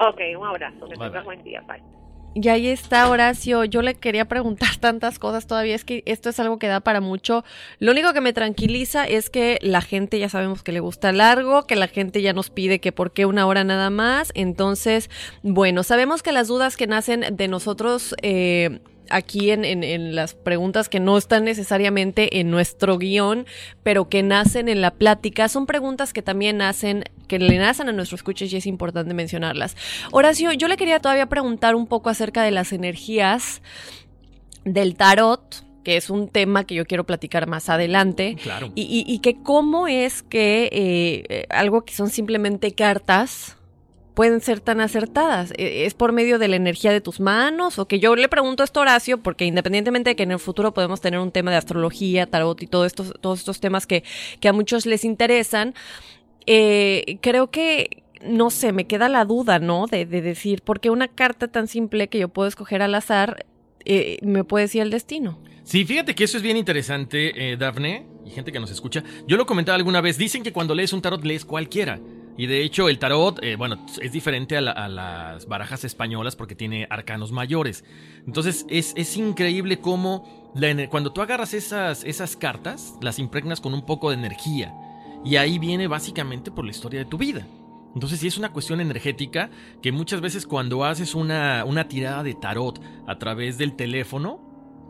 Ok, 0.00 0.20
un 0.38 0.46
abrazo. 0.46 0.86
Que 0.88 0.96
tengas 0.96 1.24
buen 1.24 1.42
día. 1.44 1.60
Bye. 1.62 1.94
Y 2.36 2.48
ahí 2.48 2.66
está 2.66 3.08
Horacio, 3.08 3.64
yo 3.64 3.80
le 3.80 3.94
quería 3.94 4.24
preguntar 4.24 4.76
tantas 4.80 5.20
cosas 5.20 5.46
todavía, 5.46 5.76
es 5.76 5.84
que 5.84 6.02
esto 6.04 6.30
es 6.30 6.40
algo 6.40 6.58
que 6.58 6.66
da 6.66 6.80
para 6.80 7.00
mucho. 7.00 7.44
Lo 7.78 7.92
único 7.92 8.12
que 8.12 8.20
me 8.20 8.32
tranquiliza 8.32 9.04
es 9.04 9.30
que 9.30 9.58
la 9.62 9.80
gente 9.80 10.18
ya 10.18 10.28
sabemos 10.28 10.64
que 10.64 10.72
le 10.72 10.80
gusta 10.80 11.12
largo, 11.12 11.66
que 11.66 11.76
la 11.76 11.86
gente 11.86 12.22
ya 12.22 12.32
nos 12.32 12.50
pide 12.50 12.80
que 12.80 12.90
por 12.90 13.12
qué 13.12 13.24
una 13.24 13.46
hora 13.46 13.62
nada 13.62 13.88
más. 13.90 14.32
Entonces, 14.34 15.10
bueno, 15.42 15.84
sabemos 15.84 16.24
que 16.24 16.32
las 16.32 16.48
dudas 16.48 16.76
que 16.76 16.86
nacen 16.86 17.24
de 17.36 17.48
nosotros... 17.48 18.16
Eh, 18.22 18.80
aquí 19.10 19.50
en, 19.50 19.64
en, 19.64 19.84
en, 19.84 20.14
las 20.14 20.34
preguntas 20.34 20.88
que 20.88 21.00
no 21.00 21.16
están 21.16 21.44
necesariamente 21.44 22.40
en 22.40 22.50
nuestro 22.50 22.98
guion, 22.98 23.46
pero 23.82 24.08
que 24.08 24.22
nacen 24.22 24.68
en 24.68 24.80
la 24.80 24.92
plática. 24.92 25.48
Son 25.48 25.66
preguntas 25.66 26.12
que 26.12 26.22
también 26.22 26.58
nacen, 26.58 27.04
que 27.28 27.38
le 27.38 27.58
nacen 27.58 27.88
a 27.88 27.92
nuestros 27.92 28.20
escuches 28.20 28.52
y 28.52 28.56
es 28.56 28.66
importante 28.66 29.14
mencionarlas. 29.14 29.76
Horacio, 30.12 30.52
yo 30.52 30.68
le 30.68 30.76
quería 30.76 31.00
todavía 31.00 31.26
preguntar 31.26 31.74
un 31.74 31.86
poco 31.86 32.10
acerca 32.10 32.42
de 32.42 32.50
las 32.50 32.72
energías 32.72 33.62
del 34.64 34.96
tarot 34.96 35.64
que 35.84 35.98
es 35.98 36.10
un 36.10 36.28
tema 36.28 36.64
que 36.64 36.74
yo 36.74 36.86
quiero 36.86 37.04
platicar 37.04 37.46
más 37.46 37.68
adelante. 37.68 38.36
Claro. 38.42 38.72
Y, 38.74 38.82
y, 38.82 39.04
y 39.06 39.18
que 39.18 39.42
cómo 39.42 39.86
es 39.86 40.22
que 40.22 40.70
eh, 40.72 41.46
algo 41.50 41.84
que 41.84 41.94
son 41.94 42.08
simplemente 42.08 42.72
cartas, 42.72 43.58
pueden 44.14 44.40
ser 44.40 44.60
tan 44.60 44.80
acertadas? 44.80 45.52
¿Es 45.58 45.94
por 45.94 46.12
medio 46.12 46.38
de 46.38 46.48
la 46.48 46.56
energía 46.56 46.92
de 46.92 47.00
tus 47.00 47.20
manos? 47.20 47.78
O 47.78 47.86
que 47.86 47.98
yo 47.98 48.16
le 48.16 48.28
pregunto 48.28 48.62
esto 48.62 48.80
a 48.80 48.82
Horacio, 48.82 49.22
porque 49.22 49.44
independientemente 49.44 50.10
de 50.10 50.16
que 50.16 50.22
en 50.22 50.32
el 50.32 50.38
futuro 50.38 50.72
podemos 50.72 51.00
tener 51.00 51.20
un 51.20 51.32
tema 51.32 51.50
de 51.50 51.56
astrología, 51.58 52.26
tarot 52.26 52.62
y 52.62 52.66
todo 52.66 52.86
estos, 52.86 53.12
todos 53.20 53.40
estos 53.40 53.60
temas 53.60 53.86
que, 53.86 54.04
que 54.40 54.48
a 54.48 54.52
muchos 54.52 54.86
les 54.86 55.04
interesan, 55.04 55.74
eh, 56.46 57.18
creo 57.20 57.50
que 57.50 58.02
no 58.24 58.48
sé, 58.48 58.72
me 58.72 58.86
queda 58.86 59.10
la 59.10 59.26
duda, 59.26 59.58
¿no? 59.58 59.86
De, 59.86 60.06
de, 60.06 60.22
decir, 60.22 60.62
¿por 60.62 60.80
qué 60.80 60.88
una 60.88 61.08
carta 61.08 61.48
tan 61.48 61.68
simple 61.68 62.08
que 62.08 62.18
yo 62.18 62.28
puedo 62.28 62.48
escoger 62.48 62.80
al 62.80 62.94
azar 62.94 63.44
eh, 63.84 64.18
me 64.22 64.44
puede 64.44 64.64
decir 64.64 64.82
el 64.82 64.90
destino? 64.90 65.38
Sí, 65.62 65.84
fíjate 65.84 66.14
que 66.14 66.24
eso 66.24 66.36
es 66.36 66.42
bien 66.42 66.56
interesante, 66.56 67.52
eh, 67.52 67.56
Dafne, 67.56 68.06
y 68.24 68.30
gente 68.30 68.52
que 68.52 68.60
nos 68.60 68.70
escucha. 68.70 69.02
Yo 69.26 69.36
lo 69.36 69.46
comentaba 69.46 69.76
alguna 69.76 70.00
vez, 70.00 70.18
dicen 70.18 70.42
que 70.42 70.52
cuando 70.52 70.74
lees 70.74 70.92
un 70.92 71.02
tarot 71.02 71.24
lees 71.24 71.44
cualquiera. 71.44 72.00
Y 72.36 72.46
de 72.46 72.62
hecho 72.62 72.88
el 72.88 72.98
tarot, 72.98 73.38
eh, 73.44 73.54
bueno, 73.54 73.86
es 74.00 74.10
diferente 74.10 74.56
a, 74.56 74.60
la, 74.60 74.72
a, 74.72 74.88
las 74.88 75.46
barajas 75.46 75.84
españolas 75.84 76.34
porque 76.34 76.56
tiene 76.56 76.86
arcanos 76.90 77.30
mayores. 77.30 77.84
Entonces 78.26 78.66
es, 78.68 78.92
es 78.96 79.16
increíble 79.16 79.78
cómo 79.78 80.44
cuando 80.90 81.12
tú 81.12 81.20
agarras 81.20 81.52
esas, 81.52 82.04
esas 82.04 82.36
cartas, 82.36 82.94
las 83.00 83.18
impregnas 83.18 83.60
con 83.60 83.74
un 83.74 83.84
poco 83.84 84.10
de 84.10 84.16
energía. 84.16 84.72
Y 85.24 85.36
ahí 85.36 85.58
viene 85.58 85.88
básicamente 85.88 86.50
por 86.50 86.64
la 86.64 86.70
historia 86.70 87.00
de 87.00 87.06
tu 87.06 87.18
vida. 87.18 87.46
Entonces 87.94 88.20
sí 88.20 88.26
es 88.26 88.38
una 88.38 88.52
cuestión 88.52 88.80
energética 88.80 89.50
que 89.80 89.92
muchas 89.92 90.20
veces 90.20 90.46
cuando 90.46 90.84
haces 90.84 91.14
una, 91.14 91.64
una 91.64 91.88
tirada 91.88 92.22
de 92.22 92.34
tarot 92.34 92.80
a 93.06 93.18
través 93.18 93.58
del 93.58 93.74
teléfono, 93.74 94.40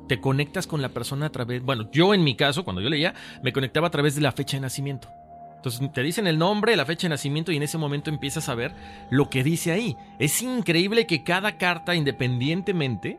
te 0.08 0.20
conectas 0.20 0.66
con 0.66 0.82
la 0.82 0.90
persona 0.90 1.26
a 1.26 1.30
través, 1.30 1.62
bueno, 1.62 1.90
yo 1.92 2.14
en 2.14 2.24
mi 2.24 2.36
caso, 2.36 2.64
cuando 2.64 2.82
yo 2.82 2.88
leía, 2.88 3.14
me 3.42 3.52
conectaba 3.52 3.88
a 3.88 3.90
través 3.90 4.14
de 4.14 4.20
la 4.20 4.32
fecha 4.32 4.56
de 4.56 4.62
nacimiento. 4.62 5.08
Entonces 5.56 5.92
te 5.92 6.02
dicen 6.02 6.26
el 6.26 6.38
nombre, 6.38 6.76
la 6.76 6.84
fecha 6.84 7.06
de 7.06 7.10
nacimiento 7.10 7.50
y 7.50 7.56
en 7.56 7.62
ese 7.62 7.78
momento 7.78 8.10
empiezas 8.10 8.50
a 8.50 8.54
ver 8.54 8.74
lo 9.10 9.30
que 9.30 9.42
dice 9.42 9.72
ahí. 9.72 9.96
Es 10.18 10.42
increíble 10.42 11.06
que 11.06 11.24
cada 11.24 11.56
carta 11.56 11.94
independientemente, 11.94 13.18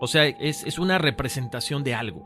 o 0.00 0.06
sea, 0.06 0.24
es, 0.24 0.64
es 0.64 0.78
una 0.78 0.96
representación 0.96 1.84
de 1.84 1.94
algo. 1.94 2.24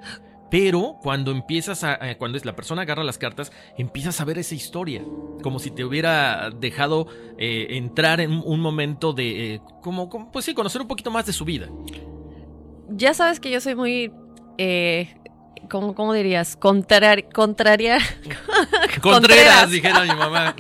Pero 0.51 0.97
cuando 1.03 1.31
empiezas 1.31 1.85
a, 1.85 1.99
cuando 2.17 2.39
la 2.43 2.57
persona 2.57 2.83
agarra 2.83 3.05
las 3.05 3.19
cartas, 3.19 3.53
empiezas 3.77 4.21
a 4.21 4.25
ver 4.25 4.39
esa 4.39 4.55
historia, 4.55 5.03
como 5.43 5.59
si 5.59 5.71
te 5.71 5.85
hubiera 5.85 6.51
dejado 6.51 7.07
eh, 7.37 7.67
entrar 7.71 8.21
en 8.21 8.41
un 8.45 8.61
momento 8.61 9.13
de, 9.13 9.55
eh, 9.55 9.61
como, 9.83 10.09
pues 10.31 10.45
sí, 10.45 10.55
conocer 10.55 10.81
un 10.81 10.89
poquito 10.89 11.11
más 11.11 11.27
de 11.27 11.33
su 11.33 11.45
vida. 11.45 11.69
Ya 12.89 13.15
sabes 13.15 13.41
que 13.41 13.51
yo 13.51 13.61
soy 13.61 13.75
muy 13.75 14.13
eh, 14.59 15.15
¿Cómo, 15.69 15.95
¿Cómo, 15.95 16.13
dirías? 16.13 16.57
Contraria. 16.57 17.25
contraria 17.33 17.99
Contreras, 19.01 19.01
Contreras, 19.03 19.71
dijera 19.71 20.03
mi 20.03 20.09
mamá. 20.09 20.57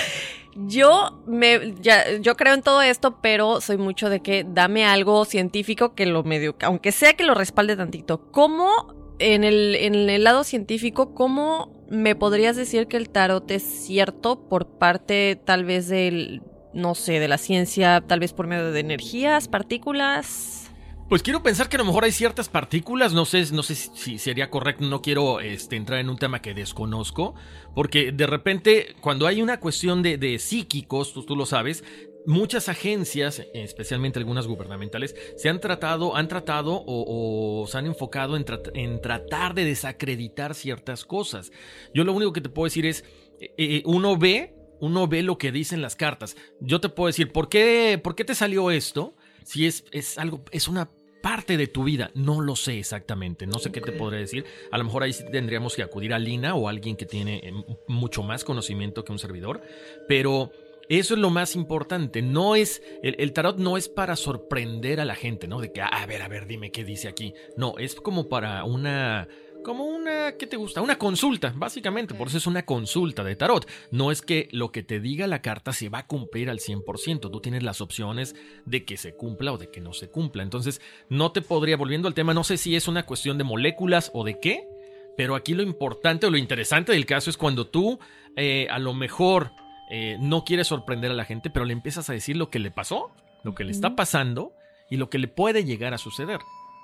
yo 0.54 1.22
me 1.26 1.74
ya, 1.80 2.16
yo 2.18 2.36
creo 2.36 2.54
en 2.54 2.62
todo 2.62 2.82
esto, 2.82 3.20
pero 3.20 3.60
soy 3.60 3.76
mucho 3.76 4.08
de 4.08 4.20
que 4.20 4.46
dame 4.48 4.84
algo 4.84 5.24
científico 5.24 5.94
que 5.94 6.06
lo 6.06 6.24
medio, 6.24 6.56
aunque 6.62 6.92
sea 6.92 7.14
que 7.14 7.24
lo 7.24 7.34
respalde 7.34 7.76
tantito. 7.76 8.30
¿Cómo 8.30 8.94
en 9.18 9.44
el, 9.44 9.74
en 9.74 10.08
el 10.08 10.24
lado 10.24 10.44
científico, 10.44 11.14
cómo 11.14 11.72
me 11.88 12.14
podrías 12.14 12.56
decir 12.56 12.86
que 12.86 12.96
el 12.96 13.10
tarot 13.10 13.50
es 13.50 13.62
cierto 13.62 14.48
por 14.48 14.66
parte 14.66 15.40
tal 15.44 15.64
vez 15.64 15.88
del, 15.88 16.42
no 16.72 16.94
sé, 16.94 17.20
de 17.20 17.28
la 17.28 17.38
ciencia, 17.38 18.02
tal 18.06 18.20
vez 18.20 18.32
por 18.32 18.46
medio 18.46 18.72
de 18.72 18.80
energías, 18.80 19.48
partículas? 19.48 20.65
Pues 21.08 21.22
quiero 21.22 21.40
pensar 21.40 21.68
que 21.68 21.76
a 21.76 21.78
lo 21.78 21.84
mejor 21.84 22.02
hay 22.02 22.10
ciertas 22.10 22.48
partículas, 22.48 23.12
no 23.12 23.26
sé, 23.26 23.44
no 23.52 23.62
sé 23.62 23.76
si 23.76 24.18
sería 24.18 24.50
correcto, 24.50 24.84
no 24.84 25.02
quiero 25.02 25.38
este, 25.38 25.76
entrar 25.76 26.00
en 26.00 26.10
un 26.10 26.18
tema 26.18 26.42
que 26.42 26.52
desconozco, 26.52 27.36
porque 27.76 28.10
de 28.10 28.26
repente 28.26 28.96
cuando 29.00 29.28
hay 29.28 29.40
una 29.40 29.60
cuestión 29.60 30.02
de, 30.02 30.38
psíquicos, 30.40 31.14
tú, 31.14 31.36
lo 31.36 31.46
sabes, 31.46 31.84
muchas 32.26 32.68
agencias, 32.68 33.40
especialmente 33.54 34.18
algunas 34.18 34.48
gubernamentales, 34.48 35.14
se 35.36 35.48
han 35.48 35.60
tratado, 35.60 36.16
han 36.16 36.26
tratado 36.26 36.82
o, 36.84 37.64
se 37.68 37.78
han 37.78 37.86
enfocado 37.86 38.36
en, 38.36 38.44
tra 38.44 38.58
en, 38.74 39.00
tratar 39.00 39.54
de 39.54 39.64
desacreditar 39.64 40.56
ciertas 40.56 41.04
cosas. 41.04 41.52
Yo 41.94 42.02
lo 42.02 42.14
único 42.14 42.32
que 42.32 42.40
te 42.40 42.48
puedo 42.48 42.64
decir 42.64 42.84
es, 42.84 43.04
eh, 43.38 43.80
uno 43.84 44.18
ve, 44.18 44.56
uno 44.80 45.06
ve 45.06 45.22
lo 45.22 45.38
que 45.38 45.52
dicen 45.52 45.82
las 45.82 45.94
cartas. 45.94 46.36
Yo 46.58 46.80
te 46.80 46.88
puedo 46.88 47.06
decir, 47.06 47.30
¿por 47.30 47.48
qué, 47.48 48.00
por 48.02 48.16
qué 48.16 48.24
te 48.24 48.34
salió 48.34 48.72
esto? 48.72 49.14
Si 49.46 49.64
es, 49.64 49.84
es 49.92 50.18
algo, 50.18 50.42
es 50.50 50.66
una 50.66 50.90
parte 51.22 51.56
de 51.56 51.68
tu 51.68 51.84
vida. 51.84 52.10
No 52.14 52.40
lo 52.40 52.56
sé 52.56 52.80
exactamente, 52.80 53.46
no 53.46 53.60
sé 53.60 53.68
okay. 53.68 53.80
qué 53.80 53.92
te 53.92 53.96
podré 53.96 54.18
decir. 54.18 54.44
A 54.72 54.78
lo 54.78 54.82
mejor 54.82 55.04
ahí 55.04 55.12
tendríamos 55.30 55.76
que 55.76 55.84
acudir 55.84 56.12
a 56.12 56.18
Lina 56.18 56.56
o 56.56 56.66
a 56.66 56.70
alguien 56.70 56.96
que 56.96 57.06
tiene 57.06 57.36
eh, 57.44 57.52
mucho 57.86 58.24
más 58.24 58.42
conocimiento 58.42 59.04
que 59.04 59.12
un 59.12 59.20
servidor, 59.20 59.62
pero 60.08 60.50
eso 60.88 61.14
es 61.14 61.20
lo 61.20 61.30
más 61.30 61.54
importante. 61.54 62.22
No 62.22 62.56
es 62.56 62.82
el, 63.04 63.14
el, 63.20 63.32
tarot 63.32 63.56
no 63.56 63.76
es 63.76 63.88
para 63.88 64.16
sorprender 64.16 65.00
a 65.00 65.04
la 65.04 65.14
gente, 65.14 65.46
¿no? 65.46 65.60
De 65.60 65.70
que 65.70 65.80
a 65.80 66.04
ver, 66.06 66.22
a 66.22 66.28
ver, 66.28 66.48
dime 66.48 66.72
qué 66.72 66.84
dice 66.84 67.06
aquí. 67.06 67.32
No, 67.56 67.78
es 67.78 67.94
como 67.94 68.28
para 68.28 68.64
una 68.64 69.28
como 69.66 69.82
una, 69.82 70.36
¿qué 70.38 70.46
te 70.46 70.56
gusta? 70.56 70.80
Una 70.80 70.96
consulta, 70.96 71.52
básicamente. 71.56 72.14
Por 72.14 72.28
eso 72.28 72.38
es 72.38 72.46
una 72.46 72.64
consulta 72.64 73.24
de 73.24 73.34
tarot. 73.34 73.68
No 73.90 74.12
es 74.12 74.22
que 74.22 74.48
lo 74.52 74.70
que 74.70 74.84
te 74.84 75.00
diga 75.00 75.26
la 75.26 75.42
carta 75.42 75.72
se 75.72 75.88
va 75.88 75.98
a 75.98 76.06
cumplir 76.06 76.50
al 76.50 76.60
100%. 76.60 77.32
Tú 77.32 77.40
tienes 77.40 77.64
las 77.64 77.80
opciones 77.80 78.36
de 78.64 78.84
que 78.84 78.96
se 78.96 79.16
cumpla 79.16 79.52
o 79.52 79.58
de 79.58 79.68
que 79.68 79.80
no 79.80 79.92
se 79.92 80.08
cumpla. 80.08 80.44
Entonces, 80.44 80.80
no 81.08 81.32
te 81.32 81.42
podría, 81.42 81.76
volviendo 81.76 82.06
al 82.06 82.14
tema, 82.14 82.32
no 82.32 82.44
sé 82.44 82.58
si 82.58 82.76
es 82.76 82.86
una 82.86 83.06
cuestión 83.06 83.38
de 83.38 83.44
moléculas 83.44 84.12
o 84.14 84.22
de 84.22 84.38
qué, 84.38 84.68
pero 85.16 85.34
aquí 85.34 85.52
lo 85.52 85.64
importante 85.64 86.26
o 86.26 86.30
lo 86.30 86.38
interesante 86.38 86.92
del 86.92 87.04
caso 87.04 87.28
es 87.28 87.36
cuando 87.36 87.66
tú 87.66 87.98
eh, 88.36 88.68
a 88.70 88.78
lo 88.78 88.94
mejor 88.94 89.50
eh, 89.90 90.16
no 90.20 90.44
quieres 90.44 90.68
sorprender 90.68 91.10
a 91.10 91.14
la 91.14 91.24
gente, 91.24 91.50
pero 91.50 91.64
le 91.64 91.72
empiezas 91.72 92.08
a 92.08 92.12
decir 92.12 92.36
lo 92.36 92.50
que 92.50 92.60
le 92.60 92.70
pasó, 92.70 93.10
lo 93.42 93.56
que 93.56 93.64
le 93.64 93.72
está 93.72 93.96
pasando 93.96 94.52
y 94.88 94.96
lo 94.96 95.10
que 95.10 95.18
le 95.18 95.26
puede 95.26 95.64
llegar 95.64 95.92
a 95.92 95.98
suceder. 95.98 96.38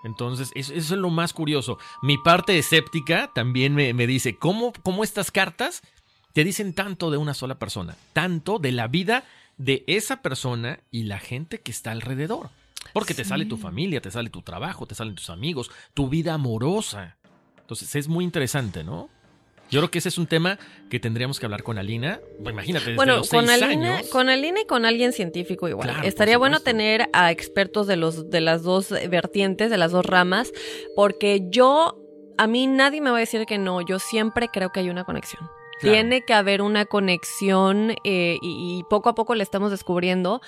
Entonces, 0.04 0.50
eso, 0.54 0.72
eso, 0.72 0.94
es 0.94 1.00
lo 1.00 1.10
más 1.10 1.32
curioso. 1.32 1.78
Mi 2.02 2.18
parte 2.18 2.58
escéptica 2.58 3.30
también 3.34 3.74
me, 3.74 3.94
me 3.94 4.06
dice, 4.06 4.36
¿cómo, 4.36 4.72
¿cómo, 4.82 5.04
estas 5.04 5.30
cartas 5.30 5.82
te 6.32 6.44
dicen 6.44 6.74
tanto 6.74 7.10
de 7.10 7.18
una 7.18 7.34
sola 7.34 7.58
persona? 7.58 7.96
Tanto 8.12 8.58
de 8.58 8.72
la 8.72 8.88
vida 8.88 9.24
de 9.58 9.84
esa 9.86 10.22
persona 10.22 10.80
y 10.90 11.04
la 11.04 11.18
gente 11.18 11.60
que 11.60 11.70
está 11.70 11.92
alrededor. 11.92 12.50
Porque 12.92 13.14
sí. 13.14 13.22
te 13.22 13.24
sale 13.24 13.44
tu 13.46 13.56
familia, 13.56 14.00
te 14.00 14.10
sale 14.10 14.28
tu 14.28 14.42
trabajo, 14.42 14.86
te 14.86 14.94
salen 14.94 15.14
tus 15.14 15.30
amigos, 15.30 15.70
tu 15.94 16.08
vida 16.08 16.34
amorosa. 16.34 17.16
Entonces, 17.60 17.94
es 17.94 18.08
muy 18.08 18.24
interesante, 18.24 18.82
¿no? 18.82 19.08
Yo 19.72 19.80
creo 19.80 19.90
que 19.90 20.00
ese 20.00 20.10
es 20.10 20.18
un 20.18 20.26
tema 20.26 20.58
que 20.90 21.00
tendríamos 21.00 21.40
que 21.40 21.46
hablar 21.46 21.62
con 21.62 21.78
Alina. 21.78 22.20
Imagínate, 22.38 22.84
desde 22.84 22.96
bueno, 22.96 23.16
los 23.16 23.30
con 23.30 23.46
seis 23.48 23.62
Alina, 23.62 23.96
años. 23.96 24.08
con 24.10 24.28
Alina 24.28 24.60
y 24.60 24.66
con 24.66 24.84
alguien 24.84 25.14
científico 25.14 25.66
igual. 25.66 25.88
Claro, 25.88 26.06
Estaría 26.06 26.36
bueno 26.36 26.60
tener 26.60 27.08
a 27.14 27.30
expertos 27.30 27.86
de 27.86 27.96
los 27.96 28.28
de 28.28 28.42
las 28.42 28.62
dos 28.62 28.90
vertientes, 28.90 29.70
de 29.70 29.78
las 29.78 29.90
dos 29.90 30.04
ramas, 30.04 30.52
porque 30.94 31.46
yo 31.48 31.98
a 32.36 32.46
mí 32.46 32.66
nadie 32.66 33.00
me 33.00 33.10
va 33.10 33.16
a 33.16 33.20
decir 33.20 33.46
que 33.46 33.56
no. 33.56 33.80
Yo 33.80 33.98
siempre 33.98 34.48
creo 34.52 34.72
que 34.72 34.80
hay 34.80 34.90
una 34.90 35.04
conexión. 35.04 35.42
Tiene 35.82 36.22
que 36.22 36.32
haber 36.32 36.62
una 36.62 36.84
conexión 36.84 37.92
eh, 38.04 38.38
y, 38.40 38.78
y, 38.78 38.82
poco 38.88 39.08
a 39.08 39.14
poco 39.14 39.34
la 39.34 39.42
estamos 39.42 39.70
descubriendo, 39.70 40.40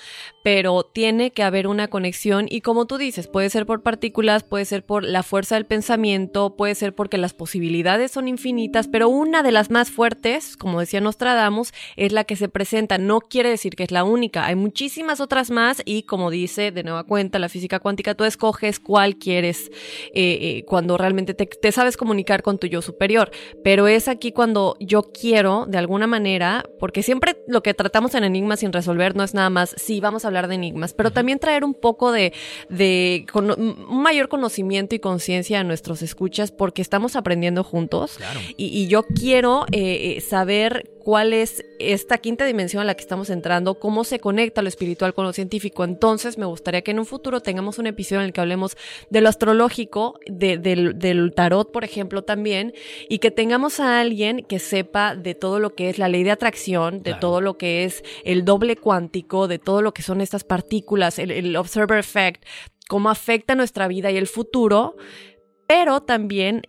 pero 0.43 0.83
tiene 0.83 1.31
que 1.31 1.43
haber 1.43 1.67
una 1.67 1.87
conexión 1.89 2.47
y 2.49 2.61
como 2.61 2.85
tú 2.85 2.97
dices, 2.97 3.27
puede 3.27 3.49
ser 3.49 3.65
por 3.65 3.83
partículas, 3.83 4.43
puede 4.43 4.65
ser 4.65 4.85
por 4.85 5.03
la 5.03 5.23
fuerza 5.23 5.55
del 5.55 5.65
pensamiento, 5.65 6.55
puede 6.55 6.75
ser 6.75 6.95
porque 6.95 7.17
las 7.17 7.33
posibilidades 7.33 8.11
son 8.11 8.27
infinitas, 8.27 8.87
pero 8.87 9.09
una 9.09 9.43
de 9.43 9.51
las 9.51 9.69
más 9.69 9.91
fuertes, 9.91 10.57
como 10.57 10.79
decía 10.79 11.01
Nostradamus, 11.01 11.73
es 11.95 12.11
la 12.11 12.23
que 12.23 12.35
se 12.35 12.49
presenta. 12.49 12.97
No 12.97 13.19
quiere 13.19 13.49
decir 13.49 13.75
que 13.75 13.83
es 13.83 13.91
la 13.91 14.03
única, 14.03 14.45
hay 14.45 14.55
muchísimas 14.55 15.19
otras 15.19 15.51
más 15.51 15.81
y 15.85 16.03
como 16.03 16.29
dice 16.29 16.71
de 16.71 16.83
nueva 16.83 17.03
cuenta 17.03 17.39
la 17.39 17.49
física 17.49 17.79
cuántica, 17.79 18.15
tú 18.15 18.23
escoges 18.23 18.79
cuál 18.79 19.17
quieres 19.17 19.69
eh, 20.13 20.37
eh, 20.41 20.65
cuando 20.65 20.97
realmente 20.97 21.33
te, 21.33 21.45
te 21.45 21.71
sabes 21.71 21.97
comunicar 21.97 22.41
con 22.41 22.57
tu 22.57 22.67
yo 22.67 22.81
superior, 22.81 23.31
pero 23.63 23.87
es 23.87 24.07
aquí 24.07 24.31
cuando 24.31 24.77
yo 24.79 25.03
quiero 25.11 25.24
quiero, 25.25 25.65
de 25.67 25.79
alguna 25.79 26.05
manera, 26.05 26.63
porque 26.79 27.01
siempre 27.01 27.35
lo 27.47 27.63
que 27.63 27.73
tratamos 27.73 28.13
en 28.13 28.23
Enigmas 28.23 28.59
sin 28.59 28.71
resolver 28.71 29.15
no 29.15 29.23
es 29.23 29.33
nada 29.33 29.49
más, 29.49 29.73
sí, 29.75 29.99
vamos 29.99 30.23
a 30.23 30.27
hablar 30.27 30.47
de 30.47 30.53
enigmas, 30.53 30.93
pero 30.93 31.09
también 31.09 31.39
traer 31.39 31.63
un 31.63 31.73
poco 31.73 32.11
de, 32.11 32.31
de 32.69 33.25
con, 33.31 33.49
un 33.49 34.03
mayor 34.03 34.27
conocimiento 34.27 34.93
y 34.93 34.99
conciencia 34.99 35.61
a 35.61 35.63
nuestros 35.63 36.03
escuchas 36.03 36.51
porque 36.51 36.83
estamos 36.83 37.15
aprendiendo 37.15 37.63
juntos. 37.63 38.17
Claro. 38.17 38.39
Y, 38.55 38.67
y, 38.67 38.87
yo 38.87 39.01
quiero 39.03 39.65
eh, 39.71 40.21
saber 40.21 40.94
cuál 41.05 41.33
es 41.33 41.63
esta 41.77 42.17
quinta 42.17 42.45
dimensión 42.45 42.81
a 42.81 42.83
la 42.83 42.95
que 42.95 43.01
estamos 43.03 43.29
entrando, 43.29 43.77
cómo 43.79 44.03
se 44.03 44.19
conecta 44.19 44.63
lo 44.63 44.69
espiritual 44.69 45.13
con 45.13 45.23
lo 45.23 45.33
científico. 45.33 45.83
Entonces, 45.83 46.39
me 46.39 46.47
gustaría 46.47 46.81
que 46.81 46.89
en 46.89 46.97
un 46.97 47.05
futuro 47.05 47.41
tengamos 47.41 47.77
un 47.77 47.85
episodio 47.85 48.21
en 48.21 48.25
el 48.25 48.33
que 48.33 48.41
hablemos 48.41 48.75
de 49.11 49.21
lo 49.21 49.29
astrológico, 49.29 50.19
de- 50.25 50.57
del, 50.57 50.97
del 50.97 51.31
tarot, 51.35 51.71
por 51.71 51.83
ejemplo, 51.83 52.23
también, 52.23 52.73
y 53.07 53.19
que 53.19 53.29
tengamos 53.29 53.79
a 53.79 53.99
alguien 53.99 54.43
que 54.49 54.57
sepa 54.57 55.15
de 55.15 55.35
todo 55.35 55.59
lo 55.59 55.75
que 55.75 55.89
es 55.89 55.99
la 55.99 56.09
ley 56.09 56.23
de 56.23 56.31
atracción, 56.31 56.97
de 57.03 57.11
Claro. 57.11 57.19
todo 57.19 57.39
lo 57.41 57.57
que 57.59 57.83
es 57.83 58.03
el 58.23 58.43
doble 58.43 58.75
cuántico, 58.75 59.47
de 59.47 59.59
todo 59.59 59.83
lo 59.83 59.93
que 59.93 60.01
son 60.01 60.21
estas 60.21 60.43
partículas, 60.43 61.19
el, 61.19 61.29
el 61.29 61.55
observer 61.55 61.99
effect, 61.99 62.43
cómo 62.89 63.11
afecta 63.11 63.53
nuestra 63.53 63.87
vida 63.87 64.09
y 64.09 64.17
el 64.17 64.25
futuro, 64.25 64.95
pero 65.67 66.01
también 66.01 66.63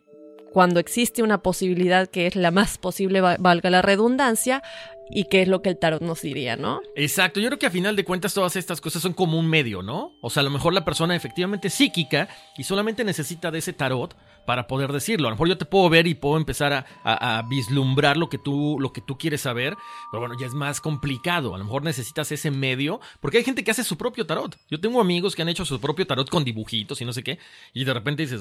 cuando 0.56 0.80
existe 0.80 1.22
una 1.22 1.42
posibilidad 1.42 2.08
que 2.08 2.26
es 2.26 2.34
la 2.34 2.50
más 2.50 2.78
posible, 2.78 3.20
va- 3.20 3.36
valga 3.38 3.68
la 3.68 3.82
redundancia, 3.82 4.62
y 5.10 5.24
qué 5.24 5.42
es 5.42 5.48
lo 5.48 5.60
que 5.60 5.68
el 5.68 5.78
tarot 5.78 6.00
nos 6.00 6.22
diría, 6.22 6.56
¿no? 6.56 6.80
Exacto, 6.94 7.40
yo 7.40 7.48
creo 7.48 7.58
que 7.58 7.66
a 7.66 7.70
final 7.70 7.94
de 7.94 8.04
cuentas 8.06 8.32
todas 8.32 8.56
estas 8.56 8.80
cosas 8.80 9.02
son 9.02 9.12
como 9.12 9.38
un 9.38 9.46
medio, 9.46 9.82
¿no? 9.82 10.12
O 10.22 10.30
sea, 10.30 10.40
a 10.40 10.44
lo 10.44 10.48
mejor 10.50 10.72
la 10.72 10.82
persona 10.86 11.14
efectivamente 11.14 11.68
es 11.68 11.74
psíquica 11.74 12.28
y 12.56 12.64
solamente 12.64 13.04
necesita 13.04 13.50
de 13.50 13.58
ese 13.58 13.74
tarot 13.74 14.16
para 14.46 14.66
poder 14.66 14.90
decirlo. 14.92 15.28
A 15.28 15.30
lo 15.30 15.36
mejor 15.36 15.48
yo 15.48 15.58
te 15.58 15.66
puedo 15.66 15.90
ver 15.90 16.06
y 16.06 16.14
puedo 16.14 16.38
empezar 16.38 16.72
a- 16.72 16.84
a 17.04 17.42
vislumbrar 17.42 18.16
lo 18.16 18.30
que, 18.30 18.38
tú, 18.38 18.78
lo 18.80 18.94
que 18.94 19.02
tú 19.02 19.18
quieres 19.18 19.42
saber, 19.42 19.76
pero 20.10 20.20
bueno, 20.22 20.36
ya 20.40 20.46
es 20.46 20.54
más 20.54 20.80
complicado. 20.80 21.54
A 21.54 21.58
lo 21.58 21.64
mejor 21.64 21.82
necesitas 21.84 22.32
ese 22.32 22.50
medio, 22.50 22.98
porque 23.20 23.36
hay 23.36 23.44
gente 23.44 23.62
que 23.62 23.72
hace 23.72 23.84
su 23.84 23.98
propio 23.98 24.24
tarot. 24.26 24.56
Yo 24.70 24.80
tengo 24.80 25.02
amigos 25.02 25.36
que 25.36 25.42
han 25.42 25.50
hecho 25.50 25.66
su 25.66 25.78
propio 25.82 26.06
tarot 26.06 26.30
con 26.30 26.44
dibujitos 26.44 26.98
y 27.02 27.04
no 27.04 27.12
sé 27.12 27.22
qué, 27.22 27.38
y 27.74 27.84
de 27.84 27.92
repente 27.92 28.22
dices, 28.22 28.40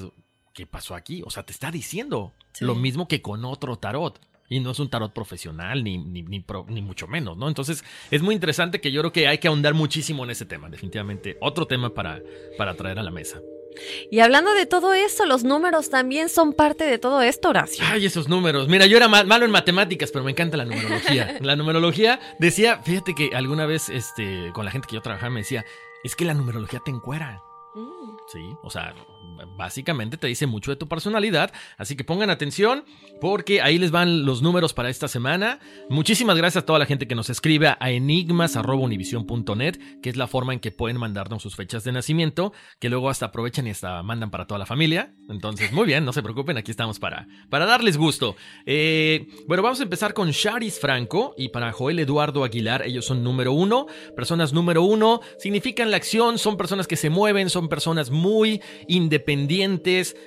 ¿qué 0.56 0.66
pasó 0.66 0.94
aquí? 0.96 1.22
O 1.24 1.30
sea, 1.30 1.44
te 1.44 1.52
está 1.52 1.70
diciendo 1.70 2.32
Sí. 2.52 2.64
lo 2.64 2.74
mismo 2.74 3.06
que 3.06 3.20
con 3.22 3.44
otro 3.44 3.76
tarot. 3.76 4.18
Y 4.48 4.60
no 4.60 4.70
es 4.70 4.78
un 4.78 4.88
tarot 4.88 5.12
profesional, 5.12 5.82
ni, 5.84 5.98
ni, 5.98 6.22
ni, 6.22 6.38
pro- 6.40 6.64
ni 6.68 6.80
mucho 6.80 7.06
menos, 7.08 7.36
¿no? 7.36 7.48
Entonces, 7.48 7.84
es 8.12 8.22
muy 8.22 8.32
interesante 8.34 8.80
que 8.80 8.92
yo 8.92 9.00
creo 9.02 9.12
que 9.12 9.26
hay 9.28 9.38
que 9.38 9.48
ahondar 9.48 9.74
muchísimo 9.74 10.22
en 10.24 10.30
ese 10.30 10.46
tema, 10.46 10.68
definitivamente. 10.70 11.36
Otro 11.40 11.66
tema 11.66 11.92
para, 11.92 12.22
para 12.56 12.74
traer 12.74 12.98
a 13.00 13.02
la 13.02 13.10
mesa. 13.10 13.40
Y 14.10 14.20
hablando 14.20 14.54
de 14.54 14.64
todo 14.64 14.94
eso, 14.94 15.26
los 15.26 15.42
números 15.44 15.90
también 15.90 16.28
son 16.30 16.52
parte 16.54 16.84
de 16.84 16.98
todo 16.98 17.20
esto, 17.22 17.48
Horacio. 17.50 17.84
Ay, 17.88 18.06
esos 18.06 18.28
números. 18.28 18.68
Mira, 18.68 18.86
yo 18.86 18.96
era 18.96 19.08
ma- 19.08 19.24
malo 19.24 19.44
en 19.44 19.50
matemáticas, 19.50 20.10
pero 20.12 20.24
me 20.24 20.30
encanta 20.30 20.56
la 20.56 20.64
numerología. 20.64 21.36
La 21.42 21.56
numerología 21.56 22.20
decía, 22.38 22.80
fíjate 22.84 23.14
que 23.16 23.30
alguna 23.34 23.66
vez, 23.66 23.88
este, 23.90 24.52
con 24.54 24.64
la 24.64 24.70
gente 24.70 24.86
que 24.88 24.94
yo 24.94 25.02
trabajaba, 25.02 25.28
me 25.30 25.40
decía, 25.40 25.66
es 26.04 26.14
que 26.16 26.24
la 26.24 26.34
numerología 26.34 26.80
te 26.84 26.92
encuera. 26.92 27.42
Mm. 27.74 28.16
Sí, 28.32 28.54
o 28.62 28.70
sea, 28.70 28.94
básicamente 29.56 30.16
te 30.16 30.26
dice 30.26 30.46
mucho 30.46 30.70
de 30.70 30.76
tu 30.76 30.88
personalidad, 30.88 31.52
así 31.78 31.96
que 31.96 32.04
pongan 32.04 32.30
atención 32.30 32.84
porque 33.20 33.62
ahí 33.62 33.78
les 33.78 33.90
van 33.90 34.24
los 34.24 34.42
números 34.42 34.72
para 34.74 34.90
esta 34.90 35.08
semana. 35.08 35.58
Muchísimas 35.88 36.36
gracias 36.36 36.62
a 36.62 36.66
toda 36.66 36.78
la 36.78 36.86
gente 36.86 37.06
que 37.06 37.14
nos 37.14 37.30
escribe 37.30 37.68
a 37.68 37.90
enigmas@univision.net, 37.90 39.78
que 40.02 40.10
es 40.10 40.16
la 40.16 40.26
forma 40.26 40.52
en 40.52 40.60
que 40.60 40.70
pueden 40.70 40.98
mandarnos 40.98 41.42
sus 41.42 41.56
fechas 41.56 41.84
de 41.84 41.92
nacimiento, 41.92 42.52
que 42.78 42.88
luego 42.88 43.10
hasta 43.10 43.26
aprovechan 43.26 43.66
y 43.66 43.70
hasta 43.70 44.02
mandan 44.02 44.30
para 44.30 44.46
toda 44.46 44.58
la 44.58 44.66
familia. 44.66 45.14
Entonces, 45.28 45.72
muy 45.72 45.86
bien, 45.86 46.04
no 46.04 46.12
se 46.12 46.22
preocupen, 46.22 46.56
aquí 46.56 46.70
estamos 46.70 46.98
para, 46.98 47.26
para 47.50 47.66
darles 47.66 47.96
gusto. 47.96 48.36
Eh, 48.64 49.26
bueno, 49.46 49.62
vamos 49.62 49.80
a 49.80 49.82
empezar 49.82 50.14
con 50.14 50.30
Charis 50.32 50.78
Franco 50.78 51.34
y 51.36 51.48
para 51.48 51.72
Joel 51.72 51.98
Eduardo 51.98 52.44
Aguilar, 52.44 52.82
ellos 52.86 53.04
son 53.04 53.22
número 53.22 53.52
uno. 53.52 53.86
Personas 54.14 54.52
número 54.52 54.82
uno 54.82 55.20
significan 55.38 55.90
la 55.90 55.96
acción, 55.96 56.38
son 56.38 56.56
personas 56.56 56.86
que 56.86 56.96
se 56.96 57.10
mueven, 57.10 57.50
son 57.50 57.68
personas 57.68 58.10
muy 58.10 58.62
independientes, 58.88 59.25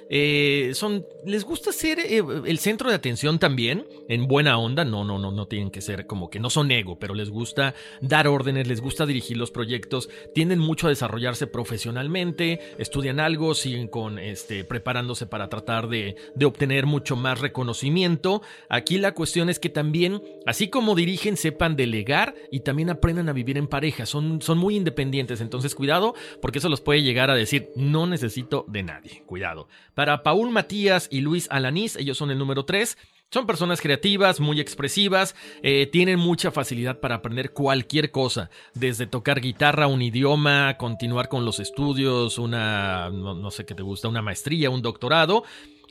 eh, 0.10 0.72
son, 0.74 1.06
les 1.26 1.44
gusta 1.44 1.72
ser 1.72 2.00
eh, 2.00 2.24
el 2.46 2.60
centro 2.60 2.90
de 2.90 2.96
atención 2.96 3.40
también, 3.40 3.86
en 4.08 4.28
buena 4.28 4.58
onda, 4.58 4.84
no, 4.86 5.04
no, 5.04 5.20
no, 5.20 5.32
no 5.32 5.48
tienen 5.48 5.72
que 5.72 5.82
ser 5.82 6.06
como 6.06 6.30
que 6.30 6.40
no 6.40 6.50
son 6.50 6.72
ego, 6.72 7.00
pero 7.00 7.14
les 7.14 7.30
gusta 7.30 7.76
dar 8.02 8.28
órdenes, 8.28 8.68
les 8.68 8.82
gusta 8.82 9.06
dirigir 9.06 9.38
los 9.38 9.52
proyectos, 9.52 10.10
tienden 10.34 10.60
mucho 10.60 10.88
a 10.88 10.90
desarrollarse 10.90 11.48
profesionalmente, 11.48 12.60
estudian 12.78 13.20
algo, 13.20 13.54
siguen 13.56 13.88
con 13.88 14.20
este, 14.20 14.64
preparándose 14.64 15.26
para 15.26 15.50
tratar 15.50 15.88
de, 15.88 16.16
de 16.36 16.46
obtener 16.46 16.86
mucho 16.86 17.16
más 17.16 17.40
reconocimiento. 17.40 18.42
Aquí 18.70 18.98
la 18.98 19.14
cuestión 19.14 19.50
es 19.50 19.60
que 19.60 19.70
también, 19.70 20.22
así 20.46 20.70
como 20.70 20.96
dirigen, 20.96 21.38
sepan 21.38 21.76
delegar 21.76 22.36
y 22.52 22.62
también 22.62 22.90
aprendan 22.90 23.30
a 23.30 23.34
vivir 23.34 23.58
en 23.58 23.68
pareja, 23.68 24.06
son, 24.06 24.42
son 24.42 24.58
muy 24.58 24.76
independientes, 24.76 25.42
entonces 25.42 25.76
cuidado, 25.76 26.16
porque 26.42 26.60
eso 26.60 26.70
los 26.70 26.82
puede 26.82 27.02
llegar 27.02 27.30
a 27.30 27.36
decir, 27.36 27.70
no 27.76 28.08
necesito 28.08 28.66
de 28.68 28.89
nadie, 28.94 29.24
cuidado. 29.26 29.68
Para 29.94 30.24
Paul 30.24 30.52
Matías 30.52 31.08
y 31.12 31.22
Luis 31.22 31.48
Alanís, 31.52 31.96
ellos 31.96 32.18
son 32.18 32.32
el 32.32 32.38
número 32.38 32.66
3. 32.66 32.98
Son 33.32 33.46
personas 33.46 33.80
creativas, 33.80 34.40
muy 34.40 34.60
expresivas, 34.60 35.36
eh, 35.62 35.86
tienen 35.86 36.18
mucha 36.18 36.50
facilidad 36.50 37.00
para 37.00 37.14
aprender 37.14 37.54
cualquier 37.54 38.10
cosa, 38.10 38.50
desde 38.74 39.06
tocar 39.06 39.40
guitarra, 39.40 39.86
un 39.86 40.02
idioma, 40.02 40.78
continuar 40.78 41.30
con 41.30 41.46
los 41.46 41.60
estudios, 41.60 42.40
una, 42.40 43.12
no, 43.12 43.36
no 43.36 43.52
sé 43.52 43.68
qué 43.68 43.76
te 43.76 43.84
gusta, 43.84 44.08
una 44.08 44.24
maestría, 44.24 44.72
un 44.72 44.82
doctorado. 44.82 45.44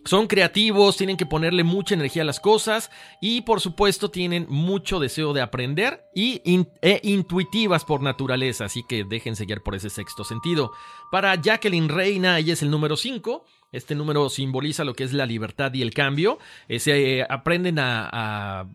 Son 0.05 0.27
creativos, 0.27 0.97
tienen 0.97 1.17
que 1.17 1.27
ponerle 1.27 1.65
mucha 1.65 1.95
energía 1.95 2.23
a 2.23 2.25
las 2.25 2.41
cosas 2.41 2.91
y 3.21 3.43
por 3.43 3.61
supuesto 3.61 4.11
tienen 4.11 4.47
mucho 4.49 5.01
deseo 5.01 5.33
de 5.33 5.43
aprender 5.43 6.05
y 6.15 6.41
e 6.81 7.01
intuitivas 7.03 7.85
por 7.85 8.01
naturaleza, 8.03 8.65
así 8.67 8.83
que 8.89 9.05
déjense 9.05 9.45
guiar 9.45 9.63
por 9.63 9.75
ese 9.75 9.91
sexto 9.91 10.25
sentido. 10.25 10.73
Para 11.11 11.35
Jacqueline 11.35 11.89
Reina, 11.89 12.39
ella 12.39 12.55
es 12.55 12.63
el 12.63 12.71
número 12.71 12.97
5. 12.97 13.45
Este 13.71 13.95
número 13.95 14.31
simboliza 14.31 14.85
lo 14.85 14.95
que 14.95 15.05
es 15.05 15.13
la 15.13 15.27
libertad 15.27 15.75
y 15.75 15.83
el 15.83 15.93
cambio. 15.93 16.39
Eh, 16.69 16.79
se 16.79 17.27
aprenden 17.29 17.79
a, 17.79 18.09
a- 18.11 18.67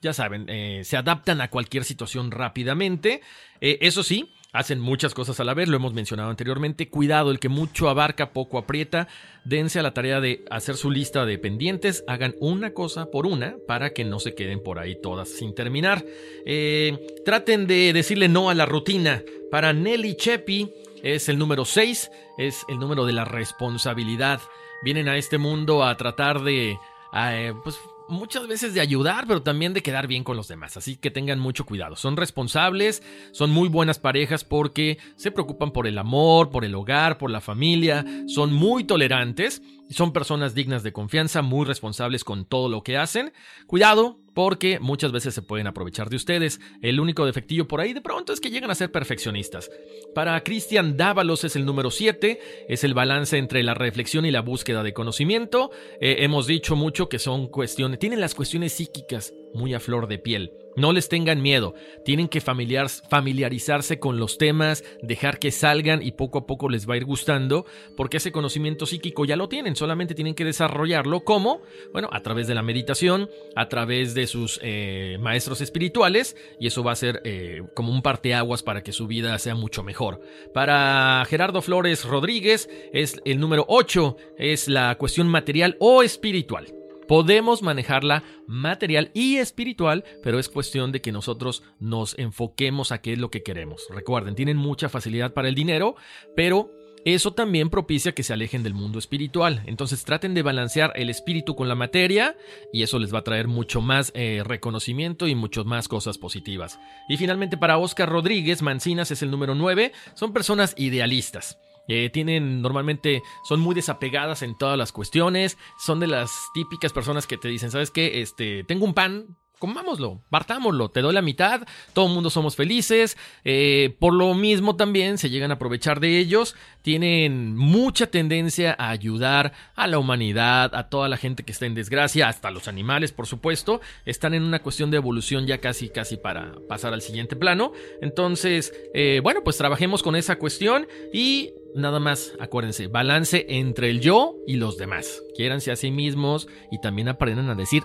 ya 0.00 0.12
saben, 0.12 0.46
eh, 0.48 0.82
se 0.84 0.96
adaptan 0.96 1.40
a 1.40 1.48
cualquier 1.48 1.84
situación 1.84 2.32
rápidamente. 2.32 3.20
Eh, 3.60 3.78
eso 3.82 4.02
sí, 4.02 4.32
hacen 4.52 4.80
muchas 4.80 5.14
cosas 5.14 5.40
a 5.40 5.44
la 5.44 5.54
vez, 5.54 5.68
lo 5.68 5.76
hemos 5.76 5.94
mencionado 5.94 6.30
anteriormente. 6.30 6.88
Cuidado, 6.88 7.30
el 7.30 7.38
que 7.38 7.48
mucho 7.48 7.88
abarca, 7.88 8.32
poco 8.32 8.58
aprieta. 8.58 9.08
Dense 9.44 9.78
a 9.78 9.82
la 9.82 9.94
tarea 9.94 10.20
de 10.20 10.44
hacer 10.50 10.76
su 10.76 10.90
lista 10.90 11.24
de 11.24 11.38
pendientes. 11.38 12.04
Hagan 12.06 12.34
una 12.38 12.72
cosa 12.72 13.06
por 13.10 13.26
una 13.26 13.56
para 13.66 13.90
que 13.90 14.04
no 14.04 14.20
se 14.20 14.34
queden 14.34 14.62
por 14.62 14.78
ahí 14.78 15.00
todas 15.00 15.28
sin 15.30 15.54
terminar. 15.54 16.04
Eh, 16.44 16.98
traten 17.24 17.66
de 17.66 17.92
decirle 17.92 18.28
no 18.28 18.50
a 18.50 18.54
la 18.54 18.66
rutina. 18.66 19.22
Para 19.50 19.72
Nelly 19.72 20.16
Chepi 20.16 20.70
es 21.02 21.28
el 21.28 21.38
número 21.38 21.64
6, 21.64 22.10
es 22.38 22.64
el 22.68 22.78
número 22.78 23.06
de 23.06 23.12
la 23.12 23.24
responsabilidad. 23.24 24.40
Vienen 24.82 25.08
a 25.08 25.16
este 25.16 25.38
mundo 25.38 25.84
a 25.84 25.96
tratar 25.96 26.42
de, 26.42 26.76
eh, 27.14 27.52
pues 27.62 27.78
muchas 28.12 28.46
veces 28.46 28.74
de 28.74 28.80
ayudar, 28.80 29.26
pero 29.26 29.42
también 29.42 29.74
de 29.74 29.82
quedar 29.82 30.06
bien 30.06 30.22
con 30.22 30.36
los 30.36 30.48
demás. 30.48 30.76
Así 30.76 30.96
que 30.96 31.10
tengan 31.10 31.40
mucho 31.40 31.66
cuidado. 31.66 31.96
Son 31.96 32.16
responsables, 32.16 33.02
son 33.32 33.50
muy 33.50 33.68
buenas 33.68 33.98
parejas 33.98 34.44
porque 34.44 34.98
se 35.16 35.30
preocupan 35.30 35.72
por 35.72 35.86
el 35.86 35.98
amor, 35.98 36.50
por 36.50 36.64
el 36.64 36.74
hogar, 36.74 37.18
por 37.18 37.30
la 37.30 37.40
familia, 37.40 38.04
son 38.28 38.52
muy 38.52 38.84
tolerantes, 38.84 39.62
son 39.90 40.12
personas 40.12 40.54
dignas 40.54 40.82
de 40.82 40.92
confianza, 40.92 41.42
muy 41.42 41.66
responsables 41.66 42.24
con 42.24 42.44
todo 42.44 42.68
lo 42.68 42.82
que 42.82 42.96
hacen. 42.96 43.32
Cuidado, 43.66 44.21
porque 44.34 44.78
muchas 44.80 45.12
veces 45.12 45.34
se 45.34 45.42
pueden 45.42 45.66
aprovechar 45.66 46.10
de 46.10 46.16
ustedes. 46.16 46.60
El 46.80 47.00
único 47.00 47.26
defectillo 47.26 47.68
por 47.68 47.80
ahí 47.80 47.92
de 47.92 48.00
pronto 48.00 48.32
es 48.32 48.40
que 48.40 48.50
llegan 48.50 48.70
a 48.70 48.74
ser 48.74 48.90
perfeccionistas. 48.90 49.70
Para 50.14 50.42
Cristian 50.42 50.96
Dávalos 50.96 51.44
es 51.44 51.56
el 51.56 51.64
número 51.64 51.90
7, 51.90 52.40
es 52.68 52.84
el 52.84 52.94
balance 52.94 53.38
entre 53.38 53.62
la 53.62 53.74
reflexión 53.74 54.24
y 54.26 54.30
la 54.30 54.40
búsqueda 54.40 54.82
de 54.82 54.92
conocimiento. 54.92 55.70
Eh, 56.00 56.16
hemos 56.20 56.46
dicho 56.46 56.76
mucho 56.76 57.08
que 57.08 57.18
son 57.18 57.48
cuestiones, 57.48 57.98
tienen 57.98 58.20
las 58.20 58.34
cuestiones 58.34 58.72
psíquicas 58.72 59.34
muy 59.54 59.74
a 59.74 59.80
flor 59.80 60.08
de 60.08 60.18
piel. 60.18 60.52
No 60.74 60.92
les 60.92 61.08
tengan 61.08 61.42
miedo, 61.42 61.74
tienen 62.04 62.28
que 62.28 62.40
familiar, 62.40 62.88
familiarizarse 62.88 63.98
con 63.98 64.18
los 64.18 64.38
temas, 64.38 64.84
dejar 65.02 65.38
que 65.38 65.50
salgan 65.50 66.02
y 66.02 66.12
poco 66.12 66.38
a 66.38 66.46
poco 66.46 66.70
les 66.70 66.88
va 66.88 66.94
a 66.94 66.96
ir 66.96 67.04
gustando, 67.04 67.66
porque 67.94 68.16
ese 68.16 68.32
conocimiento 68.32 68.86
psíquico 68.86 69.26
ya 69.26 69.36
lo 69.36 69.48
tienen, 69.48 69.76
solamente 69.76 70.14
tienen 70.14 70.34
que 70.34 70.46
desarrollarlo 70.46 71.24
como, 71.24 71.60
bueno, 71.92 72.08
a 72.10 72.20
través 72.20 72.46
de 72.46 72.54
la 72.54 72.62
meditación, 72.62 73.28
a 73.54 73.68
través 73.68 74.14
de 74.14 74.26
sus 74.26 74.58
eh, 74.62 75.18
maestros 75.20 75.60
espirituales, 75.60 76.36
y 76.58 76.68
eso 76.68 76.82
va 76.82 76.92
a 76.92 76.96
ser 76.96 77.20
eh, 77.24 77.62
como 77.74 77.92
un 77.92 78.00
parteaguas 78.00 78.62
para 78.62 78.82
que 78.82 78.92
su 78.92 79.06
vida 79.06 79.38
sea 79.38 79.54
mucho 79.54 79.82
mejor. 79.82 80.20
Para 80.54 81.22
Gerardo 81.28 81.60
Flores 81.60 82.04
Rodríguez 82.04 82.70
es 82.92 83.20
el 83.26 83.40
número 83.40 83.66
8, 83.68 84.16
es 84.38 84.68
la 84.68 84.96
cuestión 84.96 85.28
material 85.28 85.76
o 85.80 86.02
espiritual. 86.02 86.81
Podemos 87.08 87.62
manejarla 87.62 88.22
material 88.46 89.10
y 89.14 89.36
espiritual, 89.36 90.04
pero 90.22 90.38
es 90.38 90.48
cuestión 90.48 90.92
de 90.92 91.00
que 91.00 91.12
nosotros 91.12 91.62
nos 91.78 92.18
enfoquemos 92.18 92.92
a 92.92 93.00
qué 93.00 93.14
es 93.14 93.18
lo 93.18 93.30
que 93.30 93.42
queremos. 93.42 93.86
Recuerden, 93.90 94.34
tienen 94.34 94.56
mucha 94.56 94.88
facilidad 94.88 95.32
para 95.32 95.48
el 95.48 95.54
dinero, 95.54 95.96
pero 96.36 96.70
eso 97.04 97.32
también 97.32 97.68
propicia 97.68 98.12
que 98.12 98.22
se 98.22 98.32
alejen 98.32 98.62
del 98.62 98.74
mundo 98.74 98.98
espiritual. 98.98 99.62
Entonces 99.66 100.04
traten 100.04 100.34
de 100.34 100.42
balancear 100.42 100.92
el 100.94 101.10
espíritu 101.10 101.56
con 101.56 101.68
la 101.68 101.74
materia 101.74 102.36
y 102.72 102.82
eso 102.82 103.00
les 103.00 103.12
va 103.12 103.20
a 103.20 103.24
traer 103.24 103.48
mucho 103.48 103.80
más 103.80 104.12
eh, 104.14 104.42
reconocimiento 104.44 105.26
y 105.26 105.34
mucho 105.34 105.64
más 105.64 105.88
cosas 105.88 106.18
positivas. 106.18 106.78
Y 107.08 107.16
finalmente 107.16 107.56
para 107.56 107.78
Oscar 107.78 108.08
Rodríguez, 108.08 108.62
Mancinas 108.62 109.10
es 109.10 109.22
el 109.22 109.32
número 109.32 109.56
9, 109.56 109.92
son 110.14 110.32
personas 110.32 110.74
idealistas. 110.78 111.58
Eh, 111.88 112.10
tienen 112.10 112.62
normalmente, 112.62 113.22
son 113.44 113.60
muy 113.60 113.74
desapegadas 113.74 114.42
en 114.42 114.56
todas 114.56 114.78
las 114.78 114.92
cuestiones, 114.92 115.58
son 115.78 116.00
de 116.00 116.06
las 116.06 116.32
típicas 116.54 116.92
personas 116.92 117.26
que 117.26 117.38
te 117.38 117.48
dicen, 117.48 117.70
¿sabes 117.70 117.90
qué? 117.90 118.22
Este, 118.22 118.64
tengo 118.64 118.84
un 118.84 118.94
pan, 118.94 119.36
comámoslo, 119.62 120.20
partámoslo, 120.28 120.88
te 120.88 121.02
doy 121.02 121.14
la 121.14 121.22
mitad, 121.22 121.62
todo 121.92 122.08
el 122.08 122.12
mundo 122.12 122.30
somos 122.30 122.56
felices, 122.56 123.16
eh, 123.44 123.94
por 124.00 124.12
lo 124.12 124.34
mismo 124.34 124.74
también 124.74 125.18
se 125.18 125.30
llegan 125.30 125.52
a 125.52 125.54
aprovechar 125.54 126.00
de 126.00 126.18
ellos, 126.18 126.56
tienen 126.82 127.56
mucha 127.56 128.08
tendencia 128.08 128.74
a 128.76 128.90
ayudar 128.90 129.52
a 129.76 129.86
la 129.86 130.00
humanidad, 130.00 130.74
a 130.74 130.88
toda 130.88 131.08
la 131.08 131.16
gente 131.16 131.44
que 131.44 131.52
está 131.52 131.66
en 131.66 131.76
desgracia, 131.76 132.26
hasta 132.26 132.50
los 132.50 132.66
animales, 132.66 133.12
por 133.12 133.28
supuesto, 133.28 133.80
están 134.04 134.34
en 134.34 134.42
una 134.42 134.62
cuestión 134.62 134.90
de 134.90 134.96
evolución 134.96 135.46
ya 135.46 135.58
casi, 135.58 135.90
casi 135.90 136.16
para 136.16 136.56
pasar 136.68 136.92
al 136.92 137.00
siguiente 137.00 137.36
plano, 137.36 137.70
entonces, 138.00 138.74
eh, 138.94 139.20
bueno, 139.22 139.44
pues 139.44 139.58
trabajemos 139.58 140.02
con 140.02 140.16
esa 140.16 140.40
cuestión 140.40 140.88
y 141.12 141.52
nada 141.74 142.00
más, 142.00 142.34
acuérdense, 142.38 142.86
balance 142.86 143.46
entre 143.48 143.90
el 143.90 144.00
yo 144.00 144.36
y 144.46 144.56
los 144.56 144.76
demás. 144.76 145.22
Quiéranse 145.34 145.72
a 145.72 145.76
sí 145.76 145.90
mismos 145.90 146.48
y 146.70 146.80
también 146.80 147.08
aprendan 147.08 147.50
a 147.50 147.54
decir 147.54 147.82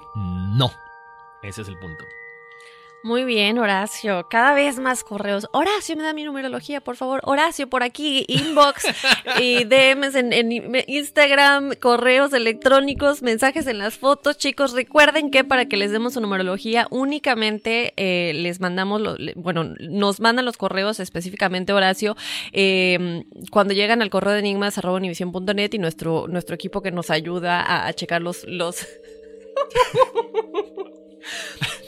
no. 0.58 0.72
Ese 1.44 1.62
es 1.62 1.68
el 1.68 1.78
punto. 1.80 2.04
Muy 3.08 3.24
bien, 3.24 3.58
Horacio. 3.58 4.28
Cada 4.30 4.54
vez 4.54 4.80
más 4.80 5.06
correos. 5.06 5.48
Horacio, 5.54 5.96
me 5.96 6.04
da 6.04 6.12
mi 6.12 6.26
numerología, 6.26 6.82
por 6.82 6.98
favor. 6.98 7.22
Horacio, 7.24 7.70
por 7.70 7.82
aquí, 7.82 8.26
inbox 8.28 8.84
y 9.40 9.64
DMs 9.64 10.14
en, 10.16 10.84
Instagram, 10.88 11.76
correos 11.76 12.34
electrónicos, 12.34 13.22
mensajes 13.22 13.66
en 13.68 13.78
las 13.78 13.98
fotos. 13.98 14.38
Chicos, 14.38 14.74
recuerden 14.74 15.32
que 15.32 15.46
para 15.46 15.70
que 15.70 15.78
les 15.78 15.94
demos 15.94 16.16
su 16.16 16.20
numerología, 16.20 16.88
únicamente 16.90 17.94
eh, 17.96 18.34
les 18.34 18.60
mandamos, 18.60 19.02
bueno, 19.38 19.74
nos 19.80 20.20
mandan 20.20 20.44
los 20.44 20.58
correos 20.58 21.00
específicamente, 21.00 21.72
Horacio, 21.72 22.18
em, 22.52 23.24
cuando 23.52 23.74
llegan 23.74 24.02
al 24.02 24.10
correo 24.10 24.34
de 24.34 24.40
enigmas.univision.net 24.40 25.70
y 25.72 25.78
nuestro, 25.78 26.28
nuestro 26.28 26.56
equipo 26.56 26.82
que 26.82 26.92
nos 26.92 27.10
ayuda 27.10 27.62
a, 27.62 27.88
a 27.88 27.94
checar 27.94 28.22
los... 28.22 28.44
los 28.50 28.86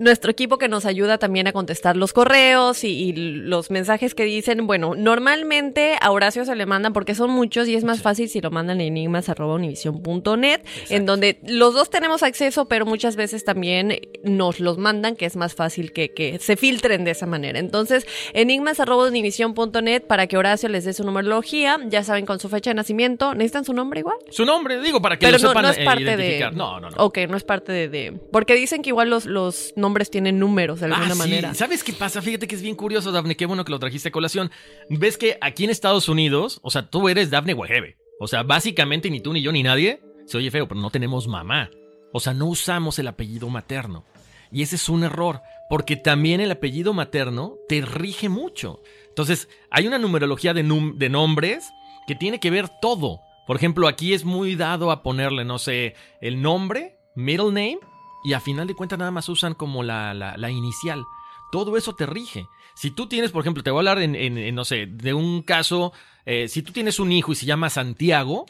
nuestro 0.00 0.30
equipo 0.30 0.56
que 0.56 0.66
nos 0.66 0.86
ayuda 0.86 1.18
también 1.18 1.46
a 1.46 1.52
contestar 1.52 1.94
los 1.96 2.14
correos 2.14 2.84
y, 2.84 3.12
los 3.12 3.70
mensajes 3.70 4.14
que 4.14 4.24
dicen, 4.24 4.66
bueno, 4.66 4.94
normalmente 4.96 5.96
a 6.00 6.10
Horacio 6.10 6.44
se 6.46 6.56
le 6.56 6.64
mandan 6.64 6.94
porque 6.94 7.14
son 7.14 7.30
muchos 7.30 7.68
y 7.68 7.74
es 7.74 7.84
más 7.84 8.00
fácil 8.00 8.28
si 8.28 8.40
lo 8.40 8.50
mandan 8.50 8.80
a 8.80 8.82
enigmas.univision.net, 8.82 10.62
en 10.88 11.06
donde 11.06 11.38
los 11.46 11.74
dos 11.74 11.90
tenemos 11.90 12.22
acceso, 12.22 12.66
pero 12.66 12.86
muchas 12.86 13.14
veces 13.14 13.44
también 13.44 14.00
nos 14.24 14.58
los 14.58 14.78
mandan, 14.78 15.16
que 15.16 15.26
es 15.26 15.36
más 15.36 15.54
fácil 15.54 15.92
que, 15.92 16.14
que 16.14 16.38
se 16.38 16.56
filtren 16.56 17.04
de 17.04 17.10
esa 17.10 17.26
manera. 17.26 17.58
Entonces, 17.58 18.06
enigmas.univision.net 18.32 20.04
para 20.06 20.26
que 20.26 20.38
Horacio 20.38 20.70
les 20.70 20.86
dé 20.86 20.94
su 20.94 21.04
numerología, 21.04 21.78
ya 21.88 22.02
saben, 22.04 22.24
con 22.24 22.40
su 22.40 22.48
fecha 22.48 22.70
de 22.70 22.74
nacimiento. 22.74 23.34
¿Necesitan 23.34 23.66
su 23.66 23.74
nombre 23.74 24.00
igual? 24.00 24.16
Su 24.30 24.46
nombre, 24.46 24.80
digo, 24.80 25.02
para 25.02 25.18
que 25.18 25.30
lo 25.30 25.38
sepan 25.38 25.62
no 25.62 25.68
es 25.68 25.78
eh, 25.78 26.16
De... 26.16 26.50
No, 26.54 26.80
no, 26.80 26.88
no. 26.88 26.96
Ok, 26.96 27.18
no 27.28 27.36
es 27.36 27.44
parte 27.44 27.70
de... 27.72 27.88
de... 27.88 28.12
Porque 28.32 28.54
dicen 28.54 28.80
que 28.80 28.88
igual 28.88 29.10
los, 29.10 29.26
los 29.26 29.74
nombres 29.76 29.89
nombres 29.90 30.08
tienen 30.08 30.38
números 30.38 30.78
de 30.78 30.86
alguna 30.86 31.12
ah, 31.12 31.16
manera. 31.16 31.52
¿Sabes 31.54 31.82
qué 31.82 31.92
pasa? 31.92 32.22
Fíjate 32.22 32.46
que 32.46 32.54
es 32.54 32.62
bien 32.62 32.76
curioso, 32.76 33.10
Dafne. 33.10 33.36
Qué 33.36 33.44
bueno 33.44 33.64
que 33.64 33.72
lo 33.72 33.80
trajiste 33.80 34.10
a 34.10 34.12
colación. 34.12 34.52
Ves 34.88 35.18
que 35.18 35.36
aquí 35.40 35.64
en 35.64 35.70
Estados 35.70 36.08
Unidos, 36.08 36.60
o 36.62 36.70
sea, 36.70 36.88
tú 36.88 37.08
eres 37.08 37.30
Dafne 37.30 37.54
Wegebe. 37.54 37.96
O 38.20 38.28
sea, 38.28 38.44
básicamente 38.44 39.10
ni 39.10 39.20
tú, 39.20 39.32
ni 39.32 39.42
yo, 39.42 39.50
ni 39.50 39.64
nadie 39.64 40.00
se 40.26 40.38
oye 40.38 40.52
feo, 40.52 40.68
pero 40.68 40.80
no 40.80 40.90
tenemos 40.90 41.26
mamá. 41.26 41.70
O 42.12 42.20
sea, 42.20 42.34
no 42.34 42.46
usamos 42.46 43.00
el 43.00 43.08
apellido 43.08 43.48
materno. 43.48 44.04
Y 44.52 44.62
ese 44.62 44.76
es 44.76 44.88
un 44.88 45.02
error, 45.02 45.42
porque 45.68 45.96
también 45.96 46.40
el 46.40 46.52
apellido 46.52 46.92
materno 46.92 47.56
te 47.68 47.80
rige 47.80 48.28
mucho. 48.28 48.80
Entonces, 49.08 49.48
hay 49.72 49.88
una 49.88 49.98
numerología 49.98 50.54
de, 50.54 50.62
de 50.94 51.08
nombres 51.08 51.68
que 52.06 52.14
tiene 52.14 52.38
que 52.38 52.50
ver 52.50 52.68
todo. 52.80 53.20
Por 53.46 53.56
ejemplo, 53.56 53.88
aquí 53.88 54.14
es 54.14 54.24
muy 54.24 54.54
dado 54.54 54.92
a 54.92 55.02
ponerle, 55.02 55.44
no 55.44 55.58
sé, 55.58 55.96
el 56.20 56.40
nombre, 56.42 56.96
middle 57.16 57.46
name, 57.46 57.80
y 58.22 58.32
a 58.34 58.40
final 58.40 58.66
de 58.66 58.74
cuentas 58.74 58.98
nada 58.98 59.10
más 59.10 59.28
usan 59.28 59.54
como 59.54 59.82
la, 59.82 60.14
la, 60.14 60.50
inicial. 60.50 61.04
Todo 61.50 61.76
eso 61.76 61.94
te 61.94 62.06
rige. 62.06 62.46
Si 62.74 62.90
tú 62.90 63.06
tienes, 63.06 63.30
por 63.30 63.42
ejemplo, 63.42 63.62
te 63.62 63.70
voy 63.70 63.78
a 63.78 63.90
hablar 63.90 64.02
en, 64.02 64.54
no 64.54 64.64
sé, 64.64 64.86
de 64.86 65.14
un 65.14 65.42
caso, 65.42 65.92
eh, 66.26 66.48
si 66.48 66.62
tú 66.62 66.72
tienes 66.72 67.00
un 67.00 67.12
hijo 67.12 67.32
y 67.32 67.34
se 67.34 67.46
llama 67.46 67.70
Santiago, 67.70 68.46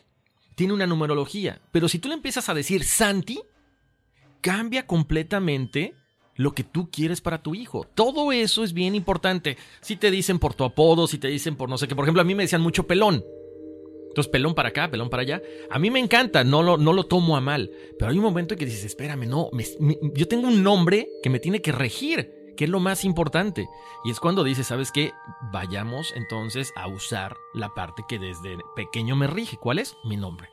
tiene 0.54 0.74
una 0.74 0.86
numerología. 0.86 1.60
Pero 1.72 1.88
si 1.88 1.98
tú 1.98 2.08
le 2.08 2.14
empiezas 2.14 2.48
a 2.48 2.54
decir 2.54 2.84
Santi, 2.84 3.40
cambia 4.40 4.86
completamente 4.86 5.94
lo 6.36 6.52
que 6.52 6.64
tú 6.64 6.90
quieres 6.90 7.20
para 7.20 7.42
tu 7.42 7.54
hijo. 7.54 7.86
Todo 7.94 8.32
eso 8.32 8.64
es 8.64 8.72
bien 8.72 8.94
importante. 8.94 9.56
Si 9.80 9.96
te 9.96 10.10
dicen 10.10 10.38
por 10.38 10.54
tu 10.54 10.64
apodo, 10.64 11.06
si 11.06 11.18
te 11.18 11.28
dicen 11.28 11.56
por 11.56 11.68
no 11.68 11.78
sé 11.78 11.86
qué. 11.86 11.94
Por 11.94 12.04
ejemplo, 12.04 12.22
a 12.22 12.24
mí 12.24 12.34
me 12.34 12.44
decían 12.44 12.62
mucho 12.62 12.86
pelón. 12.86 13.24
Entonces, 14.10 14.30
pelón 14.30 14.54
para 14.54 14.70
acá, 14.70 14.90
pelón 14.90 15.08
para 15.08 15.22
allá. 15.22 15.40
A 15.70 15.78
mí 15.78 15.90
me 15.90 16.00
encanta, 16.00 16.42
no 16.42 16.62
lo, 16.62 16.76
no 16.76 16.92
lo 16.92 17.04
tomo 17.04 17.36
a 17.36 17.40
mal. 17.40 17.70
Pero 17.98 18.10
hay 18.10 18.18
un 18.18 18.24
momento 18.24 18.54
en 18.54 18.58
que 18.58 18.66
dices, 18.66 18.84
espérame, 18.84 19.26
no, 19.26 19.50
yo 20.14 20.28
tengo 20.28 20.48
un 20.48 20.62
nombre 20.62 21.08
que 21.22 21.30
me 21.30 21.38
tiene 21.38 21.62
que 21.62 21.70
regir, 21.70 22.30
que 22.56 22.64
es 22.64 22.70
lo 22.70 22.80
más 22.80 23.04
importante. 23.04 23.68
Y 24.04 24.10
es 24.10 24.18
cuando 24.18 24.42
dices, 24.42 24.66
¿sabes 24.66 24.90
qué? 24.90 25.12
Vayamos 25.52 26.12
entonces 26.16 26.72
a 26.74 26.88
usar 26.88 27.36
la 27.54 27.72
parte 27.72 28.02
que 28.08 28.18
desde 28.18 28.58
pequeño 28.74 29.14
me 29.14 29.28
rige. 29.28 29.56
¿Cuál 29.56 29.78
es? 29.78 29.96
Mi 30.04 30.16
nombre. 30.16 30.48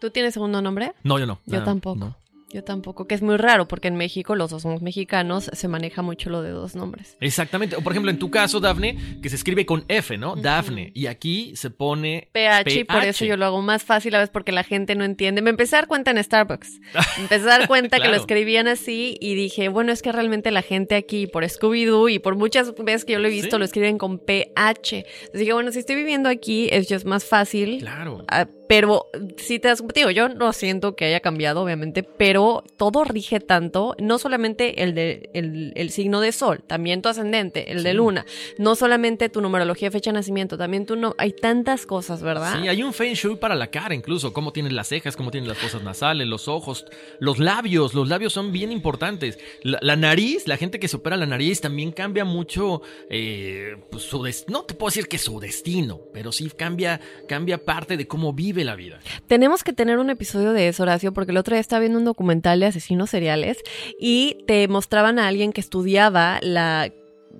¿Tú 0.00 0.10
tienes 0.10 0.34
segundo 0.34 0.60
nombre? 0.60 0.92
No, 1.02 1.18
yo 1.18 1.26
no. 1.26 1.40
Yo 1.46 1.64
tampoco. 1.64 2.14
Yo 2.52 2.62
tampoco, 2.62 3.08
que 3.08 3.14
es 3.16 3.22
muy 3.22 3.36
raro 3.36 3.66
porque 3.66 3.88
en 3.88 3.96
México 3.96 4.36
los 4.36 4.50
dos 4.50 4.62
somos 4.62 4.80
mexicanos, 4.80 5.50
se 5.52 5.68
maneja 5.68 6.02
mucho 6.02 6.30
lo 6.30 6.42
de 6.42 6.50
dos 6.50 6.76
nombres. 6.76 7.16
Exactamente. 7.20 7.74
O 7.76 7.80
por 7.80 7.92
ejemplo, 7.92 8.10
en 8.10 8.18
tu 8.18 8.30
caso, 8.30 8.60
Dafne, 8.60 8.96
que 9.20 9.28
se 9.28 9.36
escribe 9.36 9.66
con 9.66 9.84
F, 9.88 10.16
¿no? 10.16 10.36
Dafne. 10.36 10.92
Y 10.94 11.06
aquí 11.06 11.56
se 11.56 11.70
pone 11.70 12.28
PH, 12.32 12.80
y 12.80 12.84
por 12.84 13.02
eso 13.02 13.24
yo 13.24 13.36
lo 13.36 13.46
hago 13.46 13.62
más 13.62 13.82
fácil 13.82 14.14
a 14.14 14.18
veces 14.18 14.30
porque 14.30 14.52
la 14.52 14.62
gente 14.62 14.94
no 14.94 15.04
entiende. 15.04 15.42
Me 15.42 15.50
empecé 15.50 15.76
a 15.76 15.80
dar 15.80 15.88
cuenta 15.88 16.12
en 16.12 16.22
Starbucks. 16.22 16.80
Me 17.16 17.22
empecé 17.22 17.44
a 17.46 17.58
dar 17.58 17.66
cuenta 17.66 17.98
que 17.98 18.08
lo 18.08 18.14
escribían 18.16 18.68
así 18.68 19.18
y 19.20 19.34
dije, 19.34 19.68
bueno, 19.68 19.90
es 19.90 20.00
que 20.00 20.12
realmente 20.12 20.52
la 20.52 20.62
gente 20.62 20.94
aquí 20.94 21.26
por 21.26 21.44
Scooby-Doo 21.44 22.12
y 22.12 22.20
por 22.20 22.36
muchas 22.36 22.72
veces 22.76 23.04
que 23.04 23.14
yo 23.14 23.18
lo 23.18 23.26
he 23.26 23.32
visto 23.32 23.58
lo 23.58 23.64
escriben 23.64 23.98
con 23.98 24.18
PH. 24.18 24.96
Entonces 24.96 25.40
dije, 25.40 25.52
bueno, 25.52 25.72
si 25.72 25.80
estoy 25.80 25.96
viviendo 25.96 26.28
aquí 26.28 26.68
es 26.70 26.86
just 26.88 27.06
más 27.06 27.24
fácil. 27.24 27.78
Claro. 27.78 28.24
Pero 28.68 29.08
si 29.36 29.58
te 29.58 29.68
das, 29.68 29.82
digo, 29.94 30.10
yo 30.10 30.28
no 30.28 30.52
siento 30.52 30.96
que 30.96 31.06
haya 31.06 31.20
cambiado, 31.20 31.62
obviamente, 31.62 32.02
pero 32.02 32.64
todo 32.76 33.04
rige 33.04 33.40
tanto, 33.40 33.94
no 33.98 34.18
solamente 34.18 34.82
el, 34.82 34.94
de, 34.94 35.30
el, 35.32 35.90
signo 35.90 36.20
de 36.20 36.32
sol, 36.32 36.62
también 36.66 37.02
tu 37.02 37.08
ascendente, 37.08 37.72
el 37.72 37.82
de 37.82 37.94
luna, 37.94 38.26
no 38.58 38.74
solamente 38.74 39.28
tu 39.28 39.40
numerología, 39.40 39.90
fecha 39.90 40.10
de 40.10 40.14
nacimiento, 40.14 40.58
también 40.58 40.86
tu 40.86 40.96
no, 40.96 41.14
hay 41.18 41.32
tantas 41.32 41.86
cosas, 41.86 42.22
¿verdad? 42.22 42.60
Sí, 42.60 42.68
hay 42.68 42.82
un 42.82 42.92
feng 42.92 43.14
shui 43.14 43.36
para 43.36 43.54
la 43.54 43.68
cara 43.68 43.94
incluso, 43.94 44.32
cómo 44.32 44.52
tienes 44.52 44.72
las 44.72 44.88
cejas, 44.88 45.16
cómo 45.16 45.30
tienes 45.30 45.48
las 45.48 45.58
fosas 45.58 45.82
nasales, 45.82 46.26
los 46.26 46.48
ojos, 46.48 46.86
los 47.20 47.38
labios, 47.38 47.94
los 47.94 48.08
labios 48.08 48.32
son 48.32 48.52
bien 48.52 48.72
importantes. 48.72 49.38
La, 49.62 49.96
nariz, 49.96 50.46
la 50.46 50.56
gente 50.56 50.78
que 50.78 50.88
supera 50.88 51.16
la 51.16 51.26
nariz 51.26 51.60
también 51.60 51.92
cambia 51.92 52.24
mucho 52.24 52.82
eh, 53.10 53.76
pues, 53.90 54.02
su 54.04 54.26
no 54.48 54.62
te 54.62 54.74
puedo 54.74 54.88
decir 54.88 55.08
que 55.08 55.18
su 55.18 55.38
destino, 55.38 56.00
pero 56.12 56.32
sí 56.32 56.50
cambia, 56.50 57.00
cambia 57.28 57.64
parte 57.64 57.96
de 57.96 58.08
cómo 58.08 58.32
vive 58.32 58.55
la 58.64 58.76
vida. 58.76 58.98
Tenemos 59.26 59.64
que 59.64 59.72
tener 59.72 59.98
un 59.98 60.10
episodio 60.10 60.52
de 60.52 60.68
eso, 60.68 60.82
Horacio, 60.82 61.12
porque 61.12 61.32
el 61.32 61.38
otro 61.38 61.54
día 61.54 61.60
estaba 61.60 61.80
viendo 61.80 61.98
un 61.98 62.04
documento 62.04 62.36
de 62.48 62.66
asesinos 62.66 63.10
seriales 63.10 63.58
y 63.98 64.38
te 64.46 64.68
mostraban 64.68 65.18
a 65.18 65.26
alguien 65.26 65.52
que 65.52 65.60
estudiaba 65.60 66.38
la 66.42 66.90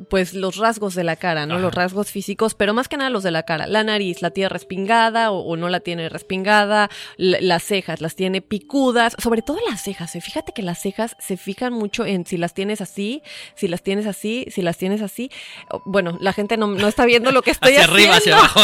pues 0.09 0.35
los 0.35 0.57
rasgos 0.57 0.95
de 0.95 1.05
la 1.05 1.17
cara, 1.17 1.47
¿no? 1.47 1.59
Los 1.59 1.75
rasgos 1.75 2.11
físicos, 2.11 2.55
pero 2.55 2.75
más 2.75 2.89
que 2.89 2.97
nada 2.97 3.11
los 3.11 3.23
de 3.23 3.31
la 3.31 3.45
cara. 3.45 3.67
La 3.67 3.85
nariz 3.85 4.23
la 4.23 4.31
tiene 4.31 4.49
respingada 4.49 5.31
o, 5.31 5.57
no 5.57 5.69
la 5.69 5.81
tiene 5.81 6.09
respingada, 6.09 6.91
las 7.17 7.63
cejas 7.63 8.01
las 8.01 8.17
tiene 8.17 8.41
picudas, 8.43 9.17
sobre 9.19 9.43
todo 9.43 9.59
las 9.69 9.83
cejas. 9.83 10.15
¿eh? 10.17 10.21
Fíjate 10.21 10.53
que 10.53 10.63
las 10.63 10.81
cejas 10.81 11.17
se 11.19 11.37
fijan 11.37 11.73
mucho 11.73 12.05
en 12.07 12.27
si 12.27 12.37
las 12.37 12.55
tienes 12.55 12.81
así, 12.81 13.23
si 13.55 13.69
las 13.69 13.83
tienes 13.83 14.07
así, 14.07 14.47
si 14.51 14.63
las 14.63 14.79
tienes 14.79 15.03
así. 15.03 15.31
Bueno, 15.85 16.17
la 16.21 16.33
gente 16.33 16.57
no, 16.57 16.75
está 16.87 17.05
viendo 17.05 17.33
lo 17.33 17.43
que 17.43 17.51
estoy 17.51 17.77
haciendo. 17.77 17.95
arriba, 17.95 18.17
hacia 18.17 18.37
abajo. 18.37 18.61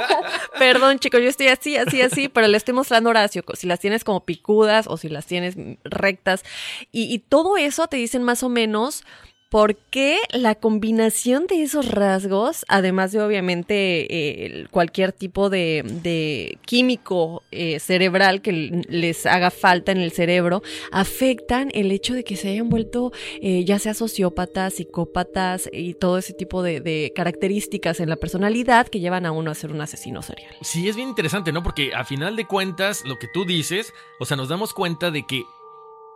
Perdón, 0.58 0.98
chicos, 0.98 1.20
yo 1.20 1.28
estoy 1.28 1.48
así, 1.48 1.76
así, 1.76 2.00
así, 2.00 2.28
pero 2.28 2.48
le 2.48 2.56
estoy 2.56 2.74
mostrando 2.74 3.10
Horacio, 3.10 3.44
si 3.54 3.66
las 3.66 3.80
tienes 3.80 4.04
como 4.04 4.24
picudas 4.24 4.86
o 4.88 4.96
si 4.96 5.08
las 5.08 5.26
tienes 5.26 5.54
rectas. 5.84 6.44
y 6.92 7.18
todo 7.20 7.56
eso 7.56 7.86
te 7.88 7.96
dicen 7.96 8.22
más 8.22 8.42
o 8.42 8.48
menos 8.48 9.04
¿Por 9.48 9.76
qué 9.76 10.18
la 10.32 10.56
combinación 10.56 11.46
de 11.46 11.62
esos 11.62 11.88
rasgos, 11.88 12.64
además 12.66 13.12
de 13.12 13.22
obviamente 13.22 13.74
eh, 14.10 14.66
cualquier 14.72 15.12
tipo 15.12 15.50
de, 15.50 16.58
químico 16.66 17.44
eh, 17.52 17.78
cerebral 17.78 18.42
que 18.42 18.82
les 18.88 19.24
haga 19.24 19.52
falta 19.52 19.92
en 19.92 19.98
el 19.98 20.10
cerebro, 20.10 20.62
afectan 20.90 21.70
el 21.74 21.92
hecho 21.92 22.14
de 22.14 22.24
que 22.24 22.34
se 22.34 22.48
hayan 22.48 22.68
vuelto 22.68 23.12
eh, 23.40 23.64
ya 23.64 23.78
sea 23.78 23.94
sociópatas, 23.94 24.74
psicópatas 24.74 25.70
y 25.72 25.94
todo 25.94 26.18
ese 26.18 26.32
tipo 26.32 26.64
de, 26.64 27.12
características 27.14 28.00
en 28.00 28.10
la 28.10 28.16
personalidad 28.16 28.88
que 28.88 28.98
llevan 28.98 29.26
a 29.26 29.32
uno 29.32 29.52
a 29.52 29.54
ser 29.54 29.70
un 29.70 29.80
asesino 29.80 30.22
serial? 30.22 30.56
Sí, 30.60 30.88
es 30.88 30.96
bien 30.96 31.08
interesante, 31.08 31.52
¿no? 31.52 31.62
Porque 31.62 31.94
a 31.94 32.04
final 32.04 32.34
de 32.34 32.46
cuentas, 32.46 33.04
lo 33.04 33.16
que 33.20 33.28
tú 33.32 33.44
dices, 33.44 33.92
o 34.18 34.24
sea, 34.24 34.36
nos 34.36 34.48
damos 34.48 34.74
cuenta 34.74 35.12
de 35.12 35.24
que 35.24 35.44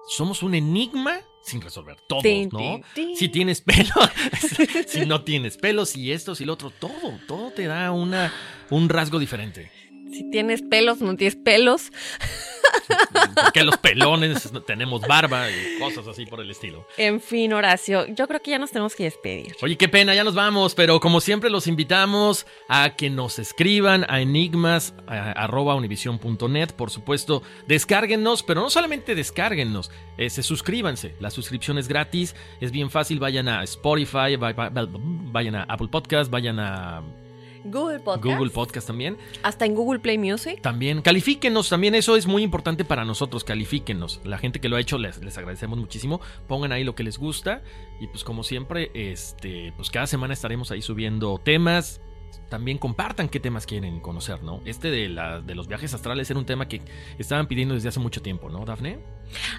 somos 0.08 0.42
un 0.42 0.56
enigma 0.56 1.20
sin 1.42 1.60
resolver. 1.60 1.96
Todos, 2.06 2.24
¿no? 2.52 2.80
Si 3.16 3.28
tienes 3.28 3.60
pelo, 3.60 3.94
si 4.86 5.06
no 5.06 5.22
tienes 5.22 5.56
pelo, 5.56 5.84
si 5.86 6.12
esto, 6.12 6.34
si 6.34 6.44
lo 6.44 6.54
otro, 6.54 6.70
todo, 6.70 7.18
todo 7.26 7.50
te 7.50 7.66
da 7.66 7.90
una, 7.92 8.32
un 8.70 8.88
rasgo 8.88 9.18
diferente. 9.18 9.70
Si 10.12 10.30
tienes 10.30 10.62
pelos, 10.62 11.00
no 11.00 11.16
tienes 11.16 11.36
pelos. 11.36 11.90
que 13.52 13.62
los 13.64 13.76
pelones 13.78 14.50
tenemos 14.66 15.00
barba 15.02 15.50
y 15.50 15.78
cosas 15.78 16.06
así 16.06 16.24
por 16.26 16.40
el 16.40 16.50
estilo. 16.50 16.86
En 16.96 17.20
fin, 17.20 17.52
Horacio, 17.52 18.06
yo 18.06 18.26
creo 18.26 18.40
que 18.40 18.52
ya 18.52 18.58
nos 18.58 18.70
tenemos 18.70 18.96
que 18.96 19.04
despedir. 19.04 19.54
Oye, 19.62 19.76
qué 19.76 19.88
pena, 19.88 20.14
ya 20.14 20.24
nos 20.24 20.34
vamos, 20.34 20.74
pero 20.74 20.98
como 21.00 21.20
siempre 21.20 21.50
los 21.50 21.66
invitamos 21.66 22.46
a 22.68 22.96
que 22.96 23.10
nos 23.10 23.38
escriban 23.38 24.06
a 24.08 24.20
enigmas.univision.net. 24.20 26.70
Por 26.72 26.90
supuesto, 26.90 27.42
descárguennos, 27.66 28.42
pero 28.42 28.60
no 28.60 28.68
solamente 28.70 29.14
descárguennos, 29.14 29.90
eh, 30.16 30.30
se 30.30 30.42
suscríbanse. 30.42 31.14
La 31.20 31.30
suscripción 31.30 31.76
es 31.78 31.86
gratis, 31.88 32.34
es 32.60 32.72
bien 32.72 32.90
fácil. 32.90 33.20
Vayan 33.20 33.48
a 33.48 33.62
Spotify, 33.64 34.36
vayan 34.36 35.56
a 35.56 35.64
Apple 35.64 35.88
Podcast, 35.88 36.30
vayan 36.30 36.58
a 36.58 37.02
Google 37.64 38.00
Podcast. 38.00 38.24
Google 38.24 38.50
Podcast 38.50 38.86
también. 38.86 39.16
Hasta 39.42 39.66
en 39.66 39.74
Google 39.74 40.00
Play 40.00 40.18
Music. 40.18 40.60
También. 40.60 41.02
Califíquenos, 41.02 41.68
también 41.68 41.94
eso 41.94 42.16
es 42.16 42.26
muy 42.26 42.42
importante 42.42 42.84
para 42.84 43.04
nosotros. 43.04 43.44
Califíquenos. 43.44 44.20
La 44.24 44.38
gente 44.38 44.60
que 44.60 44.68
lo 44.68 44.76
ha 44.76 44.80
hecho 44.80 44.98
les, 44.98 45.22
les, 45.22 45.36
agradecemos 45.38 45.78
muchísimo. 45.78 46.20
Pongan 46.46 46.72
ahí 46.72 46.84
lo 46.84 46.94
que 46.94 47.02
les 47.02 47.18
gusta. 47.18 47.62
Y 48.00 48.06
pues 48.06 48.24
como 48.24 48.42
siempre, 48.42 48.90
este, 48.94 49.72
pues 49.76 49.90
cada 49.90 50.06
semana 50.06 50.34
estaremos 50.34 50.70
ahí 50.70 50.82
subiendo 50.82 51.38
temas, 51.38 52.00
también 52.48 52.78
compartan 52.78 53.28
qué 53.28 53.40
temas 53.40 53.66
quieren 53.66 54.00
conocer, 54.00 54.42
¿no? 54.42 54.60
Este 54.64 54.90
de, 54.90 55.08
la, 55.08 55.40
de 55.40 55.54
los 55.54 55.68
viajes 55.68 55.94
astrales 55.94 56.30
era 56.30 56.38
un 56.38 56.46
tema 56.46 56.68
que 56.68 56.82
estaban 57.18 57.46
pidiendo 57.46 57.74
desde 57.74 57.88
hace 57.88 58.00
mucho 58.00 58.22
tiempo, 58.22 58.50
¿no, 58.50 58.64
Dafne? 58.64 58.98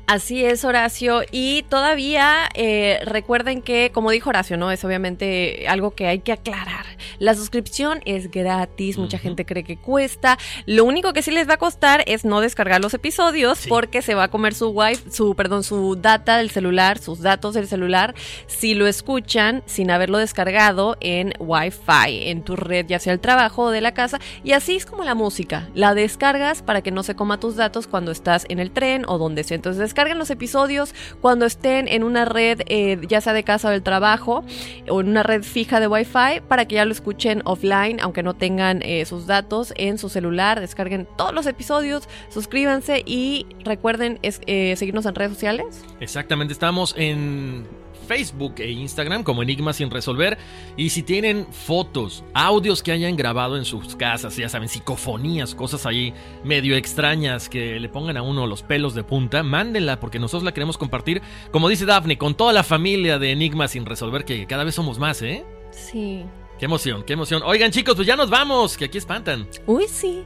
Así 0.08 0.44
es, 0.44 0.66
Horacio. 0.66 1.22
Y 1.32 1.64
todavía 1.64 2.50
eh, 2.54 3.00
recuerden 3.06 3.62
que, 3.62 3.92
como 3.94 4.12
dijo 4.12 4.30
Horacio, 4.30 4.58
¿no? 4.58 4.72
Es 4.72 4.84
obviamente 4.84 5.66
algo 5.68 5.92
que 5.92 6.08
hay 6.08 6.20
que 6.20 6.32
aclarar. 6.32 6.86
La 7.20 7.36
suscripción 7.36 8.02
es 8.06 8.30
gratis, 8.32 8.98
mucha 8.98 9.18
gente 9.18 9.46
cree 9.46 9.64
que 9.64 9.78
cuesta. 9.78 10.38
Lo 10.66 10.86
único 10.86 11.14
que 11.14 11.22
sí 11.22 11.32
les 11.32 11.48
va 11.48 11.54
a 11.54 11.58
costar 11.58 12.04
es 12.08 12.26
no 12.26 12.42
descargar 12.42 12.82
los 12.82 12.94
episodios 12.94 13.66
porque 13.68 14.02
se 14.02 14.16
va 14.16 14.24
a 14.24 14.28
comer 14.30 14.54
su 14.54 14.70
wifi, 14.70 15.12
su, 15.12 15.36
perdón, 15.36 15.64
su 15.64 15.96
data 15.96 16.38
del 16.38 16.50
celular, 16.50 16.98
sus 17.00 17.20
datos 17.22 17.54
del 17.54 17.68
celular, 17.68 18.16
si 18.48 18.74
lo 18.74 18.88
escuchan 18.88 19.64
sin 19.66 19.92
haberlo 19.92 20.18
descargado 20.18 20.98
en 21.00 21.34
Wi-Fi, 21.40 22.30
en 22.30 22.44
tu 22.44 22.56
red 22.56 22.86
ya 22.88 23.00
sea 23.00 23.14
el 23.14 23.20
trabajo 23.20 23.64
o 23.64 23.72
de 23.72 23.82
la 23.82 23.94
casa, 23.94 24.20
y 24.44 24.54
así 24.54 24.76
es 24.76 24.86
como 24.86 25.04
la 25.04 25.16
música, 25.16 25.70
la 25.74 25.94
descargas 25.94 26.62
para 26.62 26.82
que 26.82 26.92
no 26.92 27.04
se 27.04 27.16
coma 27.16 27.40
tus 27.40 27.56
datos 27.56 27.88
cuando 27.88 28.12
estás 28.12 28.46
en 28.50 28.60
el 28.60 28.72
tren 28.72 29.06
o 29.08 29.18
donde 29.18 29.44
sea. 29.44 29.61
Entonces 29.62 29.80
descarguen 29.80 30.18
los 30.18 30.32
episodios 30.32 30.96
cuando 31.22 31.46
estén 31.46 31.88
en 31.88 32.04
una 32.04 32.26
red, 32.26 32.62
eh, 32.66 33.00
ya 33.08 33.22
sea 33.22 33.32
de 33.32 33.44
casa 33.44 33.68
o 33.68 33.72
del 33.72 33.84
trabajo, 33.84 34.44
o 34.90 35.02
en 35.02 35.10
una 35.10 35.22
red 35.22 35.44
fija 35.44 35.80
de 35.80 35.86
Wi-Fi, 35.86 36.42
para 36.48 36.66
que 36.66 36.76
ya 36.76 36.86
lo 36.86 36.92
escuchen 36.92 37.44
offline, 37.46 38.00
aunque 38.02 38.24
no 38.24 38.34
tengan 38.34 38.82
eh, 38.82 39.06
sus 39.06 39.28
datos 39.28 39.72
en 39.78 40.00
su 40.00 40.10
celular. 40.10 40.60
Descarguen 40.60 41.08
todos 41.16 41.32
los 41.32 41.46
episodios, 41.46 42.10
suscríbanse 42.30 43.04
y 43.06 43.46
recuerden 43.64 44.18
eh, 44.24 44.76
seguirnos 44.76 45.06
en 45.06 45.14
redes 45.14 45.34
sociales. 45.34 45.86
Exactamente, 46.00 46.54
estamos 46.54 46.96
en 46.98 47.68
Facebook 48.12 48.56
e 48.58 48.70
Instagram 48.70 49.24
como 49.24 49.42
Enigmas 49.42 49.78
sin 49.78 49.90
resolver. 49.90 50.38
Y 50.76 50.90
si 50.90 51.02
tienen 51.02 51.48
fotos, 51.50 52.26
audios 52.34 52.84
que 52.84 52.92
hayan 52.92 53.16
grabado 53.16 53.56
en 53.56 53.64
sus 53.64 53.96
casas, 53.96 54.36
ya 54.36 54.50
saben, 54.50 54.68
psicofonías, 54.68 55.56
cosas 55.56 55.86
ahí 55.86 56.14
medio 56.44 56.76
extrañas 56.76 57.48
que 57.48 57.80
le 57.80 57.88
pongan 57.88 58.18
a 58.18 58.22
uno 58.22 58.48
los 58.48 58.64
pelos 58.64 58.96
de 58.96 59.06
punta, 59.06 59.44
mándenla 59.44 60.02
porque 60.02 60.20
nosotros 60.20 60.44
la 60.44 60.54
queremos 60.54 60.78
compartir, 60.78 61.22
como 61.52 61.70
dice 61.70 61.86
Daphne, 61.86 62.18
con 62.18 62.36
toda 62.36 62.52
la 62.52 62.64
familia 62.64 63.18
de 63.18 63.32
Enigmas 63.32 63.72
sin 63.72 63.86
resolver, 63.86 64.26
que 64.26 64.46
cada 64.46 64.66
vez 64.66 64.76
somos 64.76 65.00
más, 65.00 65.22
¿eh? 65.22 65.46
Sí. 65.72 66.26
Qué 66.60 66.66
emoción, 66.66 67.04
qué 67.04 67.14
emoción. 67.14 67.42
Oigan 67.46 67.72
chicos, 67.72 67.96
pues 67.96 68.06
ya 68.06 68.18
nos 68.18 68.30
vamos, 68.30 68.76
que 68.76 68.86
aquí 68.86 68.98
espantan. 68.98 69.48
Uy, 69.66 69.86
sí. 69.88 70.26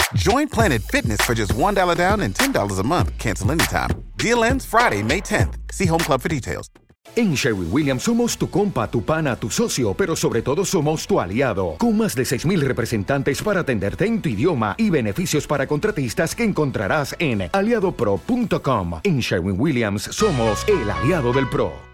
Join 0.15 0.47
Planet 0.49 0.81
Fitness 0.81 1.21
for 1.21 1.33
just 1.33 1.53
$1 1.53 1.95
down 1.95 2.21
and 2.21 2.33
$10 2.33 2.79
a 2.79 2.83
month. 2.83 3.17
Cancel 3.17 3.51
anytime. 3.51 3.89
Deal 4.17 4.43
ends 4.43 4.65
Friday, 4.65 5.03
May 5.03 5.21
10th. 5.21 5.55
See 5.71 5.85
Home 5.87 6.03
Club 6.03 6.21
for 6.21 6.29
details. 6.29 6.69
En 7.15 7.35
Sherwin 7.35 7.67
Williams 7.71 8.03
somos 8.03 8.37
tu 8.37 8.49
compa, 8.49 8.89
tu 8.89 9.03
pana, 9.03 9.35
tu 9.35 9.49
socio, 9.49 9.93
pero 9.93 10.15
sobre 10.15 10.41
todo 10.41 10.63
somos 10.63 11.07
tu 11.07 11.19
aliado. 11.19 11.75
Con 11.77 11.97
más 11.97 12.15
de 12.15 12.23
6.000 12.23 12.59
representantes 12.61 13.41
para 13.41 13.61
atenderte 13.61 14.05
en 14.05 14.21
tu 14.21 14.29
idioma 14.29 14.75
y 14.77 14.89
beneficios 14.89 15.47
para 15.47 15.65
contratistas 15.67 16.35
que 16.35 16.43
encontrarás 16.43 17.15
en 17.19 17.49
aliadopro.com. 17.51 18.99
En 19.03 19.19
Sherwin 19.19 19.59
Williams 19.59 20.03
somos 20.03 20.65
el 20.67 20.89
aliado 20.89 21.33
del 21.33 21.49
PRO. 21.49 21.89